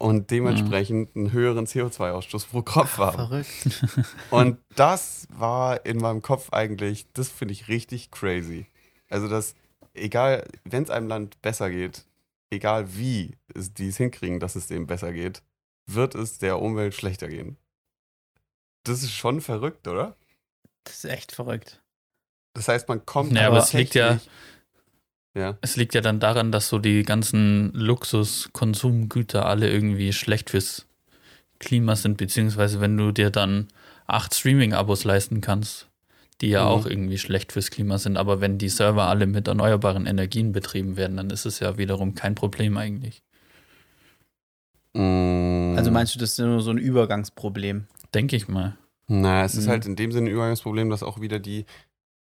und 0.00 0.30
dementsprechend 0.30 1.14
einen 1.14 1.30
höheren 1.30 1.66
CO2-Ausstoß 1.66 2.48
pro 2.48 2.62
Kopf 2.62 2.96
haben. 2.96 3.16
Verrückt. 3.16 3.84
Und 4.30 4.58
das 4.74 5.28
war 5.30 5.84
in 5.84 5.98
meinem 5.98 6.22
Kopf 6.22 6.52
eigentlich, 6.52 7.06
das 7.12 7.28
finde 7.28 7.52
ich 7.52 7.68
richtig 7.68 8.10
crazy. 8.10 8.66
Also, 9.10 9.28
dass, 9.28 9.54
egal, 9.92 10.48
wenn 10.64 10.84
es 10.84 10.90
einem 10.90 11.06
Land 11.08 11.40
besser 11.42 11.70
geht, 11.70 12.06
egal 12.48 12.96
wie 12.96 13.36
es, 13.54 13.74
die 13.74 13.88
es 13.88 13.98
hinkriegen, 13.98 14.40
dass 14.40 14.56
es 14.56 14.68
dem 14.68 14.86
besser 14.86 15.12
geht, 15.12 15.42
wird 15.86 16.14
es 16.14 16.38
der 16.38 16.60
Umwelt 16.62 16.94
schlechter 16.94 17.28
gehen. 17.28 17.58
Das 18.84 19.02
ist 19.02 19.12
schon 19.12 19.42
verrückt, 19.42 19.86
oder? 19.86 20.16
Das 20.84 21.04
ist 21.04 21.10
echt 21.10 21.32
verrückt. 21.32 21.82
Das 22.54 22.68
heißt, 22.68 22.88
man 22.88 23.04
kommt 23.04 23.32
Ja, 23.32 23.48
aber 23.48 23.56
aber 23.58 23.64
es 23.64 23.72
liegt 23.74 23.94
ja- 23.94 24.18
Ja, 25.34 25.56
Es 25.60 25.76
liegt 25.76 25.94
ja 25.94 26.00
dann 26.00 26.18
daran, 26.20 26.50
dass 26.50 26.68
so 26.68 26.78
die 26.78 27.02
ganzen 27.04 27.70
Luxuskonsumgüter 27.72 29.46
alle 29.46 29.70
irgendwie 29.70 30.12
schlecht 30.12 30.50
fürs 30.50 30.86
Klima 31.60 31.94
sind, 31.94 32.16
beziehungsweise 32.16 32.80
wenn 32.80 32.96
du 32.96 33.12
dir 33.12 33.30
dann 33.30 33.68
acht 34.06 34.34
Streaming-Abos 34.34 35.04
leisten 35.04 35.40
kannst, 35.40 35.88
die 36.40 36.48
ja 36.48 36.62
Mhm. 36.64 36.68
auch 36.68 36.86
irgendwie 36.86 37.18
schlecht 37.18 37.52
fürs 37.52 37.70
Klima 37.70 37.98
sind, 37.98 38.16
aber 38.16 38.40
wenn 38.40 38.58
die 38.58 38.68
Server 38.70 39.04
alle 39.04 39.26
mit 39.26 39.46
erneuerbaren 39.46 40.06
Energien 40.06 40.52
betrieben 40.52 40.96
werden, 40.96 41.16
dann 41.16 41.30
ist 41.30 41.44
es 41.44 41.60
ja 41.60 41.78
wiederum 41.78 42.14
kein 42.14 42.34
Problem 42.34 42.76
eigentlich. 42.76 43.22
Mm, 44.94 45.76
Also 45.76 45.90
meinst 45.90 46.14
du, 46.14 46.18
das 46.18 46.30
ist 46.32 46.38
nur 46.38 46.60
so 46.60 46.70
ein 46.70 46.78
Übergangsproblem? 46.78 47.86
Denke 48.14 48.36
ich 48.36 48.48
mal. 48.48 48.76
Na, 49.06 49.44
es 49.44 49.54
ist 49.54 49.66
Mhm. 49.66 49.70
halt 49.70 49.86
in 49.86 49.96
dem 49.96 50.12
Sinne 50.12 50.28
ein 50.30 50.32
Übergangsproblem, 50.32 50.90
dass 50.90 51.02
auch 51.02 51.20
wieder 51.20 51.38
die, 51.38 51.66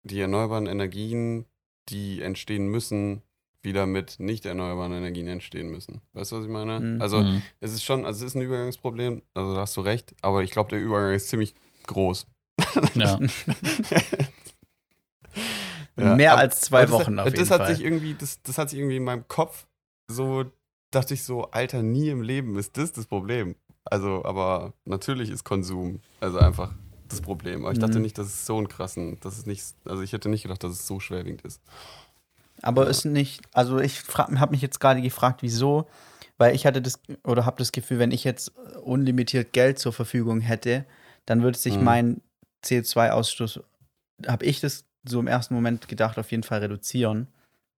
die 0.04 0.20
erneuerbaren 0.20 0.66
Energien, 0.68 1.46
die 1.90 2.22
entstehen 2.22 2.68
müssen, 2.68 3.22
wieder 3.62 3.86
mit 3.88 4.20
nicht 4.20 4.46
erneuerbaren 4.46 4.92
Energien 4.94 5.28
entstehen 5.28 5.70
müssen. 5.70 6.02
Weißt 6.14 6.32
du, 6.32 6.38
was 6.38 6.46
ich 6.46 6.52
meine? 6.52 6.80
Mhm. 6.80 7.02
Also 7.02 7.22
Mhm. 7.24 7.42
es 7.62 7.74
ist 7.74 7.84
schon, 7.84 8.06
also 8.06 8.24
es 8.26 8.32
ist 8.32 8.36
ein 8.36 8.42
Übergangsproblem, 8.44 9.22
also 9.34 9.56
da 9.56 9.62
hast 9.62 9.76
du 9.78 9.82
recht, 9.82 10.14
aber 10.22 10.44
ich 10.44 10.52
glaube, 10.52 10.70
der 10.70 10.80
Übergang 10.82 11.14
ist 11.14 11.30
ziemlich 11.30 11.56
groß. 11.88 12.28
Ja. 12.96 13.20
Ja, 15.98 16.16
Mehr 16.16 16.34
aber- 16.34 16.42
als 16.42 16.60
zwei 16.62 16.82
das 16.82 16.92
Wochen 16.92 17.20
hat, 17.20 17.28
auf 17.28 17.34
das 17.34 17.40
jeden 17.40 17.50
hat 17.52 17.62
Fall. 17.68 17.76
Sich 17.76 17.84
irgendwie, 17.86 18.16
das, 18.16 18.42
das 18.42 18.58
hat 18.58 18.70
sich 18.70 18.80
irgendwie 18.80 18.98
in 18.98 19.04
meinem 19.06 19.28
Kopf 19.30 19.66
so, 20.12 20.44
dachte 20.92 21.14
ich 21.14 21.24
so, 21.24 21.46
Alter, 21.52 21.84
nie 21.84 22.10
im 22.10 22.22
Leben 22.22 22.58
ist 22.58 22.76
das 22.78 22.92
das 22.92 23.06
Problem. 23.08 23.56
Also, 23.86 24.26
aber 24.26 24.74
natürlich 24.86 25.30
ist 25.30 25.44
Konsum, 25.46 26.02
also 26.20 26.40
einfach 26.40 26.74
das 27.18 27.22
Problem. 27.22 27.64
Aber 27.64 27.72
ich 27.74 27.80
dachte 27.80 27.98
Mhm. 27.98 28.04
nicht, 28.04 28.18
dass 28.18 28.28
es 28.28 28.46
so 28.46 28.58
einen 28.58 28.68
krassen, 28.68 29.20
dass 29.22 29.38
es 29.38 29.46
nicht, 29.46 29.64
also 29.86 30.02
ich 30.02 30.14
hätte 30.14 30.30
nicht 30.30 30.44
gedacht, 30.44 30.64
dass 30.64 30.72
es 30.72 30.88
so 30.88 31.00
schwerwiegend 31.00 31.42
ist. 31.44 31.62
Aber 32.62 32.84
Ja. 32.86 32.90
ist 32.90 33.06
nicht, 33.06 33.42
also 33.54 33.80
ich 33.80 34.02
habe 34.18 34.52
mich 34.52 34.62
jetzt 34.62 34.80
gerade 34.80 35.02
gefragt, 35.02 35.42
wieso, 35.44 35.88
weil 36.38 36.56
ich 36.56 36.66
hatte 36.66 36.82
das 36.82 37.00
oder 37.24 37.46
habe 37.46 37.58
das 37.58 37.72
Gefühl, 37.72 38.00
wenn 38.00 38.12
ich 38.12 38.24
jetzt 38.24 38.50
unlimitiert 38.84 39.54
Geld 39.54 39.80
zur 39.80 39.94
Verfügung 39.94 40.40
hätte, 40.42 40.86
dann 41.26 41.42
würde 41.44 41.58
sich 41.58 41.78
Mhm. 41.78 41.84
mein 41.84 42.22
CO2-Ausstoß, 42.64 43.62
habe 44.28 44.46
ich 44.46 44.60
das 44.62 44.86
so 45.08 45.20
im 45.20 45.28
ersten 45.28 45.54
Moment 45.54 45.88
gedacht, 45.88 46.18
auf 46.18 46.32
jeden 46.32 46.44
Fall 46.44 46.60
reduzieren. 46.60 47.28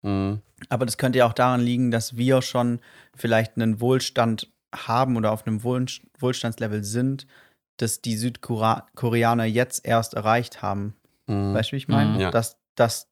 Mhm. 0.02 0.42
Aber 0.70 0.86
das 0.86 0.98
könnte 0.98 1.20
ja 1.20 1.26
auch 1.28 1.34
daran 1.34 1.62
liegen, 1.62 1.92
dass 1.92 2.16
wir 2.18 2.42
schon 2.42 2.80
vielleicht 3.16 3.56
einen 3.58 3.80
Wohlstand 3.82 4.50
haben 4.74 5.18
oder 5.18 5.32
auf 5.32 5.46
einem 5.46 5.64
Wohlst- 5.64 6.02
Wohlstandslevel 6.20 6.84
sind, 6.84 7.28
das 7.78 8.02
die 8.02 8.18
Südkoreaner 8.18 9.46
jetzt 9.46 9.86
erst 9.86 10.14
erreicht 10.16 10.62
haben. 10.62 10.96
Mhm. 11.28 11.54
Weißt 11.54 11.70
du, 11.70 11.74
wie 11.74 11.78
ich 11.78 11.88
meine? 11.88 12.12
Mhm. 12.14 12.20
Ja. 12.20 12.32
Dass, 12.32 12.58
dass 12.76 13.10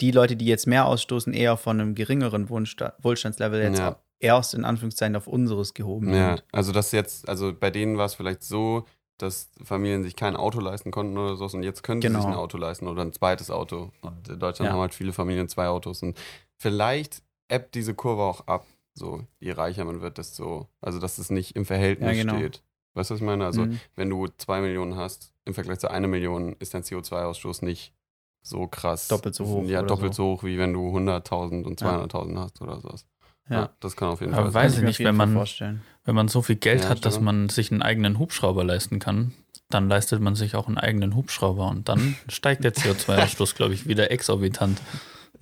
die 0.00 0.10
Leute, 0.10 0.36
die 0.36 0.46
jetzt 0.46 0.66
mehr 0.66 0.86
ausstoßen, 0.86 1.32
eher 1.32 1.56
von 1.56 1.80
einem 1.80 1.94
geringeren 1.94 2.48
Wohlstandslevel 2.48 3.62
jetzt 3.62 3.78
Ja. 3.78 3.96
erst 4.18 4.54
in 4.54 4.64
Anführungszeichen 4.64 5.16
auf 5.16 5.26
unseres 5.26 5.74
gehoben 5.74 6.12
Ja, 6.12 6.36
sind. 6.36 6.44
also 6.52 6.72
das 6.72 6.92
jetzt, 6.92 7.28
also 7.28 7.52
bei 7.52 7.70
denen 7.70 7.98
war 7.98 8.06
es 8.06 8.14
vielleicht 8.14 8.42
so, 8.42 8.84
dass 9.18 9.50
Familien 9.62 10.02
sich 10.02 10.16
kein 10.16 10.34
Auto 10.36 10.58
leisten 10.60 10.90
konnten 10.90 11.16
oder 11.16 11.36
so 11.36 11.44
und 11.44 11.62
jetzt 11.62 11.82
können 11.82 12.00
sie 12.02 12.08
Genau. 12.08 12.20
sich 12.20 12.28
ein 12.28 12.34
Auto 12.34 12.58
leisten 12.58 12.88
oder 12.88 13.02
ein 13.02 13.12
zweites 13.12 13.50
Auto. 13.50 13.90
Und 14.00 14.28
in 14.28 14.38
Deutschland 14.40 14.68
Ja. 14.68 14.72
haben 14.72 14.80
halt 14.80 14.94
viele 14.94 15.12
Familien 15.12 15.48
zwei 15.48 15.68
Autos 15.68 16.02
und 16.02 16.18
vielleicht 16.58 17.22
ebbt 17.48 17.74
diese 17.74 17.94
Kurve 17.94 18.22
auch 18.22 18.46
ab. 18.46 18.66
So, 18.94 19.24
je 19.40 19.52
reicher 19.52 19.84
man 19.84 20.00
wird, 20.02 20.18
desto, 20.18 20.68
also 20.80 20.98
dass 20.98 21.18
es 21.18 21.30
nicht 21.30 21.54
im 21.56 21.64
Verhältnis 21.64 22.16
Ja, 22.18 22.22
genau. 22.24 22.36
steht. 22.36 22.62
Weißt 22.94 23.10
du, 23.10 23.14
was 23.14 23.20
ich 23.20 23.26
meine? 23.26 23.44
Also, 23.44 23.62
Mhm. 23.66 23.80
wenn 23.96 24.10
du 24.10 24.28
zwei 24.38 24.60
Millionen 24.60 24.96
hast, 24.96 25.32
im 25.44 25.54
Vergleich 25.54 25.78
zu 25.78 25.90
einer 25.90 26.08
Million 26.08 26.54
ist 26.58 26.74
dein 26.74 26.82
CO2-Ausstoß 26.82 27.64
nicht 27.64 27.94
so 28.42 28.66
krass. 28.66 29.08
Doppelt 29.08 29.34
so 29.34 29.46
hoch 29.46 29.64
Ja, 29.64 29.78
oder 29.80 29.88
doppelt 29.88 30.14
so. 30.14 30.22
so 30.24 30.32
hoch, 30.36 30.44
wie 30.44 30.58
wenn 30.58 30.72
du 30.72 30.90
100.000 30.92 31.64
und 31.66 31.80
Ja. 31.80 31.86
200.000 31.88 32.38
hast 32.38 32.60
oder 32.60 32.80
sowas. 32.80 33.06
Ja. 33.48 33.56
Ja, 33.62 33.70
das 33.80 33.96
kann 33.96 34.08
auf 34.08 34.20
jeden 34.20 34.34
Aber 34.34 34.44
Fall 34.52 34.54
weiß 34.64 34.74
Kann 34.74 34.82
ich 34.82 34.86
nicht, 34.98 35.06
wenn 35.06 35.16
man- 35.16 35.32
vorstellen. 35.34 35.82
Wenn 36.04 36.14
man 36.14 36.28
so 36.28 36.42
viel 36.42 36.56
Geld 36.56 36.82
Ja, 36.84 36.88
hat, 36.90 37.04
dass 37.04 37.20
man 37.20 37.48
sich 37.48 37.70
einen 37.72 37.82
eigenen 37.82 38.18
Hubschrauber 38.18 38.64
leisten 38.64 38.98
kann, 38.98 39.32
dann 39.68 39.88
leistet 39.88 40.20
man 40.20 40.34
sich 40.34 40.54
auch 40.54 40.66
einen 40.68 40.78
eigenen 40.78 41.14
Hubschrauber 41.16 41.68
und 41.68 41.88
dann 41.88 42.16
steigt 42.28 42.62
der 42.64 42.72
CO2-Ausstoß, 42.74 43.54
glaube 43.56 43.74
ich, 43.74 43.86
wieder 43.86 44.10
exorbitant. 44.10 44.80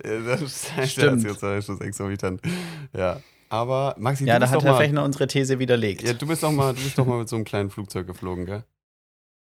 Ja, 0.03 0.19
Das 0.21 0.41
ist 0.41 0.75
halt 0.75 0.89
Stimmt. 0.89 1.23
der 1.23 1.31
CO2-Ausstoß 1.33 1.81
exorbitant. 1.81 2.41
Ja. 2.95 3.19
Aber 3.51 3.95
Maxi, 3.97 4.23
Ja, 4.25 4.35
du 4.35 4.39
da 4.39 4.45
bist 4.45 4.51
hat 4.53 4.57
doch 4.59 4.63
Herr 4.63 4.71
mal, 4.71 4.77
Fechner 4.77 5.03
unsere 5.03 5.27
These 5.27 5.59
widerlegt. 5.59 6.03
ja, 6.03 6.13
du 6.13 6.25
bist 6.25 6.41
doch 6.41 6.51
mal, 6.53 6.73
du 6.73 6.81
bist 6.81 6.97
doch 6.97 7.05
mal 7.05 7.19
mit 7.19 7.27
so 7.27 7.35
einem 7.35 7.43
kleinen 7.43 7.69
Flugzeug 7.69 8.07
geflogen, 8.07 8.45
gell? 8.45 8.63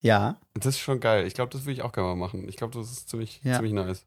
ja. 0.02 0.38
Das 0.54 0.68
ist 0.68 0.80
schon 0.80 1.00
geil. 1.00 1.26
Ich 1.26 1.34
glaube, 1.34 1.52
das 1.52 1.62
würde 1.64 1.72
ich 1.74 1.82
auch 1.82 1.92
gerne 1.92 2.10
mal 2.10 2.16
machen. 2.16 2.48
Ich 2.48 2.56
glaube, 2.58 2.78
das 2.78 2.92
ist 2.92 3.10
ziemlich, 3.10 3.42
Ja. 3.44 3.56
ziemlich 3.56 3.74
nice. 3.74 4.06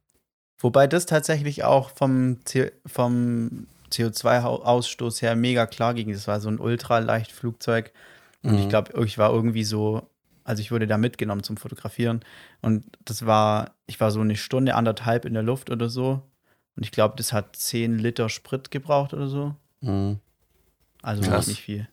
Wobei 0.61 0.86
das 0.86 1.07
tatsächlich 1.07 1.64
auch 1.64 1.91
vom, 1.91 2.38
vom 2.86 3.66
CO2-Ausstoß 3.93 5.22
her 5.22 5.34
mega 5.36 5.66
klar 5.66 5.95
ging. 5.95 6.12
Das 6.12 6.28
war 6.28 6.41
so 6.41 6.49
ein 6.49 6.61
ultraleicht 6.61 7.32
Flugzeug. 7.32 7.93
Und 8.43 8.59
ich 8.59 8.66
Mhm. 8.66 8.68
glaube, 8.68 9.05
ich 9.05 9.18
war 9.18 9.32
irgendwie 9.32 9.64
so, 9.64 10.03
also 10.45 10.61
ich 10.61 10.70
wurde 10.70 10.86
da 10.86 10.99
mitgenommen 10.99 11.43
zum 11.43 11.57
Fotografieren. 11.57 12.20
Und 12.62 12.84
das 13.05 13.26
war, 13.26 13.72
ich 13.86 13.99
war 14.01 14.11
so 14.12 14.20
eine 14.20 14.36
Stunde, 14.36 14.74
anderthalb 14.76 15.24
in 15.24 15.34
der 15.34 15.43
Luft 15.43 15.70
oder 15.70 15.88
so. 15.88 16.22
Und 16.76 16.84
ich 16.84 16.93
glaube, 16.93 17.14
das 17.16 17.32
hat 17.32 17.57
10 17.57 17.99
Liter 17.99 18.28
Sprit 18.28 18.70
gebraucht 18.70 19.14
oder 19.14 19.26
so. 19.28 19.55
Mhm. 19.81 20.18
Also 21.03 21.22
Krass. 21.22 21.47
nicht 21.47 21.61
viel. 21.61 21.89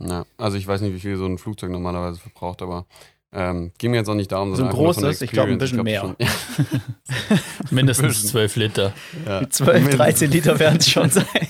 Ja, 0.00 0.24
also 0.36 0.56
ich 0.56 0.66
weiß 0.66 0.80
nicht, 0.80 0.94
wie 0.94 1.00
viel 1.00 1.16
so 1.16 1.26
ein 1.26 1.38
Flugzeug 1.38 1.70
normalerweise 1.70 2.20
verbraucht, 2.20 2.62
aber 2.62 2.86
ähm, 3.32 3.72
ging 3.78 3.90
mir 3.90 3.98
jetzt 3.98 4.08
auch 4.08 4.14
nicht 4.14 4.32
darum, 4.32 4.54
So 4.54 4.64
ein 4.64 4.70
sondern 4.70 4.94
von 4.94 5.02
der 5.02 5.10
großes, 5.10 5.22
ich 5.22 5.30
glaub, 5.30 5.48
ein 5.48 5.58
bisschen 5.58 5.84
glaub 5.84 6.16
Mindestens 7.70 8.08
Bisschen. 8.08 8.30
12 8.30 8.56
Liter. 8.56 8.94
schon. 9.12 9.26
Ja. 9.26 9.50
12, 9.50 9.96
13 9.96 10.30
Liter 10.30 10.58
werden 10.58 10.78
es 10.78 10.88
schon 10.88 11.10
sein. 11.10 11.26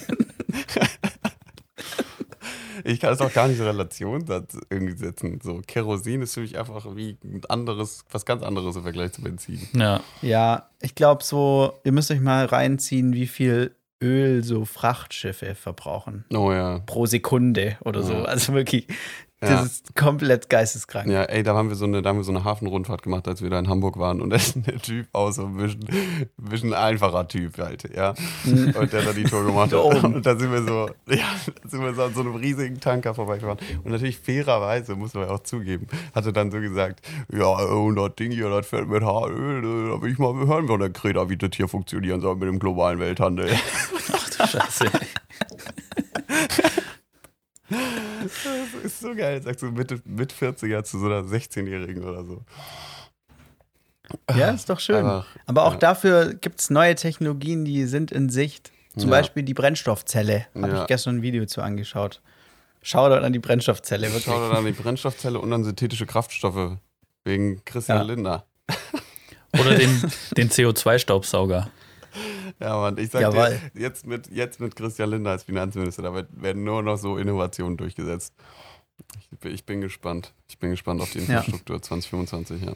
ich 2.85 2.99
kann 2.99 3.13
es 3.13 3.21
auch 3.21 3.33
gar 3.33 3.47
nicht 3.49 3.59
in 3.59 3.65
Relation 3.65 4.25
irgendwie 4.71 4.97
setzen. 4.97 5.41
So, 5.43 5.61
Kerosin 5.67 6.23
ist 6.23 6.35
für 6.35 6.41
mich 6.41 6.59
einfach 6.59 6.85
wie 6.97 7.17
ein 7.23 7.43
anderes, 7.49 8.05
was 8.11 8.25
ganz 8.25 8.43
anderes 8.43 8.75
im 8.77 8.83
Vergleich 8.83 9.13
zu 9.13 9.23
Benzin. 9.23 9.61
Ja. 9.75 10.01
Ja, 10.23 10.71
ich 10.81 10.95
glaube 10.95 11.23
so, 11.23 11.75
ihr 11.85 11.93
müsst 11.93 12.11
euch 12.11 12.21
mal 12.21 12.47
reinziehen, 12.47 13.13
wie 13.13 13.27
viel 13.27 13.77
Öl 14.03 14.45
so 14.45 14.65
Frachtschiffe 14.65 15.55
verbrauchen. 15.55 16.25
Oh 16.33 16.53
ja. 16.53 16.81
Pro 16.81 17.07
Sekunde 17.07 17.77
oder 17.85 18.03
so. 18.03 18.13
Ja. 18.13 18.25
Also 18.25 18.53
wirklich, 18.53 18.87
das 19.41 19.67
ist 19.67 19.95
komplett 19.95 20.51
geisteskrank. 20.51 21.09
Ja, 21.09 21.23
ey, 21.23 21.45
da 21.45 21.55
haben 21.55 21.69
wir 21.69 21.77
so 21.77 21.85
eine, 21.85 22.03
da 22.03 22.11
haben 22.11 22.17
wir 22.17 22.25
so 22.25 22.33
eine 22.33 22.43
Hafenrundfahrt 22.43 23.03
gemacht, 23.03 23.29
als 23.29 23.41
wir 23.41 23.51
da 23.51 23.59
in 23.59 23.69
Hamburg 23.69 23.97
waren. 23.97 24.21
Und 24.21 24.31
da 24.31 24.37
ist 24.37 24.57
der 24.67 24.79
Typ 24.79 25.07
auch 25.13 25.31
so 25.31 25.47
ein 25.47 25.57
bisschen, 25.57 25.85
ein 25.89 26.29
bisschen 26.37 26.75
einfacher 26.75 27.29
Typ 27.29 27.57
halt, 27.59 27.95
ja. 27.95 28.15
Und 28.45 28.93
der 28.93 29.01
hat 29.01 29.09
dann 29.09 29.15
die 29.15 29.25
Tour 29.25 29.45
gemacht. 29.45 29.69
Da 29.79 29.79
oben. 29.79 30.15
Und 30.15 30.25
da 30.25 30.35
sind 30.37 30.51
wir 30.51 30.63
so, 30.63 30.89
ja, 31.09 31.27
da 31.63 31.69
sind 31.69 31.83
wir 31.83 31.93
so 31.93 32.05
an 32.05 32.15
so 32.15 32.21
einem 32.21 32.37
riesigen 32.37 32.81
Tanker 32.81 33.13
vorbeigefahren. 33.13 33.59
Und 33.85 33.91
natürlich 33.91 34.19
fairerweise, 34.19 34.95
muss 34.95 35.13
man 35.13 35.25
ja 35.25 35.31
auch 35.31 35.43
zugeben, 35.43 35.89
hatte 36.15 36.33
dann 36.33 36.51
so 36.51 36.59
gesagt, 36.59 37.01
ja, 37.31 37.49
und 37.49 37.97
das 37.97 38.15
Ding 38.15 38.31
hier, 38.31 38.49
das 38.49 38.67
fährt 38.67 38.89
mit 38.89 39.03
Haaröl, 39.03 39.91
da 39.91 40.01
will 40.01 40.13
ich 40.13 40.19
mal 40.19 40.35
hören 40.47 40.67
von 40.67 40.81
der 40.81 40.91
Kreta, 40.91 41.29
wie 41.29 41.37
das 41.37 41.51
hier 41.55 41.69
funktionieren 41.69 42.21
soll 42.21 42.37
mit 42.37 42.49
dem 42.49 42.59
globalen 42.59 42.99
Welthandel. 42.99 43.51
Ach 44.13 44.31
du 44.31 44.47
Scheiße. 44.47 44.91
Das 47.71 48.85
ist 48.85 49.01
so 49.01 49.15
geil, 49.15 49.43
sagst 49.43 49.63
du 49.63 49.67
mit, 49.67 50.07
mit 50.07 50.33
40er 50.33 50.83
zu 50.85 50.99
so 50.99 51.07
einer 51.07 51.21
16-Jährigen 51.23 52.05
oder 52.05 52.25
so. 52.25 52.43
Ja, 54.35 54.51
ist 54.51 54.71
doch 54.71 54.81
schön. 54.81 54.97
Einfach, 55.05 55.27
Aber 55.47 55.65
auch 55.65 55.73
ja. 55.75 55.79
dafür 55.79 56.35
gibt 56.35 56.61
es 56.61 56.71
neue 56.71 56.95
Technologien, 56.95 57.65
die 57.65 57.85
sind 57.85 58.11
in 58.11 58.31
Sicht. 58.31 58.73
Zum 58.97 59.11
Ja. 59.11 59.19
Beispiel 59.19 59.43
die 59.43 59.55
Brennstoffzelle. 59.55 60.47
Habe 60.55 60.69
Ja. 60.69 60.81
ich 60.83 60.87
gestern 60.87 61.17
ein 61.17 61.23
Video 61.23 61.45
zu 61.47 61.61
angeschaut. 61.63 62.23
Shoutout 62.83 63.25
an 63.25 63.33
die 63.33 63.39
Brennstoffzelle, 63.39 64.07
wirklich. 64.07 64.25
Schau 64.25 64.49
dir 64.49 64.55
dann 64.55 64.65
die 64.65 64.73
Brennstoffzelle 64.73 65.39
und 65.39 65.51
dann 65.51 65.65
synthetische 65.65 66.07
Kraftstoffe 66.07 66.79
wegen 67.25 67.63
Christian 67.67 67.99
Ja. 67.99 68.05
Lindner. 68.05 68.45
Oder 69.59 69.77
den, 69.77 70.11
den 70.37 70.51
CO2-Staubsauger. 70.51 71.69
Ja, 72.61 72.77
Mann, 72.79 72.97
ich 72.99 73.11
sag 73.11 73.21
Jawohl. 73.23 73.61
dir, 73.75 73.81
jetzt 73.83 74.07
mit, 74.07 74.29
jetzt 74.31 74.59
mit 74.61 74.75
Christian 74.77 75.11
Lindner 75.11 75.31
als 75.31 75.43
Finanzminister, 75.45 76.03
da 76.03 76.13
werden 76.31 76.65
nur 76.65 76.83
noch 76.83 76.97
so 76.97 77.17
Innovationen 77.19 77.77
durchgesetzt. 77.77 78.33
Ich, 79.31 79.39
bin- 79.39 79.55
ich 79.55 79.65
bin 79.65 79.81
gespannt. 79.81 80.33
Ich 80.49 80.59
bin 80.59 80.71
gespannt 80.71 81.01
auf 81.01 81.11
die 81.11 81.19
Infrastruktur 81.19 81.81
2025, 81.81 82.63
ja. 82.65 82.73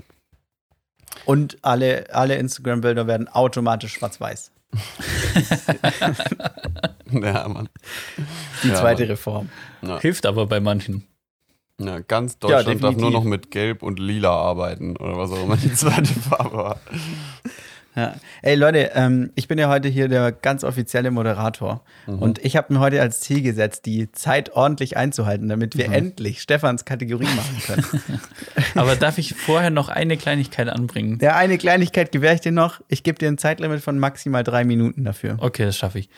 Und 1.24 1.58
alle, 1.62 2.06
alle 2.14 2.36
Instagram-Bilder 2.36 3.06
werden 3.06 3.28
automatisch 3.28 3.94
schwarz-weiß. 3.94 4.50
Ja, 7.10 7.46
Mann. 7.48 7.68
Die 8.62 8.68
Ja, 8.68 8.74
zweite 8.76 9.02
Mann. 9.02 9.10
Reform. 9.10 9.48
Hilft 10.00 10.24
aber 10.26 10.46
bei 10.46 10.60
manchen. 10.60 11.06
Ja, 11.78 11.98
ganz 12.00 12.38
Deutschland 12.38 12.82
darf 12.82 12.96
nur 12.96 13.10
noch 13.10 13.24
mit 13.24 13.50
Gelb 13.50 13.82
und 13.82 13.98
Lila 13.98 14.30
arbeiten 14.30 14.96
oder 14.96 15.18
was 15.18 15.30
auch 15.30 15.42
immer 15.42 15.56
die 15.56 15.72
zweite 15.74 16.12
Farbe 16.14 16.56
war. 16.56 16.80
Ja. 17.94 18.14
Ey 18.40 18.54
Leute, 18.54 18.92
ähm, 18.94 19.30
ich 19.34 19.48
bin 19.48 19.58
ja 19.58 19.68
heute 19.68 19.88
hier 19.88 20.08
der 20.08 20.32
ganz 20.32 20.64
offizielle 20.64 21.10
Moderator. 21.10 21.82
Mhm. 22.06 22.18
Und 22.20 22.44
ich 22.44 22.56
habe 22.56 22.72
mir 22.72 22.80
heute 22.80 23.00
als 23.02 23.20
Ziel 23.20 23.42
gesetzt, 23.42 23.84
die 23.86 24.10
Zeit 24.12 24.52
ordentlich 24.52 24.96
einzuhalten, 24.96 25.48
damit 25.48 25.74
Mhm. 25.74 25.78
wir 25.78 25.92
endlich 25.92 26.40
Stefans 26.40 26.84
Kategorie 26.84 27.24
machen 27.26 27.62
können. 27.66 28.02
Aber 28.74 28.96
darf 28.96 29.18
ich 29.18 29.34
vorher 29.34 29.70
noch 29.70 29.88
eine 29.90 30.16
Kleinigkeit 30.16 30.68
anbringen? 30.68 31.18
Der 31.18 31.36
eine 31.36 31.58
Kleinigkeit 31.58 32.12
gewähre 32.12 32.34
ich 32.34 32.40
dir 32.40 32.52
noch. 32.52 32.80
Ich 32.88 33.02
gebe 33.02 33.18
dir 33.18 33.28
ein 33.28 33.38
Zeitlimit 33.38 33.80
von 33.82 33.98
maximal 33.98 34.42
drei 34.42 34.64
Minuten 34.64 35.04
dafür. 35.04 35.36
Okay, 35.40 35.64
das 35.64 35.76
schaffe 35.76 35.98
ich. 35.98 36.08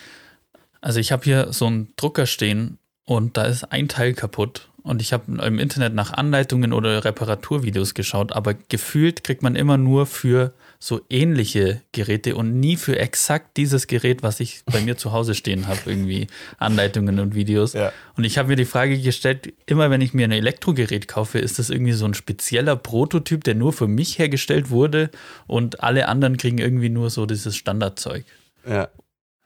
Also 0.81 1.01
ich 1.01 1.11
habe 1.13 1.25
hier 1.25 1.53
so 1.53 1.67
einen 1.67 1.89
Drucker 1.97 2.27
stehen 2.27 2.79
und 3.05 3.37
da 3.37 3.45
ist 3.47 3.65
ein 3.73 3.89
Teil 3.89 4.13
kaputt. 4.15 4.69
Und 4.83 5.01
ich 5.01 5.15
habe 5.15 5.43
im 5.45 5.59
Internet 5.59 5.95
nach 5.95 6.13
Anleitungen 6.13 6.75
oder 6.75 7.05
Reparaturvideos 7.07 7.95
geschaut, 7.95 8.33
aber 8.33 8.53
gefühlt 8.53 9.25
kriegt 9.25 9.43
man 9.43 9.57
immer 9.57 9.79
nur 9.79 10.05
für 10.05 10.53
so 10.79 11.01
ähnliche 11.09 11.81
Geräte 11.93 12.37
und 12.37 12.61
nie 12.61 12.77
für 12.77 12.99
exakt 12.99 13.57
dieses 13.57 13.87
Gerät, 13.87 14.23
was 14.23 14.41
ich 14.41 14.63
bei 14.67 14.81
mir 14.81 14.97
zu 14.97 15.13
Hause 15.13 15.35
stehen 15.35 15.67
habe, 15.67 15.81
irgendwie 15.87 16.27
Anleitungen 16.59 17.19
und 17.19 17.35
Videos. 17.35 17.73
Ja. 17.73 17.93
Und 18.17 18.25
ich 18.25 18.39
habe 18.39 18.49
mir 18.49 18.57
die 18.57 18.65
Frage 18.65 18.99
gestellt, 18.99 19.53
immer 19.67 19.91
wenn 19.91 20.01
ich 20.01 20.15
mir 20.15 20.25
ein 20.25 20.33
Elektrogerät 20.33 21.09
kaufe, 21.09 21.39
ist 21.39 21.59
das 21.59 21.71
irgendwie 21.71 21.93
so 21.93 22.05
ein 22.05 22.15
spezieller 22.15 22.77
Prototyp, 22.77 23.45
der 23.45 23.55
nur 23.55 23.73
für 23.73 23.89
mich 23.89 24.19
hergestellt 24.19 24.71
wurde 24.71 25.11
und 25.47 25.83
alle 25.83 26.09
anderen 26.09 26.37
kriegen 26.37 26.59
irgendwie 26.59 26.91
nur 26.91 27.11
so 27.11 27.27
dieses 27.27 27.57
Standardzeug. 27.57 28.25
Ja. 28.67 28.89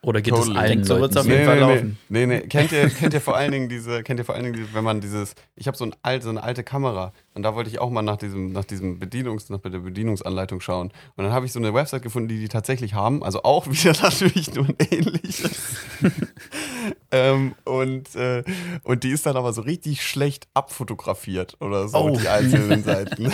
Oder 0.01 0.23
geht 0.23 0.33
Totally. 0.33 0.53
es 0.53 0.59
allen 0.59 0.85
so 0.85 1.01
wird's 1.01 1.17
Leuten 1.17 1.19
auf 1.19 1.27
jeden 1.27 1.39
Nee, 1.41 1.45
Fall 1.45 1.59
laufen. 1.59 1.99
Nee, 2.09 2.27
nee. 2.27 2.41
Kennt 2.43 2.71
ihr, 2.71 2.89
kennt 3.01 3.15
ihr 3.15 3.21
vor 3.21 3.37
allen 3.37 3.51
Dingen 3.51 3.69
diese, 3.69 4.05
kennt 4.05 4.21
ihr 4.21 4.25
vor 4.25 4.37
allen 4.37 4.45
Dingen, 4.45 4.55
diese, 4.55 4.73
wenn 4.73 4.85
man 4.85 5.01
dieses, 5.01 5.35
ich 5.57 5.67
habe 5.67 5.77
so, 5.77 5.85
ein 5.85 5.95
alt, 6.03 6.23
so 6.23 6.29
eine 6.29 6.41
alte 6.41 6.63
Kamera 6.63 7.13
und 7.35 7.43
da 7.43 7.57
wollte 7.57 7.69
ich 7.69 7.81
auch 7.81 7.91
mal 7.91 8.03
nach 8.03 8.17
diesem, 8.17 8.53
nach 8.53 8.65
diesem 8.65 9.01
Bedienungs, 9.01 9.51
nach 9.51 9.59
der 9.59 9.71
Bedienungsanleitung 9.81 10.61
schauen. 10.61 10.93
Und 11.17 11.25
dann 11.25 11.33
habe 11.33 11.47
ich 11.47 11.53
so 11.53 11.59
eine 11.59 11.75
Website 11.75 12.03
gefunden, 12.03 12.29
die 12.29 12.39
die 12.39 12.47
tatsächlich 12.49 12.95
haben, 12.95 13.25
also 13.25 13.43
auch 13.43 13.67
wieder 13.71 13.93
natürlich 14.01 14.55
nur 14.55 14.67
ein 14.69 14.77
ähnliches. 14.89 15.77
ähm, 17.11 17.57
und, 17.65 18.15
äh, 18.15 18.45
und 18.85 19.03
die 19.03 19.11
ist 19.11 19.27
dann 19.27 19.37
aber 19.37 19.53
so 19.53 19.63
richtig 19.63 20.05
schlecht 20.07 20.47
abfotografiert 20.55 21.57
oder 21.61 21.89
so, 21.89 21.99
Oh. 21.99 22.17
die 22.17 22.29
einzelnen 22.29 22.85
Seiten. 22.85 23.33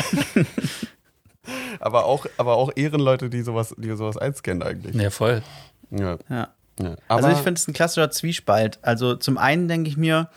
aber 1.81 2.07
auch, 2.07 2.25
aber 2.39 2.55
auch 2.57 2.71
Ehrenleute, 2.75 3.29
die 3.29 3.43
sowas, 3.43 3.75
die 3.77 3.95
sowas 3.95 4.17
einscannen 4.17 4.63
eigentlich. 4.63 4.95
Ja, 4.95 5.11
voll. 5.11 5.43
Ja. 5.91 6.19
Ja. 6.29 6.49
ja. 6.81 6.97
Also 7.09 7.29
ich 7.29 7.39
finde 7.39 7.55
es 7.55 7.69
ein 7.69 7.75
klassischer 7.75 8.11
Zwiespalt. 8.11 8.79
Also 8.83 9.15
zum 9.17 9.39
einen 9.39 9.69
denke 9.69 9.89
ich 9.89 9.97
mir, 9.97 10.29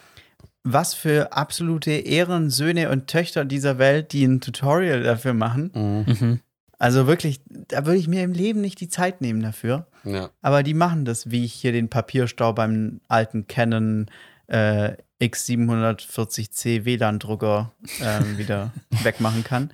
was 0.64 0.94
für 0.94 1.34
absolute 1.34 1.92
Ehrensöhne 1.92 2.90
und 2.90 3.08
Töchter 3.08 3.46
dieser 3.46 3.78
Welt, 3.78 4.12
die 4.12 4.26
ein 4.26 4.42
Tutorial 4.42 5.04
dafür 5.04 5.34
machen. 5.34 6.06
Mhm. 6.06 6.40
Also 6.80 7.08
wirklich, 7.08 7.42
da 7.50 7.86
würde 7.86 8.00
ich 8.00 8.08
mir 8.08 8.24
im 8.24 8.34
Leben 8.34 8.62
nicht 8.62 8.80
die 8.80 8.90
Zeit 8.90 9.22
nehmen 9.22 9.42
dafür. 9.42 9.88
ja. 10.04 10.30
Aber 10.42 10.64
die 10.64 10.74
machen 10.76 11.06
das, 11.06 11.32
wie 11.32 11.44
ich 11.44 11.54
hier 11.54 11.72
den 11.72 11.90
Papierstau 11.90 12.54
beim 12.54 13.02
alten 13.08 13.48
Canon 13.48 14.08
äh, 14.48 14.94
X740C 15.22 16.86
WLAN-Drucker 16.86 17.72
ähm, 18.02 18.38
wieder 18.38 18.72
wegmachen 19.04 19.44
kann. 19.44 19.72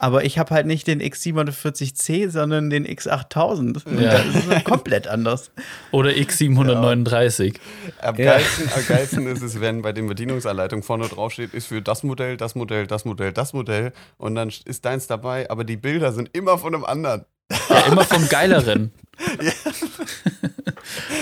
Aber 0.00 0.24
ich 0.24 0.38
habe 0.38 0.54
halt 0.54 0.66
nicht 0.66 0.86
den 0.86 1.02
X740C, 1.02 2.28
sondern 2.30 2.70
den 2.70 2.86
X8000. 2.86 3.84
Und 3.84 4.00
Ja. 4.00 4.18
Das 4.18 4.26
ist 4.34 4.48
halt 4.48 4.64
komplett 4.64 5.08
anders. 5.08 5.50
Oder 5.90 6.10
X739. 6.10 7.56
Am, 8.00 8.16
Ja. 8.16 8.24
geilsten, 8.34 8.70
am 8.74 8.86
geilsten 8.86 9.26
ist 9.26 9.42
es, 9.42 9.60
wenn 9.60 9.82
bei 9.82 9.92
den 9.92 10.06
Bedienungsanleitungen 10.08 10.82
vorne 10.82 11.08
drauf 11.08 11.32
steht, 11.32 11.52
ist 11.54 11.66
für 11.66 11.82
das 11.82 12.02
Modell, 12.02 12.36
das 12.36 12.54
Modell, 12.54 12.86
das 12.86 13.04
Modell, 13.04 13.32
das 13.32 13.52
Modell 13.52 13.92
und 14.18 14.34
dann 14.34 14.50
ist 14.64 14.84
deins 14.84 15.06
dabei, 15.06 15.50
aber 15.50 15.64
die 15.64 15.76
Bilder 15.76 16.12
sind 16.12 16.30
immer 16.32 16.58
von 16.58 16.74
einem 16.74 16.84
anderen. 16.84 17.24
Ja, 17.70 17.80
immer 17.90 18.04
vom 18.04 18.28
Geileren. 18.28 18.92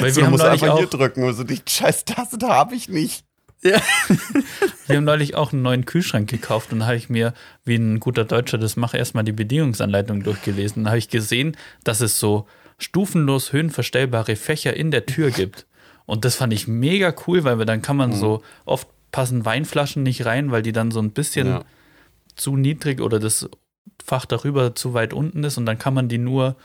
Weil 0.00 0.10
So, 0.10 0.16
wir 0.16 0.24
haben, 0.26 0.32
musst 0.32 0.44
einfach 0.44 0.76
hier 0.76 0.86
auch, 0.86 0.90
drücken 0.90 1.22
und 1.24 1.34
so, 1.34 1.44
die 1.44 1.60
scheiß 1.66 2.04
Tasse, 2.04 2.36
da 2.38 2.48
habe 2.48 2.74
ich 2.74 2.88
nicht. 2.88 3.24
wir 3.62 4.96
haben 4.96 5.04
neulich 5.04 5.34
auch 5.34 5.52
einen 5.52 5.62
neuen 5.62 5.84
Kühlschrank 5.86 6.28
gekauft 6.28 6.72
und 6.72 6.80
da 6.80 6.86
habe 6.86 6.96
ich 6.96 7.08
mir, 7.08 7.34
wie 7.64 7.76
ein 7.76 8.00
guter 8.00 8.24
Deutscher 8.24 8.58
das 8.58 8.76
mache, 8.76 8.96
erstmal 8.98 9.24
die 9.24 9.32
Bedienungsanleitung 9.32 10.22
durchgelesen. 10.22 10.84
Da 10.84 10.90
habe 10.90 10.98
ich 10.98 11.08
gesehen, 11.08 11.56
dass 11.84 12.00
es 12.00 12.18
so 12.18 12.46
stufenlos 12.78 13.52
höhenverstellbare 13.52 14.36
Fächer 14.36 14.74
in 14.76 14.90
der 14.90 15.06
Tür 15.06 15.30
gibt. 15.30 15.66
Und 16.04 16.24
das 16.24 16.36
fand 16.36 16.52
ich 16.52 16.68
mega 16.68 17.14
cool, 17.26 17.42
weil 17.44 17.56
dann 17.64 17.82
kann 17.82 17.96
man 17.96 18.12
so, 18.12 18.42
oft 18.64 18.88
passen 19.10 19.44
Weinflaschen 19.44 20.02
nicht 20.02 20.26
rein, 20.26 20.50
weil 20.50 20.62
die 20.62 20.72
dann 20.72 20.90
so 20.90 21.00
ein 21.00 21.10
bisschen 21.12 21.46
Ja. 21.48 21.64
zu 22.36 22.56
niedrig 22.56 23.00
oder 23.00 23.18
das 23.18 23.48
Fach 24.04 24.26
darüber 24.26 24.74
zu 24.74 24.94
weit 24.94 25.12
unten 25.14 25.42
ist 25.42 25.56
und 25.56 25.66
dann 25.66 25.78
kann 25.78 25.94
man 25.94 26.08
die 26.08 26.18
nur 26.18 26.56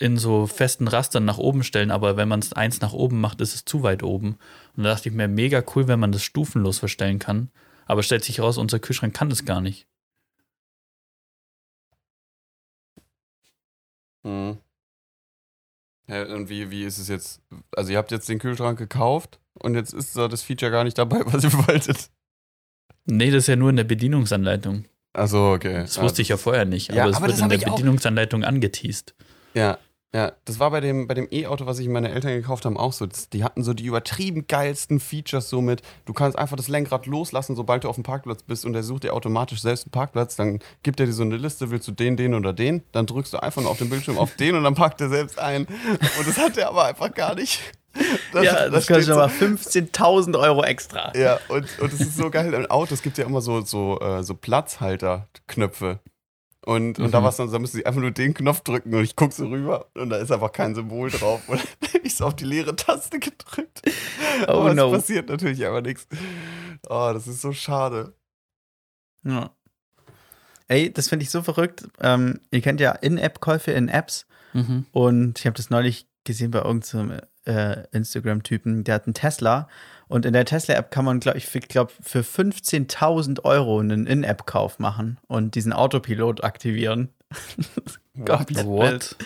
in 0.00 0.16
so 0.16 0.46
festen 0.46 0.88
Rastern 0.88 1.26
nach 1.26 1.38
oben 1.38 1.62
stellen, 1.62 1.90
aber 1.90 2.16
wenn 2.16 2.26
man 2.28 2.40
es 2.40 2.54
eins 2.54 2.80
nach 2.80 2.94
oben 2.94 3.20
macht, 3.20 3.40
ist 3.42 3.54
es 3.54 3.66
zu 3.66 3.82
weit 3.82 4.02
oben. 4.02 4.38
Und 4.76 4.84
da 4.84 4.94
dachte 4.94 5.10
ich 5.10 5.14
mir, 5.14 5.28
mega 5.28 5.62
cool, 5.76 5.88
wenn 5.88 6.00
man 6.00 6.10
das 6.10 6.22
stufenlos 6.22 6.78
verstellen 6.78 7.18
kann. 7.18 7.50
Aber 7.84 8.02
stellt 8.02 8.24
sich 8.24 8.40
raus, 8.40 8.56
unser 8.56 8.78
Kühlschrank 8.78 9.14
kann 9.14 9.28
das 9.28 9.44
gar 9.44 9.60
nicht. 9.60 9.86
Mhm. 14.22 14.58
Ja, 16.06 16.22
und 16.34 16.48
wie, 16.48 16.70
wie 16.70 16.84
ist 16.84 16.98
es 16.98 17.08
jetzt? 17.08 17.42
Also 17.76 17.92
ihr 17.92 17.98
habt 17.98 18.10
jetzt 18.10 18.28
den 18.28 18.38
Kühlschrank 18.38 18.78
gekauft 18.78 19.38
und 19.54 19.74
jetzt 19.74 19.92
ist 19.92 20.16
da 20.16 20.28
das 20.28 20.42
Feature 20.42 20.70
gar 20.70 20.84
nicht 20.84 20.96
dabei, 20.96 21.20
was 21.26 21.44
ihr 21.44 21.52
wolltet. 21.52 22.10
Nee, 23.04 23.30
das 23.30 23.44
ist 23.44 23.46
ja 23.48 23.56
nur 23.56 23.70
in 23.70 23.76
der 23.76 23.84
Bedienungsanleitung. 23.84 24.86
Also 25.12 25.52
okay. 25.52 25.74
Das 25.82 26.00
wusste 26.00 26.22
ich 26.22 26.28
ja 26.28 26.36
vorher 26.38 26.64
nicht, 26.64 26.90
Ja, 26.92 27.02
aber 27.02 27.10
es 27.10 27.16
aber 27.18 27.26
wird 27.28 27.38
in 27.40 27.48
der 27.50 27.58
auch. 27.68 27.76
Bedienungsanleitung 27.76 28.44
angeteased. 28.44 29.14
Ja, 29.54 29.78
ja, 30.14 30.32
das 30.44 30.58
war 30.58 30.70
bei 30.72 30.80
dem 30.80 31.06
bei 31.06 31.14
dem 31.14 31.28
E-Auto, 31.30 31.66
was 31.66 31.76
sich 31.76 31.86
meine 31.88 32.10
Eltern 32.10 32.32
gekauft 32.32 32.64
haben, 32.64 32.76
auch 32.76 32.92
so. 32.92 33.06
Das, 33.06 33.28
die 33.28 33.44
hatten 33.44 33.62
so 33.62 33.74
die 33.74 33.84
übertrieben 33.84 34.46
geilsten 34.48 34.98
Features 34.98 35.48
so 35.48 35.60
mit, 35.60 35.82
du 36.04 36.12
kannst 36.12 36.36
einfach 36.36 36.56
das 36.56 36.66
Lenkrad 36.66 37.06
loslassen, 37.06 37.54
sobald 37.54 37.84
du 37.84 37.88
auf 37.88 37.94
dem 37.94 38.02
Parkplatz 38.02 38.42
bist 38.42 38.64
und 38.64 38.74
er 38.74 38.82
sucht 38.82 39.04
dir 39.04 39.14
automatisch 39.14 39.60
selbst 39.62 39.84
einen 39.86 39.92
Parkplatz, 39.92 40.34
dann 40.34 40.58
gibt 40.82 40.98
er 40.98 41.06
dir 41.06 41.12
so 41.12 41.22
eine 41.22 41.36
Liste, 41.36 41.70
willst 41.70 41.86
du 41.86 41.92
den, 41.92 42.16
den 42.16 42.34
oder 42.34 42.52
den, 42.52 42.82
dann 42.90 43.06
drückst 43.06 43.32
du 43.34 43.38
einfach 43.42 43.62
nur 43.62 43.70
auf 43.70 43.78
den 43.78 43.88
Bildschirm 43.88 44.18
auf 44.18 44.34
den 44.34 44.56
und 44.56 44.64
dann 44.64 44.74
packt 44.74 45.00
er 45.00 45.10
selbst 45.10 45.38
ein. 45.38 45.66
Und 45.66 46.26
das 46.26 46.36
hat 46.38 46.56
er 46.58 46.68
aber 46.70 46.86
einfach 46.86 47.14
gar 47.14 47.34
nicht. 47.36 47.60
Das, 48.32 48.44
ja, 48.44 48.68
das, 48.68 48.84
steht 48.84 48.96
kostet 48.98 49.14
so- 49.14 49.20
aber 49.20 49.32
15.000 49.32 50.38
Euro 50.38 50.62
extra. 50.62 51.12
Ja, 51.16 51.38
und, 51.48 51.66
und 51.80 51.92
es 51.92 52.00
ist 52.00 52.16
so 52.16 52.30
geil, 52.30 52.54
in 52.54 52.66
Autos 52.66 53.02
gibt 53.02 53.18
es 53.18 53.22
ja 53.22 53.28
immer 53.28 53.40
so, 53.40 53.60
so, 53.62 53.98
äh, 54.00 54.22
so 54.22 54.34
Platzhalter-Knöpfe. 54.34 55.98
Und, 56.66 56.98
und 56.98 57.10
da 57.12 57.20
Mhm. 57.20 57.24
war's 57.24 57.36
dann, 57.36 57.50
da 57.50 57.58
müssen 57.58 57.78
sie 57.78 57.86
einfach 57.86 58.00
nur 58.02 58.10
den 58.10 58.34
Knopf 58.34 58.60
drücken 58.60 58.94
und 58.94 59.02
ich 59.02 59.16
gucke 59.16 59.32
so 59.34 59.46
rüber 59.46 59.86
und 59.94 60.10
da 60.10 60.16
ist 60.16 60.30
einfach 60.30 60.52
kein 60.52 60.74
Symbol 60.74 61.10
drauf. 61.10 61.48
Und 61.48 61.58
dann 61.80 61.92
hab 61.94 62.04
ich 62.04 62.14
so 62.16 62.26
auf 62.26 62.36
die 62.36 62.44
leere 62.44 62.76
Taste 62.76 63.18
gedrückt. 63.18 63.80
Oh 64.42 64.52
aber 64.52 64.74
no. 64.74 64.92
es 64.94 65.00
passiert 65.02 65.28
natürlich 65.30 65.66
aber 65.66 65.80
nichts. 65.80 66.06
Oh, 66.88 67.10
das 67.14 67.26
ist 67.26 67.40
so 67.40 67.52
schade. 67.52 68.14
Ja. 69.24 69.50
Ey, 70.68 70.92
das 70.92 71.08
finde 71.08 71.24
ich 71.24 71.30
so 71.30 71.42
verrückt. 71.42 71.88
Ähm, 72.00 72.40
ihr 72.50 72.60
kennt 72.60 72.80
ja 72.80 72.92
In-App-Käufe 72.92 73.72
in 73.72 73.88
Apps. 73.88 74.26
Mhm. 74.52 74.86
Und 74.92 75.38
ich 75.38 75.46
habe 75.46 75.56
das 75.56 75.70
neulich 75.70 76.06
gesehen 76.24 76.50
bei 76.50 76.60
irgendeinem 76.60 77.20
äh, 77.46 77.84
Instagram-Typen, 77.92 78.84
der 78.84 78.96
hat 78.96 79.06
einen 79.06 79.14
Tesla. 79.14 79.68
Und 80.10 80.26
in 80.26 80.32
der 80.32 80.44
Tesla-App 80.44 80.90
kann 80.90 81.04
man, 81.04 81.20
glaube 81.20 81.38
ich, 81.38 81.46
für, 81.46 81.60
glaub, 81.60 81.92
für 82.02 82.22
15.000 82.22 83.44
Euro 83.44 83.78
einen 83.78 84.08
In-App-Kauf 84.08 84.80
machen 84.80 85.18
und 85.28 85.54
diesen 85.54 85.72
Autopilot 85.72 86.42
aktivieren. 86.42 87.10
Komplett. 88.26 88.66
What? 88.66 89.16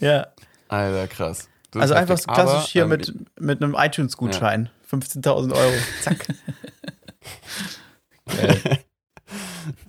Ja. 0.00 0.28
Alter, 0.68 1.08
krass. 1.08 1.50
Das 1.72 1.82
Also 1.82 1.94
einfach 1.94 2.16
so 2.16 2.32
klassisch 2.32 2.54
Aber, 2.54 2.66
hier 2.68 2.82
ähm, 2.84 2.88
mit, 2.88 3.14
mit 3.38 3.62
einem 3.62 3.76
iTunes-Gutschein. 3.78 4.70
15.000 4.90 5.52
Euro. 5.54 5.72
Zack. 6.00 6.26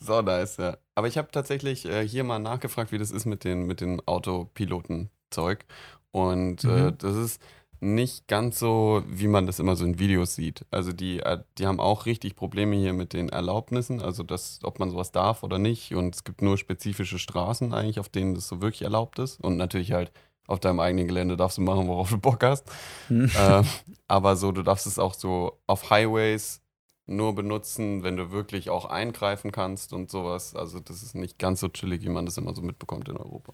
So 0.01 0.21
nice, 0.21 0.57
ja. 0.57 0.77
Aber 0.95 1.07
ich 1.07 1.17
habe 1.17 1.29
tatsächlich 1.31 1.85
äh, 1.85 2.05
hier 2.07 2.23
mal 2.23 2.39
nachgefragt, 2.39 2.91
wie 2.91 2.97
das 2.97 3.09
ist 3.11 3.25
mit 3.25 3.43
den, 3.43 3.63
mit 3.65 3.79
den 3.81 4.05
Autopiloten-Zeug. 4.05 5.65
Und 6.11 6.63
äh, 6.65 6.67
Mhm. 6.67 6.97
das 6.97 7.15
ist 7.15 7.41
nicht 7.81 8.27
ganz 8.27 8.59
so, 8.59 9.03
wie 9.07 9.27
man 9.27 9.47
das 9.47 9.59
immer 9.59 9.75
so 9.75 9.83
in 9.83 9.97
Videos 9.97 10.35
sieht. 10.35 10.65
Also 10.69 10.93
die, 10.93 11.19
äh, 11.19 11.39
die 11.57 11.65
haben 11.65 11.79
auch 11.79 12.05
richtig 12.05 12.35
Probleme 12.35 12.75
hier 12.75 12.93
mit 12.93 13.13
den 13.13 13.29
Erlaubnissen, 13.29 14.01
also 14.01 14.21
das, 14.21 14.59
ob 14.63 14.79
man 14.79 14.91
sowas 14.91 15.11
darf 15.11 15.41
oder 15.41 15.57
nicht. 15.57 15.93
Und 15.95 16.15
es 16.15 16.23
gibt 16.23 16.43
nur 16.43 16.59
spezifische 16.59 17.17
Straßen 17.17 17.73
eigentlich, 17.73 17.99
auf 17.99 18.07
denen 18.07 18.35
das 18.35 18.47
so 18.47 18.61
wirklich 18.61 18.83
erlaubt 18.83 19.17
ist. 19.17 19.41
Und 19.41 19.57
natürlich 19.57 19.93
halt 19.93 20.11
auf 20.45 20.59
deinem 20.59 20.79
eigenen 20.79 21.07
Gelände 21.07 21.37
darfst 21.37 21.57
du 21.57 21.61
machen, 21.61 21.87
worauf 21.87 22.11
du 22.11 22.19
Bock 22.19 22.43
hast. 22.43 22.69
Hm. 23.07 23.25
äh, 23.35 23.63
aber 24.07 24.35
so, 24.35 24.51
du 24.51 24.61
darfst 24.61 24.85
es 24.85 24.99
auch 24.99 25.15
so 25.15 25.57
auf 25.65 25.89
Highways 25.89 26.61
nur 27.07 27.33
benutzen, 27.33 28.03
wenn 28.03 28.15
du 28.15 28.31
wirklich 28.31 28.69
auch 28.69 28.85
eingreifen 28.85 29.51
kannst 29.51 29.91
und 29.91 30.11
sowas. 30.11 30.55
Also 30.55 30.79
das 30.79 31.01
ist 31.01 31.15
nicht 31.15 31.39
ganz 31.39 31.59
so 31.59 31.67
chillig, 31.67 32.03
wie 32.03 32.09
man 32.09 32.27
das 32.27 32.37
immer 32.37 32.53
so 32.53 32.61
mitbekommt 32.61 33.09
in 33.09 33.17
Europa. 33.17 33.53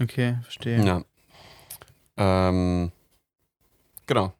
Okay, 0.00 0.38
verstehe. 0.42 0.84
Ja. 0.84 1.02
Ähm, 2.16 2.92
genau. 4.06 4.32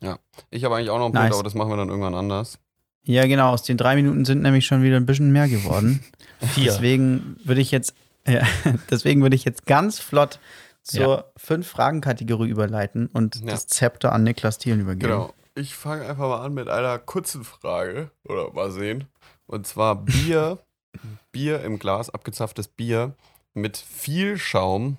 Ja. 0.00 0.18
Ich 0.50 0.64
habe 0.64 0.76
eigentlich 0.76 0.90
auch 0.90 0.98
noch 0.98 1.06
einen 1.06 1.14
Nice. 1.14 1.22
Punkt, 1.24 1.34
aber 1.36 1.42
das 1.44 1.54
machen 1.54 1.70
wir 1.70 1.76
dann 1.76 1.88
irgendwann 1.88 2.14
anders. 2.14 2.58
Ja, 3.04 3.26
genau. 3.26 3.50
Aus 3.50 3.62
den 3.62 3.76
drei 3.76 3.94
Minuten 3.96 4.24
sind 4.24 4.42
nämlich 4.42 4.66
schon 4.66 4.82
wieder 4.82 4.96
ein 4.96 5.06
bisschen 5.06 5.32
mehr 5.32 5.48
geworden. 5.48 6.02
Vier. 6.40 6.64
Deswegen 6.72 7.36
würde 7.44 7.60
ich 7.60 7.70
jetzt, 7.70 7.94
ja, 8.26 8.42
deswegen 8.90 9.22
würde 9.22 9.36
ich 9.36 9.44
jetzt 9.44 9.66
ganz 9.66 9.98
flott 9.98 10.38
zur 10.82 11.00
Ja. 11.18 11.24
fünf 11.36 11.68
Fragen 11.68 12.00
Kategorie 12.00 12.48
überleiten 12.48 13.06
und 13.06 13.36
Ja. 13.36 13.50
das 13.52 13.66
Zepter 13.68 14.12
an 14.12 14.24
Niklas 14.24 14.58
Thielen 14.58 14.80
übergeben. 14.80 15.10
Genau. 15.12 15.34
Ich 15.54 15.74
fange 15.74 16.02
einfach 16.08 16.28
mal 16.28 16.44
an 16.44 16.54
mit 16.54 16.68
einer 16.68 16.98
kurzen 16.98 17.44
Frage. 17.44 18.10
Oder 18.24 18.52
mal 18.52 18.70
sehen. 18.70 19.06
Und 19.46 19.66
zwar 19.66 19.96
Bier. 19.96 20.58
Bier 21.32 21.62
im 21.62 21.78
Glas, 21.78 22.10
abgezapftes 22.10 22.68
Bier 22.68 23.14
mit 23.54 23.76
viel 23.76 24.36
Schaum 24.38 24.98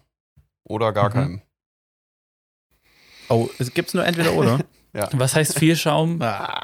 oder 0.64 0.92
gar 0.94 1.10
Mhm. 1.10 1.14
keinem. 1.14 1.42
Oh, 3.34 3.50
es 3.60 3.74
gibt's 3.74 3.94
nur 3.94 4.06
entweder 4.06 4.34
oder. 4.34 4.60
Was 5.14 5.36
heißt 5.36 5.58
viel 5.58 5.76
Schaum? 5.76 6.22
ah. 6.22 6.62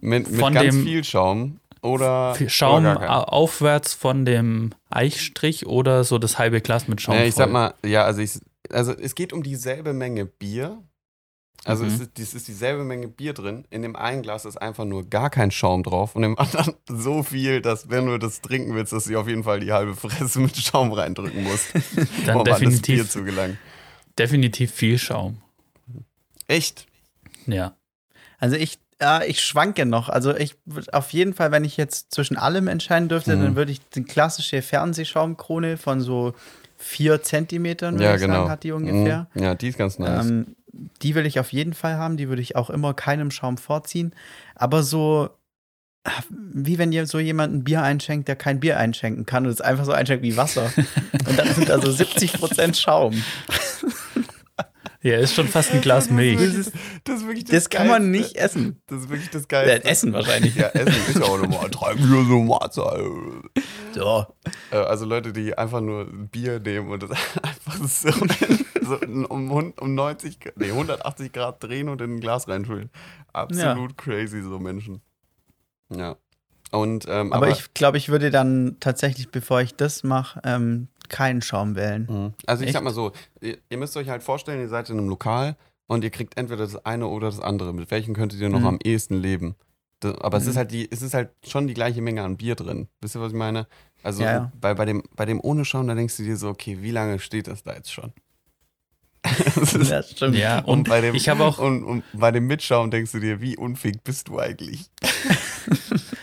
Mit, 0.00 0.30
mit 0.30 0.40
Von 0.40 0.54
ganz 0.54 0.74
dem- 0.74 0.84
viel 0.84 1.04
Schaum 1.04 1.60
oder, 1.82 2.34
Viel 2.34 2.48
Schaum 2.48 2.86
aufwärts 2.86 3.94
von 3.94 4.24
dem 4.24 4.72
Eichstrich 4.90 5.66
oder 5.66 6.04
so 6.04 6.18
das 6.18 6.38
halbe 6.38 6.60
Glas 6.60 6.88
mit 6.88 7.00
Schaum. 7.00 7.14
Naja, 7.16 7.26
ich 7.28 7.34
sag 7.34 7.44
voll? 7.44 7.52
mal, 7.52 7.74
ja, 7.84 8.04
also, 8.04 8.20
ich, 8.20 8.38
also 8.70 8.92
es 8.92 9.14
geht 9.14 9.32
um 9.32 9.42
dieselbe 9.42 9.92
Menge 9.92 10.24
Bier. 10.26 10.82
Also 11.64 11.84
Mhm. 11.84 11.90
es, 11.90 12.00
ist, 12.00 12.18
es 12.18 12.34
ist 12.34 12.48
dieselbe 12.48 12.84
Menge 12.84 13.08
Bier 13.08 13.32
drin. 13.32 13.64
In 13.70 13.82
dem 13.82 13.96
einen 13.96 14.22
Glas 14.22 14.44
ist 14.44 14.56
einfach 14.56 14.84
nur 14.84 15.04
gar 15.08 15.30
kein 15.30 15.50
Schaum 15.50 15.82
drauf 15.82 16.14
und 16.14 16.22
im 16.22 16.38
anderen 16.38 16.74
so 16.88 17.22
viel, 17.22 17.60
dass 17.60 17.90
wenn 17.90 18.06
du 18.06 18.18
das 18.18 18.40
trinken 18.40 18.74
willst, 18.74 18.92
dass 18.92 19.04
du 19.04 19.18
auf 19.18 19.26
jeden 19.28 19.42
Fall 19.44 19.60
die 19.60 19.72
halbe 19.72 19.94
Fresse 19.94 20.38
mit 20.40 20.56
Schaum 20.56 20.92
reindrücken 20.92 21.42
musst, 21.44 21.66
Dann 22.24 22.36
um 22.36 22.40
an 22.40 22.44
das 22.46 22.60
Bier 22.60 22.68
definitiv, 22.70 23.10
zu 23.10 23.24
gelangen. 23.24 23.58
definitiv 24.18 24.70
viel 24.72 24.98
Schaum. 24.98 25.38
Echt? 26.48 26.86
Ja. 27.46 27.74
Also 28.38 28.56
ich, 28.56 28.78
ja, 29.00 29.22
ich 29.22 29.42
schwanke 29.42 29.86
noch. 29.86 30.08
Also 30.08 30.34
ich 30.36 30.56
auf 30.92 31.10
jeden 31.12 31.34
Fall, 31.34 31.50
wenn 31.52 31.64
ich 31.64 31.76
jetzt 31.76 32.12
zwischen 32.14 32.36
allem 32.36 32.68
entscheiden 32.68 33.08
dürfte, 33.08 33.36
Mhm. 33.36 33.42
dann 33.42 33.56
würde 33.56 33.72
ich 33.72 33.80
die 33.90 34.02
klassische 34.04 34.62
Fernsehschaumkrone 34.62 35.76
von 35.76 36.00
so 36.00 36.34
vier 36.76 37.22
Zentimetern, 37.22 37.94
würde 37.94 38.04
Ja, 38.04 38.14
ich 38.14 38.20
genau. 38.20 38.34
sagen, 38.34 38.50
hat 38.50 38.62
die 38.62 38.72
ungefähr. 38.72 39.26
Mhm. 39.34 39.42
Ja, 39.42 39.54
die 39.54 39.68
ist 39.68 39.78
ganz 39.78 39.98
nice. 39.98 40.26
Ähm, 40.26 40.56
die 41.02 41.14
will 41.14 41.24
ich 41.24 41.40
auf 41.40 41.52
jeden 41.52 41.72
Fall 41.72 41.94
haben. 41.96 42.18
Die 42.18 42.28
würde 42.28 42.42
ich 42.42 42.54
auch 42.54 42.68
immer 42.68 42.92
keinem 42.92 43.30
Schaum 43.30 43.56
vorziehen. 43.56 44.14
Aber 44.54 44.82
so, 44.82 45.30
wie 46.28 46.76
wenn 46.78 46.92
ihr 46.92 47.06
so 47.06 47.18
jemand 47.18 47.54
ein 47.54 47.64
Bier 47.64 47.82
einschenkt, 47.82 48.28
der 48.28 48.36
kein 48.36 48.60
Bier 48.60 48.78
einschenken 48.78 49.24
kann 49.24 49.46
und 49.46 49.52
es 49.52 49.62
einfach 49.62 49.86
so 49.86 49.92
einschenkt 49.92 50.22
wie 50.22 50.36
Wasser. 50.36 50.70
und 51.26 51.38
dann 51.38 51.48
sind 51.54 51.68
da 51.70 51.80
so 51.80 51.90
70% 51.90 52.78
Schaum. 52.78 53.14
Ja, 55.02 55.18
ist 55.18 55.34
schon 55.34 55.46
fast 55.48 55.72
ein 55.72 55.80
Glas 55.80 56.10
Milch. 56.10 56.36
das, 56.40 56.54
ist, 56.54 56.72
das 57.04 57.16
ist 57.20 57.26
wirklich 57.26 57.44
das 57.44 57.52
Das 57.64 57.70
kann 57.70 57.86
man 57.88 58.10
nicht 58.10 58.36
essen. 58.36 58.80
Das 58.86 59.02
ist 59.02 59.08
wirklich 59.08 59.30
das 59.30 59.42
Ja, 59.42 59.48
Geilste. 59.48 59.84
essen 59.88 60.12
wahrscheinlich. 60.12 60.54
Ja, 60.56 60.68
Essen 60.68 60.94
ist 61.08 61.16
ja 61.18 61.24
auch 61.24 61.38
nochmal 61.38 61.68
drei 61.70 61.94
Bier 61.96 62.24
so 62.24 62.40
Mahlzeit. 62.42 63.00
So. 63.94 64.26
Äh, 64.70 64.76
Also 64.76 65.04
Leute, 65.04 65.32
die 65.32 65.56
einfach 65.56 65.80
nur 65.80 66.06
Bier 66.06 66.58
nehmen 66.60 66.90
und 66.90 67.02
das 67.02 67.10
einfach 67.42 67.76
so, 67.86 68.10
so 68.82 68.98
um, 69.28 69.50
um 69.50 69.94
90, 69.94 70.40
Grad- 70.40 70.56
nee, 70.58 70.70
180 70.70 71.32
Grad 71.32 71.62
drehen 71.62 71.88
und 71.88 72.00
in 72.00 72.16
ein 72.16 72.20
Glas 72.20 72.48
reinfüllen. 72.48 72.90
Absolut 73.32 73.96
crazy, 73.98 74.42
so 74.42 74.58
Menschen. 74.58 75.00
Ja. 75.94 76.16
Und, 76.72 77.06
ähm, 77.08 77.32
Aber, 77.32 77.48
ich 77.48 77.74
glaube, 77.74 77.96
ich 77.96 78.08
würde 78.08 78.30
dann 78.30 78.76
tatsächlich, 78.80 79.28
bevor 79.30 79.60
ich 79.60 79.76
das 79.76 80.02
mache, 80.02 80.40
ähm, 80.44 80.88
keinen 81.08 81.42
Schaum 81.42 81.74
wählen. 81.76 82.06
Mhm. 82.10 82.34
Also 82.46 82.62
ich 82.62 82.68
Echt? 82.68 82.74
sag 82.74 82.84
mal 82.84 82.92
so, 82.94 83.12
ihr, 83.40 83.58
ihr 83.68 83.78
müsst 83.78 83.96
euch 83.96 84.08
halt 84.08 84.22
vorstellen, 84.22 84.60
ihr 84.60 84.68
seid 84.68 84.90
in 84.90 84.98
einem 84.98 85.08
Lokal 85.08 85.56
und 85.86 86.04
ihr 86.04 86.10
kriegt 86.10 86.36
entweder 86.36 86.64
das 86.64 86.84
eine 86.84 87.06
oder 87.06 87.26
das 87.28 87.40
andere. 87.40 87.72
Mit 87.72 87.90
welchem 87.90 88.14
könntet 88.14 88.40
ihr 88.40 88.48
noch 88.48 88.60
Mhm. 88.60 88.66
am 88.66 88.78
ehesten 88.82 89.14
leben? 89.20 89.54
Das, 90.00 90.14
aber 90.18 90.36
es 90.38 90.44
Mhm. 90.44 90.50
ist 90.50 90.56
halt 90.56 90.70
die, 90.72 90.90
es 90.90 91.00
ist 91.02 91.14
halt 91.14 91.30
schon 91.46 91.66
die 91.68 91.74
gleiche 91.74 92.02
Menge 92.02 92.22
an 92.22 92.36
Bier 92.36 92.54
drin. 92.54 92.88
Wisst 93.00 93.16
ihr, 93.16 93.20
was 93.20 93.32
ich 93.32 93.38
meine? 93.38 93.66
Also 94.02 94.22
Ja, 94.22 94.32
ja. 94.32 94.52
Bei, 94.60 94.74
bei, 94.74 94.84
dem, 94.84 95.02
bei 95.16 95.24
dem 95.24 95.40
ohne 95.40 95.64
Schaum, 95.64 95.86
da 95.88 95.94
denkst 95.94 96.16
du 96.18 96.22
dir 96.22 96.36
so, 96.36 96.48
okay, 96.50 96.78
wie 96.82 96.90
lange 96.90 97.18
steht 97.18 97.46
das 97.48 97.62
da 97.62 97.74
jetzt 97.74 97.92
schon? 97.92 98.12
Das 99.56 99.74
ist- 99.74 99.90
Ja, 99.90 100.02
stimmt. 100.02 100.36
Ja, 100.36 100.58
und, 100.60 100.66
und 100.80 100.88
bei 100.88 101.00
dem, 101.00 101.14
ich 101.14 101.28
habe 101.28 101.44
auch, 101.44 101.58
und, 101.58 101.82
und 101.82 102.04
bei 102.12 102.30
dem 102.30 102.46
Mitschaum 102.46 102.90
denkst 102.90 103.12
du 103.12 103.18
dir, 103.20 103.40
wie 103.40 103.56
unfähig 103.56 103.96
bist 104.04 104.28
du 104.28 104.38
eigentlich? 104.38 104.90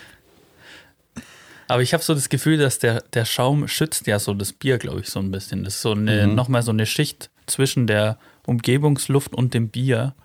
aber 1.67 1.81
ich 1.81 1.93
habe 1.93 2.03
so 2.03 2.13
das 2.13 2.29
Gefühl, 2.29 2.57
dass 2.57 2.79
der, 2.79 3.01
der 3.13 3.25
Schaum 3.25 3.67
schützt 3.67 4.07
ja 4.07 4.19
so 4.19 4.33
das 4.33 4.53
Bier, 4.53 4.77
glaube 4.77 5.01
ich, 5.01 5.09
so 5.09 5.19
ein 5.19 5.31
bisschen. 5.31 5.63
Das 5.63 5.75
ist 5.75 5.81
so 5.81 5.91
eine, 5.91 6.27
Mhm. 6.27 6.35
nochmal 6.35 6.63
so 6.63 6.71
eine 6.71 6.85
Schicht 6.85 7.29
zwischen 7.47 7.87
der 7.87 8.17
Umgebungsluft 8.45 9.33
und 9.33 9.53
dem 9.53 9.69
Bier. 9.69 10.15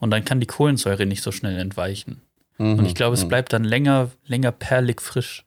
Und 0.00 0.10
dann 0.10 0.24
kann 0.24 0.40
die 0.40 0.46
Kohlensäure 0.46 1.06
nicht 1.06 1.22
so 1.22 1.32
schnell 1.32 1.58
entweichen. 1.58 2.22
Und 2.58 2.84
ich 2.86 2.94
glaube, 2.96 3.14
es 3.14 3.24
Mhm. 3.24 3.28
bleibt 3.28 3.52
dann 3.52 3.62
länger, 3.64 4.10
länger 4.26 4.50
perlig 4.52 5.00
frisch. 5.00 5.44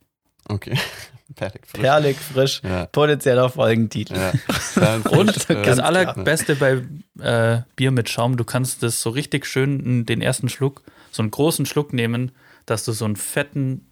Okay. 0.47 0.77
Fertig. 1.35 1.65
frisch. 1.67 1.81
Perlig, 1.81 2.17
frisch, 2.17 2.61
Ja. 2.63 2.85
potenzieller 2.87 3.49
Folgentitel. 3.49 4.15
Ja. 4.15 4.33
Und 5.11 5.49
das 5.49 5.79
Allerbeste 5.79 6.55
bei 6.57 6.81
äh, 7.21 7.61
Bier 7.77 7.91
mit 7.91 8.09
Schaum, 8.09 8.35
du 8.37 8.43
kannst 8.43 8.83
das 8.83 9.01
so 9.01 9.09
richtig 9.11 9.45
schön 9.45 10.05
den 10.05 10.21
ersten 10.21 10.49
Schluck, 10.49 10.83
so 11.11 11.21
einen 11.21 11.31
großen 11.31 11.65
Schluck 11.65 11.93
nehmen, 11.93 12.31
dass 12.65 12.83
du 12.85 12.91
so 12.91 13.05
einen 13.05 13.15
fetten 13.15 13.85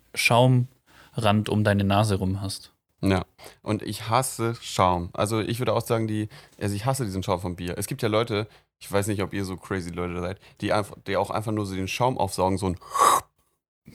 Schaumrand 1.16 1.50
um 1.50 1.64
deine 1.64 1.84
Nase 1.84 2.16
rum 2.16 2.42
hast. 2.42 2.74
Ja, 3.02 3.26
und 3.62 3.82
ich 3.82 4.10
hasse 4.10 4.56
Schaum. 4.62 5.10
Also 5.14 5.40
ich 5.40 5.60
würde 5.60 5.74
auch 5.74 5.86
sagen, 5.86 6.08
die, 6.08 6.28
also 6.60 6.76
ich 6.76 6.86
hasse 6.86 7.06
diesen 7.06 7.24
Schaum 7.24 7.40
vom 7.40 7.56
Bier. 7.56 7.78
Es 7.78 7.88
gibt 7.88 8.02
ja 8.02 8.10
Leute, 8.10 8.48
ich 8.80 8.92
weiß 8.92 9.08
nicht, 9.08 9.22
ob 9.22 9.34
ihr 9.34 9.46
so 9.46 9.56
crazy 9.56 9.90
Leute 9.90 10.20
seid, 10.20 10.40
die 10.60 10.74
einfach, 10.74 10.98
die 11.08 11.16
auch 11.16 11.30
einfach 11.30 11.54
nur 11.54 11.66
so 11.66 11.76
den 11.76 11.88
Schaum 11.88 12.18
aufsaugen, 12.18 12.58
so 12.58 12.68
ein, 12.68 12.78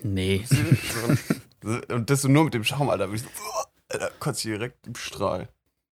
Nee. 0.03 0.45
und 1.89 2.11
das 2.11 2.23
so 2.23 2.29
nur 2.29 2.45
mit 2.45 2.55
dem 2.55 2.65
Schaum, 2.65 2.89
Alter. 2.89 3.12
Ich 3.12 3.23
so, 3.23 3.29
Alter, 3.89 4.11
kotzt 4.19 4.45
direkt 4.45 4.87
im 4.87 4.97
Strahl. 4.97 5.49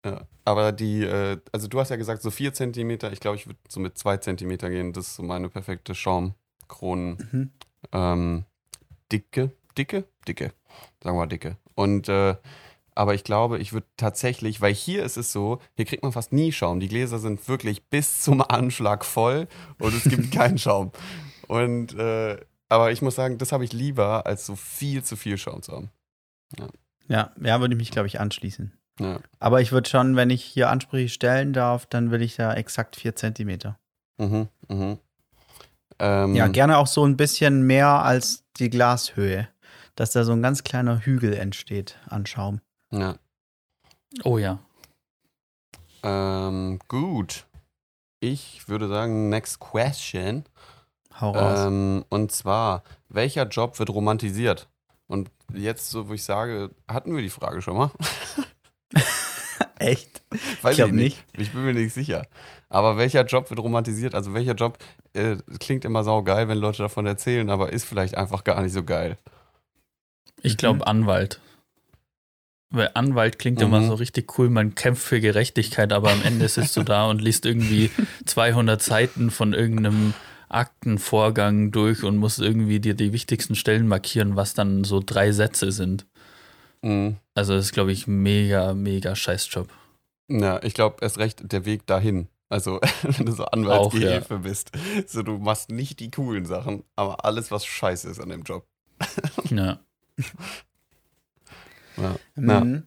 Ja, 0.06 0.28
aber 0.46 0.72
die, 0.72 1.04
äh, 1.04 1.38
also 1.52 1.68
du 1.68 1.80
hast 1.80 1.90
ja 1.90 1.96
gesagt, 1.98 2.24
so 2.24 2.32
vier 2.32 2.54
Zentimeter, 2.54 3.12
ich 3.12 3.20
glaube, 3.20 3.38
ich 3.38 3.46
würde 3.46 3.60
so 3.70 3.80
mit 3.80 3.98
zwei 3.98 4.18
Zentimeter 4.18 4.70
gehen. 4.70 4.94
Das 4.94 5.08
ist 5.08 5.16
so 5.18 5.24
meine 5.24 5.50
perfekte 5.50 5.94
Schaumkronen. 5.94 7.30
Mhm. 7.32 7.52
Ähm, 7.92 8.46
dicke, 9.12 9.52
dicke, 9.78 10.06
dicke. 10.28 10.54
Sagen 11.04 11.16
wir 11.16 11.22
mal 11.22 11.28
dicke. 11.28 11.58
Und 11.76 12.10
äh, 12.10 12.36
Aber 12.94 13.14
ich 13.16 13.24
glaube, 13.24 13.58
ich 13.60 13.72
würde 13.74 13.88
tatsächlich, 13.98 14.60
weil 14.62 14.74
hier 14.74 15.04
ist 15.04 15.18
es 15.18 15.32
so, 15.32 15.60
hier 15.76 15.86
kriegt 15.86 16.04
man 16.04 16.12
fast 16.12 16.34
nie 16.34 16.52
Schaum. 16.52 16.80
Die 16.80 16.90
Gläser 16.90 17.20
sind 17.20 17.48
wirklich 17.48 17.86
bis 17.90 18.22
zum 18.22 18.42
Anschlag 18.42 19.06
voll 19.06 19.48
und 19.80 19.94
es 19.96 20.04
gibt 20.04 20.32
keinen 20.34 20.58
Schaum. 20.58 20.92
Und 21.48 21.94
äh, 21.98 22.38
aber 22.70 22.92
ich 22.92 23.02
muss 23.02 23.16
sagen, 23.16 23.38
das 23.38 23.52
habe 23.52 23.66
ich 23.66 23.74
lieber, 23.74 24.26
als 24.26 24.46
so 24.46 24.56
viel 24.56 25.04
zu 25.04 25.16
viel 25.18 25.38
Schaum 25.38 25.62
zu 25.62 25.74
haben. 25.74 25.90
Ja, 27.08 27.32
ja, 27.42 27.60
würde 27.60 27.74
ich 27.74 27.78
mich, 27.78 27.92
glaube 27.92 28.08
ich, 28.08 28.20
anschließen. 28.20 28.72
Ja. 29.00 29.20
Aber 29.40 29.62
ich 29.62 29.72
würde 29.72 29.90
schon, 29.90 30.16
wenn 30.16 30.30
ich 30.30 30.44
hier 30.44 30.70
Ansprüche 30.70 31.10
stellen 31.10 31.54
darf, 31.54 31.86
dann 31.86 32.12
will 32.12 32.22
ich 32.22 32.36
da 32.36 32.54
exakt 32.54 32.96
vier 32.96 33.16
Zentimeter. 33.16 33.78
Mhm, 34.18 34.48
mhm. 34.70 35.00
Ähm, 36.00 36.36
Ja, 36.36 36.48
gerne 36.48 36.78
auch 36.78 36.88
so 36.88 37.06
ein 37.06 37.18
bisschen 37.18 37.64
mehr 37.64 37.88
als 38.04 38.44
die 38.58 38.70
Glashöhe. 38.70 39.48
Dass 39.96 40.12
da 40.12 40.24
so 40.24 40.32
ein 40.32 40.42
ganz 40.42 40.64
kleiner 40.64 41.00
Hügel 41.00 41.34
entsteht 41.34 41.98
an 42.08 42.26
Schaum. 42.26 42.62
ja. 42.92 43.16
Oh 44.24 44.38
ja. 44.38 44.60
Ähm, 46.04 46.80
gut. 46.88 47.46
Ich 48.20 48.68
würde 48.68 48.88
sagen, 48.88 49.30
next 49.30 49.60
question. 49.60 50.44
Hau 51.20 51.32
raus. 51.32 51.60
Ähm, 51.66 52.06
und 52.10 52.32
zwar, 52.32 52.84
welcher 53.10 53.48
Job 53.48 53.80
wird 53.80 53.90
romantisiert? 53.90 54.68
Und 55.08 55.30
jetzt, 55.54 55.90
so 55.90 56.08
wo 56.08 56.14
ich 56.14 56.24
sage, 56.24 56.72
hatten 56.88 57.16
wir 57.16 57.22
die 57.22 57.30
Frage 57.30 57.62
schon 57.62 57.78
mal? 57.78 57.92
Echt? 59.80 60.22
Weiß 60.62 60.74
Ich 60.74 60.78
glaub 60.78 60.92
Ich 61.38 61.52
bin 61.52 61.66
mir 61.66 61.74
nicht 61.74 61.94
sicher. 61.94 62.28
Aber 62.70 62.98
welcher 62.98 63.26
Job 63.26 63.50
wird 63.50 63.60
romantisiert? 63.60 64.14
Also 64.14 64.34
welcher 64.34 64.54
Job 64.54 64.78
äh, 65.14 65.38
klingt 65.60 65.84
immer 65.86 66.04
saugeil, 66.04 66.48
wenn 66.48 66.60
Leute 66.60 66.84
davon 66.84 67.06
erzählen, 67.06 67.50
aber 67.50 67.74
ist 67.74 67.86
vielleicht 67.86 68.16
einfach 68.16 68.44
gar 68.44 68.62
nicht 68.62 68.74
so 68.74 68.84
geil. 68.84 69.18
Ich 70.42 70.58
glaube 70.58 70.88
Anwalt. 70.88 71.40
Weil 72.74 72.92
Anwalt 72.94 73.38
klingt 73.38 73.60
Mhm. 73.60 73.66
immer 73.66 73.84
so 73.86 73.96
richtig 73.96 74.38
cool, 74.38 74.50
man 74.50 74.76
kämpft 74.76 75.04
für 75.04 75.20
Gerechtigkeit, 75.20 75.92
aber 75.92 76.12
am 76.12 76.22
Ende 76.24 76.48
sitzt 76.48 76.78
du 76.78 76.84
da 76.84 77.10
und 77.10 77.22
liest 77.22 77.46
irgendwie 77.46 77.90
200 78.26 78.82
Seiten 78.82 79.30
von 79.30 79.54
irgendeinem 79.54 80.14
Aktenvorgang 80.48 81.72
durch 81.72 82.04
und 82.04 82.18
musst 82.18 82.40
irgendwie 82.40 82.80
dir 82.80 82.94
die 82.94 83.14
wichtigsten 83.14 83.56
Stellen 83.56 83.88
markieren, 83.88 84.36
was 84.36 84.54
dann 84.54 84.84
so 84.84 85.02
drei 85.06 85.32
Sätze 85.32 85.72
sind. 85.72 86.06
Mhm. 86.82 87.18
Also 87.36 87.54
das 87.54 87.66
ist, 87.66 87.72
glaube 87.74 87.92
ich, 87.92 88.08
mega, 88.08 88.74
mega 88.74 89.16
Scheißjob. 89.16 89.70
Ja, 90.30 90.62
ich 90.64 90.74
glaube, 90.74 90.98
erst 91.02 91.18
recht 91.18 91.52
der 91.52 91.66
Weg 91.66 91.86
dahin. 91.88 92.28
Also, 92.50 92.80
wenn 93.04 93.26
du 93.26 93.32
so 93.34 93.46
Anwaltsgehilfe 93.46 94.40
bist. 94.40 94.72
So, 95.08 95.24
du 95.24 95.38
machst 95.38 95.70
nicht 95.70 96.00
die 96.00 96.10
coolen 96.12 96.46
Sachen, 96.46 96.84
aber 96.96 97.24
alles, 97.26 97.52
was 97.52 97.66
scheiße 97.66 98.10
ist 98.10 98.20
an 98.20 98.30
dem 98.30 98.44
Job. 98.44 98.66
Ja. 99.50 99.80
Ja. 101.98 102.16
Mhm. 102.36 102.84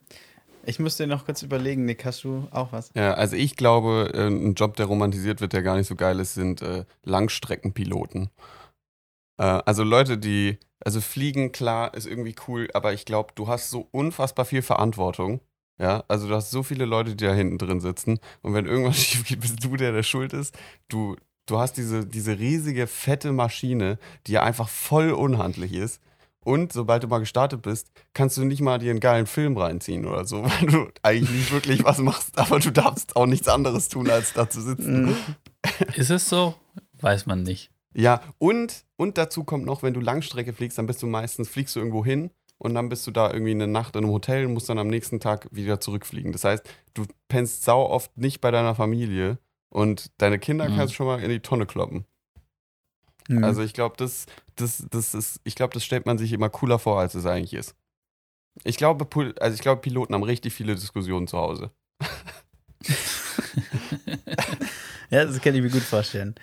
Ich 0.67 0.79
müsste 0.79 1.05
noch 1.05 1.25
kurz 1.25 1.43
überlegen, 1.43 1.85
Nick, 1.85 2.05
hast 2.05 2.23
du 2.23 2.47
auch 2.51 2.71
was? 2.71 2.89
Ja, 2.95 3.13
also 3.13 3.35
ich 3.35 3.55
glaube, 3.55 4.11
äh, 4.13 4.27
ein 4.27 4.55
Job, 4.55 4.75
der 4.75 4.87
romantisiert 4.87 5.39
wird, 5.39 5.53
der 5.53 5.61
gar 5.61 5.77
nicht 5.77 5.87
so 5.87 5.95
geil 5.95 6.19
ist, 6.19 6.33
sind 6.33 6.61
äh, 6.61 6.85
Langstreckenpiloten. 7.03 8.29
Äh, 9.37 9.43
also 9.43 9.83
Leute, 9.83 10.17
die, 10.17 10.57
also 10.83 11.01
fliegen, 11.01 11.51
klar, 11.51 11.93
ist 11.93 12.07
irgendwie 12.07 12.35
cool, 12.47 12.67
aber 12.73 12.93
ich 12.93 13.05
glaube, 13.05 13.33
du 13.35 13.47
hast 13.47 13.69
so 13.69 13.87
unfassbar 13.91 14.45
viel 14.45 14.63
Verantwortung. 14.63 15.39
Ja, 15.77 16.03
also 16.07 16.27
du 16.27 16.35
hast 16.35 16.51
so 16.51 16.63
viele 16.63 16.85
Leute, 16.85 17.15
die 17.15 17.25
da 17.25 17.33
hinten 17.33 17.57
drin 17.57 17.81
sitzen 17.81 18.19
und 18.41 18.53
wenn 18.53 18.65
irgendwas 18.65 18.97
schief 19.03 19.25
geht, 19.25 19.41
bist 19.41 19.63
du 19.63 19.75
der, 19.75 19.91
der 19.91 20.03
schuld 20.03 20.33
ist. 20.33 20.57
Du, 20.87 21.15
du 21.45 21.59
hast 21.59 21.73
diese, 21.73 22.05
diese 22.05 22.39
riesige, 22.39 22.87
fette 22.87 23.33
Maschine, 23.33 23.99
die 24.25 24.33
ja 24.33 24.43
einfach 24.43 24.69
voll 24.69 25.11
unhandlich 25.11 25.73
ist. 25.73 26.01
Und 26.45 26.71
sobald 26.71 27.03
du 27.03 27.07
mal 27.07 27.19
gestartet 27.19 27.63
bist, 27.63 27.91
kannst 28.13 28.37
du 28.37 28.45
nicht 28.45 28.61
mal 28.61 28.77
dir 28.79 28.91
einen 28.91 28.99
geilen 28.99 29.25
Film 29.25 29.57
reinziehen 29.57 30.05
oder 30.05 30.25
so, 30.25 30.43
weil 30.45 30.67
du 30.67 30.87
eigentlich 31.01 31.31
nicht 31.31 31.51
wirklich 31.51 31.83
was 31.83 31.97
machst, 31.97 32.37
aber 32.37 32.59
du 32.59 32.71
darfst 32.71 33.15
auch 33.15 33.25
nichts 33.25 33.47
anderes 33.47 33.89
tun, 33.89 34.09
als 34.09 34.31
da 34.33 34.49
zu 34.49 34.61
sitzen. 34.61 35.05
Mhm. 35.07 35.15
Ist 35.95 36.11
es 36.11 36.29
so? 36.29 36.53
Weiß 37.01 37.25
man 37.25 37.43
nicht. 37.43 37.71
Ja, 37.95 38.21
und, 38.37 38.85
und 38.95 39.17
dazu 39.17 39.43
kommt 39.43 39.65
noch, 39.65 39.81
wenn 39.81 39.93
du 39.93 39.99
Langstrecke 39.99 40.53
fliegst, 40.53 40.77
dann 40.77 40.85
bist 40.85 41.01
du 41.01 41.07
meistens, 41.07 41.49
fliegst 41.49 41.75
du 41.75 41.79
irgendwo 41.79 42.05
hin 42.05 42.29
und 42.57 42.75
dann 42.75 42.89
bist 42.89 43.07
du 43.07 43.11
da 43.11 43.31
irgendwie 43.31 43.51
eine 43.51 43.67
Nacht 43.67 43.95
in 43.95 44.03
einem 44.03 44.13
Hotel 44.13 44.45
und 44.45 44.53
musst 44.53 44.69
dann 44.69 44.77
am 44.77 44.87
nächsten 44.87 45.19
Tag 45.19 45.47
wieder 45.51 45.79
zurückfliegen. 45.79 46.31
Das 46.31 46.43
heißt, 46.43 46.63
du 46.93 47.05
pennst 47.27 47.63
sau 47.63 47.89
oft 47.89 48.15
nicht 48.17 48.39
bei 48.39 48.51
deiner 48.51 48.75
Familie 48.75 49.39
und 49.69 50.11
deine 50.21 50.37
Kinder 50.39 50.69
Mhm. 50.69 50.75
kannst 50.75 50.93
du 50.93 50.97
schon 50.97 51.07
mal 51.07 51.21
in 51.23 51.29
die 51.29 51.39
Tonne 51.39 51.65
kloppen. 51.65 52.05
Mhm. 53.27 53.43
Also 53.43 53.61
ich 53.61 53.73
glaube, 53.73 53.95
das, 53.97 54.25
das, 54.55 54.85
das 54.89 55.13
ist, 55.13 55.41
ich 55.43 55.55
glaube, 55.55 55.73
das 55.73 55.83
stellt 55.83 56.05
man 56.05 56.17
sich 56.17 56.31
immer 56.31 56.49
cooler 56.49 56.79
vor, 56.79 56.99
als 56.99 57.15
es 57.15 57.25
eigentlich 57.25 57.53
ist. 57.53 57.75
Ich 58.63 58.77
glaube, 58.77 59.07
also 59.39 59.53
ich 59.55 59.61
glaube, 59.61 59.81
Piloten 59.81 60.13
haben 60.13 60.23
richtig 60.23 60.53
viele 60.53 60.75
Diskussionen 60.75 61.27
zu 61.27 61.37
Hause. 61.37 61.71
Ja, 65.09 65.23
das 65.25 65.39
kann 65.39 65.55
ich 65.55 65.61
mir 65.61 65.69
gut 65.69 65.81
vorstellen. 65.83 66.35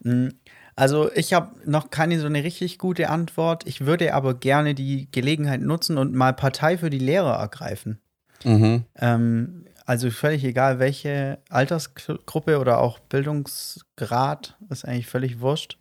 Mm, 0.00 0.28
Also, 0.74 1.10
ich 1.12 1.32
habe 1.32 1.56
noch 1.68 1.90
keine 1.90 2.20
so 2.20 2.26
eine 2.26 2.44
richtig 2.44 2.78
gute 2.78 3.10
Antwort. 3.10 3.66
Ich 3.66 3.86
würde 3.86 4.14
aber 4.14 4.34
gerne 4.34 4.74
die 4.74 5.08
Gelegenheit 5.10 5.60
nutzen 5.60 5.98
und 5.98 6.14
mal 6.14 6.32
Partei 6.32 6.78
für 6.78 6.90
die 6.90 6.98
Lehrer 6.98 7.34
ergreifen. 7.36 8.00
Mhm. 8.44 8.84
Ähm, 8.96 9.64
also 9.86 10.10
völlig 10.10 10.44
egal, 10.44 10.78
welche 10.78 11.38
Altersgruppe 11.48 12.58
oder 12.58 12.78
auch 12.78 12.98
Bildungsgrad, 12.98 14.56
ist 14.68 14.84
eigentlich 14.84 15.06
völlig 15.06 15.40
wurscht. 15.40 15.78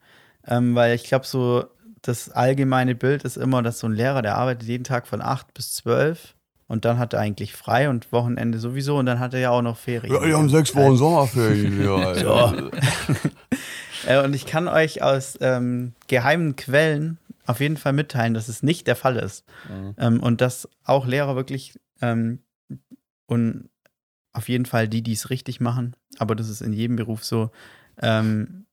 Ähm, 0.48 0.76
weil 0.76 0.96
ich 0.96 1.04
glaube, 1.04 1.26
so 1.26 1.66
das 2.02 2.30
allgemeine 2.30 2.96
Bild 2.96 3.24
ist 3.24 3.38
immer, 3.38 3.62
dass 3.62 3.80
so 3.80 3.88
ein 3.88 3.94
Lehrer, 3.94 4.22
der 4.22 4.38
arbeitet 4.38 4.68
jeden 4.68 4.84
Tag 4.84 5.08
von 5.08 5.22
8 5.22 5.54
bis 5.54 5.74
12 5.76 6.36
und 6.68 6.86
dann 6.86 7.00
hat 7.00 7.14
er 7.14 7.20
eigentlich 7.20 7.54
frei 7.54 7.90
und 7.90 8.12
Wochenende 8.12 8.60
sowieso 8.60 8.98
und 8.98 9.06
dann 9.06 9.20
hat 9.20 9.34
er 9.34 9.40
ja 9.40 9.50
auch 9.52 9.62
noch 9.62 9.78
Ferien. 9.78 10.14
Sommerferien. 10.98 11.84
Ja, 11.84 12.16
So. 12.16 12.70
Äh, 14.06 14.24
und 14.24 14.34
ich 14.36 14.46
kann 14.46 14.68
euch 14.68 15.02
aus 15.02 15.38
ähm, 15.42 15.92
geheimen 16.08 16.56
Quellen 16.56 17.18
auf 17.46 17.60
jeden 17.60 17.78
Fall 17.78 17.94
mitteilen, 17.94 18.36
dass 18.36 18.48
es 18.48 18.62
nicht 18.62 18.88
der 18.88 18.96
Fall 18.96 19.18
ist. 19.18 19.44
Mhm. 19.68 19.96
Ähm, 19.98 20.20
und 20.24 20.40
dass 20.40 20.70
auch 20.86 21.08
Lehrer 21.08 21.36
wirklich 21.36 21.74
ähm, 22.02 22.40
und 23.26 23.70
auf 24.34 24.50
jeden 24.50 24.68
Fall 24.68 24.88
die, 24.88 25.02
die 25.02 25.14
es 25.14 25.32
richtig 25.32 25.60
machen, 25.60 25.96
aber 26.20 26.36
das 26.36 26.48
ist 26.48 26.62
in 26.62 26.74
jedem 26.74 26.96
Beruf 26.96 27.26
so, 27.26 27.50
ähm, 28.02 28.67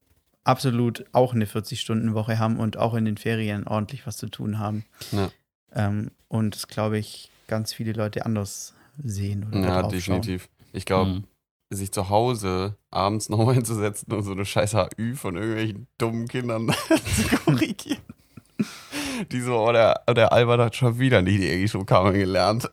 absolut 0.45 1.05
auch 1.13 1.35
eine 1.35 1.47
40-Stunden-Woche 1.47 2.39
haben 2.39 2.59
und 2.59 2.77
auch 2.77 2.95
in 2.95 3.05
den 3.05 3.17
Ferien 3.17 3.67
ordentlich 3.67 4.07
was 4.07 4.17
zu 4.17 4.29
tun 4.29 4.59
haben. 4.59 4.85
Ja. 5.13 5.31
Ähm, 5.75 6.11
und 6.29 6.55
das 6.55 6.69
glaube 6.69 6.99
ich, 6.99 7.31
ganz 7.49 7.73
viele 7.73 7.93
Leute 7.93 8.25
anders 8.27 8.75
sehen 9.03 9.47
oder 9.51 9.61
Ja, 9.61 9.83
definitiv. 9.83 10.49
Ich 10.73 10.85
glaube, 10.87 11.11
Mhm. 11.11 11.25
sich 11.71 11.91
zu 11.93 12.09
Hause 12.11 12.77
abends 12.91 13.29
nochmal 13.31 13.55
hinzusetzen 13.55 14.13
und 14.13 14.23
so 14.23 14.33
eine 14.33 14.45
scheiß 14.45 14.75
HÜ 14.75 15.15
von 15.17 15.37
irgendwelchen 15.37 15.87
dummen 15.99 16.29
Kindern 16.29 16.69
zu 17.17 17.37
korrigieren. 17.45 17.99
Die 19.33 19.41
so, 19.41 19.57
oh, 19.59 19.73
der, 19.73 20.03
oh, 20.09 20.13
der 20.13 20.33
Albert 20.33 20.61
hat 20.61 20.77
schon 20.77 20.99
wieder 20.99 21.23
nicht 21.23 21.41
die 21.41 21.51
Englischvokabeln 21.51 22.15
gelernt. 22.15 22.69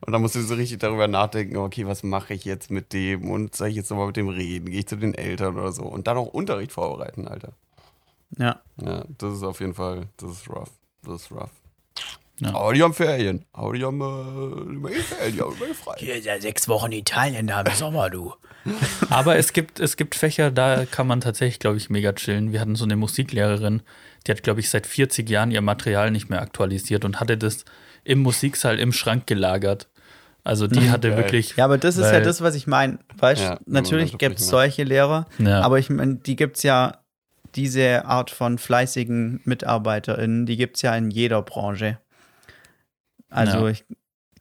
Und 0.00 0.12
dann 0.12 0.22
musst 0.22 0.34
du 0.34 0.42
so 0.42 0.54
richtig 0.54 0.78
darüber 0.78 1.08
nachdenken, 1.08 1.56
okay, 1.56 1.86
was 1.86 2.02
mache 2.02 2.34
ich 2.34 2.44
jetzt 2.44 2.70
mit 2.70 2.92
dem 2.92 3.30
und 3.30 3.54
soll 3.54 3.68
ich 3.68 3.76
jetzt 3.76 3.90
nochmal 3.90 4.08
mit 4.08 4.16
dem 4.16 4.28
reden? 4.28 4.70
Gehe 4.70 4.80
ich 4.80 4.86
zu 4.86 4.96
den 4.96 5.14
Eltern 5.14 5.56
oder 5.56 5.72
so? 5.72 5.82
Und 5.82 6.06
dann 6.06 6.16
auch 6.16 6.28
Unterricht 6.28 6.72
vorbereiten, 6.72 7.26
Alter. 7.26 7.52
Ja. 8.36 8.60
Ja, 8.82 9.04
das 9.18 9.34
ist 9.34 9.42
auf 9.42 9.60
jeden 9.60 9.74
Fall, 9.74 10.08
das 10.18 10.30
ist 10.30 10.48
rough. 10.48 10.70
Das 11.02 11.22
ist 11.22 11.32
rough. 11.32 11.50
Ja. 12.40 12.54
Aber 12.54 12.72
die 12.72 12.82
haben 12.82 12.94
Ferien. 12.94 13.44
Aber 13.52 13.72
die 13.72 13.84
haben 13.84 14.00
äh, 14.00 14.04
die 14.04 14.86
haben 14.86 15.02
Ferien, 15.02 15.34
die 15.34 15.40
haben 15.40 15.56
immer 15.56 15.74
frei. 15.74 15.94
Hier 15.98 16.22
seit 16.22 16.42
sechs 16.42 16.68
Wochen 16.68 16.92
Italien 16.92 17.48
da 17.48 17.62
im 17.62 17.72
Sommer, 17.74 18.10
du. 18.10 18.32
Aber 19.10 19.36
es 19.36 19.52
gibt, 19.52 19.80
es 19.80 19.96
gibt 19.96 20.14
Fächer, 20.14 20.50
da 20.50 20.84
kann 20.84 21.06
man 21.06 21.20
tatsächlich, 21.20 21.58
glaube 21.58 21.78
ich, 21.78 21.90
mega 21.90 22.12
chillen. 22.12 22.52
Wir 22.52 22.60
hatten 22.60 22.76
so 22.76 22.84
eine 22.84 22.96
Musiklehrerin, 22.96 23.82
die 24.26 24.30
hat, 24.30 24.42
glaube 24.42 24.60
ich, 24.60 24.70
seit 24.70 24.86
40 24.86 25.28
Jahren 25.28 25.50
ihr 25.50 25.62
Material 25.62 26.10
nicht 26.10 26.28
mehr 26.28 26.42
aktualisiert 26.42 27.04
und 27.04 27.18
hatte 27.18 27.38
das 27.38 27.64
im 28.08 28.20
Musiksaal 28.20 28.78
im 28.78 28.92
Schrank 28.92 29.26
gelagert. 29.26 29.88
Also 30.44 30.66
die 30.66 30.90
hatte 30.90 31.08
Geil. 31.10 31.18
wirklich. 31.18 31.56
Ja, 31.56 31.66
aber 31.66 31.76
das 31.76 31.98
ist 31.98 32.10
ja 32.10 32.20
das, 32.20 32.40
was 32.40 32.54
ich 32.54 32.66
meine. 32.66 32.98
Weißt 33.18 33.42
Ja, 33.42 33.58
natürlich 33.66 34.16
gibt 34.16 34.40
es 34.40 34.48
solche 34.48 34.82
Lehrer, 34.84 35.26
Ja. 35.38 35.60
aber 35.60 35.78
ich 35.78 35.90
meine, 35.90 36.16
die 36.16 36.36
gibt 36.36 36.56
es 36.56 36.62
ja, 36.62 36.98
diese 37.54 38.06
Art 38.06 38.30
von 38.30 38.56
fleißigen 38.58 39.40
MitarbeiterInnen, 39.44 40.46
die 40.46 40.56
gibt 40.56 40.76
es 40.76 40.82
ja 40.82 40.96
in 40.96 41.10
jeder 41.10 41.42
Branche. 41.42 41.98
Also 43.28 43.58
Ja. 43.66 43.68
ich 43.68 43.84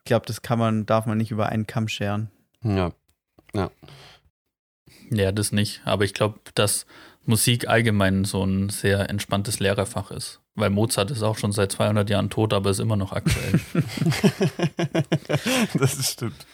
glaube, 0.06 0.26
das 0.28 0.42
kann 0.42 0.60
man, 0.60 0.86
darf 0.86 1.06
man 1.08 1.18
nicht 1.18 1.32
über 1.32 1.50
einen 1.50 1.68
Kamm 1.68 1.90
scheren. 1.90 2.30
Ja. 2.64 2.92
Ja, 5.10 5.32
das 5.32 5.52
nicht. 5.52 5.82
Aber 5.84 6.06
ich 6.06 6.14
glaube, 6.14 6.40
dass 6.56 6.86
Musik 7.28 7.68
allgemein 7.68 8.24
so 8.24 8.44
ein 8.44 8.70
sehr 8.70 9.10
entspanntes 9.10 9.60
Lehrerfach 9.60 10.12
ist. 10.12 10.42
Weil 10.56 10.70
Mozart 10.70 11.12
ist 11.12 11.22
auch 11.22 11.38
schon 11.38 11.52
seit 11.52 11.72
200 11.72 12.10
Jahren 12.10 12.30
tot, 12.30 12.54
aber 12.54 12.70
ist 12.72 12.80
immer 12.80 12.96
noch 12.96 13.12
aktuell. 13.14 13.60
das 15.74 16.12
stimmt. 16.14 16.46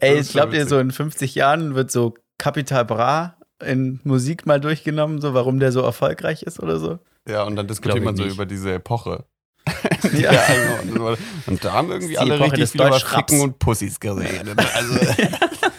Ey, 0.00 0.10
Das 0.10 0.20
ist 0.20 0.26
ich 0.26 0.32
glaube 0.32 0.52
dir, 0.52 0.66
so 0.66 0.78
in 0.78 0.90
50 0.90 1.34
Jahren 1.34 1.74
wird 1.74 1.90
so 1.90 2.14
Capital 2.38 2.84
Bra 2.84 3.36
in 3.64 4.00
Musik 4.04 4.46
mal 4.46 4.60
durchgenommen, 4.60 5.20
so 5.20 5.34
warum 5.34 5.60
der 5.60 5.72
so 5.72 5.80
erfolgreich 5.80 6.42
ist 6.42 6.60
oder 6.60 6.78
so. 6.78 6.98
Ja, 7.28 7.44
und 7.44 7.56
dann 7.56 7.68
diskutiert 7.68 8.04
man 8.04 8.16
so 8.16 8.24
nicht. 8.24 8.34
über 8.34 8.46
diese 8.46 8.74
Epoche. 8.74 9.24
ja. 10.14 10.30
eingeordnet 10.30 10.98
wurde. 10.98 11.18
Und 11.46 11.64
da 11.64 11.72
haben 11.72 11.90
irgendwie 11.90 12.18
alle 12.18 12.34
Epoche 12.34 12.52
richtig 12.52 12.70
viel 12.70 12.80
über. 12.80 13.00
Ficken 13.00 13.40
und 13.40 13.58
Pussys 13.58 14.00
geredet. 14.00 14.58
Also, 14.74 14.94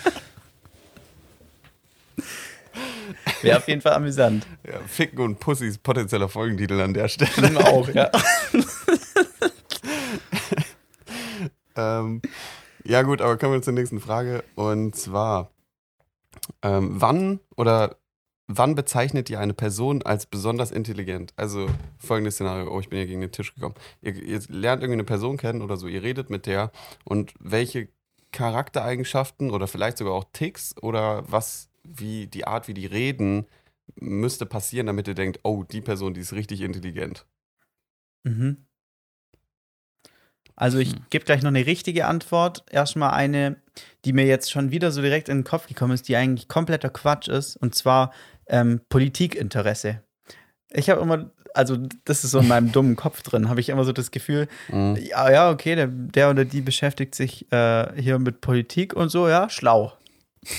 Wäre 3.48 3.58
auf 3.58 3.68
jeden 3.68 3.82
Fall 3.82 3.94
amüsant. 3.94 4.46
ja, 4.66 4.80
Ficken 4.88 5.20
und 5.20 5.40
Pussys, 5.40 5.78
potenzieller 5.78 6.30
Folgentitel 6.30 6.80
an 6.82 6.94
der 6.94 7.08
Stelle. 7.08 7.60
auch, 7.66 7.90
ja. 7.90 8.12
ähm, 11.76 12.22
ja, 12.84 13.02
gut, 13.04 13.22
aber 13.22 13.38
kommen 13.38 13.54
wir 13.54 13.62
zur 13.62 13.74
nächsten 13.74 14.00
Frage. 14.00 14.44
Und 14.56 14.96
zwar, 14.96 15.52
ähm, 16.62 16.90
wann 16.94 17.40
oder 17.56 17.98
wann 18.58 18.76
bezeichnet 18.76 19.30
ihr 19.30 19.40
eine 19.40 19.54
Person 19.54 20.02
als 20.04 20.26
besonders 20.26 20.72
intelligent? 20.72 21.34
Also 21.36 21.68
folgendes 21.98 22.36
Szenario, 22.36 22.72
oh, 22.72 22.80
ich 22.80 22.90
bin 22.90 22.98
hier 22.98 23.08
gegen 23.08 23.22
den 23.22 23.32
Tisch 23.32 23.54
gekommen. 23.56 23.76
Ihr, 24.02 24.16
ihr 24.16 24.42
lernt 24.50 24.82
irgendwie 24.82 24.98
eine 24.98 25.04
Person 25.04 25.38
kennen 25.38 25.62
oder 25.62 25.78
so, 25.78 25.88
ihr 25.88 26.04
redet 26.04 26.30
mit 26.30 26.46
der 26.46 26.72
und 27.04 27.34
welche 27.40 27.90
Charaktereigenschaften 28.32 29.52
oder 29.52 29.68
vielleicht 29.68 29.98
sogar 29.98 30.14
auch 30.14 30.26
Ticks 30.34 30.76
oder 30.82 31.24
was, 31.28 31.70
wie 31.94 32.28
die 32.28 32.46
Art, 32.48 32.68
wie 32.68 32.74
die 32.74 32.86
reden, 32.86 33.46
müsste 33.96 34.46
passieren, 34.46 34.88
damit 34.88 35.08
ihr 35.08 35.14
denkt, 35.16 35.40
oh, 35.44 35.64
die 35.64 35.82
Person, 35.82 36.14
die 36.14 36.22
ist 36.22 36.34
richtig 36.34 36.62
intelligent. 36.62 37.26
Mhm. 38.24 38.66
Also 40.56 40.78
ich 40.80 40.92
Hm. 40.94 41.06
gebe 41.10 41.26
gleich 41.26 41.42
noch 41.42 41.48
eine 41.50 41.66
richtige 41.66 42.06
Antwort. 42.06 42.64
Erstmal 42.70 43.12
eine, 43.12 43.56
die 44.06 44.14
mir 44.14 44.26
jetzt 44.26 44.52
schon 44.52 44.72
wieder 44.72 44.92
so 44.92 45.02
direkt 45.02 45.30
in 45.30 45.40
den 45.40 45.44
Kopf 45.44 45.68
gekommen 45.68 45.94
ist, 45.94 46.08
die 46.08 46.16
eigentlich 46.16 46.48
kompletter 46.48 46.90
Quatsch 46.90 47.28
ist, 47.30 47.56
und 47.58 47.74
zwar 47.74 48.12
ähm, 48.48 48.82
Politikinteresse. 48.90 50.04
Ich 50.70 50.90
habe 50.90 51.02
immer, 51.02 51.32
also 51.54 51.78
das 52.06 52.24
ist 52.24 52.32
so 52.32 52.40
in 52.40 52.48
meinem 52.48 52.72
dummen 52.74 52.96
Kopf 52.96 53.24
drin, 53.24 53.50
habe 53.50 53.60
ich 53.60 53.70
immer 53.70 53.86
so 53.86 53.92
das 53.92 54.12
Gefühl, 54.12 54.48
Mhm. 54.70 54.98
ja, 55.02 55.32
ja, 55.32 55.50
okay, 55.52 55.76
der, 55.76 55.88
der 55.88 56.30
oder 56.30 56.46
die 56.46 56.62
beschäftigt 56.62 57.16
sich 57.16 57.52
äh, 57.52 58.00
hier 58.00 58.20
mit 58.20 58.42
Politik 58.42 58.94
und 58.94 59.10
so, 59.10 59.28
ja, 59.28 59.50
schlau. 59.50 59.94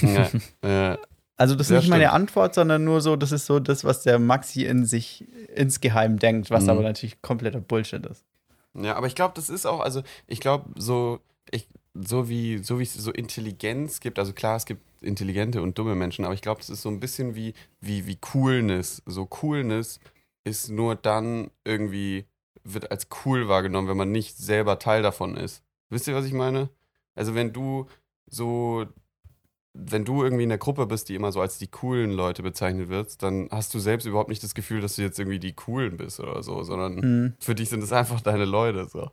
Ja, 0.01 0.31
äh, 0.95 0.99
Also 1.43 1.57
das 1.57 1.71
ist 1.71 1.77
nicht 1.77 1.89
meine 1.91 2.05
stimmt. 2.05 2.15
Antwort, 2.15 2.55
sondern 2.55 2.85
nur 2.85 3.01
so, 3.01 3.17
das 3.17 3.33
ist 3.33 3.47
so 3.47 3.59
das, 3.59 3.83
was 3.85 4.03
der 4.05 4.19
Maxi 4.21 4.65
in 4.65 4.85
sich 4.87 5.27
insgeheim 5.55 6.19
denkt, 6.19 6.51
was 6.51 6.65
Mhm. 6.65 6.71
aber 6.71 6.83
natürlich 6.83 7.21
kompletter 7.21 7.61
Bullshit 7.61 8.05
ist. 8.07 8.25
Ja, 8.75 8.95
aber 8.95 9.09
ich 9.09 9.15
glaube, 9.17 9.35
das 9.35 9.51
ist 9.51 9.67
auch, 9.67 9.81
also 9.81 10.03
ich 10.29 10.39
glaube, 10.41 10.71
so, 10.81 11.19
ich, 11.51 11.67
so 11.95 12.29
wie, 12.29 12.59
so 12.59 12.79
wie 12.79 12.85
es 12.85 12.95
so 12.95 13.11
Intelligenz 13.11 13.99
gibt, 14.01 14.19
also 14.19 14.33
klar, 14.33 14.57
es 14.57 14.67
gibt 14.67 14.83
intelligente 15.03 15.61
und 15.63 15.77
dumme 15.77 15.95
Menschen, 15.97 16.25
aber 16.25 16.33
ich 16.35 16.43
glaube, 16.43 16.61
es 16.61 16.71
ist 16.71 16.83
so 16.83 16.89
ein 16.89 17.01
bisschen 17.01 17.35
wie, 17.35 17.55
wie, 17.81 18.07
wie 18.07 18.17
Coolness. 18.17 19.03
So 19.05 19.27
Coolness 19.27 19.99
ist 20.45 20.71
nur 20.71 20.95
dann 20.95 21.51
irgendwie, 21.65 22.25
wird 22.63 22.91
als 22.93 23.09
cool 23.25 23.49
wahrgenommen, 23.49 23.89
wenn 23.89 23.97
man 23.97 24.13
nicht 24.13 24.37
selber 24.39 24.79
Teil 24.79 25.03
davon 25.03 25.37
ist. 25.37 25.63
Wisst 25.91 26.07
ihr, 26.07 26.15
was 26.15 26.25
ich 26.25 26.33
meine? 26.33 26.69
Also 27.17 27.35
wenn 27.35 27.53
du 27.53 27.87
so, 28.31 28.87
wenn 29.75 30.05
du 30.05 30.23
irgendwie 30.23 30.43
in 30.43 30.51
der 30.51 30.59
Gruppe 30.59 30.87
bist, 30.87 31.09
die 31.09 31.15
immer 31.15 31.33
so 31.33 31.41
als 31.41 31.59
die 31.59 31.67
coolen 31.69 32.11
Leute 32.11 32.43
bezeichnet 32.43 32.89
wird, 32.89 33.23
dann 33.23 33.49
hast 33.51 33.73
du 33.73 33.79
selbst 33.79 34.05
überhaupt 34.05 34.29
nicht 34.29 34.43
das 34.43 34.55
Gefühl, 34.55 34.81
dass 34.81 34.97
du 34.97 35.03
jetzt 35.03 35.19
irgendwie 35.19 35.39
die 35.39 35.55
coolen 35.55 35.97
bist 35.97 36.21
oder 36.21 36.43
so, 36.43 36.63
sondern 36.63 36.95
Mhm. 36.97 37.35
für 37.39 37.55
dich 37.55 37.71
sind 37.71 37.83
es 37.83 37.93
einfach 37.93 38.21
deine 38.21 38.45
Leute. 38.45 38.87
So. 38.87 39.11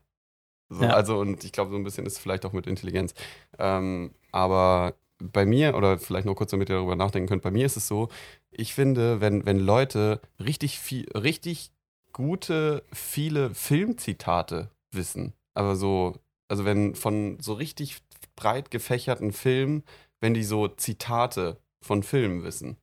so 0.70 0.84
Ja. 0.84 0.91
Also, 0.91 1.18
und 1.20 1.43
ich 1.43 1.51
glaube, 1.51 1.72
so 1.72 1.78
ein 1.78 1.84
bisschen 1.84 2.05
ist 2.05 2.14
es 2.14 2.20
vielleicht 2.20 2.45
auch 2.45 2.51
mit 2.53 2.68
Intelligenz. 2.68 3.14
Ähm, 3.57 4.12
aber 4.32 4.95
bei 5.22 5.45
mir, 5.45 5.76
oder 5.76 5.97
vielleicht 5.97 6.26
noch 6.26 6.36
kurz, 6.36 6.51
damit 6.51 6.70
ihr 6.70 6.76
darüber 6.76 6.95
nachdenken 6.95 7.30
könnt, 7.30 7.41
bei 7.41 7.51
mir 7.51 7.66
ist 7.66 7.78
es 7.78 7.88
so, 7.88 8.10
ich 8.51 8.74
finde, 8.74 9.22
wenn, 9.22 9.45
wenn 9.45 9.60
Leute 9.60 10.20
richtig 10.43 10.80
viel, 10.80 11.10
richtig 11.12 11.72
gute, 12.14 12.84
viele 12.91 13.53
Filmzitate 13.53 14.70
wissen, 14.91 15.34
aber 15.53 15.76
so, 15.76 16.16
also 16.47 16.66
wenn 16.66 16.95
von 16.95 17.38
so 17.39 17.53
richtig 17.53 18.01
breit 18.36 18.72
gefächerten 18.72 19.32
Filmen, 19.34 19.84
wenn 20.22 20.34
die 20.34 20.43
so 20.43 20.67
Zitate 20.67 21.57
von 21.82 22.03
Filmen 22.03 22.43
wissen. 22.43 22.78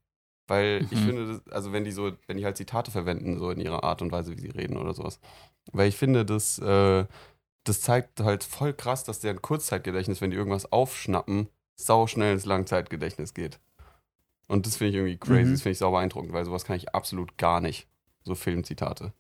Weil 0.49 0.87
ich 0.91 1.01
Mhm. 1.01 1.05
finde, 1.05 1.27
das, 1.45 1.53
also 1.53 1.73
wenn 1.73 1.85
die 1.85 1.91
so, 1.93 2.13
wenn 2.29 2.37
die 2.37 2.45
halt 2.45 2.57
Zitate 2.57 2.91
verwenden, 2.91 3.39
so 3.39 3.51
in 3.51 3.61
ihrer 3.61 3.83
Art 3.85 4.01
und 4.03 4.13
Weise, 4.13 4.37
wie 4.37 4.41
sie 4.41 4.51
reden 4.51 4.77
oder 4.77 4.95
sowas. 4.95 5.19
Weil 5.73 5.89
ich 5.89 5.97
finde, 5.97 6.25
das, 6.25 6.59
äh, 6.61 7.05
das 7.65 7.81
zeigt 7.81 8.21
halt 8.21 8.45
voll 8.45 8.73
krass, 8.73 9.03
dass 9.03 9.19
deren 9.21 9.43
Kurzzeitgedächtnis, 9.43 10.21
wenn 10.21 10.31
die 10.31 10.37
irgendwas 10.37 10.71
aufschnappen, 10.71 11.49
sau 11.75 12.07
schnell 12.07 12.35
ins 12.35 12.45
Langzeitgedächtnis 12.47 13.35
geht. 13.35 13.59
Und 14.47 14.67
das 14.67 14.77
finde 14.77 14.91
ich 14.91 14.95
irgendwie 14.97 15.17
crazy, 15.19 15.49
Mhm. 15.49 15.53
das 15.55 15.63
finde 15.63 15.73
ich 15.73 15.79
sau 15.79 15.91
beeindruckend, 15.91 16.33
weil 16.33 16.45
sowas 16.45 16.65
kann 16.65 16.77
ich 16.77 16.95
absolut 16.95 17.37
gar 17.39 17.61
nicht. 17.61 17.89
So 18.25 18.37
Filmzitate. 18.37 19.13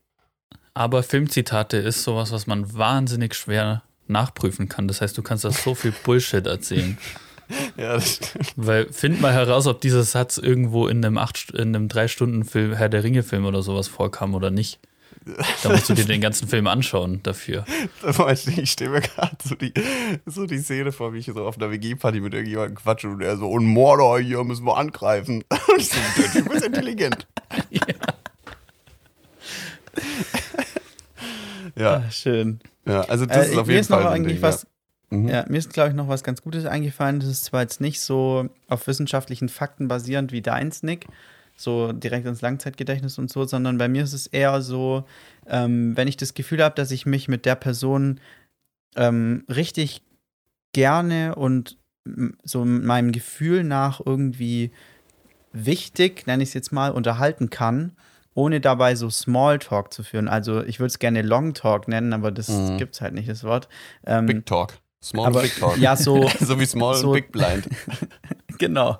Aber 0.75 1.03
Filmzitate 1.03 1.79
ist 1.79 2.05
sowas, 2.05 2.31
was 2.31 2.47
man 2.47 2.73
wahnsinnig 2.75 3.35
schwer 3.35 3.83
nachprüfen 4.07 4.69
kann. 4.69 4.87
Das 4.87 5.01
heißt, 5.01 5.19
du 5.19 5.23
kannst 5.23 5.45
da 5.45 5.51
so 5.51 5.75
viel 5.75 5.93
Bullshit 6.05 6.47
erzählen. 6.47 6.97
Ja, 7.77 7.95
das 7.95 8.15
stimmt. 8.17 8.53
Weil 8.57 8.93
find 8.93 9.21
mal 9.21 9.33
heraus, 9.33 9.67
ob 9.67 9.81
dieser 9.81 10.03
Satz 10.03 10.39
irgendwo 10.39 10.89
in 10.89 11.05
einem 11.05 11.19
acht, 11.19 11.51
in 11.53 11.75
einem 11.77 11.89
drei 11.89 12.09
Stunden 12.09 12.45
Film 12.45 12.73
Herr 12.75 12.89
der 12.89 13.05
Ringe 13.05 13.23
Film 13.23 13.45
oder 13.45 13.63
sowas 13.63 13.87
vorkam 13.89 14.35
oder 14.35 14.51
nicht. 14.51 14.79
Da 15.63 15.71
musst 15.71 15.89
du 15.89 15.95
dir 15.95 16.05
den 16.05 16.21
ganzen 16.21 16.47
Film 16.49 16.67
anschauen 16.69 17.21
dafür. 17.25 17.65
Ich 18.57 18.71
stehe 18.71 18.91
mir 18.91 19.01
gerade 19.01 19.37
so 19.45 19.55
die, 19.57 19.73
so 20.25 20.47
die 20.47 20.59
Szene 20.59 20.93
vor, 20.93 21.13
wie 21.15 21.19
ich 21.19 21.27
so 21.27 21.45
auf 21.45 21.57
einer 21.59 21.71
WG-Party 21.71 22.21
mit 22.21 22.33
irgendjemandem 22.35 22.77
quatsche 22.77 23.09
und 23.09 23.21
er 23.21 23.37
so, 23.37 23.49
und 23.49 23.65
Mordor, 23.67 24.21
hier 24.21 24.43
müssen 24.45 24.65
wir 24.65 24.77
angreifen. 24.77 25.43
Und 25.69 25.79
ich 25.81 25.89
so, 25.89 25.97
der 26.17 26.31
Typ 26.33 26.53
ist 26.53 26.65
intelligent. 26.65 27.27
Ja, 31.75 31.95
Ah, 32.07 32.11
schön. 32.11 32.61
ja, 32.87 33.01
also 33.03 33.27
das 33.27 33.37
Äh, 33.37 33.41
ist 33.47 33.53
ich- 33.53 33.59
auf 33.59 33.69
jeden 33.69 33.81
ist 33.81 33.91
noch 33.91 33.99
Fall 33.99 34.07
ein 34.09 34.13
eigentlich 34.15 34.35
Ding, 34.37 34.43
was, 34.43 34.63
ja. 34.63 34.69
Mhm. 35.11 35.29
ja, 35.29 35.45
mir 35.49 35.59
ist, 35.59 35.73
glaube 35.73 35.91
ich, 35.91 35.95
noch 35.95 36.09
was 36.09 36.25
ganz 36.25 36.43
Gutes 36.43 36.67
eingefallen. 36.67 37.21
Das 37.21 37.29
ist 37.29 37.45
zwar 37.45 37.63
jetzt 37.63 37.81
nicht 37.81 38.01
so 38.01 38.49
auf 38.69 38.87
wissenschaftlichen 38.87 39.49
Fakten 39.49 39.89
basierend 39.89 40.33
wie 40.33 40.43
deins, 40.43 40.83
Nick, 40.83 41.07
so 41.57 41.93
direkt 41.93 42.27
ins 42.27 42.41
Langzeitgedächtnis 42.43 43.19
und 43.19 43.31
so, 43.31 43.45
sondern 43.45 43.79
bei 43.79 43.89
mir 43.89 44.03
ist 44.03 44.13
es 44.13 44.27
eher 44.27 44.61
so, 44.63 45.05
ähm, 45.47 45.97
wenn 45.97 46.09
ich 46.09 46.17
das 46.17 46.35
Gefühl 46.35 46.63
habe, 46.63 46.75
dass 46.75 46.91
ich 46.91 47.07
mich 47.07 47.29
mit 47.29 47.47
der 47.47 47.55
Person 47.55 48.21
ähm, 48.97 49.45
richtig 49.49 50.03
gerne 50.73 51.35
und 51.35 51.79
so 52.45 52.65
meinem 52.65 53.13
Gefühl 53.13 53.65
nach 53.65 54.01
irgendwie 54.05 54.71
wichtig, 55.53 56.27
nenne 56.27 56.43
ich 56.43 56.51
es 56.51 56.55
jetzt 56.55 56.73
mal, 56.73 56.91
unterhalten 56.91 57.51
kann, 57.51 57.93
ohne 58.35 58.61
dabei 58.61 58.95
so 58.95 59.09
Smalltalk 59.09 59.93
zu 59.93 60.03
führen. 60.03 60.29
Also 60.29 60.63
ich 60.63 60.79
würde 60.79 60.89
es 60.89 60.99
gerne 60.99 61.23
Long 61.23 61.55
Talk 61.55 61.89
nennen, 61.89 62.13
aber 62.13 62.31
das 62.31 62.49
Mhm. 62.49 62.77
gibt 62.77 62.95
es 62.95 63.01
halt 63.01 63.15
nicht, 63.15 63.29
das 63.29 63.45
Wort. 63.45 63.69
Ähm, 64.05 64.27
Big 64.27 64.47
Talk. 64.47 64.75
Small 65.07 65.27
aber- 65.29 65.43
Big 65.43 65.57
Talk. 65.59 65.79
ja, 65.79 65.97
so, 65.97 66.29
so 66.41 66.59
wie 66.61 66.67
Small 66.67 66.95
so- 66.97 67.13
Big 67.13 67.31
Blind. 67.33 67.69
genau. 68.59 68.99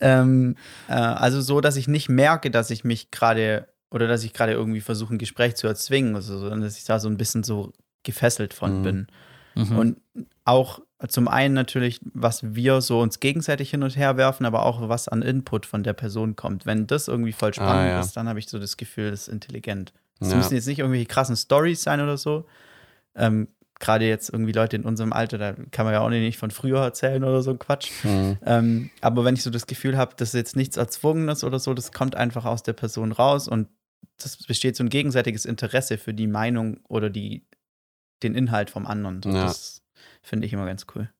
ähm, 0.00 0.56
äh, 0.88 0.92
also 0.94 1.40
so, 1.40 1.60
dass 1.60 1.76
ich 1.76 1.88
nicht 1.88 2.08
merke, 2.08 2.50
dass 2.50 2.70
ich 2.70 2.84
mich 2.84 3.10
gerade 3.10 3.68
oder 3.90 4.08
dass 4.08 4.24
ich 4.24 4.32
gerade 4.32 4.52
irgendwie 4.52 4.80
versuche, 4.80 5.14
ein 5.14 5.18
Gespräch 5.18 5.54
zu 5.56 5.66
erzwingen, 5.66 6.16
also, 6.16 6.38
sondern 6.38 6.62
dass 6.62 6.78
ich 6.78 6.84
da 6.84 6.98
so 6.98 7.08
ein 7.08 7.18
bisschen 7.18 7.44
so 7.44 7.72
gefesselt 8.04 8.54
von 8.54 8.78
Mhm. 8.78 8.82
bin. 8.82 9.06
Mhm. 9.54 9.78
Und 9.78 10.00
auch 10.46 10.80
zum 11.08 11.28
einen 11.28 11.52
natürlich, 11.52 12.00
was 12.14 12.54
wir 12.54 12.80
so 12.80 13.00
uns 13.00 13.20
gegenseitig 13.20 13.70
hin 13.70 13.82
und 13.82 13.94
her 13.96 14.16
werfen, 14.16 14.46
aber 14.46 14.64
auch 14.64 14.88
was 14.88 15.08
an 15.08 15.20
Input 15.20 15.66
von 15.66 15.82
der 15.82 15.92
Person 15.92 16.36
kommt. 16.36 16.64
Wenn 16.64 16.86
das 16.86 17.06
irgendwie 17.08 17.32
voll 17.32 17.52
spannend 17.52 17.90
ja. 17.90 18.00
ist, 18.00 18.16
dann 18.16 18.28
habe 18.28 18.38
ich 18.38 18.48
so 18.48 18.58
das 18.58 18.76
Gefühl, 18.78 19.10
das 19.10 19.22
ist 19.22 19.28
intelligent. 19.28 19.92
Es 20.20 20.30
Ja. 20.30 20.36
müssen 20.36 20.54
jetzt 20.54 20.66
nicht 20.68 20.78
irgendwelche 20.78 21.06
krassen 21.06 21.36
Stories 21.36 21.82
sein 21.82 22.00
oder 22.00 22.16
so. 22.16 22.46
Ähm, 23.14 23.48
Gerade 23.82 24.06
jetzt 24.06 24.30
irgendwie 24.30 24.52
Leute 24.52 24.76
in 24.76 24.84
unserem 24.84 25.12
Alter, 25.12 25.38
da 25.38 25.54
kann 25.72 25.84
man 25.84 25.92
ja 25.92 26.00
auch 26.00 26.08
nicht 26.08 26.38
von 26.38 26.52
früher 26.52 26.78
erzählen 26.78 27.24
oder 27.24 27.42
so 27.42 27.50
ein 27.50 27.58
Quatsch. 27.58 27.90
Mhm. 28.04 28.38
Ähm, 28.46 28.90
aber 29.00 29.24
wenn 29.24 29.34
ich 29.34 29.42
so 29.42 29.50
das 29.50 29.66
Gefühl 29.66 29.96
habe, 29.96 30.14
das 30.16 30.28
ist 30.28 30.34
jetzt 30.34 30.54
nichts 30.54 30.76
Erzwungenes 30.76 31.42
oder 31.42 31.58
so, 31.58 31.74
das 31.74 31.90
kommt 31.90 32.14
einfach 32.14 32.44
aus 32.44 32.62
der 32.62 32.74
Person 32.74 33.10
raus 33.10 33.48
und 33.48 33.66
das 34.18 34.36
besteht 34.36 34.76
so 34.76 34.84
ein 34.84 34.88
gegenseitiges 34.88 35.44
Interesse 35.44 35.98
für 35.98 36.14
die 36.14 36.28
Meinung 36.28 36.78
oder 36.88 37.10
die, 37.10 37.44
den 38.22 38.36
Inhalt 38.36 38.70
vom 38.70 38.86
anderen. 38.86 39.20
So, 39.20 39.30
Ja. 39.30 39.46
Das 39.46 39.82
finde 40.22 40.46
ich 40.46 40.52
immer 40.52 40.66
ganz 40.66 40.86
cool. 40.94 41.10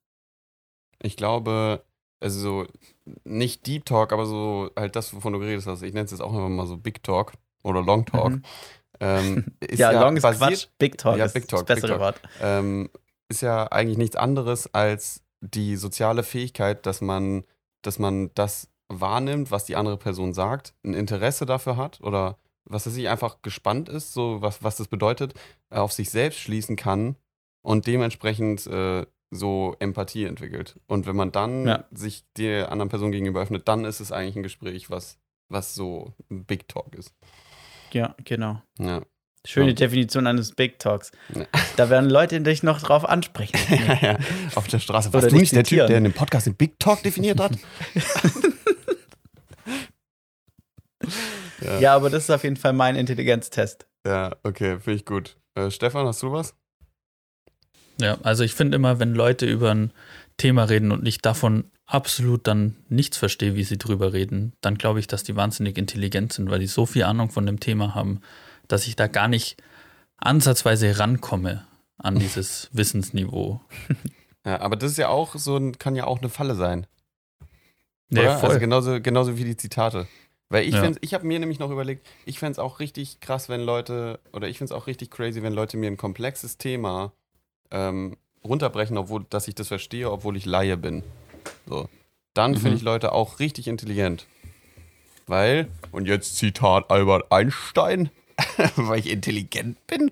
Ich 1.03 1.17
glaube, 1.17 1.85
also 2.21 2.39
so, 2.39 2.67
nicht 3.25 3.67
Deep 3.67 3.87
Talk, 3.87 4.13
aber 4.13 4.25
so 4.25 4.71
halt 4.77 4.95
das, 4.95 5.13
wovon 5.13 5.33
du 5.33 5.41
geredet 5.41 5.67
hast. 5.67 5.83
Ich 5.83 5.95
nenne 5.95 6.05
es 6.05 6.13
jetzt 6.13 6.21
auch 6.21 6.33
einfach 6.33 6.49
mal 6.49 6.69
so 6.69 6.77
Big 6.77 7.03
Talk 7.03 7.33
oder 7.65 7.83
Long 7.83 8.07
Talk. 8.07 8.31
Mhm. 8.31 8.43
Ähm, 9.03 9.47
ist 9.61 9.79
ja, 9.81 9.91
long 10.01 10.17
ist 10.17 10.23
basiert- 10.23 10.51
Quatsch, 10.51 10.69
Big 10.79 10.97
Talk 10.99 11.17
Ja, 11.19 11.25
ist 11.25 11.35
Big 11.35 11.49
Talk, 11.49 11.67
das 11.67 11.77
bessere 11.81 11.93
Big 11.95 12.01
Wort. 12.01 12.21
ähm, 12.41 12.89
ist 13.29 13.43
ja 13.43 13.67
eigentlich 13.73 13.99
nichts 13.99 14.17
anderes 14.17 14.73
als 14.73 15.23
die 15.41 15.77
soziale 15.77 16.23
Fähigkeit, 16.23 16.87
dass 16.87 17.01
man, 17.01 17.45
dass 17.83 17.99
man 17.99 18.31
das 18.35 18.69
wahrnimmt, 18.89 19.51
was 19.51 19.65
die 19.65 19.75
andere 19.77 19.97
Person 19.97 20.33
sagt, 20.35 20.75
ein 20.85 20.95
Interesse 20.95 21.47
dafür 21.47 21.77
hat 21.77 22.01
oder 22.03 22.39
was 22.65 22.87
weiß 22.87 22.97
ich, 22.97 23.09
einfach 23.09 23.43
gespannt 23.43 23.89
ist, 23.89 24.13
so 24.13 24.41
was, 24.41 24.63
was 24.63 24.77
das 24.77 24.87
bedeutet, 24.87 25.35
äh, 25.71 25.77
auf 25.79 25.93
sich 25.93 26.11
selbst 26.11 26.39
schließen 26.39 26.77
kann 26.77 27.17
und 27.63 27.87
dementsprechend 27.89 28.67
äh, 28.69 29.05
so 29.33 29.75
Empathie 29.81 30.27
entwickelt. 30.27 30.79
Und 30.87 31.07
wenn 31.07 31.17
man 31.17 31.33
dann 31.33 31.67
Ja. 31.67 31.85
sich 31.91 32.25
der 32.37 32.71
anderen 32.71 32.91
Person 32.91 33.11
gegenüber 33.11 33.41
öffnet, 33.41 33.67
dann 33.67 33.85
ist 33.85 33.99
es 34.01 34.13
eigentlich 34.13 34.37
ein 34.37 34.43
Gespräch, 34.45 34.91
was, 34.91 35.19
was 35.49 35.75
so 35.75 36.13
Big 36.29 36.69
Talk 36.69 36.95
ist. 36.95 37.13
Ja, 37.95 38.15
genau. 38.25 38.63
Ja. 38.79 39.03
Schöne 39.45 39.71
Ja. 39.71 39.75
Definition 39.75 40.27
eines 40.29 40.53
Big 40.55 40.79
Talks. 40.79 41.11
Ja. 41.35 41.47
Da 41.77 41.91
werden 41.91 42.09
Leute 42.09 42.41
dich 42.43 42.63
noch 42.63 42.81
drauf 42.81 43.05
ansprechen. 43.09 43.59
Ja, 43.71 43.99
ja. 44.01 44.19
Auf 44.55 44.69
der 44.69 44.79
Straße. 44.79 45.09
Oder 45.09 45.23
Warst 45.23 45.33
du 45.33 45.37
nicht 45.37 45.55
der 45.55 45.65
Typ, 45.65 45.87
der 45.89 45.99
in 45.99 46.05
dem 46.05 46.13
Podcast 46.13 46.47
den 46.47 46.55
Big 46.55 46.79
Talk 46.79 47.03
definiert 47.03 47.41
hat? 47.41 47.53
ja. 51.61 51.79
ja, 51.81 51.95
aber 51.97 52.11
das 52.11 52.25
ist 52.25 52.31
auf 52.31 52.45
jeden 52.45 52.57
Fall 52.57 52.73
mein 52.73 52.97
Intelligenztest. 52.97 53.87
ja, 54.07 54.35
okay, 54.43 54.79
finde 54.79 54.95
ich 54.95 55.05
gut. 55.05 55.37
Äh, 55.55 55.71
Stefan, 55.71 56.07
hast 56.07 56.23
du 56.23 56.33
was? 56.33 56.55
Ja, 58.01 58.19
also 58.23 58.43
ich 58.45 58.55
finde 58.55 58.77
immer, 58.77 58.99
wenn 59.01 59.15
Leute 59.15 59.47
über 59.47 59.71
ein 59.75 59.93
Thema 60.39 60.65
reden 60.65 60.93
und 60.93 61.07
ich 61.07 61.19
davon 61.19 61.71
absolut 61.87 62.47
dann 62.47 62.77
nichts 62.89 63.17
verstehe, 63.17 63.55
wie 63.55 63.65
sie 63.65 63.79
drüber 63.79 64.13
reden, 64.13 64.53
dann 64.61 64.79
glaube 64.79 65.01
ich, 65.01 65.07
dass 65.07 65.25
die 65.25 65.37
wahnsinnig 65.37 65.77
intelligent 65.79 66.33
sind, 66.33 66.51
weil 66.51 66.59
die 66.61 66.67
so 66.67 66.87
viel 66.87 67.05
Ahnung 67.05 67.31
von 67.31 67.47
dem 67.47 67.61
Thema 67.61 67.95
haben, 67.95 68.21
dass 68.69 68.87
ich 68.87 68.97
da 68.97 69.07
gar 69.09 69.29
nicht 69.29 69.57
ansatzweise 70.17 70.99
rankomme 70.99 71.67
an 71.99 72.19
dieses 72.19 72.69
Wissensniveau. 72.73 73.61
Ja, 74.47 74.61
aber 74.61 74.77
das 74.77 74.93
ist 74.93 74.99
ja 74.99 75.09
auch 75.09 75.35
so 75.37 75.73
kann 75.79 75.95
ja 75.95 76.07
auch 76.07 76.19
eine 76.21 76.29
Falle 76.29 76.55
sein. 76.55 76.87
Ja, 78.11 78.39
voll. 78.39 78.51
Also 78.51 78.61
genauso, 78.61 79.01
genauso 79.01 79.37
wie 79.37 79.45
die 79.45 79.57
Zitate. 79.57 80.07
Weil 80.49 80.67
ich 80.69 80.75
Ja. 80.75 80.83
find's, 80.83 80.99
ich 81.01 81.15
habe 81.15 81.27
mir 81.27 81.39
nämlich 81.39 81.59
noch 81.59 81.71
überlegt, 81.71 82.07
ich 82.27 82.39
fände 82.39 82.53
es 82.53 82.59
auch 82.59 82.79
richtig 82.79 83.21
krass, 83.21 83.49
wenn 83.49 83.63
Leute, 83.63 84.21
oder 84.33 84.49
ich 84.49 84.59
finde 84.59 84.75
es 84.75 84.79
auch 84.79 84.87
richtig 84.87 85.11
crazy, 85.11 85.43
wenn 85.43 85.55
Leute 85.55 85.79
mir 85.79 85.87
ein 85.87 85.97
komplexes 85.97 86.59
Thema 86.59 87.13
ähm, 87.71 88.19
runterbrechen, 88.45 88.99
obwohl, 88.99 89.25
dass 89.31 89.49
ich 89.49 89.55
das 89.55 89.69
verstehe, 89.69 90.11
obwohl 90.11 90.37
ich 90.37 90.45
Laie 90.45 90.77
bin. 90.77 91.03
So. 91.67 91.89
Dann 92.35 92.55
finde 92.55 92.71
Mhm. 92.71 92.77
ich 92.77 92.83
Leute 92.83 93.13
auch 93.13 93.39
richtig 93.41 93.69
intelligent. 93.69 94.27
Weil, 95.27 95.69
und 95.93 96.07
jetzt 96.09 96.37
Zitat 96.37 96.91
Albert 96.91 97.31
Einstein, 97.31 98.11
weil 98.77 99.01
ich 99.01 99.11
intelligent 99.11 99.85
bin, 99.87 100.11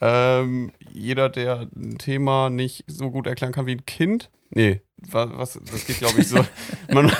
ähm, 0.00 0.72
jeder, 0.92 1.28
der 1.28 1.68
ein 1.76 1.98
Thema 1.98 2.50
nicht 2.50 2.84
so 2.86 3.10
gut 3.10 3.26
erklären 3.26 3.52
kann 3.52 3.66
wie 3.66 3.72
ein 3.76 3.86
Kind, 3.86 4.30
nee, 4.50 4.80
was, 4.98 5.30
was 5.32 5.58
das 5.70 5.86
geht 5.86 5.98
glaube 5.98 6.20
ich 6.20 6.28
so, 6.28 6.44
man, 6.92 7.08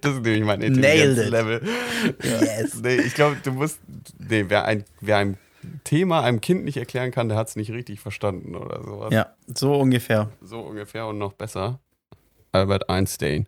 das 0.00 0.14
ist 0.14 0.22
nämlich 0.22 0.44
mein. 0.44 0.62
Intelligenzlevel. 0.62 1.62
Yes. 2.22 2.80
Nee, 2.82 2.96
ich 2.96 3.14
glaube, 3.14 3.36
du 3.42 3.52
musst, 3.52 3.78
nee, 4.18 4.44
wer 4.48 4.64
ein, 4.64 4.84
wer 5.00 5.18
ein 5.18 5.38
Thema 5.84 6.22
einem 6.22 6.40
Kind 6.40 6.64
nicht 6.64 6.76
erklären 6.76 7.10
kann, 7.10 7.28
der 7.28 7.36
hat 7.38 7.48
es 7.48 7.56
nicht 7.56 7.70
richtig 7.70 8.00
verstanden 8.00 8.54
oder 8.56 8.82
sowas. 8.82 9.12
Ja, 9.12 9.34
so 9.46 9.74
ungefähr. 9.74 10.30
So 10.42 10.60
ungefähr 10.60 11.06
und 11.06 11.18
noch 11.18 11.32
besser. 11.34 11.78
Albert 12.52 12.88
Einstein. 12.90 13.46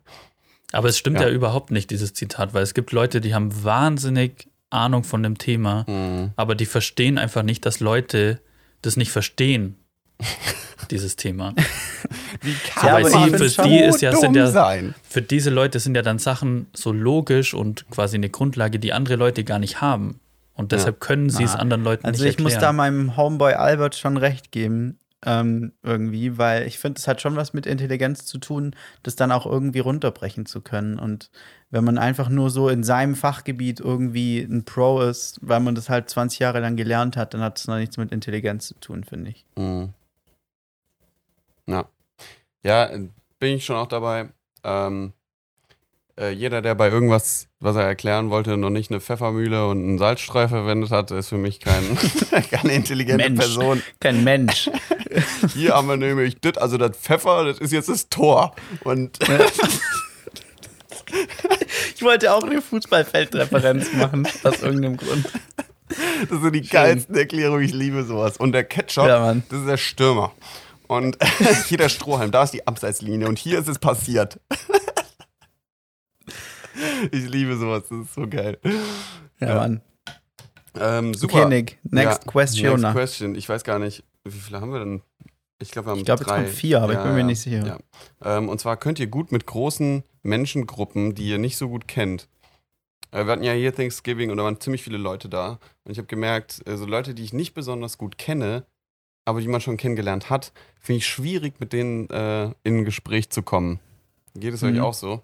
Aber 0.72 0.88
es 0.88 0.98
stimmt 0.98 1.20
ja. 1.20 1.26
Ja. 1.28 1.32
überhaupt 1.34 1.70
nicht, 1.70 1.90
dieses 1.90 2.14
Zitat, 2.14 2.54
weil 2.54 2.62
es 2.62 2.74
gibt 2.74 2.92
Leute, 2.92 3.20
die 3.20 3.34
haben 3.34 3.64
wahnsinnig 3.64 4.48
Ahnung 4.70 5.04
von 5.04 5.22
dem 5.22 5.36
Thema, 5.38 5.84
Mhm. 5.88 6.32
aber 6.36 6.54
die 6.54 6.64
verstehen 6.66 7.18
einfach 7.18 7.42
nicht, 7.42 7.66
dass 7.66 7.80
Leute 7.80 8.40
das 8.80 8.96
nicht 8.96 9.10
verstehen, 9.10 9.76
dieses 10.90 11.16
Thema. 11.16 11.54
Wie 12.40 12.50
Ja, 12.82 12.96
aber 12.96 13.04
weil 13.04 13.06
ich 13.06 13.12
sie, 13.38 13.48
für 13.50 13.62
die 13.68 13.78
ist 13.78 14.00
ja, 14.02 14.14
sind 14.16 14.34
ja, 14.34 14.46
sein? 14.48 14.94
für 15.08 15.20
diese 15.22 15.50
Leute 15.50 15.78
sind 15.78 15.94
ja 15.94 16.02
dann 16.02 16.18
Sachen 16.18 16.66
so 16.72 16.90
logisch 16.92 17.54
und 17.54 17.88
quasi 17.90 18.16
eine 18.16 18.30
Grundlage, 18.30 18.78
die 18.78 18.92
andere 18.92 19.16
Leute 19.16 19.44
gar 19.44 19.58
nicht 19.58 19.80
haben. 19.80 20.20
Und 20.55 20.72
deshalb 20.72 21.00
können 21.00 21.30
sie 21.30 21.44
es 21.44 21.55
Ah. 21.55 21.59
anderen 21.61 21.82
Leuten 21.84 22.05
Also 22.07 22.24
nicht 22.24 22.34
ich 22.38 22.42
muss 22.42 22.53
da 22.53 22.57
erklären. 22.68 22.76
meinem 22.76 23.16
Homeboy 23.16 23.55
Albert 23.55 23.94
schon 23.96 24.16
recht 24.16 24.53
geben. 24.53 24.98
Ähm, 25.24 25.70
irgendwie, 25.84 26.36
weil 26.36 26.66
ich 26.66 26.80
finde, 26.80 26.98
es 26.98 27.07
hat 27.07 27.20
schon 27.20 27.36
was 27.36 27.53
mit 27.55 27.64
Intelligenz 27.64 28.24
zu 28.26 28.38
tun, 28.38 28.74
das 29.05 29.14
dann 29.14 29.30
auch 29.30 29.46
irgendwie 29.46 29.78
runterbrechen 29.78 30.46
zu 30.46 30.61
können. 30.61 30.98
Und 30.98 31.30
wenn 31.70 31.84
man 31.84 31.96
einfach 31.96 32.28
nur 32.28 32.50
so 32.50 32.68
in 32.68 32.82
seinem 32.82 33.14
Fachgebiet 33.14 33.78
irgendwie 33.78 34.40
ein 34.40 34.64
Pro 34.64 35.00
ist, 35.00 35.38
weil 35.40 35.61
man 35.61 35.76
das 35.76 35.88
halt 35.88 36.11
20 36.11 36.40
Jahre 36.40 36.59
lang 36.59 36.74
gelernt 36.74 37.16
hat, 37.16 37.34
dann 37.34 37.40
hat 37.40 37.57
es 37.57 37.68
noch 37.68 37.76
nichts 37.76 37.96
mit 37.98 38.11
Intelligenz 38.11 38.66
zu 38.66 38.74
tun, 38.80 39.05
finde 39.05 39.30
ich. 39.30 39.44
Mhm. 39.57 39.90
Ja. 41.66 41.88
Ja, 42.64 42.86
bin 43.38 43.55
ich 43.57 43.64
schon 43.64 43.76
auch 43.76 43.86
dabei. 43.86 44.28
Ähm, 44.64 45.12
äh, 46.18 46.30
jeder, 46.30 46.60
der 46.60 46.74
bei 46.74 46.90
irgendwas, 46.90 47.48
was 47.60 47.76
er 47.76 47.84
erklären 47.84 48.30
wollte, 48.30 48.56
noch 48.56 48.70
nicht 48.70 48.90
eine 48.90 49.00
Pfeffermühle 49.00 49.66
und 49.66 49.78
einen 49.78 49.98
Salzstreu 49.98 50.48
verwendet 50.48 50.90
hat, 50.90 51.10
ist 51.10 51.28
für 51.28 51.38
mich 51.38 51.60
kein, 51.60 51.96
keine 52.50 52.74
intelligente 52.74 53.24
Mensch. 53.24 53.38
Person. 53.40 53.82
Kein 54.00 54.22
Mensch. 54.24 54.70
Hier 55.54 55.74
haben 55.74 55.88
wir 55.88 55.96
nämlich 55.96 56.38
das, 56.40 56.58
also 56.58 56.76
das 56.76 56.96
Pfeffer, 56.96 57.44
das 57.44 57.58
ist 57.58 57.72
jetzt 57.72 57.88
das 57.88 58.08
Tor. 58.10 58.54
Und 58.84 59.18
ich 61.94 62.02
wollte 62.02 62.34
auch 62.34 62.42
eine 62.42 62.60
Fußballfeldreferenz 62.60 63.92
machen, 63.94 64.28
aus 64.44 64.62
irgendeinem 64.62 64.98
Grund. 64.98 65.26
das 66.28 66.40
sind 66.42 66.52
die 66.52 66.62
geilsten 66.62 67.14
Erklärungen, 67.16 67.64
ich 67.64 67.72
liebe 67.72 68.04
sowas. 68.04 68.36
Und 68.36 68.52
der 68.52 68.64
Ketchup, 68.64 69.06
Ja, 69.06 69.32
das 69.34 69.60
ist 69.60 69.68
der 69.68 69.76
Stürmer. 69.78 70.32
Und 70.88 71.16
hier 71.68 71.78
der 71.78 71.88
Strohhalm, 71.88 72.30
da 72.32 72.42
ist 72.42 72.52
die 72.52 72.66
Abseitslinie 72.66 73.26
und 73.26 73.38
hier 73.38 73.58
ist 73.58 73.68
es 73.68 73.78
passiert. 73.78 74.38
ich 77.12 77.28
liebe 77.28 77.56
sowas, 77.56 77.84
das 77.88 77.98
ist 78.06 78.14
so 78.14 78.26
geil. 78.28 78.58
Ja, 79.40 79.48
Ja. 79.48 79.54
Mann. 79.56 79.80
Ähm, 80.74 81.12
super. 81.14 81.40
Okay, 81.40 81.48
Nick. 81.48 81.78
Next 81.84 82.24
Ja, 82.24 82.30
question. 82.30 82.80
Next 82.80 82.92
question. 82.94 83.34
Ich 83.34 83.48
weiß 83.48 83.62
gar 83.64 83.78
nicht, 83.78 84.04
wie 84.24 84.30
viele 84.38 84.60
haben 84.60 84.72
wir 84.72 84.78
denn? 84.80 85.02
Ich 85.60 85.70
glaube, 85.70 85.86
wir 85.88 85.90
haben 85.92 85.98
Ich 85.98 86.04
glaube, 86.06 86.20
jetzt 86.22 86.28
drei. 86.30 86.36
kommt 86.44 86.48
vier, 86.48 86.80
aber 86.82 86.94
ich 86.94 86.98
bin 87.02 87.14
mir 87.14 87.24
nicht 87.24 87.40
sicher. 87.40 87.66
Ja. 88.24 88.38
Ähm, 88.38 88.48
und 88.48 88.58
zwar 88.60 88.76
könnt 88.78 88.98
ihr 88.98 89.06
gut 89.06 89.30
mit 89.32 89.46
großen 89.46 90.02
Menschengruppen, 90.22 91.14
die 91.14 91.28
ihr 91.28 91.38
nicht 91.38 91.56
so 91.56 91.68
gut 91.68 91.86
kennt. 91.86 92.28
Äh, 93.10 93.26
wir 93.26 93.32
hatten 93.32 93.42
ja 93.44 93.52
hier 93.52 93.74
Thanksgiving 93.74 94.30
und 94.30 94.38
da 94.38 94.44
waren 94.44 94.60
ziemlich 94.60 94.82
viele 94.82 94.98
Leute 94.98 95.28
da. 95.28 95.58
Und 95.84 95.92
ich 95.92 95.98
habe 95.98 96.06
gemerkt, 96.08 96.62
so 96.66 96.86
Leute, 96.86 97.14
die 97.14 97.22
ich 97.22 97.32
nicht 97.32 97.52
besonders 97.54 97.98
gut 97.98 98.16
kenne, 98.18 98.64
aber 99.24 99.40
die 99.40 99.48
man 99.48 99.60
schon 99.60 99.76
kennengelernt 99.76 100.30
hat, 100.30 100.52
finde 100.80 100.98
ich 100.98 101.06
schwierig, 101.06 101.60
mit 101.60 101.72
denen 101.72 102.08
äh, 102.10 102.46
in 102.64 102.78
ein 102.78 102.84
Gespräch 102.84 103.30
zu 103.30 103.42
kommen. 103.42 103.78
Geht 104.34 104.54
es 104.54 104.62
euch 104.64 104.74
Mhm. 104.74 104.80
auch 104.80 104.94
so? 104.94 105.22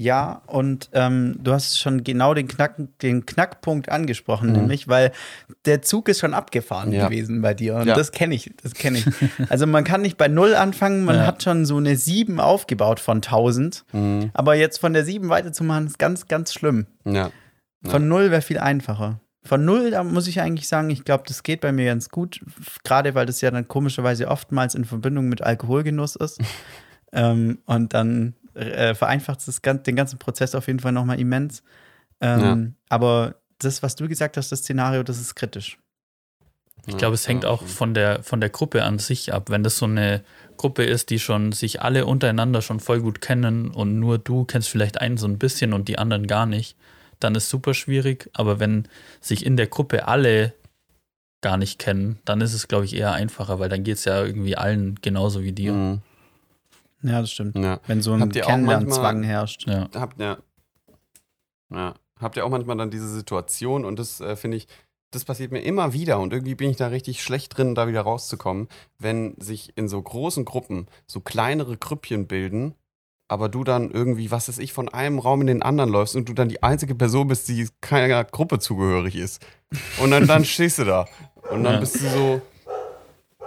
Ja, 0.00 0.42
und 0.46 0.90
ähm, 0.92 1.40
du 1.42 1.52
hast 1.52 1.76
schon 1.80 2.04
genau 2.04 2.32
den, 2.32 2.46
Knack, 2.46 2.76
den 3.02 3.26
Knackpunkt 3.26 3.88
angesprochen, 3.88 4.50
Mhm. 4.50 4.52
nämlich, 4.56 4.86
weil 4.86 5.10
der 5.64 5.82
Zug 5.82 6.08
ist 6.08 6.20
schon 6.20 6.34
abgefahren 6.34 6.92
Ja. 6.92 7.08
gewesen 7.08 7.42
bei 7.42 7.52
dir. 7.52 7.74
Und 7.74 7.88
Ja. 7.88 7.96
das 7.96 8.12
kenne 8.12 8.36
ich, 8.36 8.52
das 8.62 8.74
kenne 8.74 8.98
ich. 8.98 9.04
Also 9.50 9.66
man 9.66 9.82
kann 9.82 10.00
nicht 10.02 10.16
bei 10.16 10.28
Null 10.28 10.54
anfangen, 10.54 11.04
man 11.04 11.16
Ja. 11.16 11.26
hat 11.26 11.42
schon 11.42 11.66
so 11.66 11.76
eine 11.78 11.96
7 11.96 12.38
aufgebaut 12.38 13.00
von 13.00 13.20
1000. 13.22 13.84
Mhm. 13.92 14.30
Aber 14.34 14.54
jetzt 14.54 14.78
von 14.78 14.92
der 14.92 15.04
7 15.04 15.28
weiterzumachen, 15.30 15.88
ist 15.88 15.98
ganz, 15.98 16.28
ganz 16.28 16.52
schlimm. 16.54 16.86
Von 17.84 18.06
Null 18.08 18.30
wäre 18.30 18.42
viel 18.42 18.58
einfacher. 18.58 19.20
Von 19.42 19.64
Null, 19.64 19.90
da 19.90 20.04
muss 20.04 20.26
ich 20.28 20.40
eigentlich 20.40 20.68
sagen, 20.68 20.90
ich 20.90 21.04
glaube, 21.04 21.24
das 21.26 21.42
geht 21.42 21.60
bei 21.60 21.72
mir 21.72 21.86
ganz 21.86 22.08
gut. 22.10 22.40
Gerade 22.84 23.16
weil 23.16 23.26
das 23.26 23.40
ja 23.40 23.50
dann 23.50 23.66
komischerweise 23.66 24.28
oftmals 24.28 24.74
in 24.76 24.84
Verbindung 24.84 25.28
mit 25.28 25.42
Alkoholgenuss 25.42 26.14
ist. 26.16 26.38
ähm, 27.12 27.58
und 27.66 27.94
dann 27.94 28.34
äh, 28.58 28.94
vereinfacht 28.94 29.46
es 29.46 29.60
den 29.62 29.96
ganzen 29.96 30.18
Prozess 30.18 30.54
auf 30.54 30.66
jeden 30.66 30.80
Fall 30.80 30.92
nochmal 30.92 31.20
immens. 31.20 31.62
Ähm, 32.20 32.74
Aber 32.88 33.36
das, 33.58 33.82
was 33.82 33.96
du 33.96 34.08
gesagt 34.08 34.36
hast, 34.36 34.50
das 34.50 34.60
Szenario, 34.60 35.02
das 35.02 35.18
ist 35.18 35.34
kritisch. 35.34 35.78
Ich 36.86 36.96
glaube, 36.96 37.14
es 37.14 37.28
hängt 37.28 37.44
auch 37.44 37.62
von 37.64 37.92
der, 37.92 38.22
von 38.22 38.40
der 38.40 38.48
Gruppe 38.48 38.82
an 38.82 38.98
sich 38.98 39.34
ab. 39.34 39.50
Wenn 39.50 39.62
das 39.62 39.76
so 39.76 39.84
eine 39.84 40.22
Gruppe 40.56 40.84
ist, 40.84 41.10
die 41.10 41.18
schon 41.18 41.52
sich 41.52 41.82
alle 41.82 42.06
untereinander 42.06 42.62
schon 42.62 42.80
voll 42.80 43.00
gut 43.00 43.20
kennen 43.20 43.68
und 43.68 43.98
nur 43.98 44.18
du 44.18 44.44
kennst 44.44 44.70
vielleicht 44.70 45.00
einen 45.00 45.18
so 45.18 45.26
ein 45.26 45.38
bisschen 45.38 45.74
und 45.74 45.88
die 45.88 45.98
anderen 45.98 46.26
gar 46.26 46.46
nicht, 46.46 46.76
dann 47.20 47.34
ist 47.34 47.50
super 47.50 47.74
schwierig. 47.74 48.30
Aber 48.32 48.58
wenn 48.58 48.88
sich 49.20 49.44
in 49.44 49.56
der 49.56 49.66
Gruppe 49.66 50.08
alle 50.08 50.54
gar 51.42 51.58
nicht 51.58 51.78
kennen, 51.78 52.20
dann 52.24 52.40
ist 52.40 52.54
es, 52.54 52.68
glaube 52.68 52.86
ich, 52.86 52.96
eher 52.96 53.12
einfacher, 53.12 53.58
weil 53.58 53.68
dann 53.68 53.84
geht 53.84 53.96
es 53.96 54.04
ja 54.04 54.24
irgendwie 54.24 54.56
allen 54.56 54.96
genauso 55.02 55.42
wie 55.42 55.52
dir. 55.52 55.72
Mhm. 55.72 56.00
Ja, 57.02 57.20
das 57.20 57.30
stimmt. 57.30 57.56
Ja. 57.56 57.80
Wenn 57.86 58.02
so 58.02 58.12
ein 58.12 58.30
Kennenlernzwang 58.30 59.22
herrscht. 59.22 59.66
Ja. 59.68 59.88
habt 59.94 60.20
ja, 60.20 60.38
ja, 61.72 61.94
habt 62.20 62.36
ihr 62.36 62.44
auch 62.44 62.50
manchmal 62.50 62.76
dann 62.76 62.90
diese 62.90 63.08
Situation 63.08 63.84
und 63.84 63.98
das 63.98 64.20
äh, 64.20 64.36
finde 64.36 64.56
ich, 64.56 64.66
das 65.10 65.24
passiert 65.24 65.52
mir 65.52 65.60
immer 65.60 65.92
wieder 65.92 66.18
und 66.18 66.32
irgendwie 66.32 66.54
bin 66.54 66.70
ich 66.70 66.76
da 66.76 66.88
richtig 66.88 67.22
schlecht 67.22 67.56
drin, 67.56 67.74
da 67.74 67.88
wieder 67.88 68.02
rauszukommen, 68.02 68.68
wenn 68.98 69.34
sich 69.40 69.72
in 69.76 69.88
so 69.88 70.00
großen 70.02 70.44
Gruppen 70.44 70.86
so 71.06 71.20
kleinere 71.20 71.76
Grüppchen 71.76 72.26
bilden, 72.26 72.74
aber 73.28 73.48
du 73.48 73.64
dann 73.64 73.90
irgendwie, 73.90 74.30
was 74.30 74.48
weiß 74.48 74.58
ich, 74.58 74.72
von 74.72 74.88
einem 74.88 75.18
Raum 75.18 75.42
in 75.42 75.46
den 75.46 75.62
anderen 75.62 75.90
läufst 75.90 76.16
und 76.16 76.28
du 76.28 76.32
dann 76.34 76.48
die 76.48 76.62
einzige 76.62 76.94
Person 76.94 77.28
bist, 77.28 77.48
die 77.48 77.68
keiner 77.80 78.24
Gruppe 78.24 78.58
zugehörig 78.58 79.16
ist. 79.16 79.44
Und 80.00 80.10
dann, 80.10 80.26
dann 80.26 80.44
stehst 80.44 80.78
du 80.78 80.84
da 80.84 81.06
und 81.50 81.62
dann 81.64 81.74
Ja. 81.74 81.80
bist 81.80 81.96
du 81.96 82.08
so, 82.08 82.42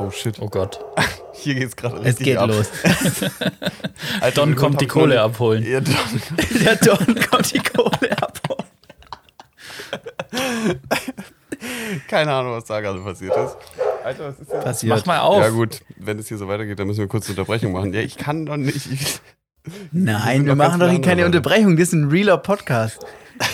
oh 0.07 0.11
shit, 0.11 0.37
Oh 0.39 0.47
Gott. 0.47 0.79
hier 1.33 1.55
geht's 1.55 1.75
gerade 1.75 1.97
Es 1.97 2.05
richtig 2.05 2.25
geht 2.25 2.37
ab. 2.37 2.49
los. 2.49 2.69
Alter, 4.21 4.41
Don 4.41 4.55
kommt 4.55 4.81
die 4.81 4.87
Kohle 4.87 5.15
noch 5.15 5.23
abholen. 5.23 5.65
Ja, 5.65 5.79
Don, 5.81 5.95
Der 6.63 6.75
Don 6.75 7.15
kommt 7.29 7.53
die 7.53 7.59
Kohle 7.59 8.11
ab. 8.21 8.39
Keine 12.07 12.31
Ahnung, 12.33 12.53
was 12.53 12.65
da 12.65 12.79
gerade 12.81 12.99
passiert 12.99 13.35
ist. 13.35 13.57
Alter, 14.03 14.29
was 14.29 14.39
ist 14.39 14.51
denn? 14.51 14.61
Passiert. 14.61 14.97
Mach 14.97 15.05
mal 15.05 15.19
auf. 15.19 15.41
Ja, 15.41 15.49
gut, 15.49 15.81
wenn 15.97 16.17
es 16.19 16.27
hier 16.27 16.37
so 16.37 16.47
weitergeht, 16.47 16.79
dann 16.79 16.87
müssen 16.87 16.99
wir 16.99 17.07
kurz 17.07 17.25
eine 17.27 17.37
Unterbrechung 17.37 17.71
machen. 17.71 17.93
Ja, 17.93 18.01
ich 18.01 18.17
kann 18.17 18.45
doch 18.45 18.57
nicht. 18.57 18.91
Ich, 18.91 19.19
Nein, 19.91 20.45
wir 20.45 20.55
machen 20.55 20.79
doch 20.79 20.89
hier 20.89 21.01
keine. 21.01 21.25
Unterbrechung. 21.25 21.77
Das 21.77 21.89
ist 21.89 21.93
ein 21.93 22.09
realer 22.09 22.37
Podcast. 22.37 23.05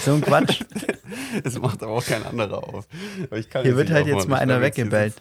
So 0.04 0.14
ein 0.14 0.22
Quatsch. 0.22 0.62
Es 1.44 1.60
macht 1.60 1.82
aber 1.84 1.94
auch 1.94 2.06
kein 2.06 2.24
anderer 2.26 2.64
auf. 2.64 2.88
Ich 3.32 3.48
Hier 3.62 3.76
wird 3.78 3.90
halt 3.92 4.08
jetzt 4.08 4.28
mal 4.28 4.38
Ich 4.38 4.42
einer 4.42 4.62
weggebellt. 4.62 5.14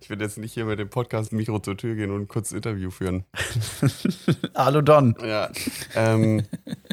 Ich 0.00 0.10
werde 0.10 0.24
jetzt 0.24 0.38
nicht 0.38 0.52
hier 0.52 0.64
mit 0.64 0.78
dem 0.78 0.88
Podcast-Mikro 0.88 1.58
zur 1.60 1.76
Tür 1.76 1.94
gehen 1.94 2.10
und 2.10 2.22
ein 2.22 2.28
kurzes 2.28 2.52
Interview 2.52 2.90
führen. 2.90 3.24
Hallo 4.54 4.82
Don. 4.82 5.14
Ja. 5.24 5.50
ähm, 5.94 6.42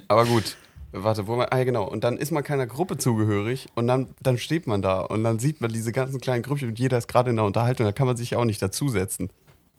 aber 0.07 0.26
gut. 0.26 0.57
Warte, 0.91 1.28
wo 1.28 1.36
man. 1.36 1.47
Ah, 1.51 1.63
genau. 1.63 1.84
Und 1.88 2.03
dann 2.03 2.17
ist 2.17 2.32
man 2.32 2.43
keiner 2.43 2.65
Gruppe 2.65 2.97
zugehörig 2.97 3.67
und 3.76 3.88
dann, 3.88 4.07
dann 4.22 4.38
steht 4.38 4.65
man 4.67 4.82
da 4.82 5.01
und 5.01 5.24
dann 5.24 5.38
sieht 5.39 5.61
man 5.61 5.72
diese 5.72 5.91
ganzen 5.91 6.20
kleinen 6.20 6.41
Grüppchen 6.43 6.70
und 6.70 6.80
jeder 6.80 6.97
ist 6.97 7.07
gerade 7.07 7.30
in 7.30 7.36
der 7.36 7.45
Unterhaltung. 7.45 7.86
Da 7.86 7.91
kann 7.91 8.07
man 8.07 8.17
sich 8.17 8.32
ja 8.32 8.38
auch 8.39 8.45
nicht 8.45 8.61
dazusetzen. 8.61 9.30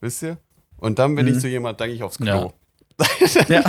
Wisst 0.00 0.22
ihr? 0.22 0.38
Und 0.76 0.98
dann 0.98 1.14
bin 1.16 1.26
ich 1.26 1.34
Mhm. 1.36 1.40
so 1.40 1.48
jemand, 1.48 1.80
denke 1.80 1.94
ich 1.94 2.02
aufs 2.02 2.18
Klo. 2.18 2.52
Ja. 3.34 3.44
Ja. 3.48 3.64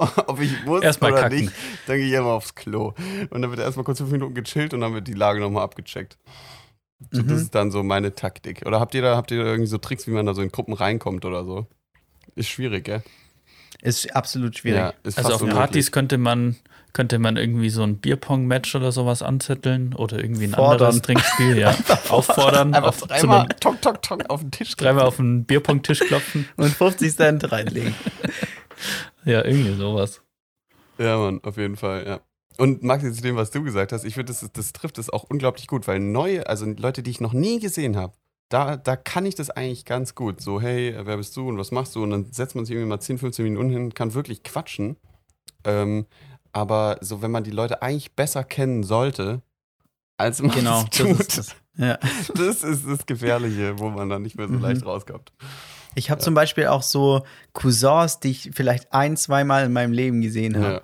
Ob 0.26 0.40
ich 0.40 0.64
muss 0.64 0.82
Erstmal 0.82 1.12
oder 1.12 1.22
kacken. 1.22 1.38
nicht, 1.40 1.52
denke 1.88 2.04
ich 2.06 2.12
immer 2.12 2.28
aufs 2.30 2.54
Klo. 2.54 2.94
Und 3.30 3.42
dann 3.42 3.50
wird 3.50 3.60
erstmal 3.60 3.84
kurz 3.84 3.98
fünf 3.98 4.10
Minuten 4.10 4.34
gechillt 4.34 4.74
und 4.74 4.80
dann 4.80 4.94
wird 4.94 5.06
die 5.08 5.12
Lage 5.14 5.40
nochmal 5.40 5.64
abgecheckt. 5.64 6.16
So, 7.10 7.22
Mhm. 7.22 7.28
Das 7.28 7.40
ist 7.42 7.54
dann 7.54 7.70
so 7.70 7.82
meine 7.82 8.14
Taktik. 8.14 8.62
Oder 8.66 8.78
habt 8.80 8.94
ihr 8.94 9.02
da, 9.02 9.16
habt 9.16 9.30
ihr 9.30 9.38
da 9.42 9.50
irgendwie 9.50 9.66
so 9.68 9.78
Tricks, 9.78 10.06
wie 10.06 10.10
man 10.10 10.26
da 10.26 10.34
so 10.34 10.42
in 10.42 10.50
Gruppen 10.50 10.74
reinkommt 10.74 11.24
oder 11.24 11.44
so? 11.44 11.66
Ist 12.34 12.48
schwierig, 12.48 12.84
gell? 12.84 13.02
Ist 13.82 14.14
absolut 14.14 14.58
schwierig. 14.58 14.92
ist 15.04 15.16
Also 15.16 15.34
auf 15.34 15.40
unmöglich. 15.40 15.58
Partys 15.58 15.92
könnte 15.92 16.18
man, 16.18 16.56
könnte 16.92 17.18
man 17.18 17.38
irgendwie 17.38 17.70
so 17.70 17.82
ein 17.82 17.96
Bierpong-Match 17.96 18.74
oder 18.74 18.92
sowas 18.92 19.22
anzetteln 19.22 19.94
oder 19.94 20.18
irgendwie 20.22 20.44
ein 20.44 20.50
Fordern. 20.52 20.72
anderes 20.88 21.00
Trinkspiel, 21.00 21.56
ja. 21.58 21.74
Auffordern, 22.10 22.74
Einfach 22.74 22.88
auf, 22.90 22.98
dreimal 23.00 23.40
einem, 23.40 23.48
tok, 23.60 23.80
tok, 23.80 24.02
tok 24.02 24.28
auf 24.28 24.40
den 24.42 24.50
Tisch 24.50 24.76
dreimal 24.76 25.06
auf 25.06 25.16
den 25.16 25.44
Bierpong-Tisch 25.46 26.00
klopfen. 26.00 26.46
Und 26.56 26.68
50 26.68 27.16
Cent 27.16 27.50
reinlegen. 27.50 27.94
Ja, 29.24 29.44
irgendwie 29.44 29.74
sowas. 29.74 30.22
Ja, 30.98 31.18
Mann, 31.18 31.40
auf 31.44 31.56
jeden 31.56 31.76
Fall, 31.76 32.06
ja. 32.06 32.20
Und 32.58 32.82
Maxi, 32.82 33.10
zu 33.12 33.22
dem, 33.22 33.36
was 33.36 33.50
du 33.50 33.62
gesagt 33.62 33.92
hast, 33.92 34.04
ich 34.04 34.14
finde, 34.14 34.32
das, 34.32 34.46
das 34.52 34.72
trifft 34.72 34.98
es 34.98 35.08
auch 35.08 35.24
unglaublich 35.24 35.66
gut, 35.66 35.88
weil 35.88 35.98
neue, 35.98 36.46
also 36.46 36.66
Leute, 36.66 37.02
die 37.02 37.10
ich 37.10 37.20
noch 37.20 37.32
nie 37.32 37.58
gesehen 37.58 37.96
habe, 37.96 38.12
da, 38.50 38.76
da 38.76 38.96
kann 38.96 39.24
ich 39.24 39.34
das 39.34 39.48
eigentlich 39.48 39.84
ganz 39.84 40.14
gut. 40.14 40.40
So, 40.42 40.60
hey, 40.60 40.94
wer 41.02 41.16
bist 41.16 41.36
du 41.36 41.48
und 41.48 41.56
was 41.56 41.70
machst 41.70 41.94
du? 41.94 42.02
Und 42.02 42.10
dann 42.10 42.32
setzt 42.32 42.54
man 42.56 42.64
sich 42.64 42.74
irgendwie 42.74 42.88
mal 42.88 43.00
10, 43.00 43.18
15 43.18 43.44
Minuten 43.44 43.70
hin, 43.70 43.94
kann 43.94 44.12
wirklich 44.12 44.42
quatschen. 44.42 44.96
Ähm, 45.64 46.06
aber 46.52 46.98
so, 47.00 47.22
wenn 47.22 47.30
man 47.30 47.44
die 47.44 47.52
Leute 47.52 47.80
eigentlich 47.80 48.12
besser 48.16 48.42
kennen 48.44 48.82
sollte, 48.82 49.40
als 50.18 50.42
man 50.42 50.50
Genau, 50.50 50.80
es 50.80 50.90
das 50.90 50.98
tut, 50.98 51.20
ist 51.20 51.38
das. 51.38 51.56
Ja. 51.76 51.96
das 52.34 52.62
ist 52.64 52.86
das 52.86 53.06
Gefährliche, 53.06 53.78
wo 53.78 53.88
man 53.88 54.08
dann 54.10 54.22
nicht 54.22 54.36
mehr 54.36 54.48
so 54.48 54.54
Mhm. 54.54 54.60
leicht 54.62 54.84
rauskommt. 54.84 55.32
Ich 55.94 56.10
habe 56.10 56.20
zum 56.20 56.34
Beispiel 56.34 56.66
auch 56.66 56.82
so 56.82 57.24
Cousins, 57.52 58.20
die 58.20 58.30
ich 58.30 58.50
vielleicht 58.54 58.92
ein, 58.92 59.16
zweimal 59.16 59.64
in 59.66 59.72
meinem 59.72 59.92
Leben 59.92 60.20
gesehen 60.20 60.56
habe. 60.56 60.74
Ja. 60.74 60.80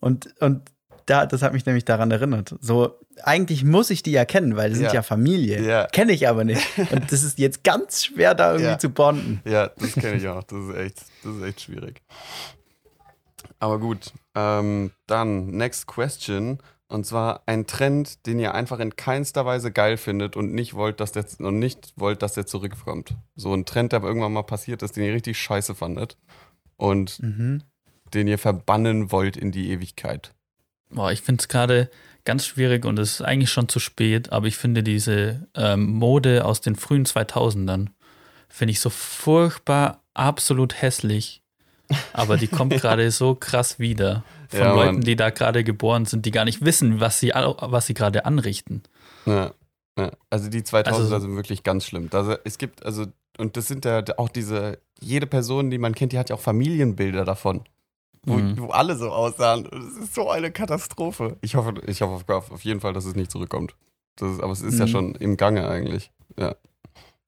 Und, 0.00 0.34
und 0.40 0.62
da, 1.06 1.24
das 1.24 1.42
hat 1.42 1.52
mich 1.52 1.64
nämlich 1.66 1.84
daran 1.84 2.10
erinnert. 2.10 2.54
So, 2.60 2.98
eigentlich 3.22 3.64
muss 3.64 3.90
ich 3.90 4.02
die 4.02 4.10
ja 4.10 4.24
kennen, 4.24 4.56
weil 4.56 4.70
die 4.70 4.76
sind 4.76 4.86
Ja. 4.86 4.94
ja 4.94 5.02
Familie. 5.02 5.62
Ja. 5.62 5.86
Kenne 5.86 6.12
ich 6.12 6.28
aber 6.28 6.44
nicht. 6.44 6.66
Und 6.90 7.10
das 7.12 7.22
ist 7.22 7.38
jetzt 7.38 7.62
ganz 7.64 8.04
schwer, 8.04 8.34
da 8.34 8.52
irgendwie 8.52 8.70
Ja. 8.72 8.78
zu 8.78 8.90
bonden. 8.90 9.40
Ja, 9.44 9.68
das 9.68 9.92
kenne 9.94 10.16
ich 10.16 10.26
auch. 10.28 10.42
Das 10.42 10.58
ist 10.58 10.74
echt, 10.76 10.98
das 11.22 11.36
ist 11.36 11.42
echt 11.44 11.60
schwierig. 11.62 12.02
Aber 13.58 13.78
gut, 13.78 14.12
ähm, 14.34 14.90
dann 15.06 15.46
next 15.52 15.86
question. 15.86 16.58
Und 16.88 17.04
zwar 17.04 17.42
ein 17.46 17.66
Trend, 17.66 18.26
den 18.26 18.38
ihr 18.38 18.54
einfach 18.54 18.78
in 18.78 18.94
keinster 18.94 19.44
Weise 19.44 19.72
geil 19.72 19.96
findet 19.96 20.36
und 20.36 20.54
nicht 20.54 20.74
wollt, 20.74 21.00
dass 21.00 21.10
der 21.10 21.24
und 21.40 21.58
nicht 21.58 21.92
wollt, 21.96 22.22
dass 22.22 22.34
der 22.34 22.46
zurückkommt. 22.46 23.14
So 23.34 23.52
ein 23.52 23.64
Trend, 23.64 23.90
der 23.92 23.98
aber 23.98 24.08
irgendwann 24.08 24.32
mal 24.32 24.44
passiert 24.44 24.82
ist, 24.82 24.96
den 24.96 25.04
ihr 25.04 25.12
richtig 25.14 25.38
scheiße 25.38 25.74
fandet 25.74 26.16
und 26.76 27.20
Mhm. 27.20 27.62
den 28.14 28.28
ihr 28.28 28.38
verbannen 28.38 29.10
wollt 29.10 29.36
in 29.36 29.50
die 29.50 29.70
Ewigkeit. 29.70 30.32
Boah, 30.90 31.10
ich 31.10 31.22
finde 31.22 31.40
es 31.42 31.48
gerade 31.48 31.90
ganz 32.24 32.46
schwierig 32.46 32.84
und 32.84 32.98
es 33.00 33.14
ist 33.14 33.22
eigentlich 33.22 33.50
schon 33.50 33.68
zu 33.68 33.80
spät, 33.80 34.30
aber 34.30 34.46
ich 34.46 34.56
finde 34.56 34.84
diese 34.84 35.48
ähm, 35.56 35.86
Mode 35.90 36.44
aus 36.44 36.60
den 36.60 36.76
frühen 36.76 37.04
2000ern, 37.04 37.88
finde 38.48 38.70
ich 38.70 38.78
so 38.80 38.90
furchtbar, 38.90 40.04
absolut 40.14 40.80
hässlich. 40.80 41.42
Aber 42.12 42.36
die 42.36 42.46
kommt 42.48 42.74
gerade 42.80 43.10
so 43.10 43.34
krass 43.34 43.80
wieder 43.80 44.22
von 44.48 44.58
Ja, 44.60 44.74
Leuten, 44.74 45.00
die 45.00 45.16
da 45.16 45.30
gerade 45.30 45.64
geboren 45.64 46.04
sind, 46.06 46.26
die 46.26 46.30
gar 46.30 46.44
nicht 46.44 46.64
wissen, 46.64 47.00
was 47.00 47.20
sie, 47.20 47.30
was 47.34 47.86
sie 47.86 47.94
gerade 47.94 48.24
anrichten. 48.26 48.82
Ja, 49.26 49.52
ja. 49.98 50.10
Also 50.30 50.48
die 50.50 50.62
2000er 50.62 51.14
Also- 51.14 51.18
sind 51.20 51.36
wirklich 51.36 51.62
ganz 51.62 51.84
schlimm. 51.86 52.08
Also 52.12 52.36
es 52.44 52.58
gibt, 52.58 52.84
also, 52.84 53.06
und 53.38 53.56
das 53.56 53.68
sind 53.68 53.84
ja 53.84 54.02
auch 54.18 54.28
diese, 54.28 54.78
jede 55.00 55.26
Person, 55.26 55.70
die 55.70 55.78
man 55.78 55.94
kennt, 55.94 56.12
die 56.12 56.18
hat 56.18 56.30
ja 56.30 56.36
auch 56.36 56.40
Familienbilder 56.40 57.24
davon. 57.24 57.62
Wo, 58.28 58.34
Mhm. 58.34 58.58
wo 58.58 58.66
alle 58.70 58.96
so 58.96 59.10
aussahen. 59.10 59.66
Es 59.66 60.02
ist 60.04 60.14
so 60.14 60.28
eine 60.30 60.50
Katastrophe. 60.50 61.36
Ich 61.42 61.54
hoffe, 61.54 61.74
ich 61.86 62.02
hoffe 62.02 62.24
auf, 62.34 62.50
auf 62.50 62.64
jeden 62.64 62.80
Fall, 62.80 62.92
dass 62.92 63.04
es 63.04 63.14
nicht 63.14 63.30
zurückkommt. 63.30 63.76
Das 64.16 64.32
ist, 64.32 64.42
aber 64.42 64.52
es 64.52 64.62
ist 64.62 64.78
ja 64.80 64.86
Mhm. 64.86 64.90
schon 64.90 65.14
im 65.14 65.36
Gange 65.36 65.68
eigentlich. 65.68 66.10
Ja. 66.38 66.56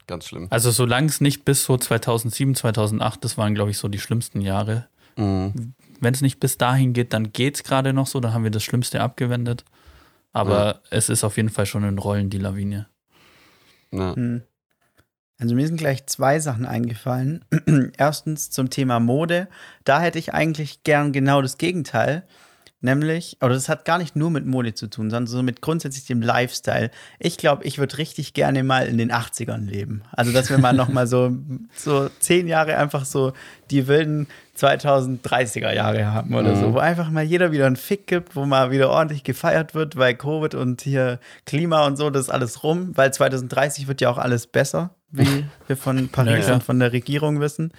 Ganz 0.09 0.27
schlimm. 0.27 0.47
Also 0.51 0.71
solange 0.71 1.07
es 1.09 1.21
nicht 1.21 1.45
bis 1.45 1.62
so 1.64 1.77
2007, 1.77 2.55
2008, 2.55 3.23
das 3.25 3.37
waren, 3.39 3.55
glaube 3.55 3.71
ich, 3.71 3.79
so 3.79 3.89
die 3.89 3.99
schlimmsten 4.01 4.41
Jahre. 4.41 4.89
Mhm. 5.16 5.75
Wenn 6.01 6.14
es 6.14 6.20
nicht 6.20 6.40
bis 6.40 6.59
dahin 6.59 6.92
geht, 6.92 7.12
dann 7.12 7.32
geht 7.32 7.57
es 7.57 7.64
gerade 7.64 7.92
noch 7.92 8.07
so, 8.07 8.20
dann 8.20 8.32
haben 8.32 8.44
wir 8.44 8.51
das 8.51 8.62
Schlimmste 8.62 9.01
abgewendet. 9.01 9.64
Aber 10.32 10.82
es 10.90 11.09
ist 11.09 11.24
auf 11.24 11.36
jeden 11.36 11.49
Fall 11.49 11.66
schon 11.66 11.84
in 11.84 11.99
Rollen, 11.99 12.30
die 12.30 12.38
Lawine. 12.38 12.86
Ja. 13.90 14.14
Hm. 14.14 14.42
Also 15.40 15.55
mir 15.55 15.66
sind 15.66 15.76
gleich 15.76 16.05
zwei 16.07 16.40
Sachen 16.40 16.66
eingefallen. 16.66 17.44
Erstens 17.96 18.51
zum 18.51 18.70
Thema 18.70 18.99
Mode. 18.99 19.49
Da 19.84 20.01
hätte 20.01 20.18
ich 20.18 20.34
eigentlich 20.34 20.82
gern 20.82 21.12
genau 21.12 21.42
das 21.42 21.59
Gegenteil. 21.59 22.26
Nämlich, 22.81 23.37
oder 23.43 23.55
das 23.55 23.68
hat 23.68 23.85
gar 23.85 23.99
nicht 23.99 24.14
nur 24.14 24.31
mit 24.31 24.47
Mode 24.47 24.72
zu 24.72 24.87
tun, 24.89 25.11
sondern 25.11 25.26
so 25.26 25.43
mit 25.43 25.61
grundsätzlich 25.61 26.07
dem 26.07 26.22
Lifestyle. 26.22 26.93
Ich 27.18 27.37
glaube, 27.37 27.64
ich 27.64 27.79
würde 27.79 27.99
richtig 27.99 28.35
gerne 28.35 28.62
mal 28.62 28.87
in 28.87 28.99
den 28.99 29.11
80ern 29.11 29.64
leben. 29.66 30.03
Also, 30.12 30.31
dass 30.33 30.49
wir 30.49 30.59
mal 30.59 30.72
noch 30.72 30.89
mal 30.89 31.09
so, 31.09 31.33
so 31.76 32.09
zehn 32.20 32.47
Jahre 32.47 32.76
einfach 32.76 33.05
so 33.05 33.33
die 33.72 33.89
wilden 33.89 34.29
2030er 34.57 35.72
Jahre 35.72 36.07
haben 36.12 36.35
oder 36.35 36.55
so, 36.57 36.68
Mhm. 36.68 36.74
wo 36.74 36.79
einfach 36.79 37.11
mal 37.11 37.24
jeder 37.24 37.53
wieder 37.53 37.66
einen 37.66 37.76
Fick 37.76 38.07
gibt, 38.07 38.37
wo 38.37 38.47
mal 38.47 38.70
wieder 38.70 38.91
ordentlich 38.91 39.24
gefeiert 39.24 39.74
wird, 39.74 39.97
weil 39.97 40.14
Covid 40.14 40.55
und 40.55 40.81
hier 40.83 41.18
Klima 41.47 41.87
und 41.87 41.97
so, 41.97 42.11
das 42.11 42.22
ist 42.22 42.31
alles 42.31 42.62
rum, 42.62 42.93
weil 42.97 43.12
2030 43.12 43.89
wird 43.89 44.01
ja 44.01 44.11
auch 44.11 44.18
alles 44.18 44.47
besser, 44.47 44.91
wie 45.11 45.45
wir 45.66 45.76
von 45.76 46.09
Paris 46.09 46.45
klar. 46.45 46.57
und 46.57 46.62
von 46.62 46.79
der 46.79 46.93
Regierung 46.93 47.41
wissen. 47.41 47.72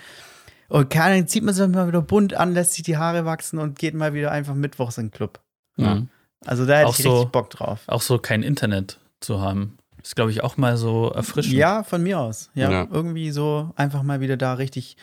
Und 0.70 0.90
keine 0.90 1.16
Ahnung, 1.16 1.28
zieht 1.28 1.44
man 1.44 1.54
sich 1.54 1.68
mal 1.68 1.88
wieder 1.88 2.02
bunt 2.02 2.34
an, 2.34 2.54
lässt 2.54 2.74
sich 2.74 2.84
die 2.84 2.98
Haare 2.98 3.26
wachsen 3.26 3.60
und 3.60 3.78
geht 3.78 3.94
mal 3.96 4.14
wieder 4.14 4.32
einfach 4.32 4.54
mittwochs 4.56 4.98
in 4.98 5.08
den 5.08 5.12
Club. 5.12 5.40
Mhm. 5.78 6.08
Also 6.46 6.66
da 6.66 6.78
hätte 6.78 6.88
Auch 6.88 6.98
ich 6.98 7.04
so- 7.04 7.12
richtig 7.16 7.32
Bock 7.32 7.50
drauf. 7.50 7.82
Auch 7.88 8.02
so 8.02 8.18
kein 8.20 8.44
Internet 8.44 9.00
zu 9.20 9.42
haben. 9.42 9.78
Ist, 10.02 10.16
glaube 10.16 10.32
ich, 10.32 10.44
auch 10.44 10.56
mal 10.56 10.78
so 10.78 11.10
erfrischend. 11.10 11.56
Ja, 11.56 11.84
von 11.84 12.02
mir 12.02 12.20
aus. 12.20 12.50
Ja, 12.54 12.72
Ja. 12.72 12.88
irgendwie 12.90 13.32
so 13.32 13.72
einfach 13.76 14.04
mal 14.04 14.22
wieder 14.22 14.38
da 14.38 14.54
richtig 14.54 14.96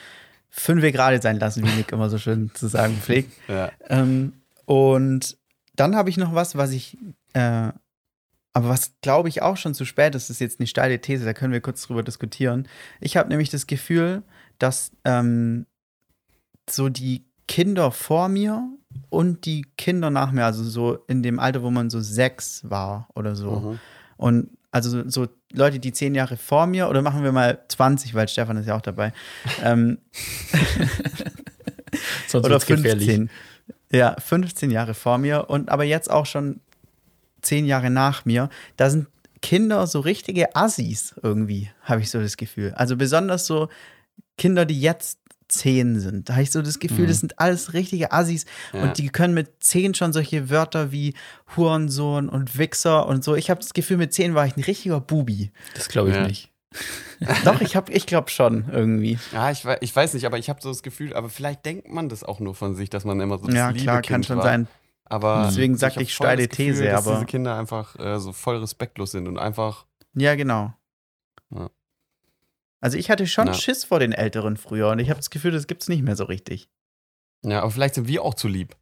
fünf 0.49 0.83
gerade 0.83 1.21
sein 1.21 1.39
lassen, 1.39 1.67
wie 1.67 1.73
Nick 1.77 1.93
immer 1.93 2.09
so 2.09 2.17
schön 2.17 2.51
zu 2.55 2.67
sagen 2.69 2.97
pflegt. 3.03 3.31
Ja. 3.49 3.71
Ähm, 3.89 4.33
und 4.65 5.37
dann 5.75 5.95
habe 5.97 6.09
ich 6.09 6.17
noch 6.17 6.35
was, 6.35 6.57
was 6.57 6.71
ich, 6.73 6.97
äh, 7.35 7.71
aber 8.55 8.69
was 8.71 8.93
glaube 9.03 9.29
ich 9.29 9.43
auch 9.43 9.59
schon 9.59 9.75
zu 9.75 9.85
spät 9.85 10.15
ist, 10.15 10.31
das 10.31 10.37
ist 10.37 10.41
jetzt 10.41 10.61
eine 10.61 10.67
steile 10.67 10.99
These, 11.01 11.27
da 11.27 11.35
können 11.35 11.53
wir 11.53 11.61
kurz 11.61 11.83
drüber 11.83 12.03
diskutieren. 12.03 12.67
Ich 13.01 13.19
habe 13.19 13.29
nämlich 13.29 13.51
das 13.51 13.67
Gefühl, 13.67 14.23
dass 14.59 14.91
ähm, 15.05 15.67
so 16.69 16.89
die 16.89 17.25
Kinder 17.49 17.91
vor 17.93 18.29
mir 18.29 18.69
und 19.11 19.45
die 19.47 19.63
Kinder 19.77 20.11
nach 20.11 20.33
mir, 20.33 20.45
also 20.45 20.65
so 20.65 20.99
in 21.07 21.23
dem 21.23 21.39
Alter, 21.39 21.63
wo 21.63 21.71
man 21.71 21.91
so 21.91 22.01
sechs 22.01 22.63
war 22.69 23.09
oder 23.15 23.37
so, 23.37 23.51
Mhm. 23.51 23.79
und 24.17 24.51
also 24.73 25.09
so- 25.09 25.29
Leute, 25.53 25.79
die 25.79 25.93
zehn 25.93 26.15
Jahre 26.15 26.37
vor 26.37 26.67
mir, 26.67 26.89
oder 26.91 27.01
machen 27.03 27.23
wir 27.23 27.33
mal 27.33 27.63
20, 27.69 28.15
weil 28.15 28.29
Stefan 28.29 28.57
ist 28.59 28.67
ja 28.67 28.77
auch 28.77 28.81
dabei. 28.83 29.13
ähm, 29.63 29.99
Sonst 32.29 32.45
oder 32.45 32.55
wird's 32.55 32.67
gefährlich. 32.67 33.07
15. 33.07 33.31
Ja, 33.93 34.17
15 34.19 34.71
Jahre 34.71 34.95
vor 34.95 35.19
mir 35.19 35.49
und 35.49 35.71
aber 35.71 35.85
jetzt 35.85 36.11
auch 36.11 36.27
schon 36.27 36.61
zehn 37.43 37.65
Jahre 37.67 37.91
nach 37.91 38.25
mir. 38.25 38.49
Da 38.77 38.91
sind 38.91 39.07
Kinder 39.43 39.87
so 39.87 40.01
richtige 40.01 40.57
Assis 40.57 41.15
irgendwie, 41.23 41.71
habe 41.83 42.01
ich 42.01 42.11
so 42.11 42.21
das 42.21 42.37
Gefühl. 42.37 42.73
Also 42.75 42.97
besonders 42.97 43.47
so 43.47 43.69
Kinder, 44.39 44.65
die 44.67 44.81
jetzt 44.81 45.19
zehn 45.49 46.01
sind. 46.01 46.29
Da 46.29 46.35
habe 46.35 46.43
ich 46.43 46.51
so 46.51 46.61
das 46.61 46.81
Gefühl, 46.81 47.05
Mhm. 47.05 47.09
das 47.09 47.21
sind 47.21 47.39
alles 47.39 47.73
richtige 47.73 48.11
Assis 48.13 48.47
Ja. 48.73 48.83
und 48.83 48.99
die 48.99 49.09
können 49.11 49.33
mit 49.33 49.63
zehn 49.63 49.95
schon 49.95 50.13
solche 50.13 50.51
Wörter 50.51 50.91
wie 50.91 51.15
Hurensohn 51.57 52.29
und 52.29 52.59
Wichser 52.59 53.07
und 53.07 53.23
so. 53.25 53.35
Ich 53.37 53.49
habe 53.51 53.61
das 53.61 53.73
Gefühl, 53.73 53.97
mit 53.97 54.13
zehn 54.13 54.35
war 54.35 54.45
ich 54.47 54.57
ein 54.57 54.65
richtiger 54.65 55.01
Bubi. 55.01 55.53
Das 55.75 55.89
glaube 55.89 56.11
ich 56.11 56.17
Ja. 56.17 56.27
nicht. 56.27 56.51
Doch, 57.45 57.61
ich, 57.61 57.77
hab- 57.77 57.91
ich 57.91 58.07
glaube 58.07 58.29
schon 58.29 58.69
irgendwie. 58.71 59.19
Ja, 59.33 59.51
ich, 59.51 59.65
ich 59.81 59.95
weiß 59.95 60.15
nicht, 60.15 60.27
aber 60.27 60.37
ich 60.37 60.51
habe 60.51 60.61
so 60.61 60.69
das 60.69 60.83
Gefühl, 60.83 61.15
aber 61.15 61.31
vielleicht 61.31 61.65
denkt 61.65 61.89
man 61.89 62.09
das 62.09 62.25
auch 62.25 62.41
nur 62.41 62.55
von 62.55 62.75
sich, 62.75 62.91
dass 62.91 63.05
man 63.05 63.21
immer 63.21 63.39
so 63.39 63.47
das 63.47 63.55
Ja, 63.55 63.69
liebe 63.71 63.83
klar, 63.85 64.03
kann 64.03 64.17
Kind 64.17 64.27
schon 64.27 64.37
war. 64.39 64.43
sein. 64.45 64.67
Aber 65.05 65.45
Deswegen 65.49 65.77
sagte 65.77 65.97
hab 65.97 66.03
ich 66.03 66.13
steile 66.13 66.49
das 66.49 66.57
Gefühl, 66.57 66.73
These, 66.73 66.85
dass 66.87 67.07
aber- 67.07 67.15
diese 67.17 67.27
Kinder 67.27 67.57
einfach 67.57 67.97
äh, 67.99 68.19
so 68.19 68.33
voll 68.33 68.57
respektlos 68.59 69.13
sind 69.13 69.29
und 69.29 69.39
einfach 69.39 69.87
Ja, 70.15 70.35
genau. 70.35 70.75
Ja. 71.55 71.71
Also 72.81 72.99
ich 72.99 73.11
hatte 73.11 73.27
schon 73.27 73.47
Ja. 73.49 73.55
Schiss 73.55 73.85
vor 73.85 73.99
den 74.01 74.13
Älteren 74.13 74.57
früher 74.57 74.91
und 74.91 74.99
ich 74.99 75.09
habe 75.11 75.19
das 75.19 75.31
Gefühl, 75.31 75.53
das 75.53 75.67
gibt's 75.67 75.89
nicht 75.89 76.03
mehr 76.03 76.17
so 76.17 76.25
richtig. 76.25 76.69
Ja, 77.43 77.63
aber 77.63 77.71
vielleicht 77.71 77.95
sind 77.95 78.09
wir 78.09 78.23
auch 78.23 78.35
zu 78.35 78.49
lieb. 78.49 78.77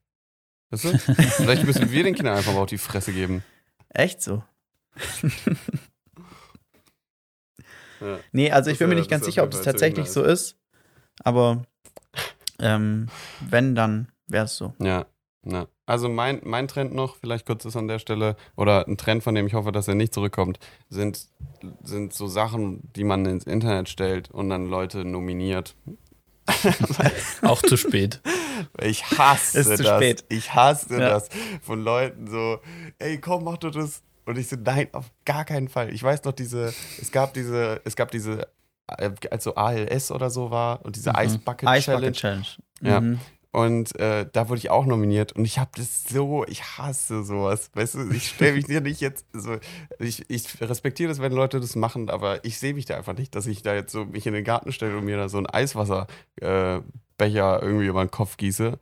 Weißt 0.71 0.85
du? 0.85 0.99
Vielleicht 0.99 1.65
müssen 1.65 1.91
wir 1.91 2.03
den 2.03 2.15
Kindern 2.15 2.37
einfach 2.37 2.53
mal 2.55 2.61
auf 2.63 2.69
die 2.69 2.79
Fresse 2.79 3.13
geben. 3.13 3.45
Echt 3.91 4.23
so? 4.23 4.43
Ja. 8.01 8.19
Nee, 8.33 8.51
also 8.51 8.71
ich 8.71 8.79
bin 8.79 8.89
mir 8.89 8.97
nicht 8.97 9.09
ganz 9.09 9.25
sicher, 9.25 9.45
ob 9.45 9.51
das 9.51 9.63
tatsächlich 9.63 10.11
so 10.11 10.23
ist. 10.23 10.59
Aber 11.23 11.63
ähm, 12.59 13.09
wenn, 13.41 13.75
dann 13.75 14.09
wäre 14.27 14.45
es 14.45 14.57
so. 14.57 14.75
Ja, 14.79 15.07
ja. 15.45 15.67
Also 15.87 16.09
mein, 16.09 16.41
mein 16.45 16.67
Trend 16.67 16.95
noch, 16.95 17.17
vielleicht 17.17 17.45
kurz 17.47 17.65
ist 17.67 17.77
an 17.77 17.89
der 17.89 17.99
Stelle, 17.99 18.37
oder 18.57 18.87
ein 18.89 18.97
Trend, 18.97 19.23
von 19.23 19.35
dem 19.35 19.47
ich 19.47 19.55
hoffe, 19.55 19.71
dass 19.71 19.87
er 19.87 19.95
nicht 19.95 20.15
zurückkommt, 20.15 20.59
sind, 20.89 21.27
sind 21.83 22.15
so 22.15 22.27
Sachen, 22.27 22.91
die 22.97 23.05
man 23.05 23.27
ins 23.27 23.45
Internet 23.45 23.89
stellt 23.91 24.31
und 24.31 24.49
dann 24.49 24.67
Leute 24.69 25.05
nominiert. 25.05 25.77
Auch 27.43 27.63
zu 27.63 27.77
spät. 27.77 28.21
Ich 28.81 29.05
hasse 29.19 29.59
Ist 29.61 29.77
zu 29.77 29.83
das. 29.83 29.97
spät. 29.97 30.25
Ich 30.29 30.55
hasse 30.55 30.93
Ja. 30.95 31.11
das. 31.11 31.29
Von 31.63 31.83
Leuten 31.83 32.29
so, 32.29 32.59
ey, 32.99 33.19
komm, 33.21 33.45
mach 33.45 33.59
doch 33.59 33.71
das. 33.71 34.03
Und 34.27 34.39
ich 34.39 34.49
so, 34.49 34.57
nein, 34.57 34.89
auf 34.93 35.11
gar 35.25 35.45
keinen 35.45 35.69
Fall. 35.69 35.93
Ich 35.93 36.03
weiß 36.03 36.25
noch, 36.25 36.33
diese, 36.33 36.73
es 37.01 37.11
gab 37.13 37.35
diese, 37.35 37.81
es 37.85 37.95
gab 37.97 38.11
diese, 38.11 38.49
äh, 38.89 39.11
als 39.31 39.45
so 39.45 39.55
ALS 39.55 40.11
oder 40.11 40.31
so 40.31 40.51
war 40.51 40.85
und 40.85 40.97
diese 40.97 41.11
Mhm. 41.11 41.17
Ice 41.21 41.39
Bucket 41.39 41.69
Ice 41.69 41.83
Challenge. 41.85 42.01
Bucket 42.07 42.17
Challenge. 42.17 42.47
Ja. 42.81 43.01
Mhm. 43.01 43.21
Und 43.55 43.97
äh, 44.01 44.27
da 44.33 44.49
wurde 44.49 44.59
ich 44.59 44.71
auch 44.71 44.85
nominiert 44.85 45.31
und 45.31 45.45
ich 45.45 45.61
habe 45.61 45.71
das 45.77 46.03
so, 46.03 46.45
ich 46.49 46.77
hasse 46.77 47.23
sowas. 47.23 47.71
Weißt 47.75 47.95
du, 47.95 48.11
ich 48.11 48.31
stelle 48.31 48.55
mich 48.55 48.65
dir 48.65 48.81
nicht 48.81 49.01
jetzt 49.01 49.27
so, 49.33 49.59
ich, 50.01 50.29
ich 50.29 50.61
respektiere 50.61 51.09
das, 51.09 51.21
wenn 51.21 51.31
Leute 51.31 51.61
das 51.61 51.77
machen, 51.77 52.11
aber 52.11 52.45
ich 52.45 52.59
sehe 52.59 52.75
mich 52.75 52.85
da 52.85 52.97
einfach 52.97 53.17
nicht, 53.17 53.37
dass 53.37 53.47
ich 53.47 53.63
da 53.63 53.73
jetzt 53.73 53.93
so 53.93 54.07
mich 54.07 54.27
in 54.27 54.35
den 54.35 54.43
Garten 54.43 54.73
stelle 54.73 54.99
und 54.99 55.05
mir 55.05 55.17
da 55.17 55.29
so 55.29 55.37
einen 55.37 55.47
Eiswasserbecher 55.47 56.79
äh, 56.79 56.81
Becher 57.17 57.63
irgendwie 57.63 57.87
über 57.87 58.05
den 58.05 58.11
Kopf 58.11 58.39
gieße. 58.39 58.77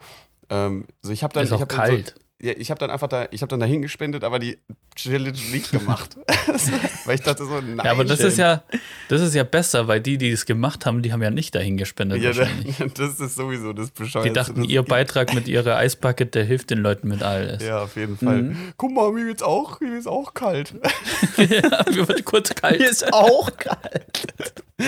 Ähm, 0.49 0.87
so 1.03 1.13
ich 1.13 1.23
habe 1.23 1.35
dann, 1.35 1.45
Ist 1.45 1.51
ich 1.51 1.57
auch 1.57 1.61
hab 1.61 1.69
kalt. 1.69 2.15
Ja, 2.43 2.55
ich 2.57 2.71
habe 2.71 2.79
dann 2.81 2.91
einfach 2.91 3.07
da, 3.07 3.29
ich 3.31 3.41
habe 3.41 3.51
dann 3.51 3.61
dahin 3.61 3.83
gespendet, 3.83 4.25
aber 4.25 4.41
die 4.41 4.59
Challenge 4.97 5.39
nicht 5.53 5.71
gemacht. 5.71 6.17
Weil 7.05 7.15
ich 7.15 7.23
dachte 7.23 7.45
so, 7.45 7.61
nein. 7.61 7.81
Ja, 7.85 7.93
aber 7.93 8.05
das 8.05 8.19
ist 8.19 8.37
ja, 8.37 8.65
das 9.09 9.21
ist 9.21 9.35
ja 9.35 9.45
besser, 9.45 9.87
weil 9.87 10.01
die, 10.01 10.19
die 10.19 10.31
es 10.31 10.45
gemacht 10.45 10.85
haben, 10.85 11.03
die 11.03 11.13
haben 11.13 11.23
ja 11.23 11.31
nicht 11.31 11.55
dahin 11.55 11.77
gespendet 11.77 12.21
Ja, 12.21 12.33
das 12.95 13.21
ist 13.21 13.37
sowieso 13.37 13.73
das 13.73 13.91
Bescheuerte. 13.91 14.29
Die 14.29 14.35
dachten, 14.35 14.65
ihr 14.65 14.83
Beitrag 14.83 15.35
mit 15.35 15.47
ihrer 15.47 15.77
Eisbucket, 15.77 16.35
der 16.35 16.45
hilft 16.45 16.71
den 16.71 16.79
Leuten 16.79 17.09
mit 17.09 17.23
ALS. 17.23 17.63
Ja, 17.63 17.83
auf 17.83 17.95
jeden 17.97 18.17
Fall. 18.17 18.43
Mhm. 18.43 18.73
Guck 18.77 18.93
mal, 18.93 19.13
mir 19.13 19.27
wird's 19.27 19.43
auch, 19.43 19.81
mir 19.81 19.93
wird's 19.93 20.09
auch 20.09 20.35
kalt. 20.35 20.75
ja, 21.37 21.85
mir 21.91 22.09
wird 22.09 22.25
kurz 22.25 22.53
kalt. 22.55 22.77
Hier 22.77 22.91
ist 22.91 23.13
auch 23.13 23.57
kalt. 23.57 24.65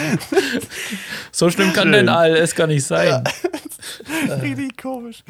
So 1.33 1.51
schlimm 1.51 1.73
kann 1.73 1.93
dein 1.93 2.09
ALS 2.09 2.55
gar 2.55 2.67
nicht 2.67 2.85
sein. 2.85 3.25
Richtig 4.43 4.77
komisch. 4.81 5.23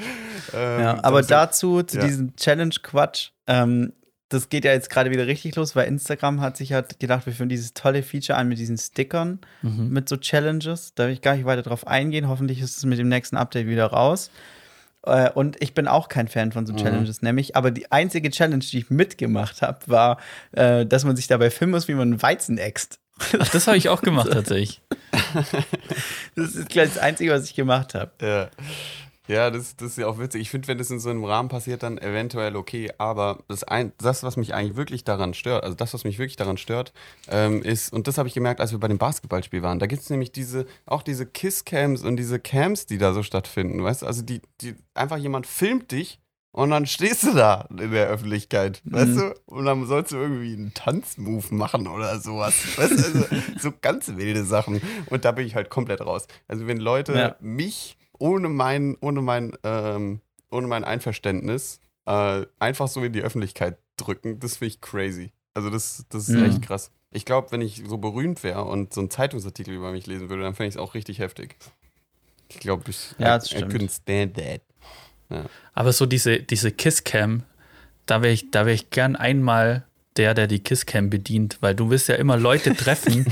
Ähm, 0.53 0.81
Ja, 0.81 1.05
aber 1.05 1.23
dazu, 1.23 1.83
zu 1.83 1.99
ja. 1.99 2.05
diesem 2.07 2.37
Challenge-Quatsch, 2.37 3.31
ähm, 3.47 3.93
das 4.29 4.49
geht 4.49 4.65
ja 4.65 4.73
jetzt 4.73 4.91
gerade 4.91 5.11
wieder 5.11 5.27
richtig 5.27 5.55
los, 5.55 5.77
weil 5.77 5.87
Instagram 5.87 6.41
hat 6.41 6.57
sich 6.57 6.73
halt 6.73 6.99
gedacht, 6.99 7.27
wir 7.27 7.33
führen 7.33 7.49
dieses 7.49 7.73
tolle 7.75 8.03
Feature 8.03 8.37
an 8.39 8.49
mit 8.49 8.59
diesen 8.59 8.79
Stickern, 8.79 9.39
Mhm. 9.63 9.91
mit 9.91 10.09
so 10.09 10.17
Challenges. 10.17 10.93
Da 10.95 11.07
will 11.07 11.13
ich 11.13 11.21
gar 11.21 11.37
nicht 11.37 11.45
weiter 11.45 11.63
drauf 11.63 11.87
eingehen. 11.87 12.27
Hoffentlich 12.29 12.61
ist 12.61 12.77
es 12.77 12.85
mit 12.85 12.99
dem 12.99 13.09
nächsten 13.09 13.37
Update 13.37 13.67
wieder 13.67 13.87
raus. 13.87 14.31
Äh, 15.07 15.31
Und 15.31 15.61
ich 15.63 15.75
bin 15.75 15.87
auch 15.87 16.09
kein 16.09 16.27
Fan 16.29 16.51
von 16.53 16.67
so 16.67 16.73
Mhm. 16.73 16.79
Challenges, 16.79 17.23
nämlich, 17.23 17.55
aber 17.55 17.71
die 17.71 17.93
einzige 17.93 18.31
Challenge, 18.31 18.65
die 18.65 18.79
ich 18.79 18.91
mitgemacht 18.91 19.63
habe, 19.63 19.79
war, 19.87 20.19
äh, 20.53 20.85
dass 20.87 21.05
man 21.05 21.15
sich 21.17 21.27
dabei 21.29 21.51
filmen 21.51 21.73
muss, 21.73 21.87
wie 21.89 21.95
man 21.95 22.21
Weizen 22.23 22.59
äxt. 22.59 22.99
Ach, 23.19 23.49
das 23.49 23.67
habe 23.67 23.77
ich 23.77 23.89
auch 23.89 24.03
gemacht 24.03 24.29
tatsächlich. 24.33 24.81
Das 26.35 26.55
ist 26.55 26.69
gleich 26.69 26.89
das 26.89 26.99
Einzige, 26.99 27.33
was 27.33 27.45
ich 27.45 27.55
gemacht 27.55 27.95
habe. 27.95 28.11
Ja, 28.21 28.51
ja 29.29 29.51
das, 29.51 29.77
das 29.77 29.93
ist 29.93 29.99
ja 29.99 30.07
auch 30.09 30.19
witzig. 30.19 30.43
Ich 30.43 30.51
finde, 30.51 30.69
wenn 30.69 30.79
das 30.79 30.91
in 30.91 30.99
so 30.99 31.11
einem 31.11 31.25
Rahmen 31.25 31.49
passiert, 31.49 31.83
dann 31.83 31.99
eventuell 31.99 32.57
okay. 32.57 32.91
Aber 32.99 33.39
das, 33.49 33.62
ein, 33.65 33.93
das 33.99 34.23
was 34.23 34.37
mich 34.37 34.55
eigentlich 34.55 34.77
wirklich 34.77 35.05
daran 35.05 35.35
stört, 35.35 35.62
also 35.62 35.77
das, 35.77 35.95
was 35.95 36.05
mich 36.05 36.19
wirklich 36.19 36.37
daran 36.37 36.57
stört, 36.57 36.93
ähm, 37.29 37.62
ist, 37.62 37.93
und 37.93 38.09
das 38.09 38.19
habe 38.19 38.29
ich 38.29 38.35
gemerkt, 38.35 38.61
als 38.61 38.73
wir 38.73 38.81
bei 38.81 38.89
dem 38.89 38.99
Basketballspiel 38.99 39.62
waren, 39.62 39.79
da 39.79 39.87
gibt 39.87 40.03
es 40.03 40.11
nämlich 40.11 40.33
diese, 40.33 40.67
auch 40.87 41.03
diese 41.03 41.27
Kiss-Cams 41.27 42.03
und 42.03 42.17
diese 42.17 42.41
Cams, 42.41 42.87
die 42.87 42.99
da 42.99 43.12
so 43.12 43.23
stattfinden, 43.23 43.83
weißt 43.83 44.03
du? 44.03 44.07
Also 44.07 44.23
die, 44.23 44.43
die, 44.61 44.75
einfach 44.95 45.19
jemand 45.19 45.47
filmt 45.47 45.93
dich 45.93 46.21
und 46.55 46.71
dann 46.71 46.87
stehst 46.87 47.25
du 47.25 47.35
da 47.35 47.69
in 47.71 47.91
der 47.91 48.07
Öffentlichkeit, 48.09 48.81
weißt 48.85 49.11
Mhm. 49.13 49.19
du? 49.19 49.35
Und 49.47 49.65
dann 49.67 49.87
sollst 49.87 50.13
du 50.13 50.17
irgendwie 50.17 50.55
einen 50.55 50.73
Tanzmove 50.73 51.53
machen 51.53 51.87
oder 51.87 52.19
sowas. 52.21 52.55
Weißt 52.79 52.93
du? 52.93 53.05
Also, 53.05 53.27
so 53.61 53.73
ganz 53.83 54.09
wilde 54.17 54.45
Sachen. 54.45 54.81
Und 55.07 55.25
da 55.25 55.33
bin 55.33 55.47
ich 55.47 55.55
halt 55.55 55.69
komplett 55.69 56.01
raus. 56.01 56.27
Also 56.49 56.67
wenn 56.67 56.79
Leute 56.79 57.13
Ja. 57.15 57.37
mich 57.41 57.97
ohne 58.19 58.49
mein, 58.49 58.97
ohne 59.01 59.21
mein, 59.21 59.53
ähm, 59.65 60.21
ohne 60.51 60.67
mein 60.69 60.85
Einverständnis 60.85 61.81
äh, 62.07 62.47
einfach 62.59 62.87
so 62.89 63.03
in 63.03 63.13
die 63.13 63.23
Öffentlichkeit 63.23 63.77
drücken, 63.97 64.39
das 64.41 64.57
finde 64.59 64.69
ich 64.75 64.81
crazy. 64.81 65.33
Also 65.55 65.71
das, 65.71 66.05
das 66.09 66.29
ist 66.29 66.37
Mhm. 66.37 66.45
echt 66.45 66.63
krass. 66.63 66.91
Ich 67.11 67.25
glaube, 67.25 67.51
wenn 67.53 67.61
ich 67.61 67.83
so 67.87 67.99
berühmt 67.99 68.43
wäre 68.43 68.65
und 68.65 68.93
so 68.93 69.01
einen 69.01 69.11
Zeitungsartikel 69.11 69.75
über 69.75 69.93
mich 69.93 70.07
lesen 70.07 70.29
würde, 70.31 70.43
dann 70.43 70.55
fände 70.55 70.69
ich 70.69 70.75
es 70.75 70.81
auch 70.81 70.95
richtig 70.95 71.19
heftig. 71.21 71.57
Ich 72.49 72.59
glaube, 72.61 72.85
ich 72.91 73.15
Ja, 73.19 73.37
I, 73.37 73.39
das 73.39 73.53
I 73.53 73.57
couldn't 73.65 73.91
stand 74.03 74.35
that. 74.37 74.61
Aber 75.72 75.93
so 75.93 76.07
diese, 76.07 76.39
diese 76.41 76.70
Kisscam, 76.70 77.43
da 78.07 78.22
wäre 78.22 78.33
ich, 78.33 78.51
da 78.51 78.66
wär 78.66 78.75
ich 78.75 78.91
gern 78.91 79.16
einmal 79.16 79.85
der, 80.16 80.35
der 80.35 80.47
die 80.47 80.61
Kisscam 80.61 81.11
bedient, 81.11 81.59
weil 81.61 81.75
du 81.75 81.91
willst 81.91 82.09
ja 82.09 82.14
immer 82.14 82.37
Leute 82.37 82.75
treffen. 82.77 83.27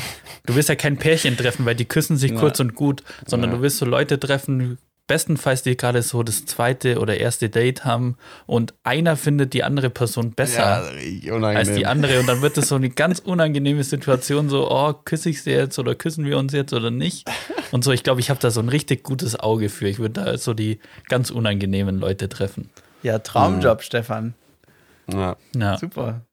du 0.47 0.55
willst 0.55 0.69
ja 0.69 0.75
kein 0.75 0.97
Pärchen 0.97 1.37
treffen, 1.37 1.65
weil 1.65 1.75
die 1.77 1.85
küssen 1.85 2.17
sich 2.17 2.33
Ja. 2.33 2.41
kurz 2.41 2.59
und 2.61 2.75
gut, 2.75 3.05
sondern 3.27 3.51
Ja. 3.51 3.57
du 3.57 3.63
willst 3.63 3.79
so 3.79 3.87
Leute 3.87 4.19
treffen, 4.19 4.79
bestenfalls 5.13 5.63
die 5.63 5.77
gerade 5.77 6.01
so 6.01 6.23
das 6.23 6.47
zweite 6.47 6.99
oder 6.99 7.19
erste 7.19 7.51
Date 7.51 7.85
haben 7.85 8.17
und 8.47 8.73
einer 8.83 9.15
findet 9.17 9.53
die 9.53 9.63
andere 9.63 9.91
Person 9.91 10.33
besser. 10.33 10.91
richtig 10.95 11.31
als 11.31 11.75
die 11.75 11.85
andere 11.85 12.19
und 12.19 12.27
dann 12.27 12.41
wird 12.41 12.57
es 12.57 12.69
so 12.69 12.77
eine 12.77 12.89
ganz 12.89 13.19
unangenehme 13.19 13.85
Situation, 13.85 14.49
so, 14.49 14.71
oh, 14.71 14.95
küsse 14.95 15.29
ich 15.29 15.43
sie 15.43 15.51
jetzt 15.51 15.79
oder 15.79 15.95
küssen 15.95 16.25
wir 16.25 16.39
uns 16.39 16.55
jetzt 16.55 16.73
oder 16.73 16.91
nicht? 16.91 17.31
Und 17.73 17.85
so, 17.85 17.93
ich 17.93 18.05
glaube, 18.05 18.21
ich 18.21 18.31
habe 18.31 18.41
da 18.41 18.51
so 18.51 18.61
ein 18.61 18.71
richtig 18.71 19.03
gutes 19.03 19.39
Auge 19.39 19.69
für. 19.69 19.87
Ich 19.87 19.99
würde 19.99 20.25
da 20.25 20.39
so 20.39 20.55
die 20.55 20.81
ganz 21.11 21.31
unangenehmen 21.31 21.99
Leute 21.99 22.31
treffen. 22.31 22.71
Ja, 23.03 23.19
Traumjob, 23.19 23.83
Stefan. 23.83 24.33
Ja, 25.13 25.37
Ja. 25.55 25.77
Super. 25.77 26.25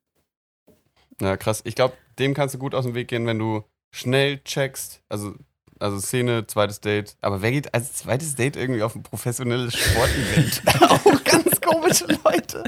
ja, 1.21 1.35
krass. 1.35 1.59
Ich 1.65 1.75
glaube, 1.75 1.95
dem 2.17 2.33
kannst 2.33 2.55
du 2.55 2.59
gut 2.59 2.73
aus 2.73 2.85
dem 2.85 2.95
Weg 2.95 3.09
gehen, 3.09 3.27
wenn 3.27 3.39
du 3.39 3.65
schnell 3.91 4.39
checkst, 4.45 5.01
also, 5.09 5.33
also 5.79 5.99
Szene, 5.99 6.45
zweites 6.47 6.81
Date. 6.81 7.15
Aber 7.21 7.41
wer 7.41 7.51
geht 7.51 7.73
als 7.73 7.93
zweites 7.93 8.35
Date 8.35 8.55
irgendwie 8.55 8.83
auf 8.83 8.95
ein 8.95 9.03
professionelles 9.03 9.75
Sportevent? 9.77 10.61
Auch 10.81 11.23
ganz 11.23 11.61
komische 11.61 12.05
Leute. 12.23 12.63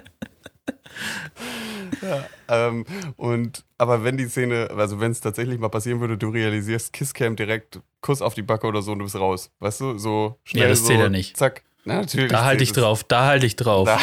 Ja, 2.02 2.26
ähm, 2.48 2.86
und 3.18 3.64
aber 3.78 4.04
wenn 4.04 4.18
die 4.18 4.28
Szene, 4.28 4.70
also 4.76 5.00
wenn 5.00 5.12
es 5.12 5.22
tatsächlich 5.22 5.60
mal 5.60 5.70
passieren 5.70 6.00
würde, 6.00 6.18
du 6.18 6.30
realisierst 6.30 6.94
Kisscam 6.94 7.36
direkt 7.36 7.80
Kuss 8.02 8.22
auf 8.22 8.34
die 8.34 8.42
Backe 8.42 8.68
oder 8.68 8.82
so 8.82 8.92
und 8.92 9.00
du 9.00 9.06
bist 9.06 9.16
raus. 9.16 9.52
Weißt 9.60 9.82
du, 9.82 9.98
so 9.98 10.40
schnell 10.44 10.64
Ja, 10.64 10.70
das 10.70 10.80
so, 10.80 10.88
zählt 10.88 11.00
ja 11.00 11.10
nicht. 11.10 11.38
Zack. 11.38 11.64
Na, 11.84 12.02
natürlich. 12.02 12.32
Da 12.32 12.44
halte 12.44 12.64
ich 12.64 12.74
drauf, 12.74 13.04
da 13.04 13.26
halte 13.26 13.46
ich 13.46 13.56
drauf. 13.56 13.88
Da 13.88 14.00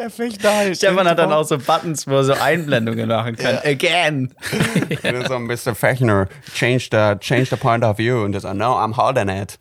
Der 0.00 0.08
Fechter 0.08 0.56
halt. 0.56 0.76
Stefan 0.78 1.06
hat 1.06 1.18
dann 1.18 1.30
auch 1.30 1.42
so 1.44 1.58
Buttons, 1.58 2.06
wo 2.08 2.14
er 2.16 2.24
so 2.24 2.32
Einblendungen 2.32 3.06
machen 3.06 3.36
kann. 3.36 3.58
Again. 3.64 4.34
Und 5.04 5.28
so, 5.28 5.38
Mr. 5.38 5.74
Fechner, 5.74 6.26
change 6.54 6.88
the, 6.90 7.18
change 7.20 7.46
the 7.50 7.56
point 7.56 7.84
of 7.84 7.98
view. 7.98 8.24
Und 8.24 8.32
der 8.32 8.40
so, 8.40 8.54
no, 8.54 8.72
I'm 8.78 8.96
holding 8.96 9.28
it. 9.28 9.58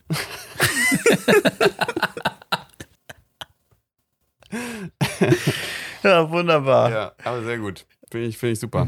Ja, 6.04 6.30
wunderbar. 6.30 6.92
Ja, 6.92 7.12
aber 7.24 7.44
sehr 7.44 7.58
gut. 7.58 7.86
Finde 8.12 8.28
ich, 8.28 8.38
find 8.38 8.54
ich 8.54 8.60
super. 8.60 8.88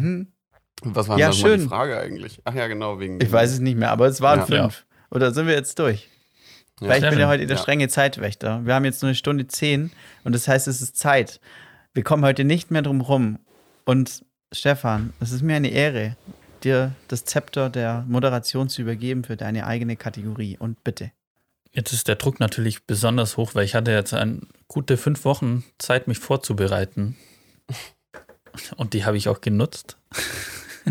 Was 0.83 1.07
war 1.07 1.15
Mhm. 1.17 1.19
Ja, 1.19 1.29
denn 1.29 1.41
mal 1.41 1.51
die 1.55 1.59
schön. 1.59 1.69
Frage 1.69 1.99
eigentlich? 1.99 2.41
Ach 2.45 2.53
ja, 2.53 2.67
genau, 2.67 2.99
wegen. 2.99 3.19
Ich 3.21 3.31
weiß 3.31 3.51
es 3.51 3.59
nicht 3.59 3.77
mehr, 3.77 3.91
aber 3.91 4.07
es 4.07 4.21
waren 4.21 4.39
Ja. 4.39 4.45
fünf. 4.45 4.85
Oder 5.11 5.31
sind 5.31 5.47
wir 5.47 5.53
jetzt 5.53 5.77
durch? 5.77 6.07
Ja. 6.81 6.87
Weil 6.89 7.03
ich 7.03 7.09
bin 7.09 7.19
ja 7.19 7.27
heute 7.27 7.45
der 7.45 7.57
Ja. 7.57 7.61
strenge 7.61 7.87
Zeitwächter. 7.87 8.65
Wir 8.65 8.73
haben 8.73 8.85
jetzt 8.85 9.01
nur 9.01 9.09
eine 9.09 9.15
Stunde 9.15 9.47
zehn 9.47 9.91
und 10.23 10.33
das 10.33 10.47
heißt, 10.47 10.67
es 10.67 10.81
ist 10.81 10.97
Zeit. 10.97 11.39
Wir 11.93 12.03
kommen 12.03 12.25
heute 12.25 12.43
nicht 12.43 12.71
mehr 12.71 12.81
drum 12.81 13.01
rum. 13.01 13.39
Und 13.85 14.23
Stefan, 14.51 15.13
es 15.19 15.31
ist 15.31 15.41
mir 15.43 15.55
eine 15.55 15.69
Ehre, 15.69 16.15
dir 16.63 16.93
das 17.07 17.25
Zepter 17.25 17.69
der 17.69 18.05
Moderation 18.07 18.67
zu 18.69 18.81
übergeben 18.81 19.23
für 19.23 19.37
deine 19.37 19.65
eigene 19.65 19.95
Kategorie. 19.95 20.57
Und 20.57 20.83
bitte. 20.83 21.11
Jetzt 21.71 21.93
ist 21.93 22.07
der 22.07 22.15
Druck 22.15 22.39
natürlich 22.39 22.83
besonders 22.85 23.37
hoch, 23.37 23.55
weil 23.55 23.63
ich 23.63 23.75
hatte 23.75 23.91
jetzt 23.91 24.13
ein, 24.13 24.47
gute 24.67 24.97
fünf 24.97 25.23
Wochen 25.23 25.63
Zeit, 25.77 26.07
mich 26.07 26.19
vorzubereiten. 26.19 27.15
Und 28.75 28.93
die 28.93 29.05
habe 29.05 29.17
ich 29.17 29.29
auch 29.29 29.39
genutzt. 29.39 29.97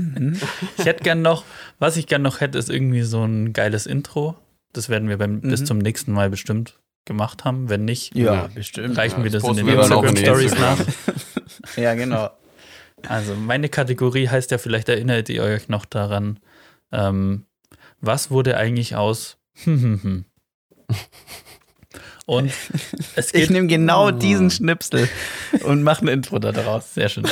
ich 0.79 0.85
hätte 0.85 1.03
gern 1.03 1.21
noch, 1.21 1.45
was 1.79 1.97
ich 1.97 2.07
gern 2.07 2.23
noch 2.23 2.41
hätte, 2.41 2.59
ist 2.59 2.71
irgendwie 2.71 3.03
so 3.03 3.25
ein 3.25 3.53
geiles 3.53 3.87
Intro. 3.87 4.37
Das 4.73 4.89
werden 4.89 5.09
wir 5.09 5.19
beim, 5.19 5.41
bis 5.41 5.61
Mhm. 5.63 5.67
zum 5.67 5.79
nächsten 5.79 6.13
Mal 6.13 6.31
bestimmt 6.31 6.79
gemacht 7.05 7.45
haben. 7.45 7.69
Wenn 7.69 7.85
nicht, 7.85 8.15
Ja. 8.17 8.49
bestimmt. 8.55 8.97
reichen 8.97 9.19
Ja, 9.19 9.25
wir 9.25 9.31
das 9.31 9.43
in 9.45 9.57
den 9.57 9.69
Instagram-Stories 9.69 10.55
nach. 10.59 10.79
Ja, 11.77 11.95
genau. 11.95 12.31
Also 13.09 13.35
meine 13.35 13.69
Kategorie 13.69 14.29
heißt 14.29 14.51
ja, 14.51 14.59
vielleicht 14.59 14.89
erinnert 14.89 15.29
ihr 15.31 15.43
euch 15.43 15.69
noch 15.69 15.85
daran, 15.87 16.39
ähm, 16.93 17.47
was 18.01 18.31
wurde 18.31 18.57
eigentlich 18.57 18.95
aus 18.97 19.39
Und 22.27 22.53
es 23.17 23.27
Ich 23.29 23.33
geht 23.33 23.51
nehme 23.51 23.67
genau 23.67 24.11
diesen 24.13 24.51
Schnipsel 24.51 25.09
und 25.65 25.83
mache 25.83 26.05
ein 26.05 26.09
Intro 26.09 26.39
da 26.39 26.53
daraus. 26.53 26.95
Sehr 26.95 27.09
schön. 27.09 27.25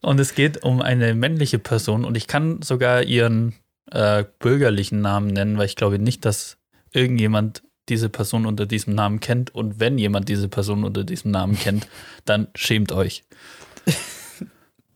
Und 0.00 0.20
es 0.20 0.34
geht 0.36 0.62
um 0.62 0.80
eine 0.80 1.14
männliche 1.14 1.58
Person 1.58 2.04
und 2.04 2.16
ich 2.16 2.28
kann 2.28 2.62
sogar 2.62 3.02
ihren 3.02 3.54
äh, 3.90 4.24
bürgerlichen 4.38 5.00
Namen 5.00 5.28
nennen, 5.28 5.58
weil 5.58 5.66
ich 5.66 5.76
glaube 5.76 5.98
nicht, 5.98 6.24
dass 6.24 6.58
irgendjemand 6.92 7.62
diese 7.88 8.08
Person 8.08 8.46
unter 8.46 8.66
diesem 8.66 8.94
Namen 8.94 9.20
kennt. 9.20 9.54
Und 9.54 9.80
wenn 9.80 9.98
jemand 9.98 10.28
diese 10.28 10.48
Person 10.48 10.84
unter 10.84 11.04
diesem 11.04 11.30
Namen 11.30 11.58
kennt, 11.58 11.88
dann 12.24 12.48
schämt 12.54 12.92
euch. 12.92 13.24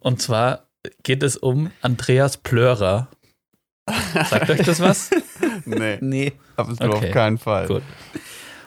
Und 0.00 0.20
zwar 0.20 0.68
geht 1.02 1.22
es 1.22 1.36
um 1.36 1.70
Andreas 1.80 2.36
Plörer. 2.36 3.08
Sagt 4.28 4.50
euch 4.50 4.62
das 4.62 4.80
was? 4.80 5.10
Nee, 5.64 5.98
Nee. 6.00 6.32
absolut 6.56 6.96
Okay, 6.96 7.06
auf 7.06 7.12
keinen 7.12 7.38
Fall. 7.38 7.66
Gut. 7.68 7.82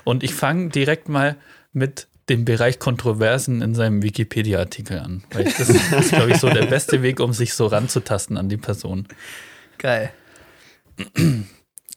Und 0.05 0.23
ich 0.23 0.33
fange 0.33 0.69
direkt 0.69 1.09
mal 1.09 1.35
mit 1.73 2.07
dem 2.29 2.45
Bereich 2.45 2.79
Kontroversen 2.79 3.61
in 3.61 3.75
seinem 3.75 4.01
Wikipedia-Artikel 4.01 4.99
an. 4.99 5.23
Weil 5.31 5.47
ich, 5.47 5.55
das 5.55 5.69
ist, 5.69 6.09
glaube 6.09 6.31
ich, 6.31 6.37
so 6.37 6.49
der 6.49 6.65
beste 6.65 7.01
Weg, 7.01 7.19
um 7.19 7.33
sich 7.33 7.53
so 7.53 7.67
ranzutasten 7.67 8.37
an 8.37 8.49
die 8.49 8.57
Person. 8.57 9.07
Geil. 9.77 10.11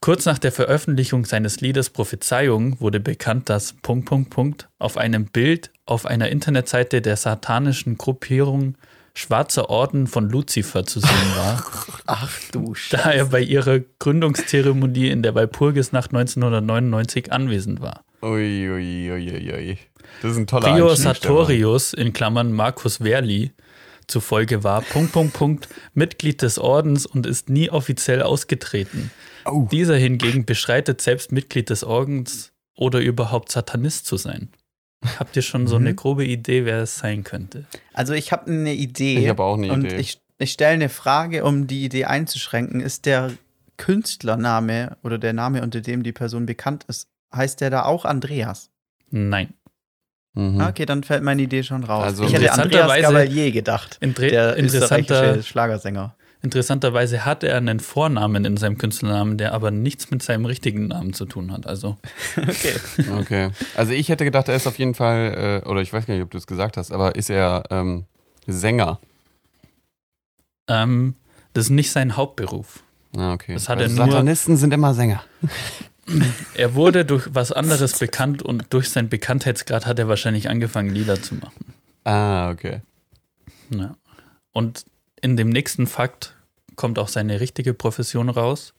Kurz 0.01 0.27
nach 0.27 0.39
der 0.39 0.53
Veröffentlichung 0.53 1.25
seines 1.25 1.61
Liedes 1.61 1.91
Prophezeiung 1.91 2.81
wurde 2.81 3.01
bekannt, 3.01 3.49
dass 3.49 3.73
Punkt, 3.73 4.07
Punkt, 4.07 4.31
Punkt 4.31 4.69
auf 4.79 4.97
einem 4.97 5.27
Bild 5.27 5.71
auf 5.87 6.07
einer 6.07 6.29
Internetseite 6.29 7.03
der 7.03 7.17
satanischen 7.17 7.99
Gruppierung 7.99 8.77
Schwarzer 9.15 9.69
Orden 9.69 10.07
von 10.07 10.31
Luzifer 10.31 10.87
zu 10.87 11.01
sehen 11.01 11.33
war, 11.35 11.65
Ach 12.07 12.39
du 12.53 12.75
da 12.91 13.11
er 13.11 13.27
bei 13.27 13.41
ihrer 13.41 13.81
Gründungszeremonie 13.99 15.11
in 15.11 15.25
der 15.25 15.35
Walpurgisnacht 15.35 16.15
1999 16.15 17.33
anwesend 17.33 17.81
war. 17.81 18.05
Ui, 18.23 18.71
ui, 18.71 19.11
ui, 19.11 19.53
ui. 19.53 19.79
Das 20.23 20.33
ist 20.33 20.39
ein 20.39 20.47
toller 20.47 20.73
Prior 20.73 20.95
Sartorius, 20.95 21.95
in 21.95 22.13
Klammern 22.13 22.53
Markus 22.53 22.99
Verli, 22.99 23.51
zufolge 24.09 24.65
war 24.65 24.83
Punkt, 24.83 25.13
Punkt, 25.13 25.33
Punkt 25.35 25.69
Mitglied 25.95 26.43
des 26.43 26.59
Ordens 26.59 27.07
und 27.07 27.27
ist 27.27 27.49
nie 27.49 27.71
offiziell 27.71 28.23
ausgetreten. 28.23 29.11
Oh. 29.45 29.69
Dieser 29.71 29.97
hingegen 29.97 30.45
beschreitet 30.45 31.01
selbst 31.01 31.31
Mitglied 31.33 31.71
des 31.71 31.85
Ordens 31.85 32.53
oder 32.77 33.01
überhaupt 33.01 33.53
Satanist 33.53 34.07
zu 34.07 34.17
sein. 34.17 34.51
Habt 35.19 35.37
ihr 35.37 35.43
schon 35.43 35.67
so 35.69 35.79
Mhm. 35.79 35.87
eine 35.87 35.95
grobe 35.95 36.25
Idee, 36.27 36.65
wer 36.65 36.79
es 36.83 36.99
sein 36.99 37.23
könnte? 37.23 37.67
Also 37.95 38.15
ich 38.15 38.33
habe 38.33 38.51
eine 38.51 38.75
Idee. 38.75 39.19
Ich 39.19 39.29
habe 39.29 39.45
auch 39.45 39.57
eine 39.57 39.73
und 39.73 39.85
Idee. 39.85 39.97
ich, 39.97 40.21
ich 40.39 40.53
stelle 40.53 40.73
eine 40.75 40.89
Frage, 40.89 41.45
um 41.45 41.67
die 41.69 41.85
Idee 41.85 42.07
einzuschränken. 42.07 42.81
Ist 42.81 43.07
der 43.07 43.31
Künstlername 43.77 44.97
oder 45.03 45.19
der 45.19 45.33
Name, 45.33 45.63
unter 45.63 45.81
dem 45.81 46.03
die 46.03 46.13
Person 46.13 46.47
bekannt 46.47 46.85
ist, 46.89 47.09
heißt 47.35 47.61
der 47.61 47.71
da 47.71 47.85
auch 47.85 48.05
Andreas? 48.05 48.71
Nein. 49.11 49.55
Mhm. 50.39 50.61
Okay, 50.61 50.87
dann 50.87 51.03
fällt 51.03 51.25
meine 51.25 51.43
Idee 51.43 51.65
schon 51.65 51.83
raus. 51.83 52.05
Also 52.05 52.25
ich 52.25 52.33
hätte 52.33 52.53
Andreas 52.53 52.67
interessanterweise- 52.67 53.03
Gavalier 53.03 53.51
gedacht. 53.51 53.99
Der 54.01 54.57
interessanter, 54.57 55.01
österreichische 55.01 55.43
Schlagersänger. 55.43 56.15
interessanterweise 56.43 57.25
hat 57.25 57.43
er 57.43 57.57
einen 57.57 57.81
Vornamen 57.81 58.45
in 58.45 58.57
seinem 58.57 58.79
Künstlernamen, 58.79 59.37
der 59.37 59.53
aber 59.53 59.73
nichts 59.73 60.13
mit 60.13 60.23
seinem 60.23 60.45
richtigen 60.45 60.87
Namen 60.89 61.13
zu 61.13 61.25
tun 61.27 61.51
hat. 61.51 61.67
Also 61.67 61.97
Okay. 62.37 62.75
Okay. 63.19 63.51
Also 63.75 63.93
ich 63.93 64.09
hätte 64.11 64.25
gedacht, 64.25 64.47
er 64.49 64.55
ist 64.55 64.69
auf 64.69 64.79
jeden 64.79 64.95
Fall, 64.95 65.63
äh, 65.65 65.69
oder 65.69 65.81
ich 65.81 65.93
weiß 65.93 66.07
gar 66.07 66.15
nicht, 66.15 66.23
ob 66.23 66.31
du 66.31 66.39
es 66.39 66.47
gesagt 66.47 66.77
hast, 66.77 66.93
aber 66.93 67.17
ist 67.17 67.31
er 67.31 67.65
ähm, 67.71 68.05
Sänger? 68.47 69.01
ähm, 70.69 71.15
das 71.55 71.65
ist 71.65 71.71
nicht 71.71 71.91
sein 71.91 72.17
Hauptberuf. 72.17 72.85
Ah, 73.17 73.33
okay. 73.33 73.55
Das 73.55 73.69
hat 73.69 73.79
also 73.81 73.97
er 73.97 74.05
nur- 74.07 74.13
Satanisten 74.13 74.57
sind 74.57 74.73
immer 74.73 74.95
Sänger. 74.95 75.23
Er 76.55 76.75
wurde 76.75 77.05
durch 77.05 77.29
was 77.33 77.53
anderes 77.53 77.99
bekannt 77.99 78.43
und 78.43 78.67
durch 78.71 78.91
seinen 78.91 79.09
Bekanntheitsgrad 79.09 79.87
hat 79.87 79.99
er 79.99 80.09
wahrscheinlich 80.09 80.49
angefangen, 80.49 80.91
Lieder 80.91 81.21
zu 81.21 81.35
machen. 81.35 81.75
Ah, 82.05 82.51
okay. 82.51 82.81
Ja. 83.71 83.97
Und 84.53 84.85
in 85.21 85.37
dem 85.37 85.51
nächsten 85.51 85.87
Fakt 85.87 86.35
kommt 86.77 86.99
auch 86.99 87.09
seine 87.09 87.41
richtige 87.41 87.75
Profession 87.75 88.29
raus. 88.29 88.73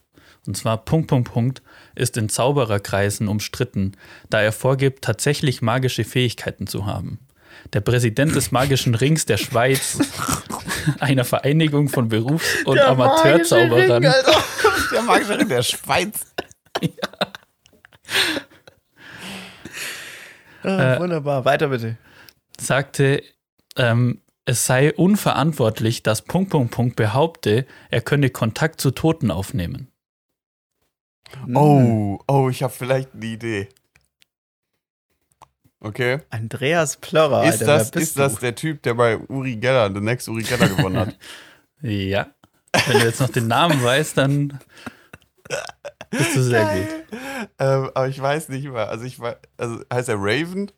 Und 0.48 0.56
zwar 0.56 0.78
Punkt, 0.78 1.08
Punkt, 1.08 1.32
Punkt 1.32 1.62
ist 1.96 2.18
in 2.18 2.30
Zaubererkreisen 2.30 3.28
umstritten, 3.28 3.92
da 4.30 4.42
er 4.42 4.52
vorgibt, 4.52 5.04
tatsächlich 5.04 5.62
magische 5.62 6.04
Fähigkeiten 6.04 6.66
zu 6.66 6.86
haben. 6.86 7.20
Der 7.74 7.82
Präsident 7.82 8.36
des 8.36 8.52
Magischen 8.52 8.96
Rings 8.96 9.26
der 9.26 9.38
Schweiz, 9.38 10.00
einer 11.00 11.26
Vereinigung 11.26 11.90
von 11.90 12.08
Berufs- 12.10 12.64
und 12.66 12.80
Amateurzauberern, 12.80 14.02
Der 14.92 15.02
magische 15.02 15.38
Ring 15.38 15.50
der 15.50 15.64
Schweiz. 15.64 16.26
Ah, 20.62 21.00
wunderbar. 21.00 21.46
Weiter 21.46 21.70
bitte. 21.70 21.98
sagte, 22.60 23.24
ähm, 23.78 24.22
es 24.46 24.66
sei 24.66 24.94
unverantwortlich, 24.94 26.04
dass 26.04 26.24
Punkt, 26.24 26.50
Punkt, 26.52 26.74
Punkt 26.74 26.96
behaupte, 26.96 27.66
er 27.90 28.02
könne 28.02 28.30
Kontakt 28.30 28.82
zu 28.82 28.92
Toten 28.92 29.32
aufnehmen. 29.32 29.90
Oh, 31.54 32.20
oh, 32.28 32.50
ich 32.50 32.64
habe 32.64 32.74
vielleicht 32.74 33.14
eine 33.14 33.26
Idee. 33.26 33.70
Okay. 35.80 36.20
Andreas 36.30 36.98
Plörrer, 36.98 37.46
ist 37.46 37.62
Alter, 37.62 37.66
das, 37.66 37.94
wer 37.94 38.00
bist 38.00 38.10
ist 38.10 38.20
das 38.20 38.36
du? 38.36 38.40
der 38.42 38.56
Typ, 38.56 38.82
der 38.84 38.96
bei 38.96 39.18
Uri 39.18 39.56
Geller, 39.56 39.94
The 39.94 40.02
Next 40.02 40.28
Uri 40.28 40.44
Geller 40.44 40.68
gewonnen 40.68 40.98
hat? 40.98 41.18
Ja. 41.82 42.28
Wenn 42.88 43.00
du 43.00 43.06
jetzt 43.06 43.22
noch 43.22 43.30
den 43.30 43.48
Namen 43.48 43.82
weißt, 43.82 44.18
dann 44.18 44.60
bist 46.10 46.36
du 46.36 46.44
sehr 46.44 46.64
gut. 46.66 47.20
ähm, 47.60 47.90
aber 47.94 48.08
ich 48.08 48.22
weiß 48.22 48.50
nicht 48.50 48.66
mehr. 48.70 48.90
Also 48.90 49.06
ich 49.06 49.20
weiß, 49.20 49.36
also 49.58 49.80
heißt 49.94 50.10
er 50.10 50.16
Raven? 50.20 50.72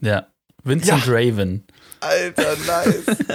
Ja. 0.00 0.26
Vincent 0.64 1.08
Raven. 1.08 1.64
Alter, 2.00 2.56
nice. 2.66 3.06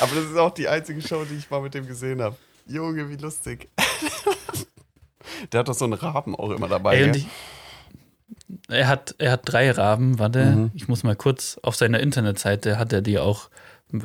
aber 0.00 0.14
das 0.14 0.24
ist 0.24 0.36
auch 0.36 0.52
die 0.52 0.68
einzige 0.68 1.00
Show, 1.02 1.24
die 1.24 1.36
ich 1.36 1.50
mal 1.50 1.60
mit 1.62 1.72
dem 1.74 1.86
gesehen 1.86 2.20
habe. 2.20 2.36
Junge, 2.66 3.08
wie 3.08 3.16
lustig. 3.16 3.68
der 5.52 5.60
hat 5.60 5.68
doch 5.68 5.74
so 5.74 5.84
einen 5.84 5.94
Raben 5.94 6.34
auch 6.36 6.50
immer 6.50 6.68
dabei. 6.68 6.96
Ey, 7.00 7.10
ich, 7.16 7.26
er, 8.68 8.88
hat, 8.88 9.14
er 9.18 9.32
hat 9.32 9.40
drei 9.44 9.70
Raben, 9.70 10.18
warte, 10.18 10.44
Mhm. 10.44 10.70
ich 10.74 10.88
muss 10.88 11.02
mal 11.02 11.16
kurz, 11.16 11.58
auf 11.62 11.76
seiner 11.76 12.00
Internetseite 12.00 12.78
hat 12.78 12.92
er 12.92 13.00
die 13.02 13.18
auch, 13.18 13.48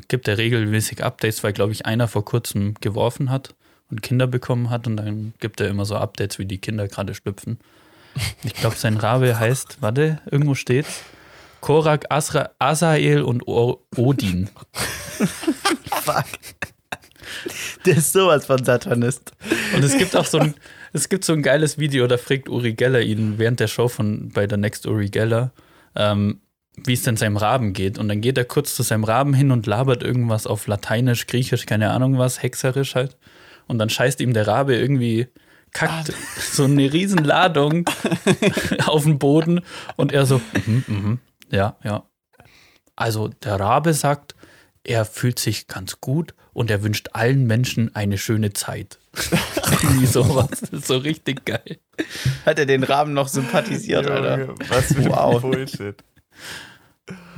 gibt 0.08 0.28
er 0.28 0.38
regelmäßig 0.38 1.04
Updates, 1.04 1.44
weil, 1.44 1.54
glaube 1.54 1.74
ich, 1.74 1.86
einer 1.86 2.08
vor 2.08 2.26
kurzem 2.26 2.76
geworfen 2.82 3.30
hat 3.30 3.56
und 3.90 4.02
Kinder 4.02 4.28
bekommen 4.28 4.70
hat 4.70 4.88
und 4.88 4.98
dann 4.98 5.34
gibt 5.40 5.62
er 5.62 5.68
immer 5.68 5.86
so 5.86 5.96
Updates, 5.96 6.40
wie 6.40 6.46
die 6.46 6.58
Kinder 6.58 6.88
gerade 6.88 7.14
schlüpfen. 7.14 7.60
Ich 8.44 8.54
glaube, 8.54 8.76
sein 8.76 8.98
Rabe 8.98 9.40
heißt, 9.40 9.78
warte, 9.82 10.22
irgendwo 10.30 10.56
steht's, 10.56 11.04
Korak, 11.62 12.06
Asra, 12.10 12.52
Asael 12.60 13.24
und 13.24 13.48
o 13.48 13.82
Odin. 13.96 14.50
Fuck. 16.04 16.26
Der 17.86 17.98
ist 17.98 18.14
sowas 18.14 18.46
von 18.46 18.64
Satanist. 18.64 19.32
Und 19.76 19.84
es 19.84 19.98
gibt 19.98 20.16
auch 20.16 20.26
so 20.26 20.38
ein, 20.38 20.54
es 20.94 21.10
gibt 21.10 21.26
so 21.26 21.34
ein 21.34 21.42
geiles 21.42 21.78
Video, 21.78 22.08
da 22.08 22.18
fragt 22.18 22.50
Uri 22.50 22.74
Geller 22.74 23.02
ihn 23.02 23.38
während 23.38 23.60
der 23.60 23.68
Show 23.68 23.88
von 23.88 24.30
bei 24.30 24.48
der 24.48 24.58
Next 24.58 24.86
Uri 24.86 25.10
Geller, 25.10 25.52
ähm, 25.96 26.40
wie 26.84 26.94
es 26.94 27.04
denn 27.04 27.18
seinem 27.18 27.38
Raben 27.38 27.74
geht. 27.74 27.98
Und 27.98 28.10
dann 28.10 28.22
geht 28.22 28.38
er 28.38 28.46
kurz 28.46 28.76
zu 28.76 28.84
seinem 28.84 29.04
Raben 29.04 29.34
hin 29.34 29.52
und 29.52 29.66
labert 29.66 30.04
irgendwas 30.04 30.46
auf 30.46 30.68
Lateinisch, 30.68 31.28
Griechisch, 31.28 31.66
keine 31.66 31.92
Ahnung 31.92 32.18
was, 32.18 32.44
hexerisch 32.44 32.96
halt. 32.96 33.18
Und 33.68 33.80
dann 33.80 33.90
scheißt 33.90 34.22
ihm 34.22 34.34
der 34.34 34.48
Rabe 34.48 34.76
irgendwie, 34.76 35.28
kackt 35.72 36.14
so 36.40 36.64
eine 36.66 36.92
riesen 36.92 37.24
Ladung 37.24 37.86
auf 38.86 39.04
den 39.04 39.20
Boden 39.20 39.62
und 39.96 40.12
er 40.12 40.26
so, 40.26 40.42
mhm, 40.66 40.84
mhm, 40.88 41.20
ja, 41.52 41.78
ja. 41.84 42.04
Also 42.96 43.28
der 43.28 43.60
Rabe 43.60 43.94
sagt, 43.94 44.36
er 44.84 45.04
fühlt 45.04 45.40
sich 45.40 45.68
ganz 45.68 46.00
gut 46.00 46.34
und 46.54 46.72
er 46.72 46.84
wünscht 46.84 47.10
allen 47.14 47.46
Menschen 47.48 47.94
eine 47.96 48.18
schöne 48.18 48.54
Zeit. 48.54 49.00
Irgendwie 49.84 50.06
sowas. 50.06 50.50
Das 50.62 50.70
ist 50.70 50.88
so 50.88 50.98
richtig 50.98 51.44
geil. 51.46 51.80
Hat 52.46 52.60
er 52.60 52.66
den 52.66 52.84
Rahmen 52.84 53.14
noch 53.14 53.28
sympathisiert, 53.28 54.10
Alter? 54.10 54.40
Junge, 54.46 54.56
was 54.70 54.94
für 54.94 55.06
Wow. 55.06 55.44
ein 55.44 55.52
Bullshit. 55.52 56.04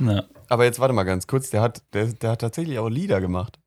Ja. 0.00 0.24
Aber 0.48 0.64
jetzt 0.64 0.78
warte 0.78 0.94
mal 0.94 1.04
ganz 1.04 1.26
kurz, 1.26 1.50
der 1.50 1.60
hat, 1.60 1.82
der, 1.92 2.06
der 2.06 2.30
hat 2.30 2.40
tatsächlich 2.40 2.78
auch 2.78 2.88
Lieder 2.88 3.20
gemacht. 3.20 3.58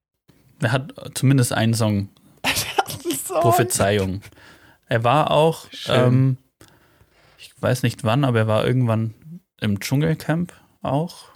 Er 0.62 0.72
hat 0.72 0.94
zumindest 1.16 1.54
einen 1.54 1.74
Song, 1.74 2.10
Prophezeiung. 3.28 4.22
Er 4.88 5.04
war 5.04 5.32
auch, 5.32 5.66
ähm, 5.88 6.38
ich 7.38 7.54
weiß 7.62 7.84
nicht 7.84 8.04
wann, 8.04 8.26
aber 8.26 8.40
er 8.40 8.48
war 8.48 8.66
irgendwann 8.66 9.14
im 9.60 9.80
Dschungelcamp 9.80 10.54
auch. 10.82 11.30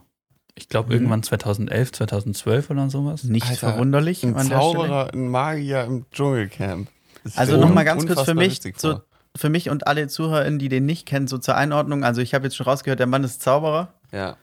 Ich 0.56 0.70
glaube 0.70 0.88
Mhm. 0.90 0.94
irgendwann 0.94 1.24
2011, 1.24 1.92
2012 1.94 2.70
oder 2.70 2.90
sowas. 2.90 3.24
Nicht 3.24 3.48
Alter, 3.48 3.72
verwunderlich 3.72 4.24
Ein 4.24 4.36
an 4.36 4.50
der 4.50 4.62
Stelle. 4.62 4.74
Zauberer, 4.74 5.14
ein 5.14 5.28
Magier 5.30 5.84
im 5.84 6.06
Dschungelcamp. 6.12 6.90
Das 7.24 7.38
Also 7.38 7.52
stell 7.54 7.60
ich 7.60 7.66
noch 7.68 7.74
mal 7.74 7.82
mir 7.82 7.86
ganz 7.86 8.06
kurz 8.08 8.22
für 8.22 8.34
mich, 8.36 8.62
so, 8.78 9.02
für 9.36 9.50
mich 9.50 9.70
und 9.70 9.88
alle 9.88 10.08
ZuhörerInnen, 10.08 10.60
die 10.60 10.70
den 10.70 10.86
nicht 10.86 11.06
kennen, 11.06 11.28
so 11.28 11.38
zur 11.38 11.56
Einordnung. 11.56 12.04
Also 12.04 12.22
ich 12.22 12.34
habe 12.34 12.46
jetzt 12.46 12.56
schon 12.56 12.66
rausgehört, 12.66 13.00
der 13.00 13.08
Mann 13.08 13.24
ist 13.24 13.42
Zauberer. 13.42 13.94
Ja. 14.12 14.38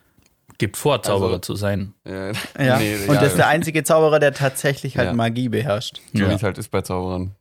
Gibt 0.57 0.77
vor, 0.77 1.01
Zauberer 1.03 1.27
Also- 1.29 1.39
zu 1.39 1.55
sein. 1.55 1.93
Ja. 2.05 2.31
Ja. 2.59 2.77
Nee, 2.77 2.95
und 3.07 3.15
ja, 3.15 3.21
das 3.21 3.31
ist 3.31 3.37
der 3.37 3.47
einzige 3.47 3.83
Zauberer, 3.83 4.19
der 4.19 4.33
tatsächlich 4.33 4.97
halt 4.97 5.07
Ja. 5.09 5.13
Magie 5.13 5.49
beherrscht. 5.49 5.99
So 6.13 6.19
wie 6.29 6.33
es 6.33 6.43
halt 6.43 6.57
ist 6.57 6.69
bei 6.69 6.81
Zauberern. 6.81 7.31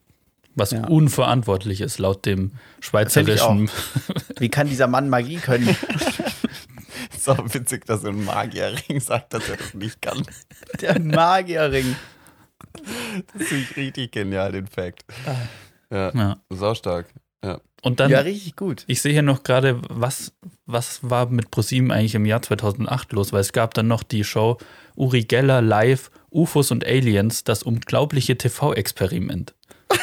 Was 0.55 0.73
Ja. 0.73 0.87
unverantwortlich 0.87 1.81
ist, 1.81 1.99
laut 1.99 2.27
dem 2.27 2.53
schweizerischen. 2.81 3.71
Wie 4.39 4.49
kann 4.51 4.67
dieser 4.69 4.87
Mann 4.87 5.09
Magie 5.09 5.37
können? 5.37 5.75
Ist 7.17 7.29
auch 7.29 7.55
witzig, 7.55 7.87
dass 7.87 8.03
so 8.03 8.09
ein 8.09 8.25
Magierring 8.25 9.01
sagt, 9.01 9.33
dass 9.33 9.49
er 9.49 9.57
das 9.57 9.75
nicht 9.75 10.03
kann. 10.03 10.23
Der 10.81 10.99
Magierring. 11.01 11.97
Das 13.35 13.47
finde 13.49 13.65
ich 13.71 13.77
richtig 13.77 14.13
genial, 14.13 14.53
den 14.53 14.67
Fact. 14.67 15.05
Ja, 15.91 16.11
Ja. 16.15 16.37
saustark. 16.51 17.07
Und 17.85 17.99
dann, 17.99 18.13
ja, 18.13 18.21
richtig 18.21 18.55
gut. 18.55 18.85
ich 18.87 19.03
sehe 19.03 19.13
hier 19.13 19.23
noch 19.23 19.43
gerade, 19.43 19.81
was, 19.89 20.33
was 20.67 21.01
war 21.03 21.27
mit 21.27 21.51
ProSieben 21.51 21.91
eigentlich 21.91 22.15
im 22.15 22.27
Jahr 22.27 22.41
2008 22.41 23.13
los, 23.13 23.33
weil 23.33 23.41
es 23.41 23.53
gab 23.53 23.75
dann 23.75 23.89
noch 23.89 24.05
die 24.05 24.23
Show 24.23 24.59
Uri 24.95 25.25
Geller 25.25 25.61
live, 25.61 26.13
UFOs 26.31 26.71
und 26.71 26.87
Aliens, 26.87 27.43
das 27.43 27.65
unglaubliche 27.65 28.39
TV-Experiment. 28.39 29.55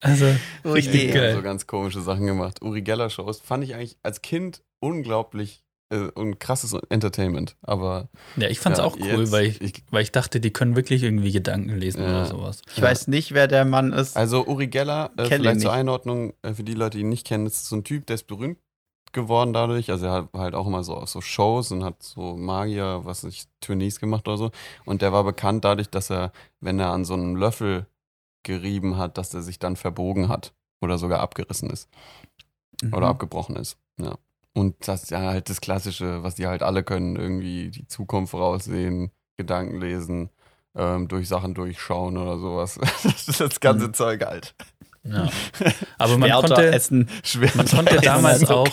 also, 0.00 0.34
richtig 0.64 1.12
geil. 1.12 1.34
so 1.34 1.42
ganz 1.42 1.66
komische 1.66 2.00
Sachen 2.00 2.26
gemacht. 2.26 2.62
Uri 2.62 2.80
Geller 2.80 3.10
Shows 3.10 3.40
fand 3.40 3.64
ich 3.64 3.74
eigentlich 3.74 3.98
als 4.02 4.22
Kind 4.22 4.62
unglaublich 4.80 5.62
und 6.14 6.40
krasses 6.40 6.72
Entertainment. 6.88 7.56
Aber 7.62 8.08
Ja, 8.36 8.48
ich 8.48 8.58
fand's 8.60 8.78
ja, 8.78 8.84
auch 8.84 8.96
cool, 8.98 9.20
jetzt- 9.20 9.32
weil 9.32 9.46
ich, 9.46 9.60
ich 9.60 9.84
weil 9.90 10.02
ich 10.02 10.12
dachte, 10.12 10.40
die 10.40 10.52
können 10.52 10.74
wirklich 10.76 11.02
irgendwie 11.02 11.32
Gedanken 11.32 11.76
lesen 11.76 12.02
Ja. 12.02 12.08
oder 12.08 12.24
sowas. 12.26 12.62
Ich 12.74 12.82
weiß 12.82 13.08
nicht, 13.08 13.32
wer 13.32 13.46
der 13.48 13.64
Mann 13.64 13.92
ist. 13.92 14.16
Also 14.16 14.46
Uri 14.46 14.66
Geller, 14.68 15.10
äh, 15.16 15.24
vielleicht 15.26 15.60
zur. 15.60 15.72
Einordnung, 15.72 16.32
äh, 16.42 16.54
für 16.54 16.64
die 16.64 16.74
Leute, 16.74 16.98
die 16.98 17.02
ihn 17.02 17.08
nicht 17.08 17.26
kennen, 17.26 17.46
ist 17.46 17.66
so 17.66 17.76
ein 17.76 17.84
Typ, 17.84 18.06
der 18.06 18.14
ist 18.14 18.26
berühmt 18.26 18.58
geworden 19.12 19.52
dadurch. 19.52 19.90
Also 19.90 20.06
er 20.06 20.12
hat 20.12 20.28
halt 20.34 20.54
auch 20.54 20.66
immer 20.66 20.82
so 20.84 20.94
auf 20.96 21.08
so 21.10 21.20
Shows 21.20 21.70
und 21.70 21.84
hat 21.84 22.02
so 22.02 22.34
Magier, 22.36 23.00
was 23.04 23.22
nicht, 23.24 23.48
Tournees 23.60 24.00
gemacht 24.00 24.26
oder 24.26 24.38
so. 24.38 24.50
Und 24.86 25.02
der 25.02 25.12
war 25.12 25.22
bekannt 25.24 25.64
dadurch, 25.66 25.90
dass 25.90 26.10
er, 26.10 26.32
wenn 26.60 26.78
er 26.80 26.90
an 26.92 27.04
so 27.04 27.12
einem 27.14 27.36
Löffel 27.36 27.86
gerieben 28.44 28.96
hat, 28.96 29.18
dass 29.18 29.34
er 29.34 29.42
sich 29.42 29.58
dann 29.58 29.76
verbogen 29.76 30.28
hat 30.28 30.54
oder 30.80 30.96
sogar 30.98 31.20
abgerissen 31.20 31.68
ist 31.70 31.88
oder 32.86 32.98
Mhm. 33.06 33.12
abgebrochen 33.12 33.56
ist. 33.56 33.76
Ja. 34.00 34.16
Und 34.54 34.76
das 34.86 35.04
ist 35.04 35.10
ja 35.10 35.20
halt 35.20 35.48
das 35.48 35.60
Klassische, 35.60 36.22
was 36.22 36.34
die 36.34 36.46
halt 36.46 36.62
alle 36.62 36.82
können, 36.84 37.16
irgendwie 37.16 37.70
die 37.70 37.86
Zukunft 37.86 38.32
voraussehen, 38.32 39.10
Gedanken 39.38 39.80
lesen, 39.80 40.30
ähm, 40.76 41.08
durch 41.08 41.26
Sachen 41.28 41.54
durchschauen 41.54 42.16
oder 42.18 42.38
sowas. 42.38 42.78
Das 43.02 43.28
ist 43.28 43.40
das 43.40 43.60
ganze 43.60 43.88
Mhm. 43.88 43.94
Zeug 43.94 44.24
halt. 44.24 44.54
Ja. 45.04 45.28
Aber 45.98 46.18
man 46.18 46.30
konnte, 46.30 46.66
essen. 46.72 47.08
Man 47.54 47.66
konnte 47.66 47.96
damals 48.02 48.40
so 48.40 48.54
auch 48.54 48.68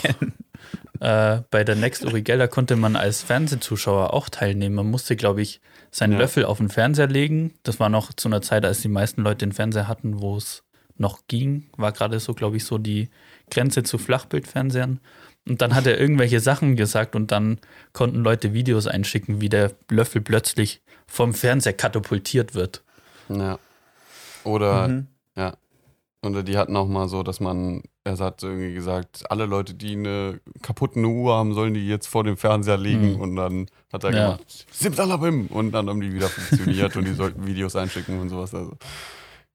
äh, 0.99 1.41
bei 1.49 1.63
der 1.63 1.75
Next 1.75 2.03
Uri 2.05 2.21
Geller 2.21 2.47
konnte 2.47 2.75
man 2.75 2.95
als 2.95 3.23
Fernsehzuschauer 3.23 4.13
auch 4.13 4.29
teilnehmen. 4.29 4.75
Man 4.75 4.91
musste, 4.91 5.15
glaube 5.15 5.41
ich, 5.41 5.61
seinen 5.91 6.13
Ja. 6.13 6.19
Löffel 6.19 6.45
auf 6.45 6.57
den 6.57 6.69
Fernseher 6.69 7.07
legen. 7.07 7.53
Das 7.63 7.79
war 7.79 7.89
noch 7.89 8.13
zu 8.13 8.27
einer 8.27 8.41
Zeit, 8.41 8.65
als 8.65 8.81
die 8.81 8.89
meisten 8.89 9.21
Leute 9.21 9.45
den 9.45 9.53
Fernseher 9.53 9.87
hatten, 9.87 10.19
wo 10.21 10.35
es 10.37 10.63
noch 10.97 11.21
ging. 11.27 11.69
War 11.77 11.93
gerade 11.93 12.19
so, 12.19 12.33
glaube 12.33 12.57
ich, 12.57 12.65
so 12.65 12.77
die 12.77 13.09
Grenze 13.49 13.83
zu 13.83 13.97
Flachbildfernsehern. 13.97 14.99
Und 15.49 15.61
dann 15.61 15.73
hat 15.75 15.87
er 15.87 15.99
irgendwelche 15.99 16.39
Sachen 16.39 16.75
gesagt 16.75 17.15
und 17.15 17.31
dann 17.31 17.57
konnten 17.93 18.23
Leute 18.23 18.53
Videos 18.53 18.87
einschicken, 18.87 19.41
wie 19.41 19.49
der 19.49 19.71
Löffel 19.89 20.21
plötzlich 20.21 20.81
vom 21.07 21.33
Fernseher 21.33 21.73
katapultiert 21.73 22.53
wird. 22.55 22.83
Ja. 23.29 23.57
Oder, 24.43 24.87
Mhm. 24.87 25.07
oder 26.21 26.43
die 26.43 26.57
hatten 26.57 26.75
auch 26.75 26.87
mal 26.87 27.07
so, 27.07 27.23
dass 27.23 27.39
man, 27.39 27.81
er 28.03 28.17
hat 28.17 28.43
irgendwie 28.43 28.73
gesagt, 28.73 29.23
alle 29.31 29.45
Leute, 29.45 29.73
die 29.73 29.93
eine 29.93 30.39
kaputte 30.61 30.99
Uhr 30.99 31.33
haben, 31.33 31.53
sollen 31.53 31.73
die 31.73 31.87
jetzt 31.87 32.07
vor 32.07 32.23
dem 32.25 32.35
Fernseher 32.37 32.77
legen. 32.77 33.13
Mhm. 33.13 33.21
Und 33.21 33.35
dann 33.37 33.65
hat 33.91 34.03
er 34.03 34.13
Ja. 34.13 34.25
gemacht, 34.31 34.65
Simsalabim! 34.71 35.47
Und 35.47 35.71
dann 35.71 35.87
haben 35.89 36.01
die 36.01 36.13
wieder 36.13 36.27
funktioniert 36.29 36.95
und 36.97 37.05
die 37.05 37.13
sollten 37.13 37.47
Videos 37.47 37.75
einschicken 37.75 38.19
und 38.19 38.29
sowas. 38.29 38.53
Also 38.53 38.73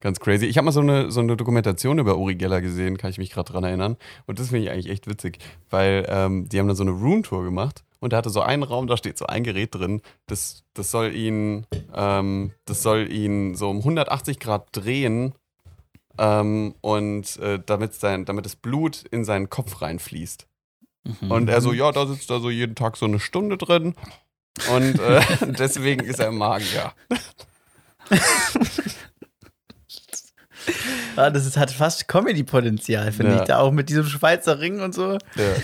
ganz 0.05 0.19
crazy. 0.19 0.45
Ich 0.45 0.57
habe 0.57 0.65
mal 0.65 0.71
so 0.71 0.81
eine, 0.81 1.11
so 1.11 1.19
eine 1.19 1.35
Dokumentation 1.35 1.97
über 1.97 2.15
Uri 2.17 2.35
Geller 2.35 2.61
gesehen, 2.61 2.95
kann 2.95 3.09
ich 3.09 3.17
mich 3.17 3.31
gerade 3.31 3.51
dran 3.51 3.63
erinnern. 3.63 3.97
Und 4.27 4.37
das 4.37 4.49
finde 4.49 4.65
ich 4.65 4.71
eigentlich 4.71 4.89
echt 4.89 5.07
witzig, 5.07 5.39
weil 5.71 6.05
ähm, 6.07 6.47
die 6.47 6.59
haben 6.59 6.67
dann 6.67 6.75
so 6.75 6.83
eine 6.83 6.91
Roomtour 6.91 7.43
gemacht 7.43 7.83
und 7.99 8.13
er 8.13 8.17
hatte 8.17 8.29
so 8.29 8.41
einen 8.41 8.61
Raum, 8.61 8.85
da 8.85 8.97
steht 8.97 9.17
so 9.17 9.25
ein 9.25 9.43
Gerät 9.43 9.73
drin, 9.73 10.03
das, 10.27 10.63
das 10.75 10.91
soll 10.91 11.15
ihn, 11.15 11.65
ähm, 11.95 12.51
das 12.65 12.83
soll 12.83 13.11
ihn 13.11 13.55
so 13.55 13.67
um 13.67 13.79
180 13.79 14.39
Grad 14.39 14.67
drehen 14.73 15.33
ähm, 16.19 16.75
und 16.81 17.37
äh, 17.37 17.59
damit, 17.65 17.95
sein, 17.95 18.25
damit 18.25 18.45
das 18.45 18.55
Blut 18.55 19.05
in 19.09 19.25
seinen 19.25 19.49
Kopf 19.49 19.81
reinfließt. 19.81 20.45
Mhm. 21.03 21.31
Und 21.31 21.49
er 21.49 21.61
so, 21.61 21.73
ja, 21.73 21.91
da 21.91 22.05
sitzt 22.05 22.29
er 22.29 22.41
so 22.41 22.51
jeden 22.51 22.75
Tag 22.75 22.95
so 22.97 23.07
eine 23.07 23.19
Stunde 23.19 23.57
drin. 23.57 23.95
Und 24.71 24.99
äh, 24.99 25.21
deswegen 25.57 26.05
ist 26.05 26.19
er 26.19 26.31
Magier. 26.31 26.93
Ah, 31.15 31.29
das 31.29 31.45
ist, 31.45 31.57
hat 31.57 31.71
fast 31.71 32.07
Comedy-Potenzial, 32.07 33.11
finde 33.11 33.33
Ja. 33.35 33.41
ich. 33.41 33.47
Da 33.47 33.57
auch 33.59 33.71
mit 33.71 33.89
diesem 33.89 34.05
Schweizer 34.05 34.59
Ring 34.59 34.81
und 34.81 34.93
so. 34.93 35.13
Ja, 35.13 35.19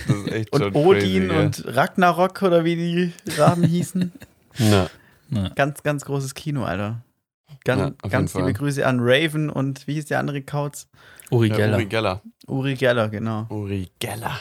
das 0.07 0.15
ist 0.17 0.31
echt 0.31 0.51
Und 0.53 0.61
schon 0.61 0.75
Odin 0.75 1.27
crazy, 1.27 1.39
und 1.39 1.75
Ragnarok 1.75 2.41
oder 2.41 2.63
wie 2.63 2.75
die 2.75 3.13
Raben 3.37 3.63
hießen. 3.63 4.11
Ja. 4.57 4.87
Ja. 5.29 5.47
Ganz, 5.55 5.81
ganz 5.81 6.03
großes 6.03 6.33
Kino, 6.35 6.65
Alter. 6.65 7.01
Ganz, 7.63 7.95
Ja, 8.03 8.09
ganz 8.09 8.33
liebe 8.33 8.47
Fall. 8.47 8.53
Grüße 8.53 8.85
an 8.85 8.97
Raven 9.01 9.49
und 9.49 9.87
wie 9.87 9.93
hieß 9.93 10.07
der 10.07 10.19
andere 10.19 10.41
Kauz? 10.41 10.87
Uri 11.29 11.47
Ja, 11.49 11.55
Geller. 11.55 11.75
Uri 11.77 11.85
Geller. 11.85 12.21
Uri 12.47 12.75
Geller, 12.75 13.07
genau. 13.09 13.45
Uri 13.49 13.89
Geller. 13.99 14.35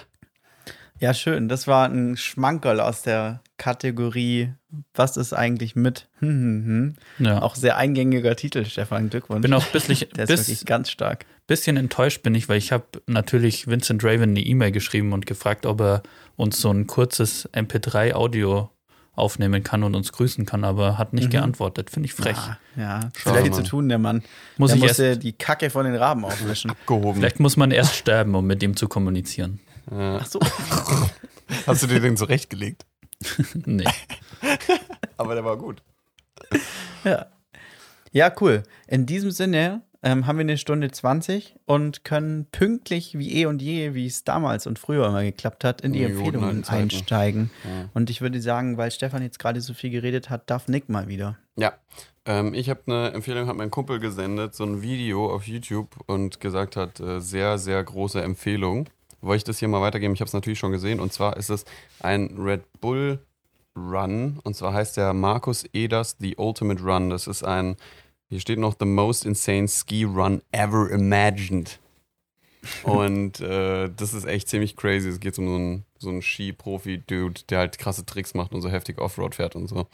Ja, 0.98 1.14
schön. 1.14 1.48
Das 1.48 1.68
war 1.68 1.88
ein 1.88 2.16
Schmankerl 2.16 2.80
aus 2.80 3.02
der 3.02 3.40
Kategorie 3.60 4.54
Was 4.94 5.16
ist 5.18 5.32
eigentlich 5.34 5.76
mit? 5.76 6.08
Hm, 6.20 6.28
hm, 6.30 6.96
hm. 7.18 7.26
Ja. 7.26 7.42
Auch 7.42 7.54
sehr 7.54 7.76
eingängiger 7.76 8.34
Titel, 8.36 8.64
Stefan. 8.64 9.10
Glückwunsch. 9.10 9.42
bin 9.42 9.52
auch 9.52 9.64
bisschen, 9.66 10.08
der 10.16 10.24
ist 10.24 10.28
bis, 10.30 10.48
wirklich 10.48 10.64
ganz 10.66 10.90
stark. 10.90 11.26
bisschen 11.46 11.76
enttäuscht 11.76 12.22
bin 12.22 12.34
ich, 12.34 12.48
weil 12.48 12.56
ich 12.58 12.72
habe 12.72 12.84
natürlich 13.06 13.66
Vincent 13.66 14.02
Raven 14.02 14.30
eine 14.30 14.40
E-Mail 14.40 14.72
geschrieben 14.72 15.12
und 15.12 15.26
gefragt, 15.26 15.66
ob 15.66 15.80
er 15.80 16.02
uns 16.36 16.60
so 16.60 16.70
ein 16.72 16.86
kurzes 16.86 17.48
MP3-Audio 17.52 18.70
aufnehmen 19.12 19.62
kann 19.62 19.82
und 19.82 19.94
uns 19.94 20.12
grüßen 20.12 20.46
kann, 20.46 20.64
aber 20.64 20.96
hat 20.96 21.12
nicht 21.12 21.26
Mhm. 21.26 21.30
geantwortet. 21.30 21.90
Finde 21.90 22.06
ich 22.06 22.14
frech. 22.14 22.38
Ah, 22.38 22.58
ja, 22.76 23.00
Schade, 23.00 23.10
vielleicht 23.40 23.54
zu 23.54 23.60
Mann. 23.60 23.68
tun, 23.70 23.88
der 23.90 23.98
Mann. 23.98 24.22
muss 24.56 24.70
der 24.70 24.76
ich 24.78 24.82
musste 24.82 25.04
erst, 25.04 25.22
die 25.22 25.32
Kacke 25.34 25.68
von 25.68 25.84
den 25.84 25.96
Raben 25.96 26.24
aufwischen. 26.24 26.70
Abgehoben. 26.70 27.16
vielleicht 27.20 27.40
muss 27.40 27.56
man 27.58 27.70
erst 27.70 27.94
sterben, 27.96 28.34
um 28.34 28.46
mit 28.46 28.62
ihm 28.62 28.76
zu 28.76 28.88
kommunizieren. 28.88 29.60
Ja. 29.90 30.18
Ach 30.22 30.26
so. 30.26 30.40
Hast 31.66 31.82
du 31.82 31.86
dir 31.88 32.00
den 32.00 32.16
zurechtgelegt? 32.16 32.86
Nee. 33.66 33.84
Aber 35.16 35.34
der 35.34 35.44
war 35.44 35.56
gut. 35.56 35.82
Ja. 37.04 37.26
Ja, 38.12 38.32
cool. 38.40 38.62
In 38.88 39.06
diesem 39.06 39.30
Sinne 39.30 39.82
ähm, 40.02 40.26
haben 40.26 40.38
wir 40.38 40.42
eine 40.42 40.56
Stunde 40.56 40.90
20 40.90 41.56
und 41.66 42.04
können 42.04 42.46
pünktlich 42.50 43.18
wie 43.18 43.34
eh 43.36 43.46
und 43.46 43.60
je, 43.60 43.94
wie 43.94 44.06
es 44.06 44.24
damals 44.24 44.66
und 44.66 44.78
früher 44.78 45.06
immer 45.06 45.22
geklappt 45.22 45.62
hat, 45.62 45.80
in 45.82 45.92
die 45.92 46.00
guten 46.00 46.16
Empfehlungen 46.16 46.64
einsteigen. 46.64 47.50
Ja. 47.64 47.90
Und 47.94 48.10
ich 48.10 48.20
würde 48.20 48.40
sagen, 48.40 48.78
weil 48.78 48.90
Stefan 48.90 49.22
jetzt 49.22 49.38
gerade 49.38 49.60
so 49.60 49.74
viel 49.74 49.90
geredet 49.90 50.30
hat, 50.30 50.48
darf 50.48 50.68
Nick 50.68 50.88
mal 50.88 51.08
wieder. 51.08 51.38
Ja, 51.56 51.74
ähm, 52.24 52.54
ich 52.54 52.70
habe 52.70 52.80
eine 52.86 53.12
Empfehlung, 53.12 53.46
hat 53.46 53.56
mein 53.56 53.70
Kumpel 53.70 54.00
gesendet, 54.00 54.54
so 54.54 54.64
ein 54.64 54.82
Video 54.82 55.32
auf 55.32 55.46
YouTube 55.46 55.96
und 56.06 56.40
gesagt 56.40 56.76
hat, 56.76 56.98
äh, 57.00 57.20
sehr, 57.20 57.58
sehr 57.58 57.82
große 57.84 58.22
Empfehlung. 58.22 58.88
Wollte 59.20 59.38
ich 59.38 59.44
das 59.44 59.58
hier 59.58 59.68
mal 59.68 59.80
weitergeben? 59.80 60.14
Ich 60.14 60.20
habe 60.20 60.28
es 60.28 60.32
natürlich 60.34 60.58
schon 60.58 60.72
gesehen 60.72 61.00
und 61.00 61.12
zwar 61.12 61.36
ist 61.36 61.50
es 61.50 61.64
ein 62.00 62.36
Red 62.38 62.62
Bull 62.80 63.18
Run 63.76 64.40
und 64.42 64.54
zwar 64.54 64.72
heißt 64.72 64.96
der 64.96 65.12
Markus 65.12 65.64
Eders 65.72 66.16
The 66.18 66.36
Ultimate 66.36 66.82
Run. 66.82 67.10
Das 67.10 67.26
ist 67.26 67.44
ein, 67.44 67.76
hier 68.28 68.40
steht 68.40 68.58
noch 68.58 68.74
The 68.78 68.86
Most 68.86 69.24
Insane 69.24 69.68
Ski 69.68 70.04
Run 70.04 70.42
Ever 70.52 70.90
Imagined. 70.90 71.78
Und 72.82 73.40
äh, 73.40 73.90
das 73.94 74.12
ist 74.12 74.26
echt 74.26 74.48
ziemlich 74.48 74.76
crazy. 74.76 75.08
Es 75.08 75.20
geht 75.20 75.38
um 75.38 75.46
so 75.46 75.54
einen, 75.54 75.84
so 75.98 76.08
einen 76.10 76.22
Ski-Profi-Dude, 76.22 77.42
der 77.48 77.58
halt 77.58 77.78
krasse 77.78 78.04
Tricks 78.04 78.34
macht 78.34 78.52
und 78.52 78.60
so 78.60 78.68
heftig 78.68 79.00
Offroad 79.00 79.34
fährt 79.34 79.56
und 79.56 79.68
so. 79.68 79.86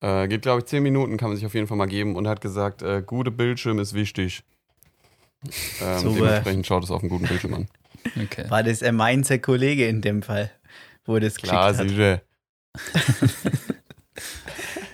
Äh, 0.00 0.28
geht, 0.28 0.42
glaube 0.42 0.60
ich, 0.60 0.66
10 0.66 0.82
Minuten, 0.82 1.16
kann 1.16 1.28
man 1.28 1.36
sich 1.36 1.46
auf 1.46 1.54
jeden 1.54 1.66
Fall 1.66 1.76
mal 1.76 1.86
geben 1.86 2.16
und 2.16 2.28
hat 2.28 2.40
gesagt, 2.40 2.82
äh, 2.82 3.02
gute 3.04 3.30
Bildschirm 3.30 3.78
ist 3.78 3.94
wichtig. 3.94 4.42
Ähm, 5.80 6.14
dementsprechend 6.16 6.66
schaut 6.66 6.82
es 6.82 6.90
auf 6.90 7.02
einen 7.02 7.10
guten 7.10 7.26
Bildschirm 7.26 7.54
an. 7.54 7.68
Okay. 8.16 8.48
War 8.48 8.62
das 8.62 8.82
er 8.82 8.92
meinser 8.92 9.38
Kollege 9.38 9.86
in 9.86 10.00
dem 10.00 10.22
Fall, 10.22 10.50
wo 11.04 11.18
das 11.18 11.36
Klar, 11.36 11.76
hat. 11.76 11.88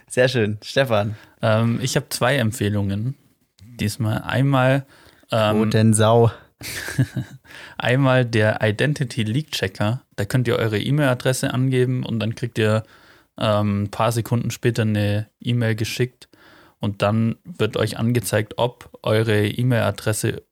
Sehr 0.08 0.28
schön. 0.28 0.58
Stefan. 0.62 1.16
Ähm, 1.42 1.80
ich 1.82 1.96
habe 1.96 2.08
zwei 2.08 2.36
Empfehlungen. 2.36 3.16
Diesmal 3.60 4.22
einmal, 4.22 4.86
ähm, 5.30 5.58
Wo 5.58 5.64
denn 5.64 5.92
Sau? 5.92 6.30
einmal 7.78 8.24
der 8.24 8.60
Identity 8.62 9.24
Leak 9.24 9.50
Checker. 9.50 10.02
Da 10.16 10.24
könnt 10.24 10.46
ihr 10.48 10.56
eure 10.56 10.78
E-Mail-Adresse 10.78 11.52
angeben 11.52 12.04
und 12.04 12.20
dann 12.20 12.34
kriegt 12.34 12.58
ihr 12.58 12.84
ähm, 13.38 13.84
ein 13.84 13.90
paar 13.90 14.12
Sekunden 14.12 14.50
später 14.50 14.82
eine 14.82 15.28
E-Mail 15.40 15.74
geschickt 15.74 16.28
und 16.78 17.02
dann 17.02 17.36
wird 17.44 17.76
euch 17.76 17.98
angezeigt, 17.98 18.54
ob 18.56 18.90
eure 19.02 19.46
E-Mail-Adresse, 19.46 20.42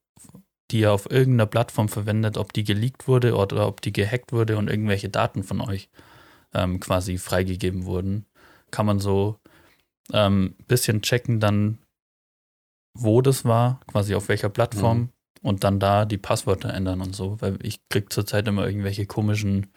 die 0.73 0.81
ihr 0.81 0.93
auf 0.93 1.11
irgendeiner 1.11 1.47
Plattform 1.47 1.89
verwendet, 1.89 2.37
ob 2.39 2.53
die 2.53 2.65
geleakt 2.65 3.07
wurde 3.07 3.37
oder 3.37 3.69
ob 3.69 3.81
die 3.83 3.93
gehackt 3.93 4.33
wurde 4.33 4.57
und 4.57 4.69
irgendwelche 4.69 5.09
Daten 5.09 5.43
von 5.43 5.61
euch 5.61 5.89
ähm, 6.55 6.81
quasi 6.81 7.19
freigegeben 7.19 7.85
wurden. 7.85 8.27
Kann 8.71 8.87
man 8.87 8.99
so 8.99 9.39
ein 10.11 10.33
ähm, 10.33 10.55
bisschen 10.67 11.03
checken 11.03 11.41
dann, 11.41 11.79
wo 12.95 13.23
das 13.23 13.45
war, 13.45 13.81
quasi 13.87 14.15
auf 14.15 14.29
welcher 14.29 14.49
Plattform 14.49 14.99
Mhm. 14.99 15.09
und 15.43 15.65
dann 15.65 15.79
da 15.79 16.05
die 16.05 16.19
Passwörter 16.19 16.73
ändern 16.73 17.01
und 17.01 17.15
so, 17.15 17.41
weil 17.41 17.59
ich 17.63 17.81
krieg 17.89 18.13
zurzeit 18.13 18.49
immer 18.49 18.67
irgendwelche 18.67 19.07
komischen, 19.07 19.69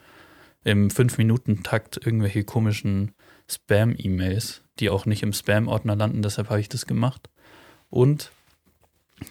im 0.64 0.88
5-Minuten-Takt 0.88 2.04
irgendwelche 2.04 2.44
komischen 2.44 3.12
Spam-E-Mails, 3.48 4.62
die 4.80 4.90
auch 4.90 5.06
nicht 5.06 5.22
im 5.22 5.32
Spam-Ordner 5.32 5.96
landen, 5.96 6.22
deshalb 6.22 6.50
habe 6.50 6.60
ich 6.60 6.68
das 6.68 6.86
gemacht. 6.86 7.30
Und 7.88 8.32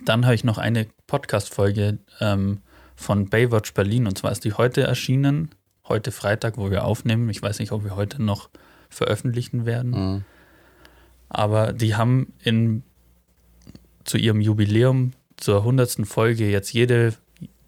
dann 0.04 0.26
habe 0.26 0.36
ich 0.36 0.44
noch 0.44 0.58
eine 0.58 0.88
Podcast-Folge 1.08 2.00
ähm, 2.20 2.62
von 2.96 3.30
Baywatch 3.30 3.74
Berlin 3.74 4.08
und 4.08 4.18
zwar 4.18 4.32
ist 4.32 4.44
die 4.44 4.54
heute 4.54 4.82
erschienen, 4.84 5.50
heute 5.88 6.12
Freitag, 6.12 6.58
wo 6.58 6.72
wir 6.72 6.86
aufnehmen. 6.86 7.30
Ich 7.30 7.42
weiß 7.42 7.60
nicht, 7.60 7.72
ob 7.72 7.84
wir 7.84 7.96
heute 7.96 8.22
noch 8.22 8.50
veröffentlichen 8.90 9.66
werden. 9.66 9.92
Mhm. 9.92 10.24
Aber 11.30 11.74
die 11.74 11.96
haben 11.96 12.34
in, 12.44 12.84
zu 14.04 14.18
ihrem 14.18 14.42
Jubiläum 14.42 15.12
zur 15.38 15.60
100. 15.60 16.08
Folge 16.08 16.50
jetzt 16.50 16.74
jede, 16.74 17.14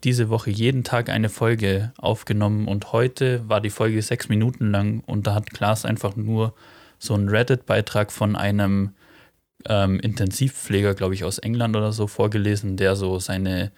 diese 0.03 0.30
Woche 0.30 0.49
jeden 0.49 0.84
Tag 0.84 1.10
eine 1.10 1.30
Folge 1.30 1.91
aufgenommen 1.98 2.68
und 2.68 2.94
heute 2.94 3.48
war 3.49 3.61
die 3.61 3.69
Folge 3.69 4.02
sechs 4.02 4.30
Minuten 4.30 4.72
lang 4.72 5.02
und 5.06 5.27
da 5.27 5.34
hat 5.34 5.52
Klaas 5.52 5.85
einfach 5.85 6.15
nur 6.15 6.53
so 6.99 7.14
einen 7.14 7.30
Reddit-Beitrag 7.30 8.11
von 8.11 8.35
einem 8.35 8.94
ähm, 9.65 9.99
Intensivpfleger, 9.99 10.93
glaube 10.93 11.13
ich, 11.13 11.23
aus 11.23 11.39
England 11.39 11.75
oder 11.75 11.91
so 11.91 12.07
vorgelesen, 12.07 12.77
der 12.77 12.95
so 12.95 13.19
seine 13.19 13.71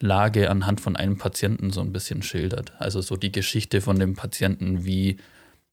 Lage 0.00 0.50
anhand 0.50 0.80
von 0.80 0.96
einem 0.96 1.18
Patienten 1.18 1.70
so 1.70 1.80
ein 1.80 1.92
bisschen 1.92 2.22
schildert. 2.22 2.72
Also 2.80 3.00
so 3.00 3.16
die 3.16 3.32
Geschichte 3.32 3.80
von 3.80 3.98
dem 3.98 4.14
Patienten, 4.16 4.84
wie 4.84 5.18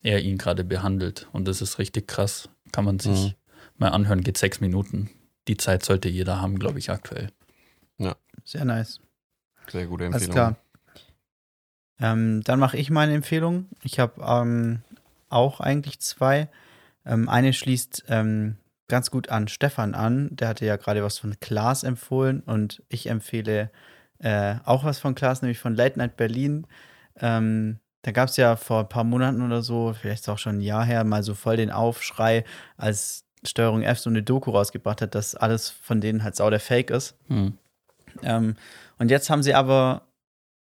er 0.03 0.21
ihn 0.21 0.37
gerade 0.37 0.63
behandelt. 0.63 1.27
Und 1.31 1.47
das 1.47 1.61
ist 1.61 1.79
richtig 1.79 2.07
krass. 2.07 2.49
Kann 2.71 2.85
man 2.85 2.99
sich 2.99 3.29
Mhm. 3.29 3.33
mal 3.77 3.89
anhören, 3.89 4.21
geht 4.21 4.37
sechs 4.37 4.59
Minuten. 4.59 5.09
Die 5.47 5.57
Zeit 5.57 5.83
sollte 5.83 6.09
jeder 6.09 6.41
haben, 6.41 6.59
glaube 6.59 6.79
ich, 6.79 6.89
aktuell. 6.89 7.29
Sehr 8.43 8.63
nice. 8.65 8.99
Sehr 9.69 9.87
gute 9.87 10.05
Alles 10.05 10.27
Empfehlung. 10.27 10.33
klar. 10.35 10.55
Ähm, 11.99 12.41
dann 12.43 12.59
mache 12.59 12.77
ich 12.77 12.89
meine 12.89 13.13
Empfehlung. 13.13 13.65
Ich 13.83 13.99
habe 13.99 14.21
ähm, 14.21 14.81
auch 15.29 15.59
eigentlich 15.59 15.99
zwei. 15.99 16.47
Ähm, 17.05 17.27
eine 17.27 17.53
schließt 17.53 18.05
ähm, 18.07 18.55
ganz 18.87 19.11
gut 19.11 19.29
an 19.29 19.47
Stefan 19.47 19.93
an. 19.93 20.29
Der 20.31 20.47
hatte 20.47 20.65
ja 20.65 20.77
gerade 20.77 21.03
was 21.03 21.19
von 21.19 21.39
Klaas 21.39 21.83
empfohlen 21.83 22.41
und 22.41 22.83
ich 22.89 23.09
empfehle 23.09 23.71
äh, 24.19 24.55
auch 24.65 24.83
was 24.83 24.99
von 24.99 25.15
Klaas, 25.15 25.41
nämlich 25.41 25.59
von 25.59 25.75
Late 25.75 25.97
Night 25.97 26.17
Berlin. 26.17 26.65
Ähm, 27.19 27.79
da 28.01 28.11
gab 28.11 28.29
es 28.29 28.37
ja 28.37 28.55
vor 28.55 28.81
ein 28.81 28.89
paar 28.89 29.03
Monaten 29.03 29.41
oder 29.41 29.61
so, 29.61 29.93
vielleicht 29.99 30.29
auch 30.29 30.37
schon 30.37 30.57
ein 30.57 30.61
Jahr 30.61 30.85
her, 30.85 31.03
mal 31.03 31.23
so 31.23 31.33
voll 31.33 31.57
den 31.57 31.71
Aufschrei, 31.71 32.45
als 32.77 33.25
Steuerung 33.45 33.83
F 33.83 33.99
so 33.99 34.09
eine 34.09 34.23
Doku 34.23 34.51
rausgebracht 34.51 35.01
hat, 35.01 35.15
dass 35.15 35.35
alles 35.35 35.69
von 35.69 36.01
denen 36.01 36.23
halt 36.23 36.35
sau 36.35 36.49
der 36.49 36.59
Fake 36.59 36.89
ist. 36.89 37.15
Hm. 37.27 37.57
Ähm, 38.23 38.55
und 38.97 39.11
jetzt 39.11 39.29
haben 39.29 39.43
sie 39.43 39.53
aber 39.53 40.07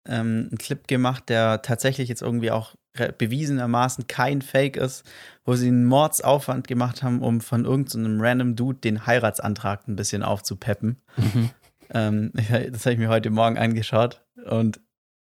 ähm, 0.07 0.47
einen 0.49 0.57
Clip 0.57 0.87
gemacht, 0.87 1.29
der 1.29 1.61
tatsächlich 1.61 2.09
jetzt 2.09 2.21
irgendwie 2.21 2.51
auch 2.51 2.75
bewiesenermaßen 2.93 4.07
kein 4.07 4.41
Fake 4.41 4.77
ist, 4.77 5.09
wo 5.45 5.55
sie 5.55 5.67
einen 5.67 5.85
Mordsaufwand 5.85 6.67
gemacht 6.67 7.03
haben, 7.03 7.21
um 7.21 7.41
von 7.41 7.65
irgendeinem 7.65 8.19
random 8.19 8.55
Dude 8.55 8.79
den 8.79 9.05
Heiratsantrag 9.05 9.87
ein 9.87 9.95
bisschen 9.95 10.23
aufzupeppen. 10.23 11.01
Mhm. 11.17 11.49
Ähm, 11.93 12.31
das 12.71 12.85
habe 12.85 12.93
ich 12.93 12.99
mir 12.99 13.09
heute 13.09 13.29
Morgen 13.31 13.57
angeschaut 13.57 14.21
und 14.49 14.79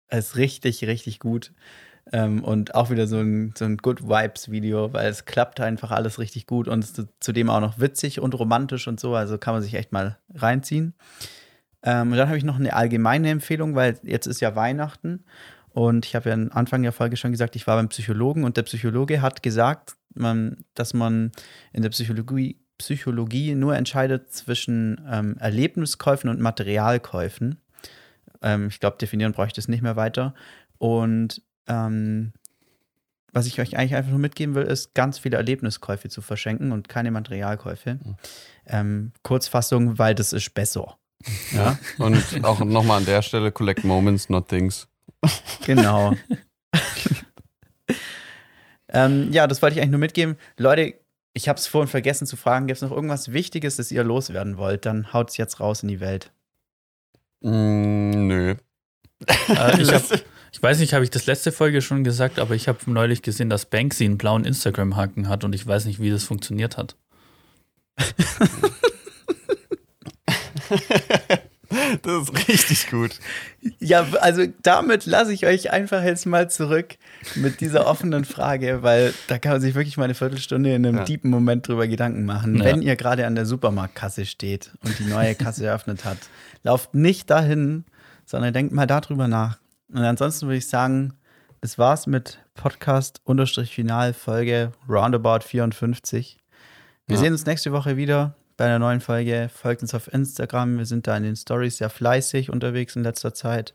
es 0.07 0.27
ist 0.27 0.35
richtig, 0.35 0.85
richtig 0.85 1.17
gut. 1.17 1.51
Ähm, 2.11 2.43
und 2.43 2.73
auch 2.75 2.89
wieder 2.89 3.07
so 3.07 3.17
ein, 3.17 3.53
so 3.57 3.65
ein 3.65 3.77
Good 3.77 4.07
Vibes-Video, 4.07 4.93
weil 4.93 5.09
es 5.09 5.25
klappt 5.25 5.59
einfach 5.59 5.91
alles 5.91 6.19
richtig 6.19 6.47
gut 6.47 6.67
und 6.67 6.83
ist 6.83 7.01
zudem 7.19 7.49
auch 7.49 7.59
noch 7.59 7.79
witzig 7.79 8.19
und 8.19 8.37
romantisch 8.37 8.87
und 8.87 8.99
so. 8.99 9.15
Also 9.15 9.37
kann 9.37 9.53
man 9.53 9.61
sich 9.61 9.75
echt 9.75 9.91
mal 9.91 10.17
reinziehen. 10.33 10.95
Ähm, 11.83 12.11
und 12.11 12.17
dann 12.17 12.27
habe 12.27 12.37
ich 12.37 12.43
noch 12.43 12.57
eine 12.57 12.73
allgemeine 12.73 13.29
Empfehlung, 13.29 13.75
weil 13.75 13.99
jetzt 14.03 14.25
ist 14.25 14.41
ja 14.41 14.55
Weihnachten 14.55 15.23
und 15.79 16.05
ich 16.05 16.13
habe 16.13 16.27
ja 16.27 16.35
am 16.35 16.49
Anfang 16.51 16.83
der 16.83 16.91
Folge 16.91 17.15
schon 17.15 17.31
gesagt, 17.31 17.55
ich 17.55 17.65
war 17.65 17.77
beim 17.77 17.87
Psychologen 17.87 18.43
und 18.43 18.57
der 18.57 18.63
Psychologe 18.63 19.21
hat 19.21 19.41
gesagt, 19.41 19.95
man, 20.13 20.65
dass 20.73 20.93
man 20.93 21.31
in 21.71 21.83
der 21.83 21.89
Psychologie, 21.89 22.59
Psychologie 22.77 23.55
nur 23.55 23.77
entscheidet 23.77 24.29
zwischen 24.33 24.99
ähm, 25.09 25.37
Erlebniskäufen 25.39 26.29
und 26.29 26.41
Materialkäufen. 26.41 27.61
Ähm, 28.41 28.67
ich 28.67 28.81
glaube, 28.81 28.97
definieren 28.97 29.31
brauche 29.31 29.47
ich 29.47 29.53
das 29.53 29.69
nicht 29.69 29.81
mehr 29.81 29.95
weiter. 29.95 30.33
Und 30.79 31.41
ähm, 31.67 32.33
was 33.31 33.47
ich 33.47 33.61
euch 33.61 33.77
eigentlich 33.77 33.95
einfach 33.95 34.11
nur 34.11 34.19
mitgeben 34.19 34.55
will, 34.55 34.63
ist, 34.63 34.93
ganz 34.95 35.17
viele 35.17 35.37
Erlebniskäufe 35.37 36.09
zu 36.09 36.21
verschenken 36.21 36.73
und 36.73 36.89
keine 36.89 37.09
Materialkäufe. 37.11 37.99
Ähm, 38.65 39.13
Kurzfassung, 39.23 39.97
weil 39.97 40.13
das 40.13 40.33
ist 40.33 40.53
besser. 40.53 40.97
Ja, 41.53 41.79
Und 41.99 42.43
auch 42.43 42.59
nochmal 42.59 42.97
an 42.97 43.05
der 43.05 43.21
Stelle, 43.21 43.53
collect 43.53 43.85
moments, 43.85 44.27
not 44.27 44.49
things. 44.49 44.88
Genau. 45.65 46.15
ähm, 48.89 49.31
ja, 49.31 49.47
das 49.47 49.61
wollte 49.61 49.75
ich 49.75 49.81
eigentlich 49.81 49.91
nur 49.91 49.99
mitgeben. 49.99 50.37
Leute, 50.57 50.95
ich 51.33 51.47
habe 51.47 51.59
es 51.59 51.67
vorhin 51.67 51.89
vergessen 51.89 52.27
zu 52.27 52.35
fragen, 52.35 52.67
gibt 52.67 52.77
es 52.77 52.81
noch 52.81 52.91
irgendwas 52.91 53.31
Wichtiges, 53.31 53.77
das 53.77 53.91
ihr 53.91 54.03
loswerden 54.03 54.57
wollt? 54.57 54.85
Dann 54.85 55.13
haut 55.13 55.29
es 55.29 55.37
jetzt 55.37 55.59
raus 55.59 55.83
in 55.83 55.89
die 55.89 55.99
Welt. 55.99 56.31
Mm, 57.41 58.27
nö. 58.27 58.55
Äh, 59.27 59.81
ich, 59.81 59.93
hab, 59.93 60.03
ich 60.51 60.61
weiß 60.61 60.79
nicht, 60.79 60.93
habe 60.93 61.03
ich 61.03 61.09
das 61.09 61.25
letzte 61.25 61.51
Folge 61.51 61.81
schon 61.81 62.03
gesagt, 62.03 62.39
aber 62.39 62.55
ich 62.55 62.67
habe 62.67 62.79
neulich 62.87 63.21
gesehen, 63.21 63.49
dass 63.49 63.65
Banksy 63.65 64.05
einen 64.05 64.17
blauen 64.17 64.45
Instagram-Haken 64.45 65.29
hat 65.29 65.43
und 65.43 65.53
ich 65.53 65.65
weiß 65.65 65.85
nicht, 65.85 66.01
wie 66.01 66.09
das 66.09 66.23
funktioniert 66.23 66.77
hat. 66.77 66.95
das 72.01 72.23
ist 72.29 72.47
richtig 72.47 72.89
gut. 72.89 73.19
Ja, 73.79 74.05
also 74.21 74.43
damit 74.63 75.05
lasse 75.05 75.33
ich 75.33 75.45
euch 75.45 75.71
einfach 75.71 76.03
jetzt 76.03 76.25
mal 76.25 76.49
zurück 76.49 76.95
mit 77.35 77.61
dieser 77.61 77.85
offenen 77.87 78.25
Frage, 78.25 78.83
weil 78.83 79.13
da 79.27 79.37
kann 79.37 79.53
man 79.53 79.61
sich 79.61 79.75
wirklich 79.75 79.97
mal 79.97 80.05
eine 80.05 80.15
Viertelstunde 80.15 80.73
in 80.73 80.85
einem 80.85 80.97
Ja. 80.97 81.03
tiefen 81.05 81.29
Moment 81.29 81.67
drüber 81.67 81.87
Gedanken 81.87 82.25
machen. 82.25 82.57
Ja. 82.57 82.65
Wenn 82.65 82.81
ihr 82.81 82.95
gerade 82.95 83.25
an 83.27 83.35
der 83.35 83.45
Supermarktkasse 83.45 84.25
steht 84.25 84.71
und 84.83 84.97
die 84.99 85.03
neue 85.05 85.35
Kasse 85.35 85.65
eröffnet 85.67 86.05
hat, 86.05 86.17
lauft 86.63 86.93
nicht 86.95 87.29
dahin, 87.29 87.85
sondern 88.25 88.53
denkt 88.53 88.73
mal 88.73 88.87
darüber 88.87 89.27
nach. 89.27 89.59
Und 89.91 89.99
ansonsten 90.03 90.47
würde 90.47 90.57
ich 90.57 90.67
sagen, 90.67 91.13
das 91.61 91.77
war's 91.77 92.07
mit 92.07 92.39
Podcast-Final 92.55 94.13
Folge 94.13 94.71
Roundabout 94.87 95.41
54. 95.45 96.37
Wir 97.07 97.15
Ja. 97.15 97.21
sehen 97.21 97.33
uns 97.33 97.45
nächste 97.45 97.71
Woche 97.71 97.97
wieder 97.97 98.35
bei 98.59 98.65
einer 98.65 98.77
neuen 98.77 98.99
Folge. 98.99 99.49
Folgt 99.51 99.81
uns 99.81 99.95
auf 99.95 100.13
Instagram. 100.13 100.77
Wir 100.77 100.85
sind 100.85 101.07
da 101.07 101.15
in 101.15 101.23
den 101.23 101.37
Stories 101.37 101.77
sehr 101.77 101.89
fleißig 101.89 102.49
unterwegs 102.49 102.95
in 102.95 103.03
letzter 103.03 103.33
Zeit. 103.33 103.73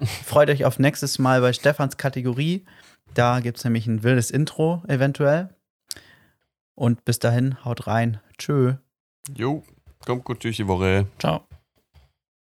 Freut 0.24 0.50
euch 0.50 0.64
auf 0.64 0.80
nächstes 0.80 1.20
Mal 1.20 1.40
bei 1.40 1.52
Stefans 1.52 1.96
Kategorie. 1.96 2.64
Da 3.14 3.38
gibt 3.38 3.58
es 3.58 3.64
nämlich 3.64 3.86
ein 3.86 4.02
wildes 4.02 4.32
Intro 4.32 4.82
eventuell. 4.88 5.50
Und 6.74 7.04
bis 7.04 7.20
dahin, 7.20 7.64
haut 7.64 7.86
rein. 7.86 8.20
Tschö. 8.36 8.74
Jo, 9.36 9.62
kommt 10.04 10.24
gut 10.24 10.42
durch 10.42 10.56
die 10.56 10.66
Woche. 10.66 11.06
Ciao. 11.20 11.46